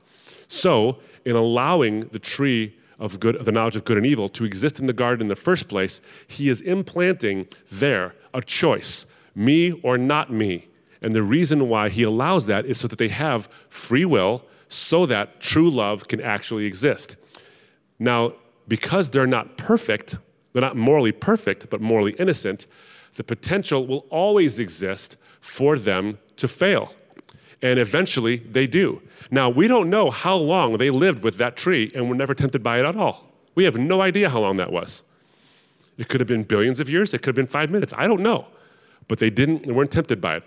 So, 0.49 0.99
in 1.24 1.36
allowing 1.36 2.01
the 2.01 2.18
tree 2.18 2.74
of 2.99 3.20
good, 3.20 3.45
the 3.45 3.53
knowledge 3.53 3.76
of 3.76 3.84
good 3.84 3.97
and 3.97 4.07
evil 4.07 4.28
to 4.30 4.45
exist 4.45 4.80
in 4.80 4.86
the 4.86 4.93
garden 4.93 5.22
in 5.22 5.28
the 5.28 5.36
first 5.36 5.68
place, 5.68 6.01
he 6.26 6.49
is 6.49 6.61
implanting 6.61 7.49
there 7.70 8.14
a 8.32 8.40
choice, 8.40 9.07
me 9.34 9.72
or 9.82 9.99
not 9.99 10.32
me. 10.32 10.68
And 11.03 11.14
the 11.14 11.22
reason 11.22 11.68
why 11.68 11.88
he 11.88 12.03
allows 12.03 12.47
that 12.47 12.64
is 12.64 12.78
so 12.78 12.88
that 12.88 12.99
they 12.99 13.09
have 13.09 13.49
free 13.68 14.05
will, 14.05 14.47
so 14.73 15.07
that 15.07 15.41
true 15.41 15.70
love 15.70 16.09
can 16.09 16.20
actually 16.20 16.66
exist. 16.66 17.16
Now, 17.99 18.35
because 18.68 19.11
they're 19.11 19.27
not 19.27 19.57
perfect, 19.57 20.16
they're 20.53 20.62
not 20.62 20.77
morally 20.77 21.12
perfect, 21.12 21.70
but 21.70 21.81
morally 21.81 22.12
innocent, 22.18 22.66
the 23.14 23.25
potential 23.25 23.87
will 23.87 24.07
always 24.11 24.59
exist 24.59 25.16
for 25.41 25.79
them 25.79 26.18
to 26.37 26.49
fail. 26.49 26.95
And 27.61 27.79
eventually 27.79 28.39
they 28.39 28.66
do. 28.66 29.03
Now, 29.31 29.49
we 29.49 29.68
don't 29.68 29.91
know 29.91 30.11
how 30.11 30.37
long 30.37 30.79
they 30.79 30.91
lived 30.91 31.23
with 31.23 31.37
that 31.39 31.57
tree 31.57 31.89
and 31.95 32.09
were 32.09 32.14
never 32.14 32.35
tempted 32.35 32.62
by 32.62 32.79
it 32.81 32.85
at 32.85 32.97
all. 32.97 33.29
We 33.55 33.64
have 33.64 33.77
no 33.77 34.01
idea 34.01 34.31
how 34.31 34.41
long 34.41 34.57
that 34.57 34.73
was. 34.73 35.05
It 35.99 36.09
could 36.09 36.20
have 36.20 36.29
been 36.29 36.43
billions 36.43 36.81
of 36.81 36.89
years, 36.89 37.12
it 37.12 37.18
could 37.18 37.29
have 37.29 37.37
been 37.37 37.47
five 37.47 37.70
minutes. 37.70 37.93
I 37.97 38.07
don't 38.07 38.23
know. 38.23 38.47
But 39.09 39.18
they 39.18 39.31
didn't, 39.31 39.66
they 39.66 39.73
weren't 39.73 39.91
tempted 39.91 40.20
by 40.20 40.37
it. 40.37 40.43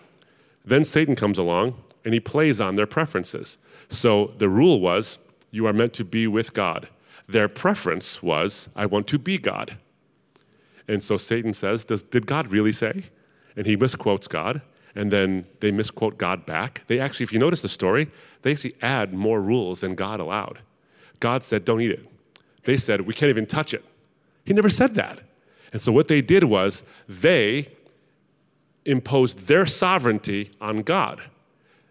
Then 0.65 0.83
Satan 0.83 1.15
comes 1.15 1.37
along 1.37 1.75
and 2.05 2.13
he 2.13 2.19
plays 2.21 2.61
on 2.61 2.77
their 2.77 2.87
preferences. 2.87 3.57
So 3.89 4.33
the 4.37 4.47
rule 4.47 4.79
was 4.79 5.19
you 5.51 5.65
are 5.67 5.73
meant 5.73 5.93
to 5.93 6.05
be 6.05 6.27
with 6.27 6.53
God. 6.53 6.87
Their 7.27 7.49
preference 7.49 8.23
was, 8.23 8.69
I 8.75 8.85
want 8.85 9.07
to 9.07 9.19
be 9.19 9.37
God. 9.37 9.77
And 10.87 11.03
so 11.03 11.17
Satan 11.17 11.53
says, 11.53 11.83
Does, 11.83 12.03
Did 12.03 12.27
God 12.27 12.47
really 12.47 12.71
say? 12.71 13.05
And 13.57 13.65
he 13.65 13.75
misquotes 13.75 14.27
God 14.27 14.61
and 14.95 15.11
then 15.11 15.45
they 15.59 15.71
misquote 15.71 16.17
God 16.17 16.45
back. 16.45 16.83
They 16.87 16.99
actually, 16.99 17.25
if 17.25 17.33
you 17.33 17.39
notice 17.39 17.61
the 17.61 17.69
story, 17.69 18.09
they 18.41 18.51
actually 18.51 18.75
add 18.81 19.13
more 19.13 19.41
rules 19.41 19.81
than 19.81 19.93
God 19.93 20.19
allowed. 20.19 20.59
God 21.19 21.43
said, 21.43 21.65
don't 21.65 21.81
eat 21.81 21.91
it. 21.91 22.07
They 22.63 22.77
said, 22.77 23.01
we 23.01 23.13
can't 23.13 23.29
even 23.29 23.45
touch 23.45 23.73
it. 23.73 23.83
He 24.45 24.53
never 24.53 24.69
said 24.69 24.95
that. 24.95 25.19
And 25.73 25.81
so 25.81 25.91
what 25.91 26.07
they 26.07 26.21
did 26.21 26.45
was 26.45 26.83
they 27.07 27.67
imposed 28.85 29.47
their 29.47 29.65
sovereignty 29.65 30.51
on 30.61 30.77
God. 30.77 31.21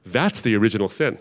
That's 0.04 0.40
the 0.40 0.54
original 0.54 0.88
sin. 0.88 1.18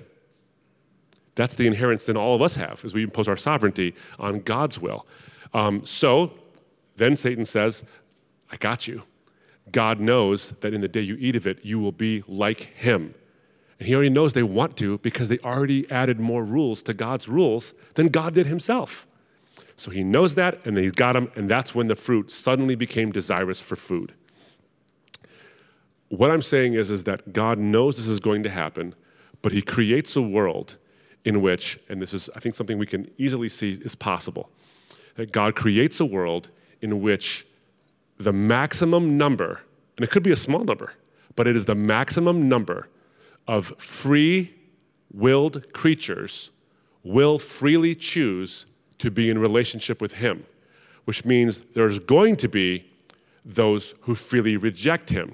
That's 1.36 1.56
the 1.56 1.66
inherent 1.68 2.02
sin 2.02 2.16
all 2.18 2.36
of 2.36 2.42
us 2.42 2.56
have, 2.56 2.84
is 2.86 2.94
we 2.94 3.04
impose 3.04 3.28
our 3.28 3.38
sovereignty 3.38 3.96
on 4.20 4.42
God's 4.42 4.80
will. 4.80 5.06
Um, 5.54 5.86
so 5.86 6.34
then 6.98 7.16
Satan 7.16 7.46
says, 7.46 7.84
I 8.52 8.58
got 8.58 8.88
you. 8.88 9.04
God 9.72 10.00
knows 10.00 10.52
that 10.62 10.74
in 10.74 10.82
the 10.82 10.88
day 10.88 11.02
you 11.02 11.16
eat 11.20 11.36
of 11.36 11.48
it, 11.48 11.60
you 11.64 11.80
will 11.80 11.92
be 11.92 12.24
like 12.28 12.60
him. 12.76 13.16
And 13.80 13.88
he 13.88 13.96
already 13.96 14.10
knows 14.10 14.34
they 14.34 14.44
want 14.44 14.78
to 14.78 15.00
because 15.00 15.30
they 15.30 15.40
already 15.40 15.90
added 15.90 16.20
more 16.20 16.44
rules 16.44 16.84
to 16.84 16.94
God's 16.94 17.28
rules 17.28 17.74
than 17.96 18.10
God 18.10 18.34
did 18.34 18.46
himself. 18.46 19.08
So 19.76 19.90
he 19.90 20.04
knows 20.04 20.36
that, 20.36 20.64
and 20.66 20.78
he's 20.78 20.92
got 20.92 21.14
them, 21.14 21.32
and 21.36 21.50
that's 21.50 21.74
when 21.74 21.88
the 21.88 21.96
fruit 21.96 22.30
suddenly 22.30 22.76
became 22.76 23.12
desirous 23.12 23.60
for 23.60 23.76
food. 23.76 24.14
What 26.16 26.30
I'm 26.30 26.44
saying 26.44 26.76
is, 26.76 26.92
is 26.92 27.06
that 27.06 27.34
God 27.34 27.58
knows 27.58 27.98
this 27.98 28.08
is 28.08 28.20
going 28.20 28.44
to 28.44 28.50
happen, 28.52 28.94
but 29.42 29.52
he 29.52 29.64
creates 29.64 30.16
a 30.16 30.22
world 30.22 30.78
in 31.26 31.42
which, 31.42 31.80
and 31.90 32.00
this 32.00 32.14
is, 32.14 32.30
I 32.36 32.40
think, 32.40 32.54
something 32.54 32.78
we 32.78 32.86
can 32.86 33.10
easily 33.18 33.50
see 33.50 33.80
is 33.82 33.96
possible, 33.96 34.52
that 35.16 35.32
God 35.32 35.56
creates 35.56 36.00
a 36.00 36.06
world 36.06 36.52
in 36.82 37.02
which 37.02 37.48
the 38.20 38.32
maximum 38.32 39.18
number, 39.18 39.62
and 39.98 40.04
it 40.04 40.12
could 40.12 40.22
be 40.22 40.32
a 40.32 40.36
small 40.36 40.64
number, 40.64 40.94
but 41.36 41.48
it 41.48 41.56
is 41.56 41.66
the 41.66 41.74
maximum 41.74 42.48
number 42.48 42.90
of 43.48 43.74
free 43.80 44.54
willed 45.12 45.74
creatures 45.74 46.52
will 47.02 47.40
freely 47.40 47.96
choose 47.96 48.68
to 49.00 49.10
be 49.10 49.32
in 49.32 49.40
relationship 49.40 50.00
with 50.00 50.14
Him, 50.14 50.46
which 51.06 51.26
means 51.26 51.64
there's 51.74 51.98
going 51.98 52.36
to 52.36 52.48
be 52.48 52.86
those 53.44 53.96
who 54.02 54.14
freely 54.14 54.58
reject 54.58 55.10
Him. 55.10 55.34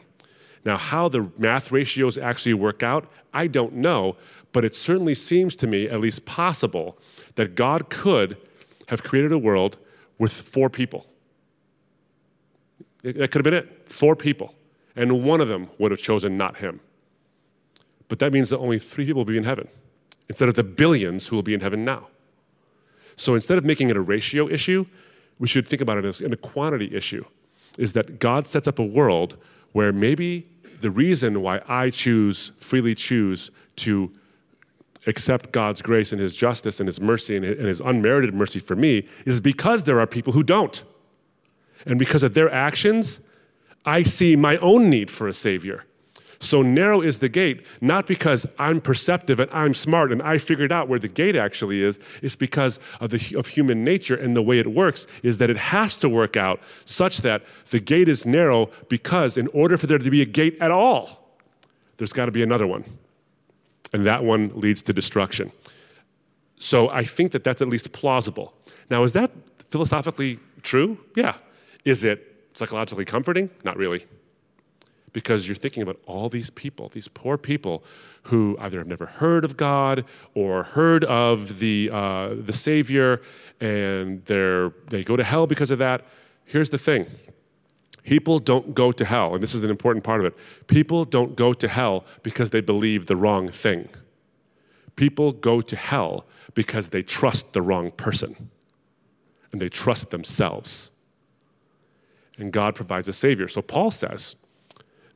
Now, 0.66 0.78
how 0.78 1.08
the 1.08 1.32
math 1.38 1.72
ratios 1.72 2.18
actually 2.18 2.54
work 2.54 2.84
out, 2.84 3.10
I 3.34 3.48
don't 3.48 3.76
know, 3.76 4.18
but 4.52 4.66
it 4.66 4.76
certainly 4.76 5.16
seems 5.16 5.56
to 5.58 5.68
me 5.68 5.88
at 5.88 6.00
least 6.00 6.26
possible 6.26 6.98
that 7.36 7.56
God 7.56 7.90
could 7.90 8.38
have 8.88 9.04
created 9.04 9.32
a 9.32 9.38
world 9.38 9.78
with 10.18 10.34
four 10.34 10.70
people 10.70 11.06
that 13.04 13.32
could 13.32 13.36
have 13.36 13.44
been 13.44 13.54
it. 13.54 13.90
Four 13.90 14.16
people. 14.16 14.56
And 14.96 15.24
one 15.24 15.42
of 15.42 15.48
them 15.48 15.70
would 15.78 15.92
have 15.92 16.00
chosen 16.00 16.38
not 16.38 16.58
him. 16.58 16.80
But 18.08 18.20
that 18.20 18.34
means 18.34 18.50
that 18.50 18.58
only 18.58 18.80
three 18.80 19.06
people 19.06 19.22
will 19.22 19.26
be 19.26 19.38
in 19.38 19.44
heaven 19.44 19.68
instead 20.28 20.50
of 20.50 20.56
the 20.56 20.64
billions 20.64 21.28
who 21.28 21.36
will 21.36 21.44
be 21.44 21.54
in 21.54 21.62
heaven 21.62 21.86
now. 21.86 22.08
So 23.16 23.36
instead 23.36 23.58
of 23.58 23.66
making 23.66 23.90
it 23.90 23.98
a 23.98 24.02
ratio 24.02 24.50
issue, 24.50 24.86
we 25.38 25.48
should 25.48 25.68
think 25.68 25.82
about 25.82 25.98
it 25.98 26.06
as 26.06 26.22
a 26.22 26.36
quantity 26.36 26.94
issue. 26.96 27.26
Is 27.78 27.94
that 27.94 28.20
God 28.20 28.48
sets 28.48 28.68
up 28.68 28.80
a 28.80 28.84
world 28.84 29.38
where 29.72 29.92
maybe 29.92 30.48
the 30.80 30.92
reason 30.92 31.42
why 31.42 31.62
I 31.68 31.90
choose, 31.90 32.52
freely 32.60 32.96
choose 32.96 33.52
to 33.78 34.12
accept 35.08 35.52
God's 35.52 35.82
grace 35.82 36.12
and 36.12 36.22
His 36.22 36.36
justice 36.36 36.80
and 36.80 36.88
His 36.88 37.00
mercy 37.00 37.36
and 37.36 37.46
His 37.46 37.82
unmerited 37.82 38.34
mercy 38.34 38.60
for 38.60 38.76
me 38.76 39.08
is 39.26 39.42
because 39.42 39.84
there 39.84 40.00
are 40.00 40.08
people 40.08 40.34
who 40.34 40.44
don't. 40.44 40.84
And 41.86 41.98
because 41.98 42.24
of 42.24 42.34
their 42.34 42.52
actions, 42.52 43.22
I 43.86 44.04
see 44.04 44.36
my 44.36 44.58
own 44.58 44.90
need 44.90 45.10
for 45.10 45.28
a 45.28 45.34
Savior. 45.34 45.86
So 46.42 46.62
narrow 46.62 47.02
is 47.02 47.20
the 47.20 47.28
gate, 47.28 47.66
not 47.82 48.08
because 48.08 48.46
I'm 48.58 48.80
perceptive 48.80 49.42
and 49.42 49.52
I'm 49.52 49.74
smart 49.74 50.12
and 50.12 50.22
I 50.22 50.38
figured 50.38 50.72
out 50.72 50.88
where 50.88 51.00
the 51.00 51.10
gate 51.10 51.36
actually 51.36 51.82
is. 51.82 52.00
It's 52.22 52.38
because 52.38 52.80
of, 53.02 53.10
the, 53.10 53.36
of 53.38 53.48
human 53.48 53.84
nature 53.84 54.16
and 54.16 54.36
the 54.38 54.42
way 54.42 54.58
it 54.58 54.68
works 54.68 55.06
is 55.22 55.38
that 55.40 55.50
it 55.50 55.58
has 55.58 55.96
to 55.98 56.08
work 56.08 56.38
out 56.38 56.62
such 56.86 57.18
that 57.20 57.44
the 57.72 57.80
gate 57.80 58.08
is 58.08 58.26
narrow 58.26 58.70
because 58.88 59.38
in 59.38 59.48
order 59.48 59.78
for 59.78 59.88
there 59.88 59.98
to 59.98 60.10
be 60.10 60.22
a 60.22 60.26
gate 60.26 60.58
at 60.62 60.72
all, 60.72 61.36
there's 61.98 62.14
got 62.14 62.26
to 62.26 62.32
be 62.32 62.42
another 62.42 62.66
one. 62.66 62.86
And 63.92 64.06
that 64.06 64.24
one 64.24 64.52
leads 64.56 64.82
to 64.84 64.94
destruction. 64.94 65.52
So 66.58 66.90
I 66.90 67.04
think 67.04 67.34
that 67.34 67.44
that's 67.44 67.62
at 67.62 67.68
least 67.68 67.92
plausible. 67.92 68.54
Now, 68.90 69.04
is 69.04 69.12
that 69.14 69.32
philosophically 69.70 70.40
true? 70.62 71.00
Yeah. 71.16 71.36
Is 71.84 72.06
it 72.06 72.50
psychologically 72.54 73.06
comforting? 73.06 73.50
Not 73.66 73.76
really. 73.76 74.06
Because 75.12 75.48
you're 75.48 75.56
thinking 75.56 75.84
about 75.84 76.00
all 76.06 76.30
these 76.30 76.50
people, 76.50 76.90
these 76.90 77.08
poor 77.08 77.38
people 77.38 77.84
who 78.24 78.58
either 78.60 78.78
have 78.78 78.88
never 78.88 79.06
heard 79.06 79.44
of 79.44 79.58
God 79.58 80.06
or 80.36 80.64
heard 80.64 81.04
of 81.06 81.60
the, 81.60 81.90
uh, 81.92 82.36
the 82.36 82.54
Savior 82.54 83.22
and 83.60 84.24
they're, 84.26 84.72
they 84.90 85.04
go 85.04 85.16
to 85.16 85.24
hell 85.24 85.48
because 85.48 85.72
of 85.72 85.80
that. 85.80 86.06
Here's 86.46 86.70
the 86.70 86.78
thing 86.78 87.08
people 88.04 88.40
don't 88.40 88.74
go 88.74 88.92
to 88.92 89.06
hell, 89.06 89.36
and 89.36 89.44
this 89.44 89.54
is 89.54 89.62
an 89.62 89.70
important 89.70 90.04
part 90.04 90.20
of 90.20 90.26
it. 90.26 90.36
People 90.68 91.06
don't 91.06 91.36
go 91.36 91.54
to 91.54 91.68
hell 91.68 92.06
because 92.24 92.50
they 92.50 92.62
believe 92.62 93.06
the 93.06 93.16
wrong 93.16 93.50
thing. 93.50 93.90
People 94.96 95.32
go 95.32 95.62
to 95.62 95.76
hell 95.76 96.26
because 96.56 96.90
they 96.90 97.04
trust 97.04 97.54
the 97.54 97.62
wrong 97.62 97.92
person 97.92 98.50
and 99.52 99.62
they 99.62 99.70
trust 99.70 100.10
themselves. 100.10 100.92
And 102.38 102.52
God 102.52 102.76
provides 102.76 103.08
a 103.08 103.14
Savior. 103.14 103.48
So 103.48 103.62
Paul 103.62 103.92
says 103.92 104.36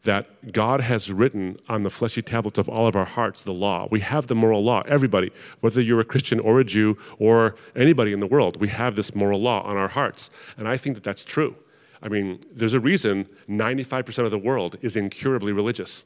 that 0.03 0.51
God 0.51 0.81
has 0.81 1.11
written 1.11 1.57
on 1.69 1.83
the 1.83 1.89
fleshy 1.89 2.21
tablets 2.21 2.59
of 2.59 2.67
all 2.67 2.87
of 2.87 2.95
our 2.95 3.05
hearts 3.05 3.41
the 3.41 3.53
law. 3.53 3.87
We 3.89 4.01
have 4.01 4.27
the 4.27 4.35
moral 4.35 4.63
law. 4.63 4.83
Everybody, 4.85 5.31
whether 5.61 5.81
you're 5.81 6.01
a 6.01 6.05
Christian 6.05 6.39
or 6.39 6.59
a 6.59 6.65
Jew 6.65 6.97
or 7.19 7.55
anybody 7.75 8.11
in 8.11 8.19
the 8.19 8.27
world, 8.27 8.59
we 8.59 8.67
have 8.67 8.95
this 8.95 9.15
moral 9.15 9.41
law 9.41 9.61
on 9.63 9.77
our 9.77 9.87
hearts. 9.87 10.29
And 10.57 10.67
I 10.67 10.75
think 10.75 10.95
that 10.95 11.03
that's 11.03 11.23
true. 11.23 11.55
I 12.01 12.09
mean, 12.09 12.43
there's 12.51 12.73
a 12.73 12.81
reason 12.81 13.27
95% 13.47 14.25
of 14.25 14.31
the 14.31 14.37
world 14.37 14.75
is 14.81 14.97
incurably 14.97 15.53
religious. 15.53 16.03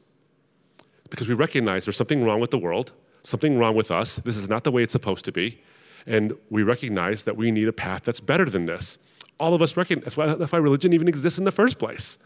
Because 1.10 1.28
we 1.28 1.34
recognize 1.34 1.86
there's 1.86 1.98
something 1.98 2.24
wrong 2.24 2.40
with 2.40 2.52
the 2.52 2.60
world, 2.60 2.92
something 3.24 3.58
wrong 3.58 3.76
with 3.76 3.90
us. 3.90 4.18
This 4.18 4.38
is 4.38 4.48
not 4.48 4.64
the 4.64 4.72
way 4.72 4.84
it's 4.84 4.92
supposed 4.92 5.26
to 5.26 5.32
be. 5.32 5.60
And 6.06 6.38
we 6.52 6.62
recognize 6.62 7.24
that 7.24 7.36
we 7.36 7.50
need 7.50 7.68
a 7.68 7.74
path 7.74 8.04
that's 8.04 8.20
better 8.20 8.46
than 8.46 8.66
this. 8.66 9.00
All 9.40 9.56
of 9.56 9.62
us 9.64 9.76
recognize 9.76 10.04
that's 10.04 10.18
why, 10.18 10.36
that's 10.36 10.52
why 10.52 10.60
religion 10.60 10.94
even 10.94 11.08
exists 11.08 11.40
in 11.40 11.46
the 11.46 11.52
first 11.52 11.80
place. 11.80 12.20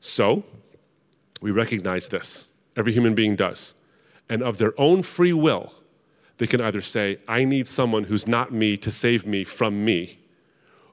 So, 0.00 0.44
we 1.40 1.50
recognize 1.50 2.08
this. 2.08 2.48
Every 2.76 2.92
human 2.92 3.14
being 3.14 3.36
does. 3.36 3.74
And 4.28 4.42
of 4.42 4.58
their 4.58 4.78
own 4.80 5.02
free 5.02 5.32
will, 5.32 5.72
they 6.38 6.46
can 6.46 6.60
either 6.60 6.80
say, 6.80 7.18
I 7.28 7.44
need 7.44 7.68
someone 7.68 8.04
who's 8.04 8.26
not 8.26 8.52
me 8.52 8.76
to 8.78 8.90
save 8.90 9.26
me 9.26 9.44
from 9.44 9.84
me, 9.84 10.18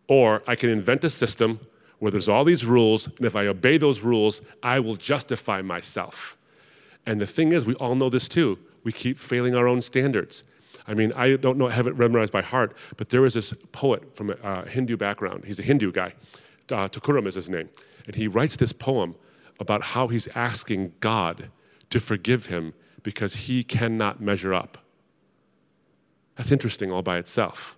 or 0.07 0.43
I 0.47 0.55
can 0.55 0.69
invent 0.69 1.03
a 1.03 1.09
system 1.09 1.59
where 1.99 2.11
there's 2.11 2.29
all 2.29 2.43
these 2.43 2.65
rules, 2.65 3.07
and 3.07 3.25
if 3.25 3.35
I 3.35 3.47
obey 3.47 3.77
those 3.77 4.01
rules, 4.01 4.41
I 4.61 4.79
will 4.79 4.95
justify 4.95 5.61
myself. 5.61 6.37
And 7.05 7.21
the 7.21 7.25
thing 7.25 7.51
is, 7.51 7.65
we 7.65 7.75
all 7.75 7.95
know 7.95 8.09
this 8.09 8.27
too. 8.27 8.59
We 8.83 8.91
keep 8.91 9.17
failing 9.17 9.55
our 9.55 9.67
own 9.67 9.81
standards. 9.81 10.43
I 10.87 10.93
mean, 10.93 11.11
I 11.13 11.35
don't 11.35 11.57
know, 11.57 11.67
I 11.67 11.71
haven't 11.71 11.97
memorized 11.97 12.31
by 12.31 12.41
heart, 12.41 12.75
but 12.97 13.09
there 13.09 13.21
was 13.21 13.33
this 13.33 13.53
poet 13.71 14.15
from 14.15 14.29
a 14.29 14.67
Hindu 14.67 14.95
background. 14.97 15.45
He's 15.45 15.59
a 15.59 15.63
Hindu 15.63 15.91
guy. 15.91 16.13
Uh, 16.69 16.89
is 16.91 17.35
his 17.35 17.49
name. 17.49 17.69
And 18.05 18.15
he 18.15 18.27
writes 18.27 18.57
this 18.57 18.73
poem 18.73 19.15
about 19.59 19.83
how 19.83 20.07
he's 20.07 20.27
asking 20.29 20.93
God 20.99 21.49
to 21.89 21.99
forgive 21.99 22.47
him 22.47 22.73
because 23.03 23.35
he 23.47 23.63
cannot 23.63 24.21
measure 24.21 24.53
up. 24.53 24.77
That's 26.35 26.51
interesting 26.51 26.91
all 26.91 27.01
by 27.01 27.17
itself 27.17 27.77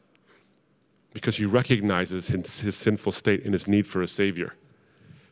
because 1.14 1.38
he 1.38 1.46
recognizes 1.46 2.28
his, 2.28 2.62
his, 2.62 2.76
sinful 2.76 3.12
state 3.12 3.44
and 3.44 3.54
his 3.54 3.68
need 3.68 3.88
for 3.88 4.02
a 4.02 4.08
Savior. 4.08 4.54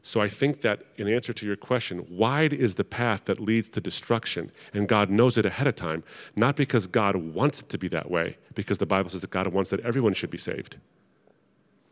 So 0.02 0.22
I 0.22 0.30
think 0.30 0.62
that 0.62 0.84
in 0.96 1.08
answer 1.08 1.34
to 1.34 1.46
your 1.46 1.58
question, 1.58 2.06
wide 2.10 2.54
is 2.54 2.76
the 2.76 2.86
path 2.86 3.26
that 3.26 3.40
leads 3.40 3.70
to 3.72 3.82
destruction, 3.82 4.52
and 4.74 4.88
God 4.88 5.10
knows 5.10 5.38
it 5.38 5.46
ahead 5.46 5.68
of 5.68 5.76
time, 5.76 6.04
not 6.36 6.56
because 6.56 6.88
God 6.88 7.16
wants 7.16 7.62
it 7.62 7.70
to 7.70 7.78
be 7.78 7.90
that 7.90 8.10
way, 8.10 8.38
because 8.56 8.78
the 8.78 8.86
Bible 8.86 9.10
says 9.10 9.22
that 9.22 9.32
God 9.32 9.48
wants 9.48 9.70
that 9.72 9.82
everyone 9.82 10.14
should 10.14 10.32
be 10.32 10.38
saved, 10.38 10.78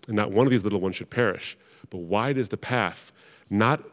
and 0.08 0.16
not 0.16 0.32
one 0.32 0.47
of 0.47 0.51
these 0.51 0.64
little 0.64 0.80
ones 0.80 0.95
should 0.95 1.10
perish. 1.10 1.58
But 1.89 1.97
wide 1.97 2.38
is 2.38 2.49
the 2.49 2.58
path, 2.58 3.12
not 3.49 3.84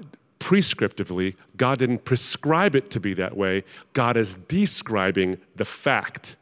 prescriptively. 0.42 1.36
God 1.56 1.78
didn't 1.78 2.04
prescribe 2.04 2.74
it 2.74 2.90
to 2.90 3.00
be 3.00 3.14
that 3.14 3.36
way. 3.36 3.62
God 3.92 4.16
is 4.16 4.34
describing 4.34 5.38
the 5.54 5.64
fact 5.64 6.36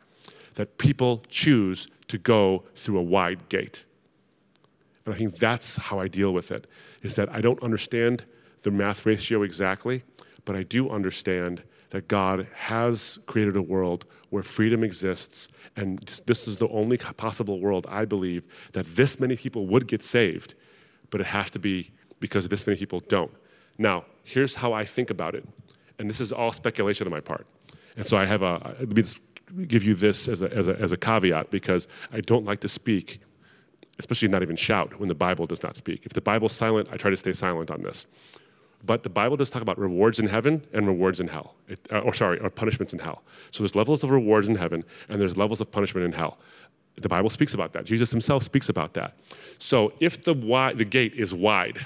that 0.55 0.79
people 0.79 1.23
choose 1.29 1.87
to 2.09 2.17
go 2.17 2.65
through 2.75 2.99
a 2.99 3.03
wide 3.03 3.49
gate. 3.51 3.85
And 5.05 5.15
I 5.15 5.19
think 5.19 5.37
that's 5.37 5.77
how 5.77 6.01
I 6.01 6.09
deal 6.09 6.33
with 6.33 6.51
it, 6.51 6.67
is 7.03 7.17
that 7.17 7.31
I 7.31 7.41
don't 7.41 7.63
understand 7.63 8.25
the 8.63 8.71
math 8.71 9.05
ratio 9.05 9.43
exactly, 9.43 10.03
but 10.45 10.57
I 10.57 10.63
do 10.63 10.89
understand 10.89 11.63
that 11.91 12.09
God 12.09 12.47
has 12.55 13.19
created 13.27 13.57
a 13.57 13.63
world 13.63 14.07
where 14.31 14.43
freedom 14.43 14.83
exists, 14.83 15.49
and 15.77 15.99
this 16.27 16.49
is 16.49 16.57
the 16.57 16.69
only 16.69 16.97
possible 16.97 17.61
world, 17.61 17.87
I 17.89 18.05
believe, 18.05 18.47
that 18.73 18.87
this 18.97 19.21
many 19.21 19.37
people 19.37 19.67
would 19.67 19.87
get 19.87 20.03
saved, 20.03 20.55
but 21.11 21.21
it 21.21 21.29
has 21.29 21.51
to 21.51 21.59
be 21.59 21.91
because 22.21 22.49
this 22.49 22.67
many 22.67 22.79
people 22.79 23.01
don't. 23.01 23.33
Now, 23.81 24.05
here's 24.23 24.57
how 24.57 24.73
I 24.73 24.85
think 24.85 25.11
about 25.11 25.35
it, 25.35 25.45
and 25.99 26.09
this 26.09 26.21
is 26.21 26.31
all 26.33 26.53
speculation 26.53 27.07
on 27.07 27.11
my 27.11 27.21
part. 27.21 27.47
And 27.97 28.07
so 28.07 28.17
I 28.17 28.27
have 28.27 28.43
a, 28.43 28.77
let 28.79 28.97
me 29.53 29.67
give 29.67 29.83
you 29.83 29.95
this 29.95 30.29
as 30.29 30.43
a, 30.43 30.53
as 30.53 30.69
a, 30.69 30.79
as 30.79 30.93
a 30.93 30.97
caveat 30.97 31.51
because 31.51 31.89
I 32.13 32.21
don't 32.21 32.45
like 32.45 32.61
to 32.61 32.69
speak 32.69 33.21
especially 34.01 34.29
not 34.29 34.43
even 34.43 34.57
shout 34.57 34.99
when 34.99 35.09
the 35.11 35.15
Bible 35.15 35.47
does 35.47 35.63
not 35.63 35.77
speak. 35.77 36.07
If 36.07 36.15
the 36.15 36.23
Bible's 36.23 36.53
silent, 36.53 36.89
I 36.91 36.97
try 36.97 37.11
to 37.11 37.17
stay 37.19 37.35
silent 37.35 37.71
on 37.71 37.83
this. 37.83 38.07
But 38.83 39.03
the 39.03 39.11
Bible 39.11 39.37
does 39.37 39.51
talk 39.51 39.61
about 39.61 39.79
rewards 39.79 40.19
in 40.19 40.29
heaven 40.29 40.65
and 40.73 40.87
rewards 40.87 41.21
in 41.21 41.29
hell, 41.29 41.55
it, 41.69 41.81
uh, 41.93 41.99
or 41.99 42.15
sorry, 42.15 42.39
or 42.41 42.49
punishments 42.49 42.95
in 42.95 43.01
hell. 43.01 43.23
So 43.51 43.63
there's 43.63 43.77
levels 43.77 44.03
of 44.03 44.11
rewards 44.11 44.49
in 44.49 44.55
heaven 44.55 44.85
and 45.11 45.21
there's 45.21 45.37
levels 45.37 45.61
of 45.61 45.71
punishment 45.71 46.07
in 46.07 46.13
hell. 46.13 46.39
The 46.97 47.11
Bible 47.11 47.29
speaks 47.29 47.53
about 47.53 47.75
that. 47.75 47.85
Jesus 47.85 48.11
himself 48.11 48.43
speaks 48.43 48.71
about 48.71 48.95
that. 48.95 49.19
So 49.59 49.93
if 50.01 50.25
the, 50.25 50.33
wide, 50.33 50.79
the 50.79 50.87
gate 50.87 51.13
is 51.13 51.35
wide, 51.35 51.79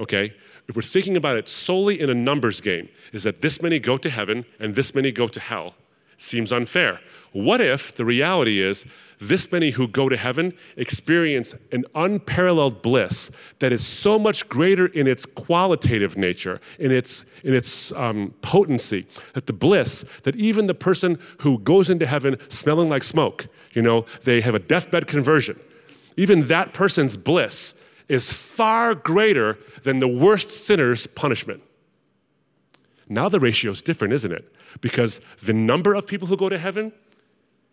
okay, 0.00 0.34
if 0.70 0.76
we're 0.76 0.82
thinking 0.82 1.16
about 1.16 1.36
it 1.36 1.48
solely 1.48 2.00
in 2.00 2.08
a 2.10 2.14
numbers 2.14 2.60
game, 2.60 2.88
is 3.12 3.24
that 3.24 3.42
this 3.42 3.60
many 3.60 3.80
go 3.80 3.96
to 3.96 4.08
heaven 4.08 4.44
and 4.60 4.76
this 4.76 4.94
many 4.94 5.10
go 5.10 5.26
to 5.26 5.40
hell, 5.40 5.74
seems 6.16 6.52
unfair. 6.52 7.00
What 7.32 7.60
if 7.60 7.92
the 7.92 8.04
reality 8.04 8.60
is 8.60 8.84
this 9.20 9.50
many 9.50 9.70
who 9.70 9.88
go 9.88 10.08
to 10.08 10.16
heaven 10.16 10.54
experience 10.76 11.56
an 11.72 11.86
unparalleled 11.96 12.82
bliss 12.82 13.32
that 13.58 13.72
is 13.72 13.84
so 13.84 14.16
much 14.16 14.48
greater 14.48 14.86
in 14.86 15.08
its 15.08 15.26
qualitative 15.26 16.16
nature, 16.16 16.60
in 16.78 16.92
its, 16.92 17.24
in 17.42 17.52
its 17.52 17.90
um, 17.92 18.32
potency, 18.40 19.08
that 19.34 19.48
the 19.48 19.52
bliss, 19.52 20.04
that 20.22 20.36
even 20.36 20.68
the 20.68 20.74
person 20.74 21.18
who 21.38 21.58
goes 21.58 21.90
into 21.90 22.06
heaven 22.06 22.36
smelling 22.48 22.88
like 22.88 23.02
smoke, 23.02 23.48
you 23.72 23.82
know, 23.82 24.06
they 24.22 24.40
have 24.40 24.54
a 24.54 24.60
deathbed 24.60 25.08
conversion, 25.08 25.58
even 26.16 26.46
that 26.46 26.72
person's 26.72 27.16
bliss 27.16 27.74
is 28.10 28.32
far 28.32 28.94
greater 28.94 29.58
than 29.82 29.98
the 29.98 30.08
worst 30.08 30.50
sinner's 30.50 31.06
punishment. 31.06 31.62
Now 33.08 33.28
the 33.28 33.40
ratio 33.40 33.70
is 33.70 33.82
different, 33.82 34.14
isn't 34.14 34.32
it? 34.32 34.52
Because 34.80 35.20
the 35.42 35.52
number 35.52 35.94
of 35.94 36.06
people 36.06 36.28
who 36.28 36.36
go 36.36 36.48
to 36.48 36.58
heaven 36.58 36.92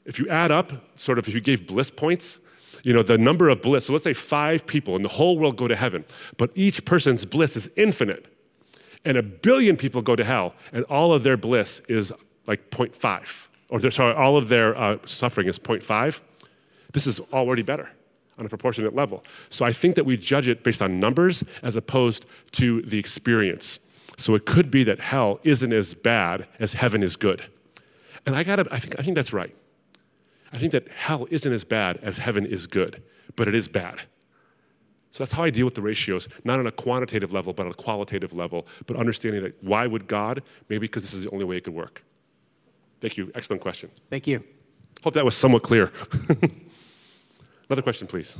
if 0.07 0.17
you 0.17 0.27
add 0.29 0.49
up, 0.49 0.71
sort 0.97 1.19
of, 1.19 1.27
if 1.27 1.35
you 1.35 1.41
gave 1.41 1.67
bliss 1.67 1.91
points, 1.91 2.39
you 2.81 2.93
know, 2.93 3.03
the 3.03 3.17
number 3.17 3.49
of 3.49 3.61
bliss, 3.61 3.87
so 3.87 3.93
let's 3.93 4.05
say 4.05 4.13
five 4.13 4.65
people 4.65 4.95
in 4.95 5.01
the 5.01 5.09
whole 5.09 5.37
world 5.37 5.57
go 5.57 5.67
to 5.67 5.75
heaven, 5.75 6.05
but 6.37 6.49
each 6.55 6.85
person's 6.85 7.25
bliss 7.25 7.57
is 7.57 7.69
infinite. 7.75 8.33
And 9.03 9.17
a 9.17 9.23
billion 9.23 9.75
people 9.75 10.01
go 10.01 10.15
to 10.15 10.23
hell, 10.23 10.55
and 10.71 10.85
all 10.85 11.13
of 11.13 11.23
their 11.23 11.37
bliss 11.37 11.81
is 11.89 12.13
like 12.47 12.71
0.5. 12.71 13.47
Or, 13.69 13.91
sorry, 13.91 14.15
all 14.15 14.37
of 14.37 14.47
their 14.47 14.77
uh, 14.77 14.97
suffering 15.05 15.47
is 15.47 15.59
0.5. 15.59 16.21
This 16.93 17.05
is 17.05 17.19
already 17.33 17.61
better 17.61 17.89
on 18.37 18.45
a 18.45 18.49
proportionate 18.49 18.95
level. 18.95 19.23
So 19.49 19.65
I 19.65 19.71
think 19.71 19.95
that 19.95 20.05
we 20.05 20.17
judge 20.17 20.47
it 20.47 20.63
based 20.63 20.81
on 20.81 20.99
numbers 20.99 21.43
as 21.61 21.75
opposed 21.75 22.25
to 22.53 22.81
the 22.81 22.99
experience. 22.99 23.79
So 24.17 24.35
it 24.35 24.45
could 24.45 24.71
be 24.71 24.83
that 24.83 24.99
hell 24.99 25.39
isn't 25.43 25.73
as 25.73 25.93
bad 25.93 26.47
as 26.59 26.73
heaven 26.75 27.03
is 27.03 27.15
good. 27.15 27.43
And 28.25 28.35
I 28.35 28.43
gotta, 28.43 28.65
I 28.71 28.79
think, 28.79 28.99
I 28.99 29.03
think 29.03 29.15
that's 29.15 29.33
right. 29.33 29.55
I 30.51 30.57
think 30.57 30.71
that 30.71 30.87
hell 30.89 31.27
isn't 31.29 31.51
as 31.51 31.63
bad 31.63 31.97
as 32.01 32.19
heaven 32.19 32.45
is 32.45 32.67
good, 32.67 33.03
but 33.35 33.47
it 33.47 33.55
is 33.55 33.67
bad. 33.67 34.01
So 35.11 35.23
that's 35.23 35.33
how 35.33 35.43
I 35.43 35.49
deal 35.49 35.65
with 35.65 35.75
the 35.75 35.81
ratios, 35.81 36.27
not 36.43 36.59
on 36.59 36.67
a 36.67 36.71
quantitative 36.71 37.33
level, 37.33 37.53
but 37.53 37.65
on 37.65 37.71
a 37.71 37.75
qualitative 37.75 38.33
level, 38.33 38.67
but 38.85 38.97
understanding 38.97 39.41
that 39.43 39.63
why 39.63 39.87
would 39.87 40.07
God? 40.07 40.43
Maybe 40.69 40.81
because 40.81 41.03
this 41.03 41.13
is 41.13 41.23
the 41.23 41.29
only 41.31 41.45
way 41.45 41.57
it 41.57 41.63
could 41.63 41.73
work. 41.73 42.03
Thank 43.01 43.17
you. 43.17 43.31
Excellent 43.33 43.61
question. 43.61 43.89
Thank 44.09 44.27
you. 44.27 44.43
Hope 45.03 45.13
that 45.13 45.25
was 45.25 45.35
somewhat 45.35 45.63
clear. 45.63 45.91
Another 47.69 47.81
question, 47.81 48.07
please. 48.07 48.39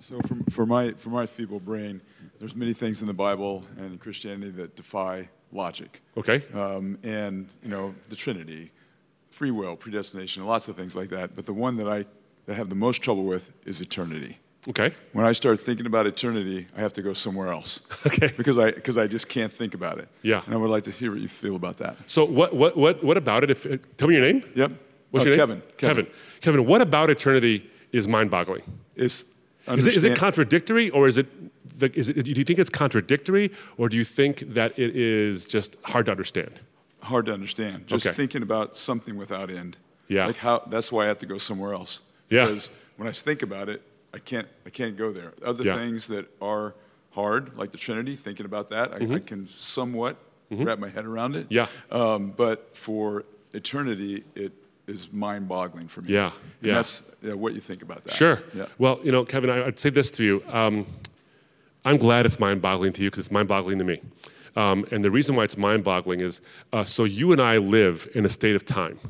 so, 0.00 0.18
for, 0.20 0.36
for, 0.50 0.66
my, 0.66 0.92
for 0.92 1.10
my 1.10 1.26
feeble 1.26 1.60
brain, 1.60 2.00
there's 2.40 2.56
many 2.56 2.74
things 2.74 3.00
in 3.00 3.06
the 3.06 3.14
Bible 3.14 3.64
and 3.76 3.92
in 3.92 3.98
Christianity 3.98 4.50
that 4.50 4.74
defy 4.74 5.28
logic. 5.52 6.02
Okay. 6.16 6.42
Um, 6.52 6.98
and, 7.04 7.48
you 7.62 7.70
know, 7.70 7.94
the 8.08 8.16
Trinity, 8.16 8.72
free 9.30 9.52
will, 9.52 9.76
predestination, 9.76 10.44
lots 10.44 10.66
of 10.68 10.76
things 10.76 10.96
like 10.96 11.10
that. 11.10 11.36
But 11.36 11.46
the 11.46 11.54
one 11.54 11.76
that 11.76 11.88
I 11.88 12.06
that 12.46 12.54
have 12.54 12.68
the 12.68 12.74
most 12.74 12.98
trouble 12.98 13.24
with 13.24 13.52
is 13.64 13.80
eternity. 13.80 14.38
Okay. 14.68 14.92
When 15.12 15.26
I 15.26 15.32
start 15.32 15.60
thinking 15.60 15.86
about 15.86 16.06
eternity, 16.06 16.66
I 16.76 16.80
have 16.80 16.92
to 16.94 17.02
go 17.02 17.12
somewhere 17.12 17.48
else. 17.48 17.80
Okay. 18.06 18.32
Because 18.36 18.58
I 18.58 18.70
because 18.72 18.96
I 18.96 19.06
just 19.06 19.28
can't 19.28 19.52
think 19.52 19.74
about 19.74 19.98
it. 19.98 20.08
Yeah. 20.22 20.42
And 20.46 20.54
I 20.54 20.56
would 20.56 20.70
like 20.70 20.84
to 20.84 20.90
hear 20.90 21.10
what 21.10 21.20
you 21.20 21.28
feel 21.28 21.56
about 21.56 21.76
that. 21.78 21.96
So 22.06 22.24
what 22.24 22.54
what 22.54 22.76
what 22.76 23.02
what 23.04 23.16
about 23.16 23.44
it? 23.44 23.50
If 23.50 23.66
uh, 23.66 23.76
tell 23.96 24.08
me 24.08 24.14
your 24.16 24.24
name. 24.24 24.42
Yep. 24.54 24.70
What's 25.10 25.26
Uh, 25.26 25.30
your 25.30 25.36
name? 25.46 25.46
Kevin. 25.46 25.62
Kevin. 25.78 26.06
Kevin. 26.40 26.66
What 26.66 26.80
about 26.80 27.08
eternity 27.10 27.70
is 27.92 28.06
mind-boggling? 28.08 28.62
It's 28.96 29.24
Is 29.68 29.86
it, 29.86 29.96
is 29.96 30.04
it 30.04 30.18
contradictory, 30.18 30.90
or 30.90 31.06
is 31.08 31.16
it, 31.16 31.26
the, 31.78 31.90
is 31.98 32.08
it? 32.08 32.24
Do 32.24 32.30
you 32.32 32.44
think 32.44 32.58
it's 32.58 32.70
contradictory, 32.70 33.50
or 33.78 33.88
do 33.88 33.96
you 33.96 34.04
think 34.04 34.40
that 34.54 34.78
it 34.78 34.94
is 34.96 35.46
just 35.46 35.76
hard 35.84 36.06
to 36.06 36.12
understand? 36.12 36.60
hard 37.00 37.26
to 37.26 37.32
understand. 37.34 37.86
Just 37.86 38.06
Okay. 38.06 38.16
thinking 38.16 38.42
about 38.42 38.76
something 38.76 39.16
without 39.18 39.50
end. 39.50 39.76
Yeah. 40.08 40.26
Like 40.26 40.38
how 40.38 40.56
that's 40.70 40.90
why 40.92 41.04
I 41.04 41.08
have 41.08 41.18
to 41.18 41.26
go 41.26 41.38
somewhere 41.38 41.72
else. 41.74 42.00
Yeah. 42.30 42.46
Because 42.46 42.70
when 42.96 43.08
I 43.08 43.12
think 43.12 43.42
about 43.42 43.68
it, 43.68 43.80
I 44.14 44.18
can't 44.18 44.48
I 44.64 44.70
can't 44.70 44.96
go 44.96 45.12
there. 45.12 45.32
Other 45.44 45.64
Yeah. 45.64 45.76
things 45.76 46.06
that 46.06 46.26
are 46.40 46.74
hard, 47.10 47.56
like 47.58 47.72
the 47.72 47.78
Trinity, 47.78 48.14
thinking 48.16 48.46
about 48.46 48.70
that, 48.70 48.92
I, 48.92 49.14
I 49.14 49.18
can 49.18 49.46
somewhat 49.48 50.16
wrap 50.50 50.78
my 50.78 50.88
head 50.88 51.04
around 51.04 51.34
it. 51.36 51.48
Mm-hmm. 51.50 51.54
Yeah. 51.54 52.04
Um, 52.14 52.32
but 52.36 52.76
for 52.76 53.24
eternity, 53.52 54.24
it 54.36 54.52
is 54.86 55.12
mind-boggling 55.12 55.88
for 55.88 56.02
me. 56.02 56.12
Yeah, 56.12 56.26
And 56.26 56.32
yeah. 56.68 56.74
that's 56.74 57.02
yeah, 57.22 57.32
what 57.32 57.54
you 57.54 57.60
think 57.60 57.82
about 57.82 58.04
that. 58.04 58.14
Sure. 58.14 58.42
Yeah. 58.54 58.66
Well, 58.78 59.00
you 59.02 59.10
know, 59.10 59.24
Kevin, 59.24 59.48
I, 59.50 59.66
I'd 59.66 59.78
say 59.78 59.90
this 59.90 60.10
to 60.12 60.22
you. 60.24 60.42
Um, 60.48 60.86
I'm 61.84 61.96
glad 61.96 62.26
it's 62.26 62.38
mind-boggling 62.38 62.92
to 62.94 63.02
you 63.02 63.10
because 63.10 63.20
it's 63.26 63.32
mind-boggling 63.32 63.78
to 63.78 63.84
me. 63.84 64.00
Um, 64.56 64.86
and 64.92 65.02
the 65.02 65.10
reason 65.10 65.34
why 65.36 65.44
it's 65.44 65.56
mind-boggling 65.56 66.20
is 66.20 66.40
uh, 66.72 66.84
so 66.84 67.04
you 67.04 67.32
and 67.32 67.40
I 67.40 67.56
live 67.58 68.08
in 68.14 68.24
a 68.24 68.30
state 68.30 68.54
of 68.54 68.64
time. 68.64 69.00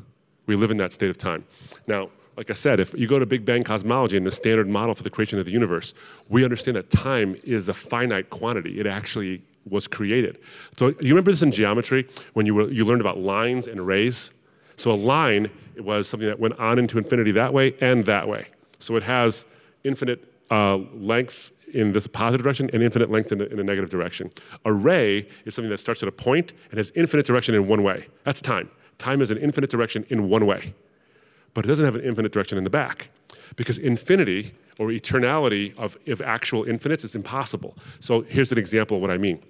We 0.47 0.55
live 0.55 0.71
in 0.71 0.77
that 0.77 0.93
state 0.93 1.09
of 1.09 1.17
time. 1.17 1.45
Now, 1.87 2.09
like 2.37 2.49
I 2.49 2.53
said, 2.53 2.79
if 2.79 2.93
you 2.97 3.07
go 3.07 3.19
to 3.19 3.25
Big 3.25 3.45
Bang 3.45 3.63
cosmology 3.63 4.17
and 4.17 4.25
the 4.25 4.31
standard 4.31 4.67
model 4.67 4.93
for 4.95 5.03
the 5.03 5.09
creation 5.09 5.39
of 5.39 5.45
the 5.45 5.51
universe, 5.51 5.93
we 6.29 6.43
understand 6.43 6.75
that 6.77 6.89
time 6.89 7.37
is 7.43 7.69
a 7.69 7.73
finite 7.73 8.29
quantity. 8.29 8.79
It 8.79 8.87
actually 8.87 9.41
was 9.69 9.87
created. 9.87 10.37
So 10.77 10.89
you 10.99 11.09
remember 11.09 11.31
this 11.31 11.41
in 11.41 11.51
geometry 11.51 12.07
when 12.33 12.45
you, 12.45 12.53
were, 12.55 12.69
you 12.69 12.85
learned 12.85 13.01
about 13.01 13.19
lines 13.19 13.67
and 13.67 13.85
rays? 13.85 14.31
So 14.75 14.91
a 14.91 14.93
line 14.93 15.49
was 15.77 16.07
something 16.07 16.27
that 16.27 16.39
went 16.39 16.59
on 16.59 16.77
into 16.77 16.97
infinity 16.97 17.31
that 17.31 17.53
way 17.53 17.75
and 17.81 18.05
that 18.05 18.27
way. 18.27 18.47
So 18.79 18.95
it 18.95 19.03
has 19.03 19.45
infinite 19.83 20.31
uh, 20.51 20.77
length 20.93 21.51
in 21.73 21.93
this 21.93 22.07
positive 22.07 22.43
direction 22.43 22.69
and 22.73 22.83
infinite 22.83 23.09
length 23.09 23.31
in 23.31 23.39
the, 23.39 23.49
in 23.49 23.57
the 23.57 23.63
negative 23.63 23.89
direction. 23.89 24.29
A 24.63 24.71
ray 24.71 25.27
is 25.45 25.55
something 25.55 25.69
that 25.69 25.79
starts 25.79 26.03
at 26.03 26.09
a 26.09 26.11
point 26.11 26.53
and 26.69 26.77
has 26.77 26.91
infinite 26.95 27.25
direction 27.25 27.55
in 27.55 27.67
one 27.67 27.83
way. 27.83 28.07
That's 28.23 28.41
time. 28.41 28.69
Time 28.97 29.21
is 29.21 29.31
an 29.31 29.37
infinite 29.37 29.69
direction 29.69 30.05
in 30.09 30.29
one 30.29 30.45
way, 30.45 30.73
but 31.55 31.65
it 31.65 31.67
doesn't 31.67 31.85
have 31.85 31.95
an 31.95 32.01
infinite 32.01 32.31
direction 32.31 32.59
in 32.59 32.63
the 32.63 32.69
back 32.69 33.09
because 33.55 33.79
infinity 33.79 34.53
or 34.77 34.89
eternality 34.89 35.75
of, 35.77 35.97
of 36.05 36.21
actual 36.21 36.65
infinites 36.65 37.03
is 37.03 37.15
impossible. 37.15 37.75
So 37.99 38.21
here's 38.21 38.51
an 38.51 38.59
example 38.59 38.97
of 38.97 39.01
what 39.01 39.09
I 39.09 39.17
mean. 39.17 39.41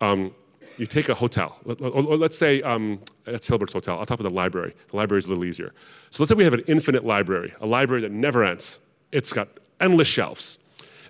Um, 0.00 0.34
you 0.76 0.86
take 0.86 1.08
a 1.08 1.14
hotel. 1.14 1.60
or 1.64 1.74
Let, 2.02 2.32
us 2.32 2.38
say 2.38 2.62
um, 2.62 3.00
that's 3.24 3.46
Hilbert's 3.46 3.74
Hotel. 3.74 3.96
I'll 3.98 4.06
talk 4.06 4.18
about 4.18 4.28
the 4.28 4.34
library. 4.34 4.74
The 4.88 4.96
library 4.96 5.20
is 5.20 5.26
a 5.26 5.28
little 5.28 5.44
easier. 5.44 5.72
So 6.10 6.22
let's 6.22 6.30
say 6.30 6.34
we 6.34 6.44
have 6.44 6.54
an 6.54 6.64
infinite 6.66 7.04
library, 7.04 7.54
a 7.60 7.66
library 7.66 8.02
that 8.02 8.10
never 8.10 8.42
ends. 8.42 8.80
It's 9.12 9.32
got 9.32 9.48
endless 9.80 10.08
shelves, 10.08 10.58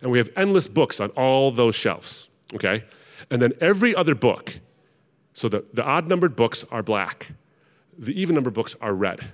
and 0.02 0.10
we 0.10 0.18
have 0.18 0.28
endless 0.36 0.68
books 0.68 1.00
on 1.00 1.10
all 1.10 1.50
those 1.50 1.74
shelves. 1.74 2.28
Okay, 2.54 2.84
and 3.30 3.40
then 3.40 3.52
every 3.60 3.94
other 3.94 4.14
book. 4.14 4.60
So 5.32 5.48
the, 5.48 5.64
the 5.72 5.82
odd 5.82 6.08
numbered 6.08 6.36
books 6.36 6.64
are 6.70 6.82
black. 6.82 7.32
The 7.98 8.20
even 8.20 8.34
numbered 8.34 8.54
books 8.54 8.76
are 8.80 8.92
red. 8.92 9.32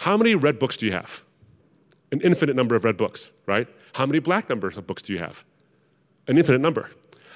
How 0.00 0.16
many 0.16 0.34
red 0.34 0.58
books 0.58 0.78
do 0.78 0.86
you 0.86 0.92
have? 0.92 1.24
An 2.10 2.22
infinite 2.22 2.56
number 2.56 2.74
of 2.74 2.84
red 2.84 2.96
books, 2.96 3.32
right? 3.44 3.68
How 3.96 4.06
many 4.06 4.18
black 4.18 4.48
numbers 4.48 4.78
of 4.78 4.86
books 4.86 5.02
do 5.02 5.12
you 5.12 5.18
have? 5.18 5.44
An 6.26 6.38
infinite 6.38 6.62
number. 6.62 6.88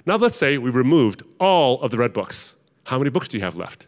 Now 0.06 0.16
let's 0.16 0.38
say 0.38 0.56
we 0.56 0.70
removed 0.70 1.22
all 1.38 1.78
of 1.82 1.90
the 1.90 1.98
red 1.98 2.14
books. 2.14 2.56
How 2.84 2.96
many 2.96 3.10
books 3.10 3.28
do 3.28 3.36
you 3.36 3.44
have 3.44 3.58
left? 3.58 3.86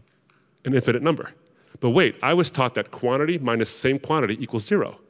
An 0.67 0.75
infinite 0.75 1.03
number. 1.03 1.33
But 1.81 1.91
wait, 1.91 2.17
I 2.23 2.35
was 2.35 2.51
taught 2.51 2.75
that 2.75 2.91
quantity 2.91 3.39
minus 3.39 3.71
same 3.71 3.99
quantity 3.99 4.37
equals 4.43 4.67
zero. 4.67 5.01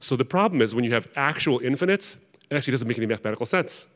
So 0.00 0.16
the 0.16 0.24
problem 0.24 0.60
is 0.60 0.74
when 0.74 0.82
you 0.82 0.92
have 0.92 1.06
actual 1.14 1.60
infinites, 1.60 2.16
it 2.50 2.56
actually 2.56 2.72
doesn't 2.72 2.88
make 2.88 2.98
any 2.98 3.06
mathematical 3.06 3.46
sense. 3.46 3.86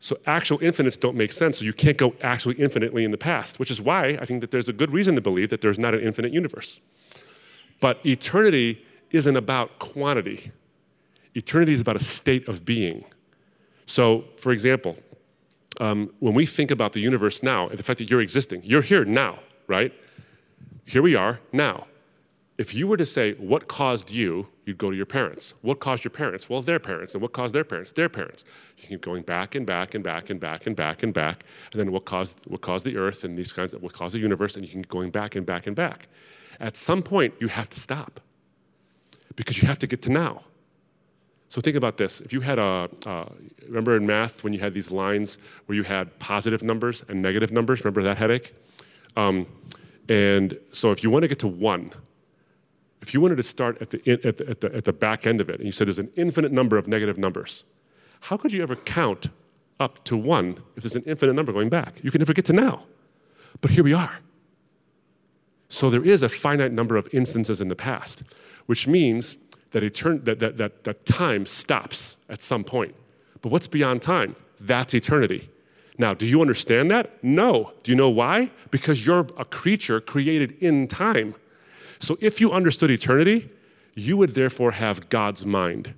So 0.00 0.18
actual 0.26 0.58
infinites 0.60 0.96
don't 0.96 1.16
make 1.16 1.30
sense, 1.30 1.58
so 1.58 1.64
you 1.64 1.72
can't 1.72 1.96
go 1.96 2.14
actually 2.20 2.56
infinitely 2.56 3.04
in 3.04 3.12
the 3.12 3.18
past, 3.18 3.60
which 3.60 3.70
is 3.70 3.80
why 3.80 4.18
I 4.20 4.24
think 4.24 4.40
that 4.40 4.50
there's 4.50 4.68
a 4.68 4.72
good 4.72 4.90
reason 4.90 5.14
to 5.14 5.20
believe 5.20 5.50
that 5.50 5.60
there's 5.60 5.78
not 5.78 5.94
an 5.94 6.00
infinite 6.00 6.32
universe. 6.32 6.80
But 7.80 8.04
eternity 8.04 8.84
isn't 9.10 9.36
about 9.36 9.78
quantity. 9.78 10.50
Eternity 11.34 11.72
is 11.72 11.80
about 11.80 11.96
a 11.96 12.04
state 12.04 12.48
of 12.48 12.64
being. 12.64 13.04
So, 13.86 14.24
for 14.36 14.52
example, 14.52 14.96
um, 15.80 16.10
when 16.20 16.34
we 16.34 16.46
think 16.46 16.70
about 16.70 16.92
the 16.92 17.00
universe 17.00 17.42
now, 17.42 17.68
and 17.68 17.78
the 17.78 17.82
fact 17.82 17.98
that 17.98 18.10
you're 18.10 18.20
existing, 18.20 18.62
you're 18.64 18.82
here 18.82 19.04
now, 19.04 19.40
right? 19.66 19.92
Here 20.86 21.02
we 21.02 21.14
are 21.14 21.40
now. 21.52 21.86
If 22.58 22.74
you 22.74 22.86
were 22.86 22.96
to 22.96 23.04
say, 23.04 23.34
what 23.34 23.68
caused 23.68 24.10
you, 24.10 24.48
you'd 24.64 24.78
go 24.78 24.90
to 24.90 24.96
your 24.96 25.04
parents. 25.04 25.52
What 25.60 25.78
caused 25.78 26.04
your 26.04 26.10
parents? 26.10 26.48
Well, 26.48 26.62
their 26.62 26.78
parents. 26.78 27.12
And 27.12 27.20
what 27.20 27.34
caused 27.34 27.54
their 27.54 27.64
parents? 27.64 27.92
Their 27.92 28.08
parents. 28.08 28.46
You 28.78 28.88
keep 28.88 29.02
going 29.02 29.22
back 29.24 29.54
and 29.54 29.66
back 29.66 29.94
and 29.94 30.02
back 30.02 30.30
and 30.30 30.40
back 30.40 30.66
and 30.66 30.74
back 30.74 31.02
and 31.02 31.12
back. 31.12 31.44
And 31.72 31.80
then 31.80 31.92
what 31.92 32.06
caused, 32.06 32.40
what 32.46 32.62
caused 32.62 32.86
the 32.86 32.96
earth 32.96 33.24
and 33.24 33.36
these 33.36 33.52
kinds 33.52 33.74
of, 33.74 33.82
what 33.82 33.92
caused 33.92 34.14
the 34.14 34.20
universe, 34.20 34.56
and 34.56 34.64
you 34.64 34.70
can 34.70 34.82
keep 34.82 34.88
going 34.88 35.10
back 35.10 35.36
and 35.36 35.44
back 35.44 35.66
and 35.66 35.76
back. 35.76 36.08
At 36.60 36.76
some 36.76 37.02
point, 37.02 37.34
you 37.40 37.48
have 37.48 37.68
to 37.70 37.80
stop 37.80 38.20
because 39.34 39.60
you 39.60 39.68
have 39.68 39.78
to 39.80 39.86
get 39.86 40.02
to 40.02 40.10
now. 40.10 40.42
So 41.48 41.60
think 41.60 41.76
about 41.76 41.96
this. 41.96 42.20
If 42.20 42.32
you 42.32 42.40
had 42.40 42.58
a, 42.58 42.90
uh, 43.06 43.26
remember 43.66 43.96
in 43.96 44.06
math 44.06 44.42
when 44.42 44.52
you 44.52 44.58
had 44.58 44.74
these 44.74 44.90
lines 44.90 45.38
where 45.66 45.76
you 45.76 45.84
had 45.84 46.18
positive 46.18 46.62
numbers 46.62 47.04
and 47.08 47.22
negative 47.22 47.52
numbers? 47.52 47.84
Remember 47.84 48.02
that 48.02 48.18
headache? 48.18 48.52
Um, 49.16 49.46
and 50.08 50.58
so 50.72 50.90
if 50.90 51.02
you 51.02 51.10
want 51.10 51.22
to 51.22 51.28
get 51.28 51.38
to 51.40 51.48
one, 51.48 51.92
if 53.00 53.14
you 53.14 53.20
wanted 53.20 53.36
to 53.36 53.42
start 53.42 53.80
at 53.80 53.90
the, 53.90 54.10
at, 54.10 54.36
the, 54.38 54.48
at, 54.48 54.60
the, 54.60 54.74
at 54.74 54.84
the 54.84 54.92
back 54.92 55.26
end 55.26 55.40
of 55.40 55.48
it, 55.48 55.56
and 55.56 55.66
you 55.66 55.72
said 55.72 55.86
there's 55.86 55.98
an 55.98 56.10
infinite 56.16 56.52
number 56.52 56.76
of 56.76 56.88
negative 56.88 57.18
numbers, 57.18 57.64
how 58.20 58.36
could 58.36 58.52
you 58.52 58.62
ever 58.62 58.74
count 58.74 59.28
up 59.78 60.02
to 60.04 60.16
one 60.16 60.62
if 60.74 60.82
there's 60.82 60.96
an 60.96 61.04
infinite 61.06 61.34
number 61.34 61.52
going 61.52 61.68
back? 61.68 62.02
You 62.02 62.10
can 62.10 62.18
never 62.18 62.32
get 62.32 62.44
to 62.46 62.52
now. 62.52 62.84
But 63.60 63.70
here 63.70 63.84
we 63.84 63.92
are. 63.92 64.18
So 65.68 65.90
there 65.90 66.04
is 66.04 66.22
a 66.22 66.28
finite 66.28 66.72
number 66.72 66.96
of 66.96 67.08
instances 67.12 67.60
in 67.60 67.68
the 67.68 67.76
past, 67.76 68.22
which 68.66 68.86
means 68.86 69.38
that, 69.72 69.82
etern- 69.82 70.24
that, 70.24 70.38
that, 70.38 70.56
that, 70.56 70.84
that 70.84 71.06
time 71.06 71.46
stops 71.46 72.16
at 72.28 72.42
some 72.42 72.64
point. 72.64 72.94
But 73.42 73.52
what's 73.52 73.68
beyond 73.68 74.02
time? 74.02 74.36
That's 74.60 74.94
eternity. 74.94 75.50
Now, 75.98 76.14
do 76.14 76.26
you 76.26 76.40
understand 76.40 76.90
that? 76.90 77.22
No. 77.22 77.72
Do 77.82 77.90
you 77.90 77.96
know 77.96 78.10
why? 78.10 78.50
Because 78.70 79.06
you're 79.06 79.26
a 79.36 79.44
creature 79.44 80.00
created 80.00 80.56
in 80.60 80.88
time. 80.88 81.34
So 81.98 82.18
if 82.20 82.40
you 82.40 82.52
understood 82.52 82.90
eternity, 82.90 83.50
you 83.94 84.16
would 84.18 84.34
therefore 84.34 84.72
have 84.72 85.08
God's 85.08 85.46
mind. 85.46 85.94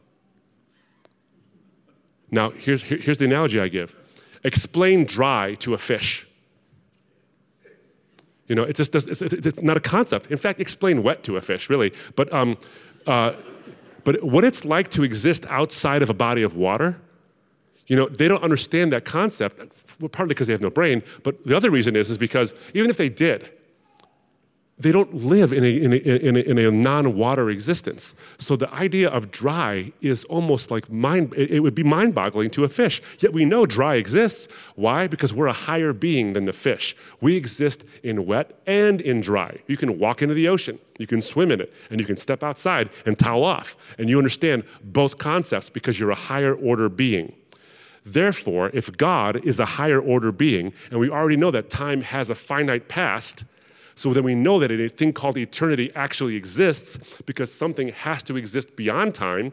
Now, 2.31 2.51
here's, 2.51 2.85
here's 2.85 3.19
the 3.19 3.25
analogy 3.25 3.59
I 3.61 3.69
give 3.69 3.99
explain 4.45 5.05
dry 5.05 5.55
to 5.55 5.75
a 5.75 5.79
fish. 5.79 6.28
You 8.49 8.55
know, 8.55 8.63
it's, 8.63 8.81
it's 8.81 8.95
it's 8.97 9.63
not 9.63 9.77
a 9.77 9.81
concept. 9.81 10.31
In 10.31 10.39
fact, 10.39 10.59
explain 10.61 11.03
wet 11.03 11.23
to 11.25 11.37
a 11.37 11.41
fish, 11.41 11.69
really. 11.69 11.93
But, 12.17 12.33
um, 12.33 12.57
uh, 13.07 13.33
but 14.05 14.23
what 14.25 14.43
it's 14.43 14.65
like 14.65 14.91
to 14.93 15.03
exist 15.03 15.47
outside 15.49 16.03
of 16.03 16.11
a 16.11 16.15
body 16.15 16.43
of 16.43 16.57
water, 16.57 16.99
you 17.87 17.97
know, 17.97 18.09
they 18.09 18.27
don't 18.27 18.43
understand 18.43 18.93
that 18.93 19.05
concept, 19.05 19.61
partly 20.13 20.35
because 20.35 20.47
they 20.47 20.55
have 20.55 20.63
no 20.63 20.71
brain, 20.71 21.03
but 21.23 21.45
the 21.45 21.57
other 21.57 21.71
reason 21.71 21.97
is, 21.97 22.11
is 22.11 22.19
because 22.19 22.55
even 22.75 22.91
if 22.91 22.97
they 22.97 23.09
did, 23.09 23.51
they 24.79 24.93
don't 24.93 25.13
live 25.13 25.53
in 25.53 25.65
a, 25.65 25.69
in 25.69 25.93
a, 25.93 25.97
in 25.97 26.37
a, 26.37 26.41
in 26.41 26.59
a 26.59 26.71
non-water 26.71 27.51
existence. 27.51 28.15
So 28.39 28.55
the 28.55 28.73
idea 28.73 29.09
of 29.09 29.31
dry 29.31 29.93
is 30.01 30.25
almost 30.27 30.71
like 30.71 30.91
mind, 30.91 31.35
it 31.35 31.61
would 31.61 31.75
be 31.75 31.83
mind-boggling 31.83 32.51
to 32.51 32.65
a 32.65 32.69
fish. 32.69 33.03
Yet 33.19 33.33
we 33.33 33.45
know 33.45 33.67
dry 33.67 33.97
exists. 33.97 34.49
Why? 34.77 35.09
Because 35.09 35.35
we're 35.35 35.49
a 35.49 35.53
higher 35.53 35.93
being 35.93 36.33
than 36.33 36.45
the 36.45 36.53
fish. 36.53 36.97
We 37.21 37.37
exist 37.37 37.85
in 38.05 38.25
wet 38.25 38.61
and 38.67 39.01
in 39.01 39.21
dry. 39.21 39.59
You 39.67 39.77
can 39.77 39.99
walk 39.99 40.23
into 40.23 40.35
the 40.35 40.47
ocean, 40.47 40.79
you 40.99 41.07
can 41.07 41.23
swim 41.23 41.51
in 41.51 41.61
it, 41.61 41.73
and 41.91 41.99
you 41.99 42.07
can 42.07 42.17
step 42.17 42.45
outside 42.45 42.91
and 43.05 43.19
towel 43.19 43.45
off. 43.45 43.77
And 43.99 44.09
you 44.09 44.19
understand 44.19 44.63
both 44.83 45.19
concepts 45.19 45.71
because 45.71 45.99
you're 45.99 46.13
a 46.13 46.15
higher 46.15 46.55
order 46.55 46.89
being. 46.89 47.35
Therefore, 48.05 48.71
if 48.73 48.97
God 48.97 49.45
is 49.45 49.61
a 49.61 49.65
higher 49.65 50.01
order 50.01 50.33
being, 50.33 50.73
and 50.91 51.01
we 51.01 51.11
already 51.11 51.37
know 51.37 51.51
that 51.51 51.69
time 51.69 52.03
has 52.03 52.31
a 52.31 52.35
finite 52.35 52.89
past, 52.89 53.45
so 53.99 54.15
then 54.15 54.23
we 54.23 54.37
know 54.37 54.61
that 54.61 54.71
a 54.71 54.89
thing 54.89 55.13
called 55.13 55.37
eternity 55.37 55.91
actually 55.93 56.37
exists 56.37 57.21
because 57.27 57.53
something 57.53 57.89
has 57.89 58.23
to 58.23 58.37
exist 58.37 58.77
beyond 58.77 59.13
time. 59.13 59.53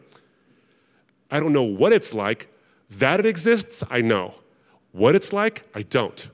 I 1.32 1.40
don't 1.40 1.52
know 1.52 1.64
what 1.64 1.92
it's 1.92 2.14
like. 2.14 2.48
That 2.88 3.18
it 3.18 3.26
exists, 3.26 3.82
I 3.90 4.02
know. 4.02 4.36
What 4.92 5.16
it's 5.16 5.32
like, 5.32 5.64
I 5.74 5.82
don't. 5.82 6.30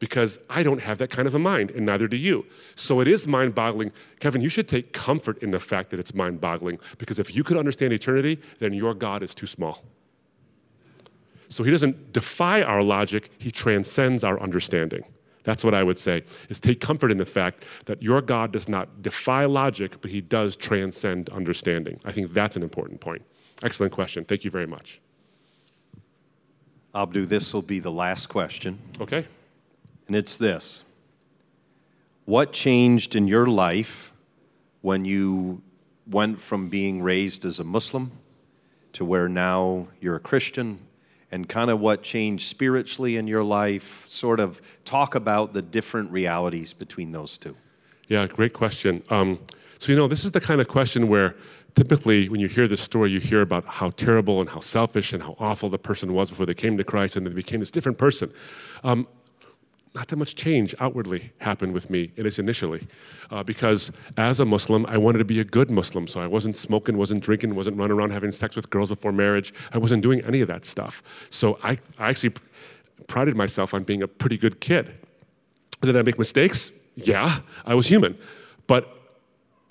because 0.00 0.38
I 0.48 0.62
don't 0.64 0.80
have 0.80 0.98
that 0.98 1.10
kind 1.10 1.28
of 1.28 1.34
a 1.34 1.38
mind, 1.38 1.70
and 1.70 1.86
neither 1.86 2.08
do 2.08 2.16
you. 2.16 2.46
So 2.74 3.00
it 3.00 3.06
is 3.06 3.28
mind 3.28 3.54
boggling. 3.54 3.92
Kevin, 4.18 4.40
you 4.40 4.48
should 4.48 4.66
take 4.66 4.92
comfort 4.92 5.38
in 5.42 5.52
the 5.52 5.60
fact 5.60 5.90
that 5.90 6.00
it's 6.00 6.14
mind 6.14 6.40
boggling, 6.40 6.80
because 6.98 7.18
if 7.20 7.36
you 7.36 7.44
could 7.44 7.58
understand 7.58 7.92
eternity, 7.92 8.40
then 8.58 8.72
your 8.72 8.94
God 8.94 9.22
is 9.22 9.34
too 9.34 9.46
small. 9.46 9.84
So 11.48 11.62
he 11.64 11.70
doesn't 11.70 12.12
defy 12.12 12.62
our 12.62 12.82
logic, 12.82 13.30
he 13.38 13.50
transcends 13.50 14.24
our 14.24 14.40
understanding. 14.40 15.04
That's 15.44 15.64
what 15.64 15.74
I 15.74 15.82
would 15.82 15.98
say, 15.98 16.22
is 16.48 16.60
take 16.60 16.80
comfort 16.80 17.10
in 17.10 17.16
the 17.16 17.24
fact 17.26 17.64
that 17.86 18.02
your 18.02 18.20
God 18.20 18.52
does 18.52 18.68
not 18.68 19.02
defy 19.02 19.46
logic, 19.46 20.00
but 20.00 20.10
he 20.10 20.20
does 20.20 20.56
transcend 20.56 21.30
understanding. 21.30 21.98
I 22.04 22.12
think 22.12 22.32
that's 22.32 22.56
an 22.56 22.62
important 22.62 23.00
point. 23.00 23.22
Excellent 23.62 23.92
question. 23.92 24.24
Thank 24.24 24.44
you 24.44 24.50
very 24.50 24.66
much. 24.66 25.00
Abdu, 26.94 27.26
this 27.26 27.54
will 27.54 27.62
be 27.62 27.78
the 27.78 27.90
last 27.90 28.26
question, 28.26 28.78
Okay? 29.00 29.24
and 30.08 30.16
it's 30.16 30.36
this 30.36 30.82
What 32.24 32.52
changed 32.52 33.14
in 33.14 33.28
your 33.28 33.46
life 33.46 34.12
when 34.82 35.04
you 35.04 35.62
went 36.06 36.40
from 36.40 36.68
being 36.68 37.00
raised 37.00 37.44
as 37.44 37.60
a 37.60 37.64
Muslim 37.64 38.10
to 38.92 39.04
where 39.04 39.28
now 39.28 39.88
you're 40.00 40.16
a 40.16 40.20
Christian? 40.20 40.80
And 41.32 41.48
kind 41.48 41.70
of 41.70 41.78
what 41.80 42.02
changed 42.02 42.48
spiritually 42.48 43.16
in 43.16 43.26
your 43.26 43.44
life? 43.44 44.04
Sort 44.08 44.40
of 44.40 44.60
talk 44.84 45.14
about 45.14 45.52
the 45.52 45.62
different 45.62 46.10
realities 46.10 46.72
between 46.72 47.12
those 47.12 47.38
two. 47.38 47.56
Yeah, 48.08 48.26
great 48.26 48.52
question. 48.52 49.02
Um, 49.10 49.38
so, 49.78 49.92
you 49.92 49.96
know, 49.96 50.08
this 50.08 50.24
is 50.24 50.32
the 50.32 50.40
kind 50.40 50.60
of 50.60 50.66
question 50.66 51.08
where 51.08 51.36
typically 51.74 52.28
when 52.28 52.40
you 52.40 52.48
hear 52.48 52.66
this 52.66 52.80
story, 52.80 53.10
you 53.10 53.20
hear 53.20 53.40
about 53.40 53.64
how 53.64 53.90
terrible 53.90 54.40
and 54.40 54.50
how 54.50 54.60
selfish 54.60 55.12
and 55.12 55.22
how 55.22 55.36
awful 55.38 55.68
the 55.68 55.78
person 55.78 56.12
was 56.12 56.30
before 56.30 56.46
they 56.46 56.54
came 56.54 56.76
to 56.76 56.84
Christ 56.84 57.16
and 57.16 57.26
they 57.26 57.30
became 57.30 57.60
this 57.60 57.70
different 57.70 57.98
person. 57.98 58.32
Um, 58.82 59.06
not 59.94 60.06
that 60.08 60.16
much 60.16 60.36
change 60.36 60.74
outwardly 60.78 61.32
happened 61.38 61.72
with 61.72 61.90
me, 61.90 62.12
at 62.16 62.24
least 62.24 62.38
initially, 62.38 62.86
uh, 63.30 63.42
because 63.42 63.90
as 64.16 64.38
a 64.38 64.44
Muslim, 64.44 64.86
I 64.86 64.96
wanted 64.96 65.18
to 65.18 65.24
be 65.24 65.40
a 65.40 65.44
good 65.44 65.70
Muslim. 65.70 66.06
So 66.06 66.20
I 66.20 66.28
wasn't 66.28 66.56
smoking, 66.56 66.96
wasn't 66.96 67.24
drinking, 67.24 67.54
wasn't 67.56 67.76
running 67.76 67.96
around 67.96 68.10
having 68.10 68.30
sex 68.30 68.54
with 68.54 68.70
girls 68.70 68.90
before 68.90 69.10
marriage. 69.10 69.52
I 69.72 69.78
wasn't 69.78 70.02
doing 70.02 70.20
any 70.24 70.40
of 70.40 70.48
that 70.48 70.64
stuff. 70.64 71.02
So 71.30 71.58
I, 71.64 71.78
I 71.98 72.10
actually 72.10 72.34
prided 73.08 73.36
myself 73.36 73.74
on 73.74 73.82
being 73.82 74.02
a 74.02 74.08
pretty 74.08 74.38
good 74.38 74.60
kid. 74.60 74.94
Did 75.80 75.96
I 75.96 76.02
make 76.02 76.18
mistakes? 76.18 76.70
Yeah, 76.94 77.40
I 77.64 77.74
was 77.74 77.88
human. 77.88 78.16
But 78.68 78.88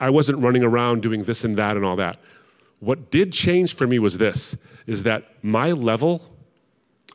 I 0.02 0.10
wasn't 0.10 0.40
running 0.40 0.64
around 0.64 1.02
doing 1.02 1.24
this 1.24 1.46
and 1.46 1.56
that 1.58 1.78
and 1.78 1.86
all 1.86 1.96
that. 1.96 2.20
What 2.80 3.10
did 3.12 3.32
change 3.32 3.76
for 3.76 3.88
me 3.88 4.00
was 4.00 4.18
this 4.18 4.58
is 4.86 5.04
that 5.04 5.44
my 5.44 5.72
level 5.72 6.34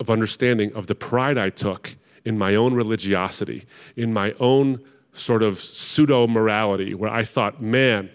of 0.01 0.11
understanding 0.11 0.73
of 0.75 0.87
the 0.87 0.95
pride 0.95 1.37
I 1.37 1.51
took 1.51 1.97
in 2.25 2.39
my 2.39 2.55
own 2.55 2.75
religiosity, 2.75 3.65
in 3.97 4.13
my 4.13 4.35
own 4.41 4.81
sort 5.13 5.43
of 5.43 5.59
pseudo 5.59 6.27
morality, 6.27 6.95
where 6.95 7.11
I 7.11 7.23
thought, 7.23 7.63
man, 7.63 8.11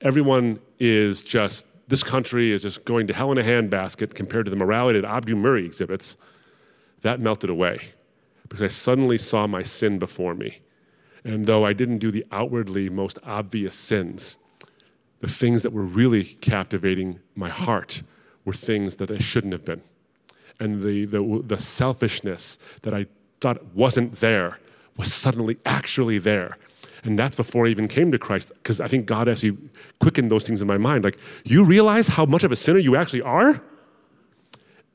everyone 0.00 0.60
is 0.78 1.22
just, 1.22 1.66
this 1.88 2.02
country 2.02 2.52
is 2.52 2.62
just 2.62 2.84
going 2.84 3.06
to 3.06 3.14
hell 3.14 3.32
in 3.32 3.38
a 3.38 3.42
handbasket 3.42 4.14
compared 4.14 4.44
to 4.44 4.50
the 4.50 4.56
morality 4.56 5.00
that 5.00 5.10
Abdu 5.10 5.34
Murray 5.34 5.64
exhibits, 5.64 6.16
that 7.02 7.20
melted 7.20 7.50
away 7.50 7.80
because 8.48 8.62
I 8.62 8.68
suddenly 8.68 9.18
saw 9.18 9.46
my 9.46 9.62
sin 9.62 9.98
before 9.98 10.34
me. 10.34 10.60
And 11.24 11.46
though 11.46 11.64
I 11.64 11.72
didn't 11.72 11.98
do 11.98 12.10
the 12.10 12.24
outwardly 12.30 12.88
most 12.88 13.18
obvious 13.24 13.74
sins, 13.74 14.38
the 15.20 15.28
things 15.28 15.62
that 15.62 15.72
were 15.72 15.82
really 15.82 16.24
captivating 16.24 17.20
my 17.34 17.48
heart 17.48 18.02
were 18.44 18.52
things 18.52 18.96
that 18.96 19.10
I 19.10 19.18
shouldn't 19.18 19.52
have 19.52 19.64
been. 19.64 19.82
And 20.58 20.82
the, 20.82 21.04
the, 21.04 21.42
the 21.44 21.58
selfishness 21.58 22.58
that 22.82 22.94
I 22.94 23.06
thought 23.40 23.62
wasn't 23.74 24.20
there 24.20 24.58
was 24.96 25.12
suddenly 25.12 25.58
actually 25.66 26.18
there. 26.18 26.56
And 27.04 27.18
that's 27.18 27.36
before 27.36 27.66
I 27.66 27.70
even 27.70 27.88
came 27.88 28.10
to 28.10 28.18
Christ, 28.18 28.52
because 28.54 28.80
I 28.80 28.88
think 28.88 29.06
God 29.06 29.28
actually 29.28 29.56
quickened 30.00 30.30
those 30.30 30.46
things 30.46 30.60
in 30.60 30.66
my 30.66 30.78
mind. 30.78 31.04
Like, 31.04 31.18
you 31.44 31.64
realize 31.64 32.08
how 32.08 32.24
much 32.24 32.42
of 32.42 32.50
a 32.50 32.56
sinner 32.56 32.78
you 32.78 32.96
actually 32.96 33.22
are? 33.22 33.62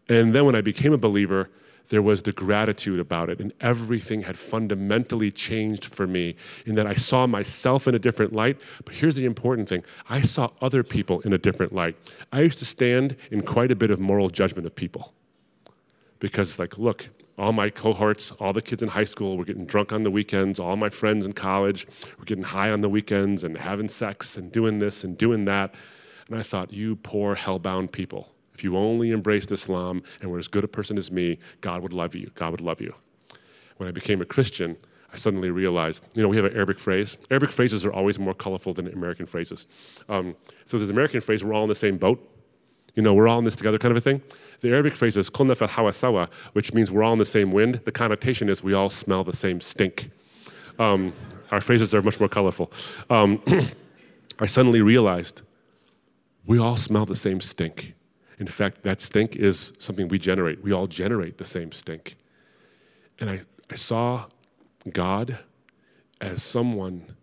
And 0.10 0.34
then 0.34 0.46
when 0.46 0.56
I 0.56 0.62
became 0.62 0.92
a 0.92 0.98
believer, 0.98 1.50
there 1.88 2.02
was 2.02 2.24
the 2.24 2.32
gratitude 2.32 3.00
about 3.00 3.30
it, 3.30 3.40
and 3.40 3.54
everything 3.62 4.24
had 4.24 4.38
fundamentally 4.38 5.32
changed 5.32 5.86
for 5.86 6.08
me 6.08 6.36
in 6.66 6.76
that 6.76 6.88
I 6.88 6.94
saw 6.94 7.28
myself 7.28 7.88
in 7.88 7.96
a 7.96 8.00
different 8.00 8.34
light. 8.34 8.60
But 8.84 8.96
here's 8.96 9.16
the 9.16 9.26
important 9.26 9.70
thing 9.70 9.84
I 10.10 10.22
saw 10.22 10.50
other 10.62 10.84
people 10.84 11.22
in 11.22 11.34
a 11.34 11.38
different 11.38 11.74
light. 11.74 11.96
I 12.32 12.42
used 12.42 12.60
to 12.60 12.66
stand 12.66 13.16
in 13.30 13.42
quite 13.42 13.72
a 13.72 13.76
bit 13.76 13.92
of 13.92 14.00
moral 14.00 14.30
judgment 14.30 14.66
of 14.66 14.76
people 14.76 15.14
because, 16.22 16.58
like, 16.60 16.78
look, 16.78 17.10
all 17.38 17.52
my 17.52 17.70
cohorts, 17.70 18.32
all 18.34 18.54
the 18.54 18.62
kids 18.62 18.82
in 18.84 18.90
high 18.90 19.04
school 19.04 19.36
were 19.36 19.44
getting 19.44 19.66
drunk 19.66 19.92
on 19.92 20.04
the 20.04 20.12
weekends, 20.12 20.60
all 20.60 20.78
my 20.78 20.90
friends 20.90 21.26
in 21.26 21.34
college 21.34 21.88
were 22.18 22.26
getting 22.26 22.44
high 22.44 22.70
on 22.70 22.82
the 22.82 22.90
weekends 22.90 23.44
and 23.44 23.58
having 23.58 23.90
sex 23.90 24.38
and 24.38 24.52
doing 24.52 24.80
this 24.80 25.04
and 25.04 25.18
doing 25.18 25.46
that. 25.46 25.74
And 26.30 26.38
I 26.38 26.44
thought, 26.44 26.72
you 26.72 26.96
poor 26.96 27.36
hellbound 27.36 27.92
people. 27.92 28.32
If 28.54 28.64
you 28.64 28.78
only 28.78 29.12
embraced 29.12 29.52
Islam 29.52 30.04
and 30.22 30.30
were 30.30 30.38
as 30.38 30.48
good 30.48 30.64
a 30.64 30.68
person 30.68 30.98
as 30.98 31.12
me, 31.12 31.40
God 31.62 31.82
would 31.82 31.94
love 31.94 32.16
you. 32.16 32.32
God 32.36 32.52
would 32.52 32.62
love 32.62 32.80
you. 32.80 32.94
When 33.78 33.90
I 33.90 33.92
became 33.92 34.22
a 34.22 34.26
Christian, 34.26 34.78
I 35.12 35.18
suddenly 35.18 35.50
realized, 35.50 36.08
you 36.14 36.22
know, 36.22 36.30
we 36.30 36.38
have 36.38 36.46
an 36.46 36.56
Arabic 36.56 36.80
phrase. 36.80 37.18
Arabic 37.32 37.50
phrases 37.50 37.84
are 37.84 37.92
always 37.92 38.20
more 38.20 38.36
colorful 38.36 38.74
than 38.74 38.88
American 38.88 39.26
phrases. 39.26 39.66
Um, 40.08 40.36
so 40.66 40.78
an 40.78 40.90
American 40.92 41.20
phrase, 41.20 41.44
we're 41.44 41.54
all 41.54 41.64
in 41.64 41.70
the 41.70 41.76
same 41.76 41.98
boat. 41.98 42.24
You 42.96 43.04
know, 43.04 43.14
we're 43.14 43.28
all 43.28 43.40
in 43.40 43.46
this 43.46 43.56
together 43.56 43.78
kind 43.78 43.92
of 43.92 43.98
a 43.98 44.02
thing. 44.02 44.22
The 44.62 44.70
Arabic 44.70 44.94
phrase 44.94 45.18
is 45.18 45.30
kulna 45.30 45.56
fal 45.56 45.68
hawa 45.68 45.94
sawa, 45.94 46.30
which 46.54 46.74
means 46.74 46.92
we're 46.92 47.04
all 47.04 47.14
in 47.14 47.20
the 47.20 47.26
same 47.26 47.52
wind. 47.52 47.82
The 47.86 47.92
connotation 47.92 48.50
is 48.50 48.64
we 48.64 48.74
all 48.74 48.90
smell 48.90 49.24
the 49.24 49.36
same 49.36 49.62
stink. 49.62 50.12
Um, 50.78 51.14
our 51.52 51.62
phrases 51.62 51.94
are 51.96 52.02
much 52.02 52.20
more 52.20 52.30
colorful. 52.30 52.72
Um, 53.10 53.42
I 54.40 54.46
suddenly 54.46 54.82
realized 54.82 55.42
we 56.46 56.58
all 56.58 56.76
smell 56.76 57.06
the 57.06 57.16
same 57.16 57.42
stink. 57.42 57.94
In 58.40 58.48
fact, 58.48 58.84
that 58.84 59.02
stink 59.02 59.36
is 59.36 59.74
something 59.78 60.08
we 60.08 60.18
generate. 60.18 60.64
We 60.64 60.72
all 60.72 60.88
generate 60.88 61.38
the 61.38 61.46
same 61.46 61.72
stink. 61.72 62.18
And 63.20 63.30
I, 63.30 63.42
I 63.70 63.76
saw 63.76 64.26
God 64.92 65.40
as 66.20 66.42
someone 66.42 67.16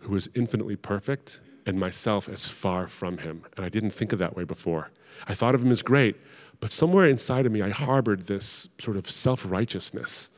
who 0.00 0.16
is 0.16 0.28
infinitely 0.34 0.76
perfect 0.76 1.40
and 1.64 1.78
myself 1.78 2.28
as 2.28 2.48
far 2.48 2.86
from 2.86 3.18
him. 3.18 3.44
And 3.56 3.64
I 3.64 3.68
didn't 3.68 3.90
think 3.90 4.12
of 4.12 4.18
that 4.18 4.36
way 4.36 4.44
before. 4.44 4.90
I 5.26 5.34
thought 5.34 5.54
of 5.54 5.62
him 5.64 5.70
as 5.70 5.82
great, 5.82 6.16
but 6.60 6.70
somewhere 6.70 7.06
inside 7.06 7.46
of 7.46 7.52
me, 7.52 7.62
I 7.62 7.70
harbored 7.70 8.22
this 8.22 8.68
sort 8.78 8.96
of 8.96 9.06
self 9.08 9.50
righteousness 9.50 10.30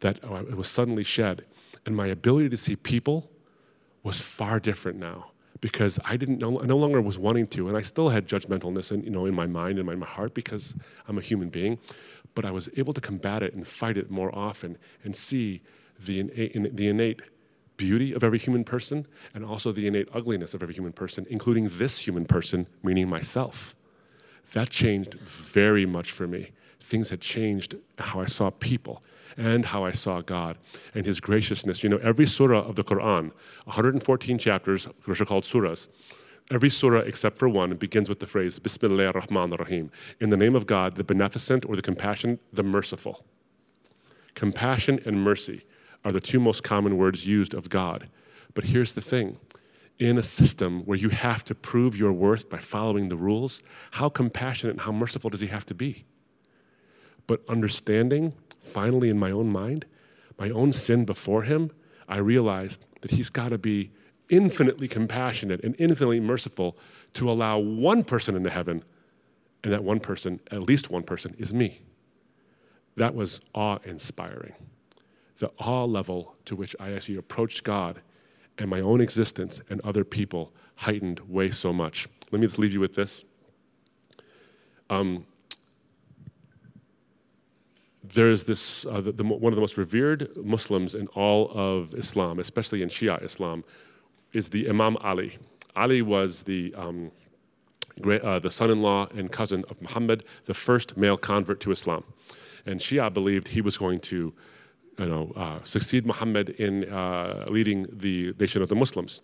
that 0.00 0.18
oh, 0.22 0.36
it 0.36 0.56
was 0.56 0.68
suddenly 0.68 1.04
shed. 1.04 1.44
And 1.84 1.96
my 1.96 2.06
ability 2.06 2.48
to 2.50 2.56
see 2.56 2.76
people 2.76 3.30
was 4.02 4.20
far 4.20 4.60
different 4.60 4.98
now 4.98 5.32
because 5.60 5.98
I 6.04 6.16
didn't 6.16 6.38
no 6.40 6.76
longer 6.76 7.00
was 7.00 7.18
wanting 7.18 7.46
to, 7.48 7.68
and 7.68 7.76
I 7.76 7.82
still 7.82 8.08
had 8.08 8.26
judgmentalness 8.26 8.90
in, 8.90 9.04
you 9.04 9.10
know, 9.10 9.26
in 9.26 9.34
my 9.34 9.46
mind 9.46 9.78
and 9.78 9.88
in 9.88 9.98
my 9.98 10.06
heart 10.06 10.34
because 10.34 10.74
I'm 11.06 11.18
a 11.18 11.20
human 11.20 11.50
being, 11.50 11.78
but 12.34 12.44
I 12.44 12.50
was 12.50 12.68
able 12.76 12.92
to 12.94 13.00
combat 13.00 13.42
it 13.42 13.54
and 13.54 13.66
fight 13.66 13.96
it 13.96 14.10
more 14.10 14.34
often 14.34 14.76
and 15.04 15.14
see 15.14 15.62
the 15.98 16.18
innate, 16.20 16.76
the 16.76 16.88
innate 16.88 17.22
beauty 17.76 18.12
of 18.12 18.24
every 18.24 18.38
human 18.38 18.64
person 18.64 19.06
and 19.34 19.44
also 19.44 19.70
the 19.70 19.86
innate 19.86 20.08
ugliness 20.12 20.52
of 20.52 20.62
every 20.62 20.74
human 20.74 20.92
person, 20.92 21.26
including 21.30 21.68
this 21.68 22.00
human 22.06 22.24
person, 22.24 22.66
meaning 22.82 23.08
myself. 23.08 23.76
That 24.52 24.70
changed 24.70 25.14
very 25.14 25.86
much 25.86 26.10
for 26.10 26.26
me. 26.26 26.50
Things 26.80 27.10
had 27.10 27.20
changed 27.20 27.76
how 27.98 28.20
I 28.20 28.26
saw 28.26 28.50
people 28.50 29.02
and 29.36 29.64
how 29.66 29.84
I 29.84 29.92
saw 29.92 30.20
God 30.20 30.58
and 30.94 31.06
His 31.06 31.20
graciousness. 31.20 31.82
You 31.82 31.88
know, 31.88 31.98
every 31.98 32.26
surah 32.26 32.60
of 32.60 32.76
the 32.76 32.84
Quran, 32.84 33.32
114 33.64 34.38
chapters, 34.38 34.86
which 35.06 35.20
are 35.20 35.24
called 35.24 35.44
surahs, 35.44 35.88
every 36.50 36.68
surah 36.68 37.00
except 37.00 37.38
for 37.38 37.48
one 37.48 37.74
begins 37.76 38.08
with 38.08 38.20
the 38.20 38.26
phrase 38.26 38.58
Bismillah 38.58 39.06
ar-Rahman 39.06 39.52
ar-Rahim, 39.52 39.90
in 40.20 40.30
the 40.30 40.36
name 40.36 40.54
of 40.54 40.66
God, 40.66 40.96
the 40.96 41.04
beneficent 41.04 41.64
or 41.64 41.76
the 41.76 41.82
compassionate, 41.82 42.40
the 42.52 42.62
merciful. 42.62 43.24
Compassion 44.34 45.00
and 45.06 45.22
mercy 45.22 45.64
are 46.04 46.12
the 46.12 46.20
two 46.20 46.40
most 46.40 46.62
common 46.62 46.98
words 46.98 47.26
used 47.26 47.54
of 47.54 47.70
God. 47.70 48.08
But 48.54 48.64
here's 48.64 48.94
the 48.94 49.00
thing 49.00 49.38
in 50.08 50.18
a 50.18 50.22
system 50.22 50.80
where 50.80 50.98
you 50.98 51.10
have 51.10 51.44
to 51.44 51.54
prove 51.54 51.96
your 51.96 52.12
worth 52.12 52.50
by 52.50 52.58
following 52.58 53.08
the 53.08 53.16
rules, 53.16 53.62
how 53.92 54.08
compassionate 54.08 54.74
and 54.74 54.80
how 54.82 54.92
merciful 54.92 55.30
does 55.30 55.40
he 55.40 55.46
have 55.46 55.64
to 55.66 55.74
be? 55.74 56.04
But 57.26 57.42
understanding, 57.48 58.34
finally, 58.60 59.08
in 59.08 59.18
my 59.18 59.30
own 59.30 59.48
mind, 59.50 59.86
my 60.38 60.50
own 60.50 60.72
sin 60.72 61.04
before 61.04 61.42
him, 61.42 61.70
I 62.08 62.18
realized 62.18 62.84
that 63.02 63.12
he's 63.12 63.30
got 63.30 63.50
to 63.50 63.58
be 63.58 63.92
infinitely 64.28 64.88
compassionate 64.88 65.62
and 65.62 65.76
infinitely 65.78 66.20
merciful 66.20 66.76
to 67.14 67.30
allow 67.30 67.58
one 67.58 68.02
person 68.02 68.34
into 68.34 68.50
heaven, 68.50 68.82
and 69.62 69.72
that 69.72 69.84
one 69.84 70.00
person, 70.00 70.40
at 70.50 70.62
least 70.62 70.90
one 70.90 71.04
person, 71.04 71.34
is 71.38 71.54
me. 71.54 71.82
That 72.96 73.14
was 73.14 73.40
awe 73.54 73.78
inspiring. 73.84 74.54
The 75.38 75.52
awe 75.58 75.84
level 75.84 76.34
to 76.46 76.56
which 76.56 76.74
I 76.80 76.92
actually 76.92 77.16
approached 77.16 77.62
God 77.62 78.00
and 78.58 78.68
my 78.68 78.80
own 78.80 79.00
existence 79.00 79.60
and 79.68 79.80
other 79.82 80.04
people 80.04 80.52
heightened 80.76 81.20
way 81.20 81.50
so 81.50 81.72
much. 81.72 82.08
Let 82.30 82.40
me 82.40 82.46
just 82.46 82.58
leave 82.58 82.72
you 82.72 82.80
with 82.80 82.94
this. 82.94 83.24
Um, 84.90 85.26
there's 88.02 88.44
this 88.44 88.84
uh, 88.86 89.00
the, 89.00 89.12
the, 89.12 89.24
one 89.24 89.52
of 89.52 89.54
the 89.54 89.60
most 89.60 89.76
revered 89.76 90.36
Muslims 90.36 90.94
in 90.94 91.06
all 91.08 91.50
of 91.52 91.94
Islam, 91.94 92.38
especially 92.38 92.82
in 92.82 92.88
Shia 92.88 93.22
Islam, 93.22 93.64
is 94.32 94.48
the 94.48 94.68
Imam 94.68 94.96
Ali. 94.98 95.38
Ali 95.76 96.02
was 96.02 96.42
the 96.42 96.74
um, 96.74 97.12
uh, 98.04 98.38
the 98.38 98.50
son-in-law 98.50 99.08
and 99.14 99.30
cousin 99.30 99.64
of 99.70 99.80
Muhammad, 99.80 100.24
the 100.46 100.54
first 100.54 100.96
male 100.96 101.16
convert 101.16 101.60
to 101.60 101.70
Islam, 101.70 102.04
and 102.66 102.80
Shia 102.80 103.12
believed 103.12 103.48
he 103.48 103.60
was 103.60 103.78
going 103.78 104.00
to, 104.00 104.32
you 104.98 105.06
know, 105.06 105.32
uh, 105.36 105.58
succeed 105.64 106.06
Muhammad 106.06 106.50
in 106.50 106.90
uh, 106.92 107.46
leading 107.48 107.86
the 107.90 108.34
nation 108.38 108.62
of 108.62 108.68
the 108.68 108.74
Muslims. 108.74 109.20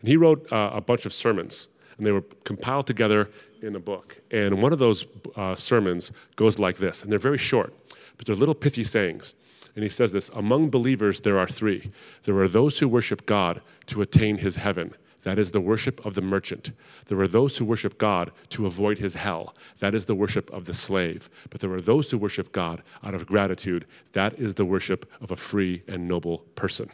And 0.00 0.08
he 0.08 0.16
wrote 0.16 0.50
uh, 0.52 0.70
a 0.72 0.80
bunch 0.80 1.06
of 1.06 1.12
sermons, 1.12 1.68
and 1.96 2.06
they 2.06 2.12
were 2.12 2.24
compiled 2.44 2.86
together 2.86 3.28
in 3.62 3.76
a 3.76 3.80
book. 3.80 4.16
And 4.30 4.62
one 4.62 4.72
of 4.72 4.78
those 4.78 5.06
uh, 5.36 5.54
sermons 5.54 6.12
goes 6.36 6.58
like 6.58 6.78
this, 6.78 7.02
and 7.02 7.12
they're 7.12 7.18
very 7.18 7.38
short, 7.38 7.74
but 8.16 8.26
they're 8.26 8.36
little 8.36 8.54
pithy 8.54 8.84
sayings. 8.84 9.34
And 9.74 9.82
he 9.82 9.90
says 9.90 10.12
this 10.12 10.30
Among 10.30 10.70
believers, 10.70 11.20
there 11.20 11.38
are 11.38 11.46
three. 11.46 11.90
There 12.24 12.36
are 12.38 12.48
those 12.48 12.78
who 12.78 12.88
worship 12.88 13.26
God 13.26 13.60
to 13.86 14.02
attain 14.02 14.38
his 14.38 14.56
heaven. 14.56 14.94
That 15.22 15.38
is 15.38 15.50
the 15.50 15.60
worship 15.60 16.04
of 16.04 16.14
the 16.14 16.22
merchant. 16.22 16.72
There 17.06 17.20
are 17.20 17.28
those 17.28 17.58
who 17.58 17.64
worship 17.64 17.98
God 17.98 18.30
to 18.50 18.66
avoid 18.66 18.98
his 18.98 19.14
hell. 19.14 19.54
That 19.78 19.94
is 19.94 20.06
the 20.06 20.14
worship 20.14 20.50
of 20.50 20.64
the 20.64 20.74
slave. 20.74 21.28
But 21.50 21.60
there 21.60 21.72
are 21.72 21.80
those 21.80 22.10
who 22.10 22.18
worship 22.18 22.52
God 22.52 22.82
out 23.02 23.14
of 23.14 23.26
gratitude. 23.26 23.86
That 24.12 24.38
is 24.38 24.54
the 24.54 24.64
worship 24.64 25.10
of 25.20 25.30
a 25.30 25.36
free 25.36 25.82
and 25.86 26.08
noble 26.08 26.38
person. 26.54 26.90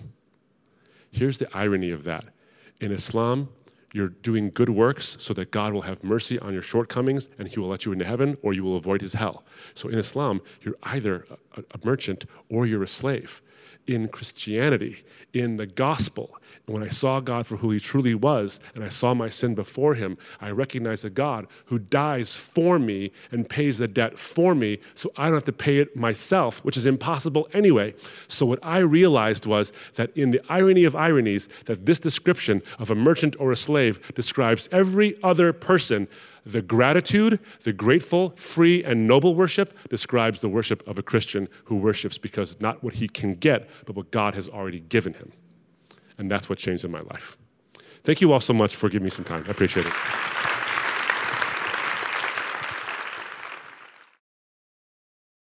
Here's 1.13 1.39
the 1.39 1.49
irony 1.57 1.91
of 1.91 2.05
that. 2.05 2.25
In 2.81 2.93
Islam, 2.93 3.49
you're 3.93 4.09
doing 4.09 4.51
good 4.51 4.69
works 4.69 5.17
so 5.21 5.33
that 5.35 5.51
God 5.51 5.73
will 5.73 5.83
have 5.83 6.05
mercy 6.05 6.39
on 6.39 6.53
your 6.53 6.63
shortcomings 6.63 7.31
and 7.39 7.49
he 7.49 7.59
will 7.59 7.69
let 7.69 7.87
you 7.87 7.93
into 7.93 8.05
heaven 8.05 8.37
or 8.43 8.53
you 8.53 8.65
will 8.65 8.77
avoid 8.77 9.01
his 9.01 9.15
hell. 9.15 9.45
So 9.75 9.89
in 9.89 9.99
Islam, 9.99 10.43
you're 10.61 10.77
either 10.83 11.27
a, 11.57 11.61
a 11.61 11.87
merchant 11.87 12.27
or 12.51 12.67
you're 12.67 12.83
a 12.83 12.89
slave 12.89 13.41
in 13.87 14.09
Christianity, 14.09 15.05
in 15.33 15.57
the 15.57 15.67
gospel. 15.67 16.37
And 16.67 16.75
when 16.75 16.83
I 16.83 16.89
saw 16.89 17.21
God 17.21 17.47
for 17.47 17.59
who 17.59 17.71
he 17.71 17.79
truly 17.79 18.15
was, 18.15 18.59
and 18.75 18.83
I 18.83 18.89
saw 18.89 19.15
my 19.15 19.29
sin 19.29 19.55
before 19.55 19.95
him, 19.95 20.19
I 20.41 20.51
recognized 20.51 21.05
a 21.05 21.11
God 21.11 21.47
who 21.67 21.79
dies 21.79 22.35
for 22.35 22.79
me 22.79 23.13
and 23.31 23.49
pays 23.49 23.79
the 23.79 23.87
debt 23.87 24.19
for 24.19 24.55
me, 24.55 24.79
so 24.95 25.13
I 25.17 25.27
don't 25.27 25.35
have 25.35 25.45
to 25.45 25.53
pay 25.53 25.79
it 25.79 25.97
myself, 25.97 26.65
which 26.65 26.77
is 26.77 26.87
impossible 26.87 27.49
anyway. 27.53 27.95
So 28.29 28.47
what 28.47 28.59
I 28.63 28.79
realized 28.79 29.47
was 29.47 29.73
that 29.95 30.17
in 30.17 30.31
the 30.31 30.41
irony 30.49 30.85
of 30.85 30.97
ironies, 30.97 31.49
that 31.67 31.87
this 31.87 32.01
description 32.01 32.63
of 32.79 32.91
a 32.91 32.95
merchant 32.95 33.37
or 33.39 33.53
a 33.53 33.57
slave 33.57 34.15
describes 34.15 34.69
every 34.73 35.17
other 35.23 35.53
person 35.53 36.09
the 36.47 36.63
gratitude, 36.63 37.41
the 37.65 37.73
grateful, 37.73 38.31
free, 38.31 38.83
and 38.85 39.07
noble 39.07 39.35
worship 39.35 39.77
describes 39.89 40.41
the 40.41 40.49
worship 40.49 40.87
of 40.87 40.97
a 40.97 41.03
Christian 41.03 41.49
who 41.65 41.77
worships 41.77 42.19
because 42.19 42.61
not 42.61 42.85
what 42.85 42.95
he 42.95 43.09
can 43.09 43.35
get, 43.35 43.69
but 43.85 43.97
what 43.97 44.13
God 44.13 44.37
has 44.37 44.49
already 44.49 44.81
given 44.81 45.15
him. 45.15 45.33
And 46.17 46.31
that's 46.31 46.49
what 46.49 46.59
changed 46.59 46.85
in 46.85 46.93
my 46.93 47.01
life. 47.01 47.37
Thank 48.05 48.21
you 48.21 48.33
all 48.33 48.41
so 48.41 48.55
much 48.55 48.77
for 48.77 48.89
giving 48.89 49.05
me 49.05 49.11
some 49.11 49.25
time. 49.25 49.45
I 49.49 49.51
appreciate 49.51 49.87
it. 49.87 50.46